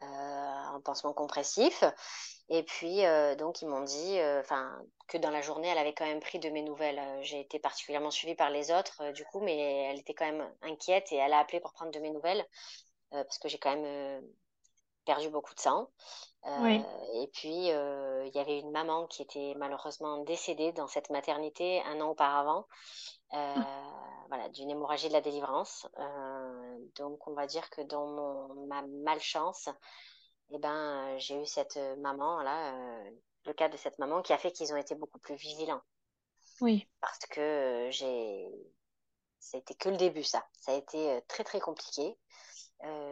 un 0.03 0.81
pansement 0.85 1.15
compressif. 1.15 1.85
Et 2.49 2.63
puis, 2.63 3.05
euh, 3.05 3.35
donc, 3.35 3.61
ils 3.63 3.69
m'ont 3.69 3.83
dit 3.83 4.19
euh, 4.19 4.41
enfin 4.41 4.81
que 5.09 5.19
dans 5.19 5.31
la 5.31 5.41
journée, 5.43 5.69
elle 5.69 5.79
avait 5.79 5.95
quand 5.95 6.07
même 6.07 6.21
pris 6.21 6.39
de 6.39 6.49
mes 6.49 6.63
nouvelles. 6.63 6.99
Euh, 6.99 7.23
j'ai 7.23 7.41
été 7.41 7.59
particulièrement 7.59 8.11
suivie 8.11 8.37
par 8.37 8.51
les 8.51 8.71
autres, 8.71 9.11
du 9.13 9.25
coup, 9.25 9.41
mais 9.41 9.57
elle 9.91 9.99
était 9.99 10.15
quand 10.15 10.27
même 10.27 10.49
inquiète 10.63 11.11
et 11.13 11.17
elle 11.17 11.33
a 11.33 11.39
appelé 11.41 11.61
pour 11.61 11.73
prendre 11.73 11.91
de 11.91 11.99
mes 12.01 12.11
nouvelles 12.11 12.45
parce 13.11 13.39
que 13.39 13.49
j'ai 13.49 13.59
quand 13.59 13.75
même 13.75 14.21
perdu 15.05 15.31
beaucoup 15.31 15.55
de 15.55 15.61
sang. 15.61 15.89
Et 16.45 17.31
puis, 17.33 17.69
il 17.69 18.31
y 18.35 18.39
avait 18.39 18.59
une 18.59 18.73
maman 18.73 19.07
qui 19.07 19.23
était 19.23 19.55
malheureusement 19.57 20.19
décédée 20.25 20.73
dans 20.73 20.89
cette 20.89 21.09
maternité 21.11 21.81
un 21.83 22.01
an 22.01 22.11
auparavant. 22.11 22.67
Ah. 23.31 23.55
voilà, 24.29 24.49
d'une 24.51 24.71
hémorragie 24.71 25.09
de 25.09 25.13
la 25.13 25.21
délivrance. 25.21 25.87
donc, 26.97 27.27
on 27.29 27.33
va 27.33 27.47
dire 27.47 27.71
que 27.71 27.81
dans 27.83 28.07
mon, 28.07 28.67
ma 28.67 28.83
malchance, 28.83 29.69
eh 30.51 30.59
ben, 30.59 31.15
euh, 31.15 31.19
j'ai 31.19 31.41
eu 31.41 31.47
cette 31.47 31.77
euh, 31.77 31.97
maman 31.97 32.43
là, 32.43 32.73
euh, 32.75 33.11
le 33.47 33.53
cas 33.53 33.69
de 33.69 33.77
cette 33.77 33.99
maman 33.99 34.23
qui 34.23 34.33
a 34.33 34.39
fait 34.39 34.53
qu'ils 34.53 34.73
ont 34.73 34.77
été 34.77 34.95
beaucoup 34.95 35.19
plus 35.19 35.35
vigilants. 35.35 35.83
Oui. 36.61 36.89
Parce 37.01 37.19
que 37.31 37.89
j'ai, 37.91 38.49
été 39.55 39.75
que 39.75 39.89
le 39.89 39.97
début 39.97 40.25
ça. 40.25 40.47
Ça 40.61 40.73
a 40.73 40.75
été 40.75 41.21
très 41.29 41.45
très 41.45 41.61
compliqué. 41.61 42.17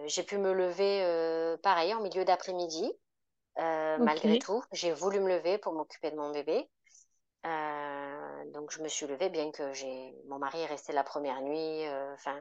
j'ai 0.07 0.23
pu 0.23 0.39
me 0.39 0.53
lever 0.53 1.57
pareil 1.63 1.95
en 1.95 2.01
milieu 2.01 2.25
d'après-midi. 2.25 2.91
Malgré 3.57 4.39
tout, 4.39 4.65
j'ai 4.73 4.93
voulu 4.93 5.21
me 5.21 5.29
lever 5.29 5.59
pour 5.59 5.73
m'occuper 5.75 6.11
de 6.11 6.17
mon 6.17 6.31
bébé. 6.31 6.69
donc 8.53 8.71
je 8.71 8.83
me 8.83 8.89
suis 8.89 9.07
levée, 9.07 9.29
bien 9.29 9.53
que 9.53 9.73
j'ai 9.75 10.15
mon 10.27 10.39
mari 10.39 10.61
est 10.61 10.67
resté 10.67 10.93
la 10.93 11.05
première 11.05 11.43
nuit. 11.43 11.87
Enfin, 12.15 12.41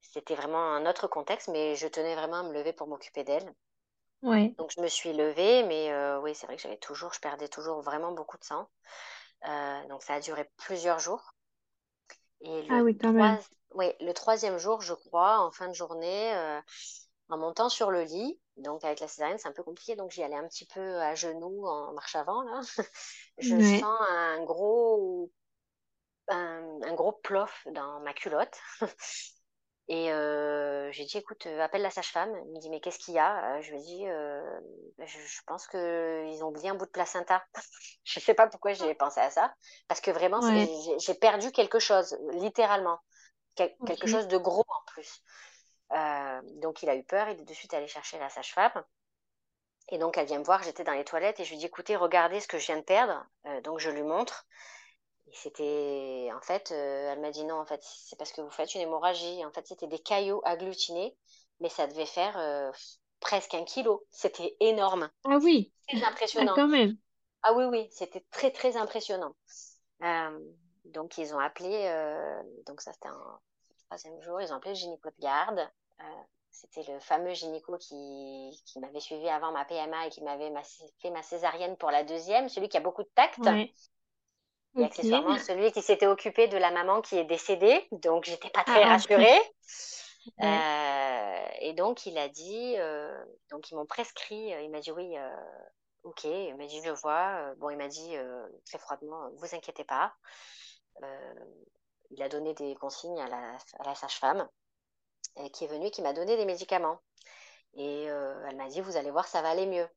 c'était 0.00 0.34
vraiment 0.34 0.74
un 0.74 0.86
autre 0.86 1.08
contexte, 1.08 1.48
mais 1.48 1.76
je 1.76 1.88
tenais 1.88 2.14
vraiment 2.14 2.38
à 2.38 2.42
me 2.44 2.54
lever 2.54 2.72
pour 2.72 2.86
m'occuper 2.86 3.22
d'elle. 3.22 3.54
Donc 4.58 4.70
je 4.76 4.80
me 4.80 4.88
suis 4.88 5.12
levée, 5.12 5.62
mais 5.64 5.92
euh, 5.92 6.20
oui, 6.20 6.34
c'est 6.34 6.46
vrai 6.46 6.56
que 6.56 6.62
j'avais 6.62 6.78
toujours, 6.78 7.12
je 7.12 7.20
perdais 7.20 7.48
toujours 7.48 7.80
vraiment 7.82 8.12
beaucoup 8.12 8.38
de 8.38 8.44
sang. 8.44 8.68
Euh, 9.48 9.88
donc 9.88 10.02
ça 10.02 10.14
a 10.14 10.20
duré 10.20 10.50
plusieurs 10.58 10.98
jours. 11.00 11.34
Et 12.42 12.62
le, 12.62 12.76
ah 12.76 12.82
oui, 12.82 12.96
quand 12.96 13.12
même. 13.12 13.38
oui, 13.74 13.86
le 14.00 14.12
troisième 14.12 14.58
jour, 14.58 14.80
je 14.80 14.94
crois, 14.94 15.40
en 15.40 15.50
fin 15.50 15.68
de 15.68 15.74
journée, 15.74 16.34
euh, 16.34 16.60
en 17.28 17.38
montant 17.38 17.68
sur 17.68 17.90
le 17.90 18.02
lit, 18.02 18.40
donc 18.56 18.84
avec 18.84 19.00
la 19.00 19.08
césarienne, 19.08 19.38
c'est 19.38 19.48
un 19.48 19.52
peu 19.52 19.62
compliqué, 19.62 19.96
donc 19.96 20.10
j'y 20.10 20.22
allais 20.22 20.36
un 20.36 20.48
petit 20.48 20.66
peu 20.66 21.00
à 21.00 21.14
genoux 21.14 21.66
en 21.66 21.92
marche 21.94 22.16
avant, 22.16 22.42
là. 22.42 22.60
je 23.38 23.60
sens 23.60 24.00
un 24.10 24.44
gros, 24.44 25.30
un, 26.28 26.80
un 26.84 26.94
gros 26.94 27.12
plof 27.12 27.66
dans 27.74 28.00
ma 28.00 28.14
culotte. 28.14 28.58
Et 29.88 30.06
j'ai 30.92 31.04
dit, 31.04 31.18
écoute, 31.18 31.46
appelle 31.46 31.82
la 31.82 31.90
sage-femme. 31.90 32.34
Elle 32.34 32.50
me 32.50 32.60
dit, 32.60 32.70
mais 32.70 32.80
qu'est-ce 32.80 32.98
qu'il 32.98 33.14
y 33.14 33.18
a? 33.18 33.60
Je 33.60 33.72
lui 33.72 33.78
ai 33.78 33.82
dit, 33.82 34.04
je, 34.98 35.40
pense 35.46 35.66
qu'ils 35.66 36.44
ont 36.44 36.48
oublié 36.48 36.68
un 36.68 36.74
bout 36.74 36.86
de 36.86 36.90
placenta. 36.90 37.44
je 38.04 38.20
ne 38.20 38.22
sais 38.22 38.34
pas 38.34 38.46
pourquoi 38.46 38.72
j'ai 38.72 38.94
pensé 38.94 39.20
à 39.20 39.30
ça. 39.30 39.52
Parce 39.88 40.00
que 40.00 40.10
vraiment, 40.10 40.40
j'ai 40.98 41.14
perdu 41.14 41.50
quelque 41.52 41.78
chose, 41.78 42.16
littéralement. 42.32 42.98
Quelque 43.54 44.06
chose 44.06 44.28
de 44.28 44.38
gros 44.38 44.64
en 44.66 44.84
plus. 44.86 45.22
donc 46.60 46.82
il 46.82 46.88
a 46.88 46.96
eu 46.96 47.04
peur, 47.04 47.28
il 47.28 47.40
est 47.40 47.44
de 47.44 47.54
suite 47.54 47.74
allé 47.74 47.86
chercher 47.86 48.18
la 48.18 48.28
sage-femme. 48.28 48.84
Et 49.88 49.98
donc 49.98 50.16
elle 50.16 50.26
vient 50.26 50.38
me 50.38 50.44
voir, 50.44 50.62
j'étais 50.62 50.84
dans 50.84 50.92
les 50.92 51.04
toilettes 51.04 51.40
et 51.40 51.44
je 51.44 51.50
lui 51.50 51.58
dis, 51.58 51.66
écoutez, 51.66 51.96
regardez 51.96 52.40
ce 52.40 52.46
que 52.46 52.56
je 52.56 52.66
viens 52.66 52.76
de 52.76 52.82
perdre. 52.82 53.26
donc 53.64 53.80
je 53.80 53.90
lui 53.90 54.02
montre 54.02 54.46
c'était, 55.32 56.30
en 56.34 56.40
fait, 56.40 56.72
euh, 56.72 57.12
elle 57.12 57.20
m'a 57.20 57.30
dit 57.30 57.44
non, 57.44 57.56
en 57.56 57.64
fait, 57.64 57.80
c'est 57.82 58.16
parce 58.16 58.32
que 58.32 58.40
vous 58.40 58.50
faites 58.50 58.74
une 58.74 58.82
hémorragie. 58.82 59.44
En 59.44 59.52
fait, 59.52 59.66
c'était 59.66 59.86
des 59.86 59.98
caillots 59.98 60.42
agglutinés, 60.44 61.16
mais 61.60 61.68
ça 61.68 61.86
devait 61.86 62.06
faire 62.06 62.38
euh, 62.38 62.70
presque 63.20 63.54
un 63.54 63.64
kilo. 63.64 64.04
C'était 64.10 64.56
énorme. 64.60 65.10
Ah 65.24 65.38
oui. 65.42 65.72
Très 65.88 66.04
impressionnant. 66.04 66.52
Ah, 66.52 66.60
quand 66.60 66.68
même. 66.68 66.96
Ah 67.42 67.54
oui, 67.54 67.64
oui, 67.64 67.88
c'était 67.90 68.24
très, 68.30 68.50
très 68.50 68.76
impressionnant. 68.76 69.34
Euh, 70.02 70.38
donc, 70.84 71.16
ils 71.18 71.34
ont 71.34 71.38
appelé, 71.38 71.70
donc 72.66 72.80
ça, 72.80 72.92
c'était 72.92 73.08
troisième 73.86 74.20
jour, 74.22 74.40
ils 74.40 74.52
ont 74.52 74.56
appelé 74.56 74.72
le 74.72 74.78
gynéco 74.78 75.08
de 75.10 75.20
garde. 75.20 75.68
C'était 76.50 76.92
le 76.92 77.00
fameux 77.00 77.32
gynéco 77.32 77.78
qui, 77.78 78.62
qui 78.66 78.78
m'avait 78.78 79.00
suivi 79.00 79.28
avant 79.28 79.52
ma 79.52 79.64
PMA 79.64 80.06
et 80.06 80.10
qui 80.10 80.22
m'avait 80.22 80.52
fait 81.00 81.10
ma 81.10 81.22
césarienne 81.22 81.76
pour 81.76 81.90
la 81.90 82.04
deuxième, 82.04 82.48
celui 82.48 82.68
qui 82.68 82.76
a 82.76 82.80
beaucoup 82.80 83.02
de 83.02 83.10
tact. 83.14 83.48
Et 84.76 84.84
accessoirement, 84.84 85.38
celui 85.38 85.70
qui 85.72 85.82
s'était 85.82 86.06
occupé 86.06 86.48
de 86.48 86.56
la 86.56 86.70
maman 86.70 87.02
qui 87.02 87.18
est 87.18 87.24
décédée. 87.24 87.86
Donc, 87.92 88.24
j'étais 88.24 88.50
pas 88.50 88.64
très 88.64 88.82
ah, 88.82 88.88
rassurée. 88.90 89.40
Euh, 90.40 91.46
et 91.60 91.72
donc, 91.72 92.06
il 92.06 92.16
a 92.18 92.28
dit, 92.28 92.74
euh, 92.78 93.24
donc 93.50 93.70
ils 93.70 93.74
m'ont 93.74 93.86
prescrit, 93.86 94.54
euh, 94.54 94.60
il 94.62 94.70
m'a 94.70 94.80
dit 94.80 94.92
oui, 94.92 95.16
ok, 96.04 96.24
il 96.24 96.56
m'a 96.56 96.66
dit 96.66 96.80
je 96.84 96.90
vois. 96.90 97.54
bon, 97.56 97.70
il 97.70 97.76
m'a 97.76 97.88
dit 97.88 98.14
très 98.66 98.78
froidement, 98.78 99.30
vous 99.38 99.54
inquiétez 99.54 99.84
pas. 99.84 100.14
il 102.10 102.22
a 102.22 102.28
donné 102.28 102.54
des 102.54 102.74
consignes 102.76 103.20
à 103.20 103.28
la, 103.28 103.56
à 103.80 103.84
la 103.84 103.94
sage-femme 103.94 104.48
qui 105.52 105.64
est 105.64 105.68
venue, 105.68 105.90
qui 105.90 106.02
m'a 106.02 106.12
donné 106.12 106.36
des 106.36 106.44
médicaments. 106.44 107.00
Et 107.74 108.04
elle 108.04 108.56
m'a 108.56 108.68
dit, 108.68 108.80
vous 108.80 108.96
allez 108.96 109.10
voir, 109.10 109.26
ça 109.26 109.42
va 109.42 109.50
aller 109.50 109.66
mieux. 109.66 109.88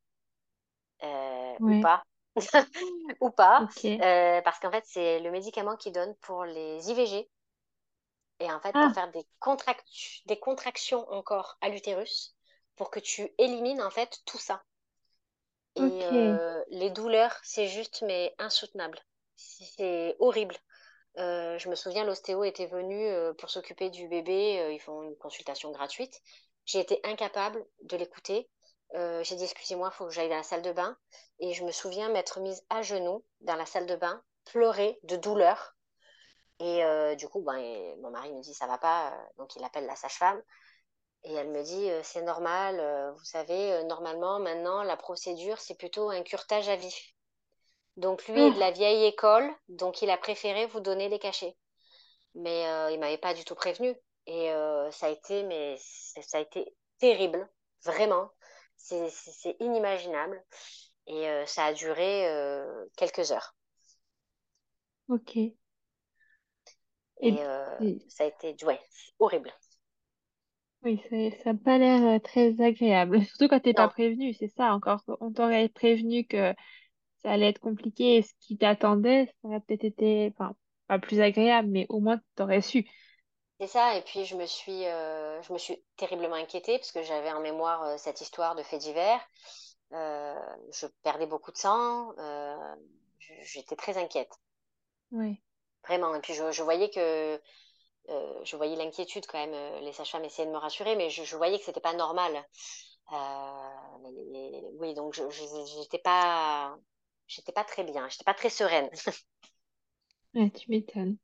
Ou 1.59 1.81
pas. 1.81 2.03
ou 3.21 3.29
pas. 3.29 3.67
Euh, 3.85 4.41
parce 4.41 4.59
qu'en 4.59 4.71
fait, 4.71 4.83
c'est 4.85 5.19
le 5.19 5.31
médicament 5.31 5.75
qui 5.75 5.91
donne 5.91 6.15
pour 6.15 6.45
les 6.45 6.89
IVG. 6.89 7.29
Et 8.39 8.51
en 8.51 8.59
fait, 8.59 8.73
pour 8.73 8.81
ah. 8.81 8.93
faire 8.93 9.11
des, 9.11 9.25
des 10.25 10.39
contractions 10.39 11.09
encore 11.11 11.57
à 11.61 11.69
l'utérus, 11.69 12.35
pour 12.75 12.91
que 12.91 12.99
tu 12.99 13.29
élimines 13.37 13.81
en 13.81 13.89
fait 13.89 14.19
tout 14.25 14.37
ça. 14.37 14.63
Et 15.77 15.81
euh, 15.81 16.63
les 16.69 16.89
douleurs, 16.89 17.35
c'est 17.43 17.67
juste 17.67 18.01
mais 18.05 18.33
insoutenable. 18.37 18.99
C'est 19.35 20.15
horrible. 20.19 20.55
Euh, 21.17 21.57
je 21.57 21.69
me 21.69 21.75
souviens, 21.75 22.05
l'ostéo 22.05 22.43
était 22.43 22.67
venu 22.67 23.09
pour 23.37 23.49
s'occuper 23.49 23.89
du 23.89 24.07
bébé. 24.07 24.71
ils 24.73 24.79
font 24.79 25.03
une 25.03 25.15
consultation 25.17 25.71
gratuite. 25.71 26.21
J'ai 26.65 26.79
été 26.79 26.99
incapable 27.03 27.65
de 27.83 27.97
l'écouter. 27.97 28.49
J'ai 29.23 29.35
dit 29.35 29.43
excusez-moi, 29.43 29.89
il 29.93 29.95
faut 29.95 30.05
que 30.05 30.13
j'aille 30.13 30.29
dans 30.29 30.37
la 30.37 30.43
salle 30.43 30.61
de 30.61 30.71
bain. 30.71 30.97
Et 31.39 31.53
je 31.53 31.63
me 31.63 31.71
souviens 31.71 32.09
m'être 32.09 32.39
mise 32.39 32.63
à 32.69 32.81
genoux 32.81 33.23
dans 33.41 33.55
la 33.55 33.65
salle 33.65 33.85
de 33.85 33.95
bain, 33.95 34.21
pleurer 34.45 34.99
de 35.03 35.15
douleur. 35.17 35.75
Et 36.59 36.83
euh, 36.85 37.15
du 37.15 37.27
coup, 37.27 37.41
ben, 37.41 37.99
mon 38.01 38.11
mari 38.11 38.31
me 38.33 38.41
dit 38.41 38.53
ça 38.53 38.67
va 38.67 38.77
pas, 38.77 39.09
euh, 39.11 39.23
donc 39.37 39.55
il 39.55 39.63
appelle 39.63 39.85
la 39.85 39.95
sage-femme. 39.95 40.41
Et 41.23 41.33
elle 41.33 41.49
me 41.49 41.63
dit 41.63 41.89
euh, 41.89 42.01
c'est 42.03 42.21
normal, 42.21 43.13
vous 43.17 43.25
savez, 43.25 43.83
normalement 43.85 44.39
maintenant 44.39 44.83
la 44.83 44.95
procédure 44.95 45.59
c'est 45.59 45.75
plutôt 45.75 46.09
un 46.09 46.21
curtage 46.21 46.69
à 46.69 46.75
vif. 46.75 47.13
Donc 47.97 48.27
lui 48.27 48.41
est 48.41 48.51
de 48.51 48.59
la 48.59 48.71
vieille 48.71 49.05
école, 49.05 49.49
donc 49.69 50.01
il 50.01 50.09
a 50.09 50.17
préféré 50.17 50.65
vous 50.67 50.81
donner 50.81 51.09
les 51.09 51.19
cachets. 51.19 51.57
Mais 52.35 52.63
il 52.93 52.99
m'avait 52.99 53.17
pas 53.17 53.33
du 53.33 53.45
tout 53.45 53.55
prévenu. 53.55 53.95
Et 54.27 54.51
ça 54.91 55.07
a 55.07 55.09
été, 55.09 55.43
mais 55.43 55.77
ça 55.77 56.37
a 56.37 56.41
été 56.41 56.75
terrible, 56.99 57.49
vraiment. 57.83 58.29
C'est 58.77 59.55
inimaginable. 59.59 60.43
Et 61.07 61.29
euh, 61.29 61.45
ça 61.45 61.65
a 61.65 61.73
duré 61.73 62.27
euh, 62.29 62.85
quelques 62.97 63.31
heures. 63.31 63.55
Ok. 65.07 65.37
Et, 65.37 65.55
euh, 67.23 67.95
ça 68.07 68.23
a 68.23 68.27
été 68.27 68.55
ouais, 68.65 68.79
horrible. 69.19 69.51
Oui, 70.83 71.01
ça 71.43 71.53
n'a 71.53 71.59
pas 71.59 71.77
l'air 71.77 72.21
très 72.21 72.61
agréable. 72.61 73.21
Surtout 73.25 73.47
quand 73.47 73.59
tu 73.59 73.69
n'es 73.69 73.73
pas 73.73 73.87
prévenu, 73.87 74.33
c'est 74.33 74.53
ça 74.55 74.73
encore. 74.73 75.03
On 75.19 75.31
t'aurait 75.31 75.69
prévenu 75.69 76.25
que 76.25 76.53
ça 77.23 77.31
allait 77.31 77.49
être 77.49 77.59
compliqué 77.59 78.17
et 78.17 78.21
ce 78.21 78.33
qui 78.39 78.57
t'attendait, 78.57 79.25
ça 79.41 79.47
aurait 79.47 79.61
peut-être 79.61 79.83
été, 79.83 80.31
enfin, 80.37 80.55
pas 80.87 80.99
plus 80.99 81.21
agréable, 81.21 81.69
mais 81.69 81.85
au 81.89 81.99
moins 81.99 82.19
tu 82.35 82.43
aurais 82.43 82.61
su. 82.61 82.85
C'est 83.65 83.71
ça, 83.71 83.97
et 83.97 84.01
puis 84.03 84.25
je 84.25 84.35
me 84.35 84.45
suis, 84.45 84.83
je 84.83 85.51
me 85.51 85.57
suis 85.57 85.81
terriblement 85.97 86.35
inquiétée 86.35 86.77
parce 86.77 86.91
que 86.91 87.01
j'avais 87.01 87.31
en 87.31 87.39
mémoire 87.39 87.97
cette 87.97 88.21
histoire 88.21 88.53
de 88.53 88.61
fait 88.61 88.77
divers. 88.77 89.19
Euh, 89.91 90.55
je 90.71 90.85
perdais 91.01 91.25
beaucoup 91.25 91.51
de 91.51 91.57
sang. 91.57 92.13
Euh, 92.19 92.75
j'étais 93.41 93.75
très 93.75 93.97
inquiète. 93.97 94.31
Oui. 95.11 95.41
Vraiment. 95.83 96.13
Et 96.13 96.21
puis 96.21 96.33
je, 96.33 96.61
voyais 96.63 96.89
que 96.89 97.41
euh, 98.09 98.43
je 98.43 98.55
voyais 98.55 98.75
l'inquiétude 98.75 99.25
quand 99.25 99.43
même. 99.43 99.83
Les 99.83 99.93
sages-femmes 99.93 100.25
essayaient 100.25 100.47
de 100.47 100.53
me 100.53 100.57
rassurer, 100.57 100.95
mais 100.95 101.09
je, 101.09 101.35
voyais 101.35 101.57
que 101.57 101.65
c'était 101.65 101.79
pas 101.79 101.93
normal. 101.93 102.45
oui, 104.79 104.93
donc 104.93 105.15
je 105.15 105.23
j'étais 105.81 105.99
pas 105.99 106.77
j'étais 107.27 107.51
pas 107.51 107.63
très 107.63 107.83
bien, 107.83 108.07
j'étais 108.09 108.23
pas 108.23 108.35
très 108.35 108.51
sereine. 108.51 108.89
ouais, 110.35 110.51
tu 110.51 110.69
m'étonnes. 110.69 111.17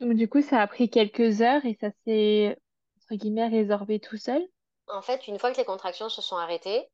Donc 0.00 0.14
du 0.14 0.28
coup, 0.28 0.42
ça 0.42 0.60
a 0.60 0.66
pris 0.66 0.90
quelques 0.90 1.40
heures 1.40 1.64
et 1.64 1.76
ça 1.80 1.88
s'est 2.04 2.56
entre 3.02 3.14
guillemets 3.14 3.48
résorbé 3.48 4.00
tout 4.00 4.16
seul. 4.16 4.42
En 4.88 5.02
fait, 5.02 5.26
une 5.26 5.38
fois 5.38 5.52
que 5.52 5.56
les 5.56 5.64
contractions 5.64 6.08
se 6.08 6.22
sont 6.22 6.36
arrêtées, 6.36 6.88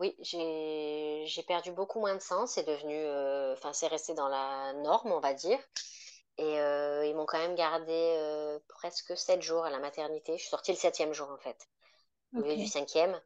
oui, 0.00 0.16
j'ai 0.22 1.42
perdu 1.46 1.72
beaucoup 1.72 2.00
moins 2.00 2.14
de 2.14 2.20
sang. 2.20 2.46
C'est 2.46 2.66
devenu, 2.66 2.94
euh, 2.94 3.52
enfin, 3.52 3.72
c'est 3.72 3.86
resté 3.86 4.14
dans 4.14 4.28
la 4.28 4.72
norme, 4.74 5.12
on 5.12 5.20
va 5.20 5.34
dire. 5.34 5.58
Et 6.38 6.60
euh, 6.60 7.04
ils 7.04 7.14
m'ont 7.16 7.26
quand 7.26 7.38
même 7.38 7.56
gardé 7.56 7.92
euh, 7.92 8.58
presque 8.68 9.16
sept 9.16 9.42
jours 9.42 9.64
à 9.64 9.70
la 9.70 9.80
maternité. 9.80 10.32
Je 10.36 10.42
suis 10.42 10.50
sortie 10.50 10.72
le 10.72 10.78
septième 10.78 11.12
jour, 11.12 11.28
en 11.30 11.38
fait, 11.38 11.68
au 12.34 12.40
lieu 12.40 12.56
du 12.56 12.66
cinquième, 12.66 13.20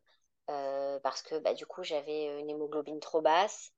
parce 0.46 1.22
que 1.22 1.38
bah, 1.38 1.54
du 1.54 1.66
coup, 1.66 1.82
j'avais 1.82 2.40
une 2.40 2.50
hémoglobine 2.50 3.00
trop 3.00 3.20
basse. 3.20 3.72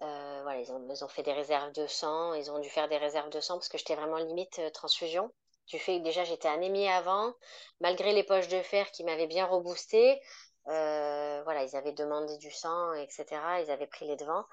Voilà, 0.00 0.60
ils 0.60 0.72
ont, 0.72 1.08
fait 1.08 1.22
des 1.22 1.32
réserves 1.32 1.72
de 1.72 1.86
sang. 1.86 2.34
Ils 2.34 2.50
ont 2.50 2.58
dû 2.58 2.68
faire 2.68 2.88
des 2.88 2.98
réserves 2.98 3.30
de 3.30 3.40
sang 3.40 3.54
parce 3.54 3.68
que 3.68 3.78
j'étais 3.78 3.94
vraiment 3.94 4.18
limite 4.18 4.60
transfusion. 4.72 5.30
Du 5.68 5.78
fait 5.78 5.98
que 5.98 6.04
déjà 6.04 6.24
j'étais 6.24 6.48
anémie 6.48 6.88
avant, 6.88 7.32
malgré 7.80 8.12
les 8.12 8.22
poches 8.22 8.48
de 8.48 8.60
fer 8.60 8.90
qui 8.90 9.02
m'avaient 9.02 9.26
bien 9.26 9.46
reboosté, 9.46 10.20
euh, 10.68 11.42
voilà, 11.44 11.62
ils 11.64 11.76
avaient 11.76 11.92
demandé 11.92 12.36
du 12.38 12.50
sang, 12.50 12.92
etc. 12.94 13.26
Ils 13.62 13.70
avaient 13.70 13.86
pris 13.86 14.06
les 14.06 14.16
devants. 14.16 14.44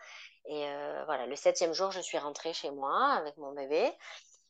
Et 0.45 0.67
euh, 0.67 1.03
voilà, 1.05 1.25
le 1.27 1.35
septième 1.35 1.73
jour, 1.73 1.91
je 1.91 2.01
suis 2.01 2.17
rentrée 2.17 2.53
chez 2.53 2.71
moi 2.71 3.13
avec 3.13 3.37
mon 3.37 3.53
bébé. 3.53 3.91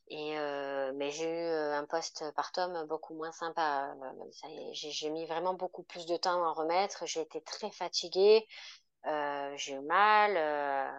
Et 0.08 0.38
euh, 0.38 0.92
mais 0.96 1.12
j'ai 1.12 1.30
eu 1.30 1.48
un 1.48 1.86
post-partum 1.86 2.86
beaucoup 2.88 3.14
moins 3.16 3.32
sympa. 3.32 3.94
J'ai 4.74 5.10
mis 5.10 5.26
vraiment 5.26 5.54
beaucoup 5.54 5.84
plus 5.84 6.06
de 6.06 6.18
temps 6.18 6.44
à 6.44 6.48
en 6.50 6.54
remettre. 6.54 7.06
J'ai 7.06 7.22
été 7.22 7.42
très 7.42 7.72
fatiguée. 7.72 8.46
J'ai 9.04 9.74
eu 9.74 9.82
mal. 9.82 10.34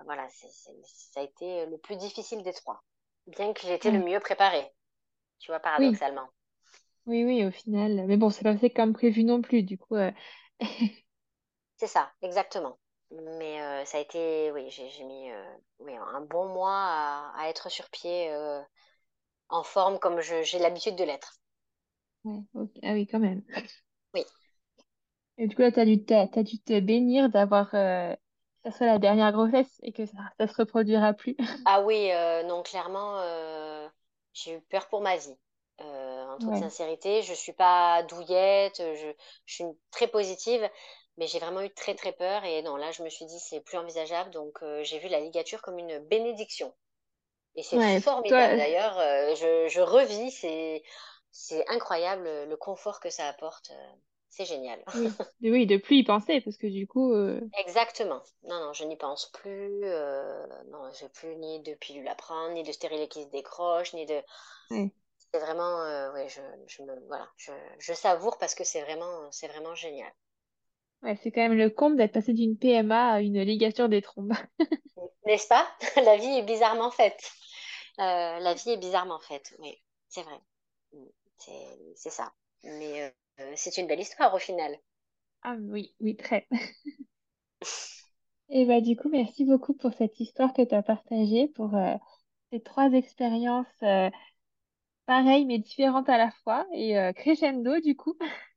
voilà, 0.04 0.26
ça 0.28 1.20
a 1.20 1.22
été 1.22 1.66
le 1.66 1.78
plus 1.78 1.96
difficile 1.96 2.42
des 2.42 2.52
trois. 2.52 2.82
Bien 3.26 3.52
que 3.52 3.60
j'ai 3.62 3.74
été 3.74 3.90
le 3.90 4.00
mmh. 4.00 4.04
mieux 4.04 4.20
préparée. 4.20 4.70
Tu 5.38 5.50
vois, 5.50 5.60
paradoxalement. 5.60 6.28
Oui, 7.06 7.24
oui, 7.24 7.44
au 7.44 7.50
final. 7.50 8.04
Mais 8.06 8.16
bon, 8.16 8.30
c'est 8.30 8.44
pas 8.44 8.56
fait 8.56 8.70
comme 8.70 8.92
prévu 8.92 9.24
non 9.24 9.42
plus. 9.42 9.62
Du 9.62 9.78
coup, 9.78 9.96
C'est 11.82 11.88
ça, 11.88 12.12
exactement. 12.22 12.78
Mais 13.10 13.60
euh, 13.60 13.84
ça 13.84 13.98
a 13.98 14.00
été, 14.00 14.52
oui, 14.52 14.70
j'ai 14.70 15.04
mis 15.04 15.32
euh, 15.32 15.54
oui, 15.80 15.96
un 15.96 16.20
bon 16.20 16.46
mois 16.46 17.32
à, 17.36 17.48
être 17.48 17.68
sur 17.70 17.90
pied 17.90 18.30
euh, 18.30 18.62
en 19.48 19.64
forme 19.64 19.98
comme 19.98 20.20
j'ai 20.20 20.58
l'habitude 20.60 20.94
de 20.94 21.02
l'être. 21.02 21.34
Ouais, 22.22 22.38
Ah 22.84 22.92
oui, 22.92 23.08
quand 23.08 23.18
même. 23.18 23.42
Oui. 24.14 24.24
Et 25.38 25.46
du 25.46 25.56
coup, 25.56 25.62
là, 25.62 25.72
tu 25.72 25.80
as 25.80 25.84
dû, 25.84 25.96
dû 25.96 26.58
te 26.60 26.80
bénir 26.80 27.28
d'avoir 27.30 27.70
que 27.70 28.16
ça 28.64 28.70
soit 28.70 28.86
la 28.86 28.98
dernière 28.98 29.32
grossesse 29.32 29.80
et 29.82 29.92
que 29.92 30.06
ça, 30.06 30.18
ça 30.38 30.46
se 30.46 30.54
reproduira 30.56 31.12
plus. 31.12 31.36
Ah 31.66 31.82
oui, 31.82 32.10
non, 32.46 32.62
clairement, 32.62 33.20
j'ai 34.34 34.54
eu 34.54 34.60
peur 34.60 34.88
pour 34.88 35.00
ma 35.00 35.16
vie 35.16 35.36
en 35.78 36.38
toute 36.38 36.56
sincérité. 36.56 37.22
Je 37.22 37.34
suis 37.34 37.52
pas 37.52 38.02
douillette, 38.04 38.78
je, 38.78 39.12
suis 39.46 39.64
très 39.90 40.06
positive, 40.06 40.68
mais 41.18 41.26
j'ai 41.26 41.38
vraiment 41.38 41.60
eu 41.60 41.70
très 41.70 41.94
très 41.94 42.12
peur. 42.12 42.44
Et 42.44 42.62
non, 42.62 42.76
là, 42.76 42.90
je 42.90 43.02
me 43.02 43.08
suis 43.08 43.26
dit, 43.26 43.38
c'est 43.38 43.60
plus 43.60 43.78
envisageable. 43.78 44.30
Donc, 44.30 44.62
euh, 44.62 44.82
j'ai 44.82 44.98
vu 44.98 45.08
la 45.08 45.20
ligature 45.20 45.62
comme 45.62 45.78
une 45.78 45.98
bénédiction. 46.06 46.74
Et 47.54 47.62
c'est 47.62 48.00
formidable 48.00 48.56
d'ailleurs. 48.56 48.98
Euh, 48.98 49.34
je, 49.34 49.68
je, 49.68 49.80
revis, 49.80 50.30
c'est, 50.30 50.82
c'est 51.30 51.68
incroyable 51.68 52.24
le 52.24 52.56
confort 52.56 53.00
que 53.00 53.10
ça 53.10 53.28
apporte. 53.28 53.70
Euh, 53.72 53.92
c'est 54.32 54.44
génial. 54.44 54.82
Oui. 54.96 55.08
oui, 55.42 55.66
de 55.66 55.76
plus 55.76 55.98
y 55.98 56.04
penser, 56.04 56.40
parce 56.40 56.56
que 56.56 56.66
du 56.66 56.88
coup. 56.88 57.14
Exactement. 57.64 58.22
Non, 58.42 58.58
non, 58.58 58.72
je 58.72 58.84
n'y 58.84 58.96
pense 58.96 59.30
plus. 59.32 59.80
non, 60.70 60.90
j'ai 60.98 61.08
plus 61.10 61.36
ni 61.36 61.60
de 61.60 61.74
pilule 61.74 62.08
à 62.08 62.16
prendre, 62.16 62.54
ni 62.54 62.64
de 62.64 62.72
stérilet 62.72 63.06
qui 63.06 63.22
se 63.22 63.28
décroche, 63.28 63.94
ni 63.94 64.06
de 64.06 64.20
c'est 65.32 65.40
vraiment, 65.40 65.80
euh, 65.82 66.12
ouais, 66.12 66.28
je, 66.28 66.40
je, 66.66 66.82
me, 66.82 66.94
voilà, 67.06 67.26
je, 67.36 67.52
je 67.78 67.92
savoure 67.94 68.36
parce 68.38 68.54
que 68.54 68.64
c'est 68.64 68.82
vraiment, 68.82 69.30
c'est 69.30 69.48
vraiment 69.48 69.74
génial. 69.74 70.12
Ouais, 71.02 71.18
c'est 71.22 71.32
quand 71.32 71.40
même 71.40 71.56
le 71.56 71.70
comble 71.70 71.96
d'être 71.96 72.12
passé 72.12 72.32
d'une 72.32 72.56
PMA 72.56 73.12
à 73.12 73.20
une 73.20 73.40
ligature 73.40 73.88
des 73.88 74.02
trombes. 74.02 74.34
N'est-ce 75.26 75.48
pas? 75.48 75.66
La 75.96 76.16
vie 76.16 76.38
est 76.38 76.42
bizarrement 76.42 76.90
faite. 76.90 77.32
Euh, 77.98 78.38
la 78.38 78.54
vie 78.54 78.70
est 78.70 78.78
bizarrement 78.78 79.20
faite, 79.20 79.54
oui, 79.58 79.78
c'est 80.08 80.22
vrai. 80.22 80.40
C'est 81.94 82.10
ça. 82.10 82.32
Mais 82.62 83.02
euh, 83.02 83.10
c'est 83.56 83.76
une 83.76 83.86
belle 83.86 84.00
histoire 84.00 84.32
au 84.34 84.38
final. 84.38 84.78
Ah 85.42 85.56
oui, 85.58 85.94
oui, 86.00 86.16
très. 86.16 86.46
Et 88.50 88.66
bah 88.66 88.80
du 88.80 88.94
coup, 88.96 89.08
merci 89.08 89.44
beaucoup 89.44 89.74
pour 89.74 89.92
cette 89.94 90.20
histoire 90.20 90.52
que 90.52 90.62
tu 90.62 90.74
as 90.74 90.82
partagée, 90.82 91.48
pour 91.48 91.72
ces 92.52 92.60
trois 92.62 92.92
expériences 92.92 93.66
pareil, 95.06 95.44
mais 95.46 95.58
différente 95.60 96.08
à 96.08 96.18
la 96.18 96.30
fois, 96.44 96.66
et 96.74 96.96
crescendo 97.14 97.78
du 97.80 97.96
coup. 97.96 98.16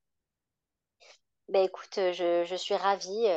Ben 1.50 1.64
écoute, 1.64 1.94
je, 1.96 2.44
je 2.44 2.56
suis 2.56 2.76
ravie 2.76 3.28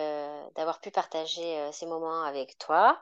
d'avoir 0.56 0.80
pu 0.80 0.90
partager 0.90 1.70
ces 1.72 1.85
moments 1.86 2.22
avec 2.22 2.56
toi. 2.59 2.98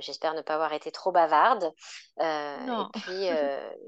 j'espère 0.00 0.34
ne 0.34 0.42
pas 0.42 0.54
avoir 0.54 0.72
été 0.72 0.90
trop 0.90 1.12
bavarde. 1.12 1.72
et 2.20 2.84
puis, 2.92 3.28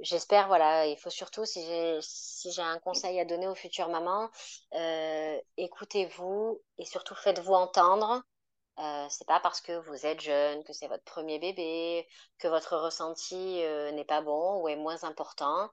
j'espère, 0.03 0.47
voilà, 0.47 0.87
il 0.87 0.97
faut 0.99 1.11
surtout, 1.11 1.45
si 1.45 1.65
j'ai 1.67 1.99
si 2.01 2.53
j'ai 2.53 2.63
un 2.63 2.79
conseil 2.79 3.19
à 3.19 3.25
donner 3.25 3.49
aux 3.49 3.57
futures 3.57 3.89
mamans, 3.89 4.31
écoutez-vous 5.57 6.61
et 6.79 6.85
surtout 6.85 7.17
faites-vous 7.17 7.55
entendre. 7.55 8.23
c'est 9.09 9.27
pas 9.27 9.41
parce 9.41 9.61
que 9.61 9.73
vous 9.81 10.07
êtes 10.07 10.21
jeune, 10.21 10.63
que 10.63 10.73
c'est 10.73 10.89
votre 10.89 11.05
premier 11.05 11.41
bébé, 11.41 12.07
que 12.39 12.47
votre 12.47 12.77
ressenti 12.77 13.63
n'est 13.95 14.05
pas 14.05 14.21
bon 14.23 14.63
ou 14.63 14.69
est 14.69 14.77
moins 14.77 15.03
important. 15.03 15.71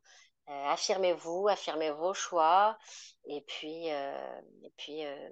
Euh, 0.49 0.65
affirmez-vous, 0.67 1.47
affirmez 1.49 1.91
vos 1.91 2.13
choix. 2.13 2.77
Et 3.25 3.41
puis, 3.41 3.91
euh, 3.91 4.41
et 4.63 4.71
puis 4.77 5.05
euh, 5.05 5.29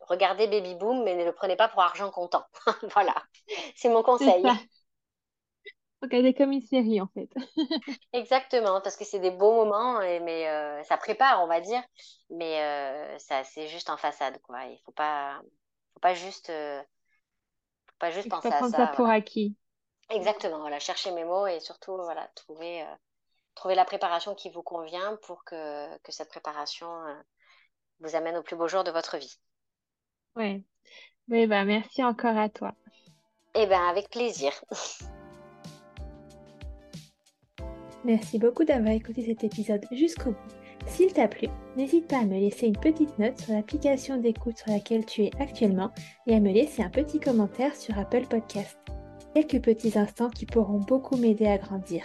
regardez 0.00 0.48
Baby 0.48 0.74
Boom, 0.74 1.04
mais 1.04 1.14
ne 1.14 1.24
le 1.24 1.32
prenez 1.32 1.54
pas 1.54 1.68
pour 1.68 1.80
argent 1.80 2.10
comptant. 2.10 2.44
voilà, 2.92 3.14
c'est 3.76 3.88
mon 3.88 4.02
conseil. 4.02 4.44
Regardez 6.02 6.32
comme 6.32 6.52
une 6.52 6.62
série, 6.62 7.00
en 7.00 7.08
fait. 7.08 7.28
Exactement, 8.12 8.80
parce 8.80 8.96
que 8.96 9.04
c'est 9.04 9.18
des 9.18 9.32
beaux 9.32 9.64
moments, 9.64 10.00
et, 10.00 10.20
mais 10.20 10.44
ça 10.84 10.96
prépare, 10.96 11.42
on 11.42 11.48
va 11.48 11.60
dire. 11.60 11.82
Mais 12.30 13.18
ça, 13.18 13.42
c'est 13.44 13.68
juste 13.68 13.90
en 13.90 13.96
façade, 13.96 14.40
quoi. 14.42 14.64
Il 14.66 14.78
faut 14.84 14.92
pas, 14.92 15.40
faut 15.94 16.00
pas 16.00 16.14
juste, 16.14 16.52
faut 16.52 17.98
pas 17.98 18.10
juste 18.10 18.28
penser 18.28 18.48
à 18.48 18.60
ça. 18.60 18.70
ça 18.70 18.86
pour 18.88 19.08
acquis. 19.08 19.56
Exactement, 20.10 20.60
voilà, 20.60 20.78
chercher 20.78 21.10
mes 21.10 21.24
mots 21.24 21.48
et 21.48 21.58
surtout, 21.60 21.96
voilà, 21.96 22.28
trouver 22.34 22.84
trouver 23.58 23.74
la 23.74 23.84
préparation 23.84 24.36
qui 24.36 24.50
vous 24.50 24.62
convient 24.62 25.18
pour 25.22 25.42
que, 25.42 25.98
que 25.98 26.12
cette 26.12 26.28
préparation 26.28 26.86
euh, 27.06 27.14
vous 27.98 28.14
amène 28.14 28.36
au 28.36 28.42
plus 28.42 28.54
beau 28.54 28.68
jour 28.68 28.84
de 28.84 28.92
votre 28.92 29.16
vie. 29.16 29.36
Oui. 30.36 30.64
Oui, 31.28 31.46
bah, 31.48 31.64
merci 31.64 32.04
encore 32.04 32.38
à 32.38 32.48
toi. 32.48 32.72
Eh 33.54 33.66
bien, 33.66 33.88
avec 33.88 34.10
plaisir. 34.10 34.52
Merci 38.04 38.38
beaucoup 38.38 38.64
d'avoir 38.64 38.92
écouté 38.92 39.24
cet 39.26 39.42
épisode 39.42 39.84
jusqu'au 39.90 40.30
bout. 40.30 40.54
S'il 40.86 41.12
t'a 41.12 41.26
plu, 41.26 41.48
n'hésite 41.76 42.06
pas 42.06 42.20
à 42.20 42.24
me 42.24 42.38
laisser 42.38 42.68
une 42.68 42.78
petite 42.78 43.18
note 43.18 43.38
sur 43.40 43.52
l'application 43.52 44.18
d'écoute 44.18 44.56
sur 44.56 44.70
laquelle 44.70 45.04
tu 45.04 45.24
es 45.24 45.30
actuellement 45.40 45.90
et 46.26 46.36
à 46.36 46.40
me 46.40 46.52
laisser 46.52 46.82
un 46.82 46.90
petit 46.90 47.18
commentaire 47.18 47.74
sur 47.74 47.98
Apple 47.98 48.26
Podcast. 48.28 48.78
Quelques 49.34 49.60
petits 49.60 49.98
instants 49.98 50.30
qui 50.30 50.46
pourront 50.46 50.78
beaucoup 50.78 51.16
m'aider 51.16 51.48
à 51.48 51.58
grandir. 51.58 52.04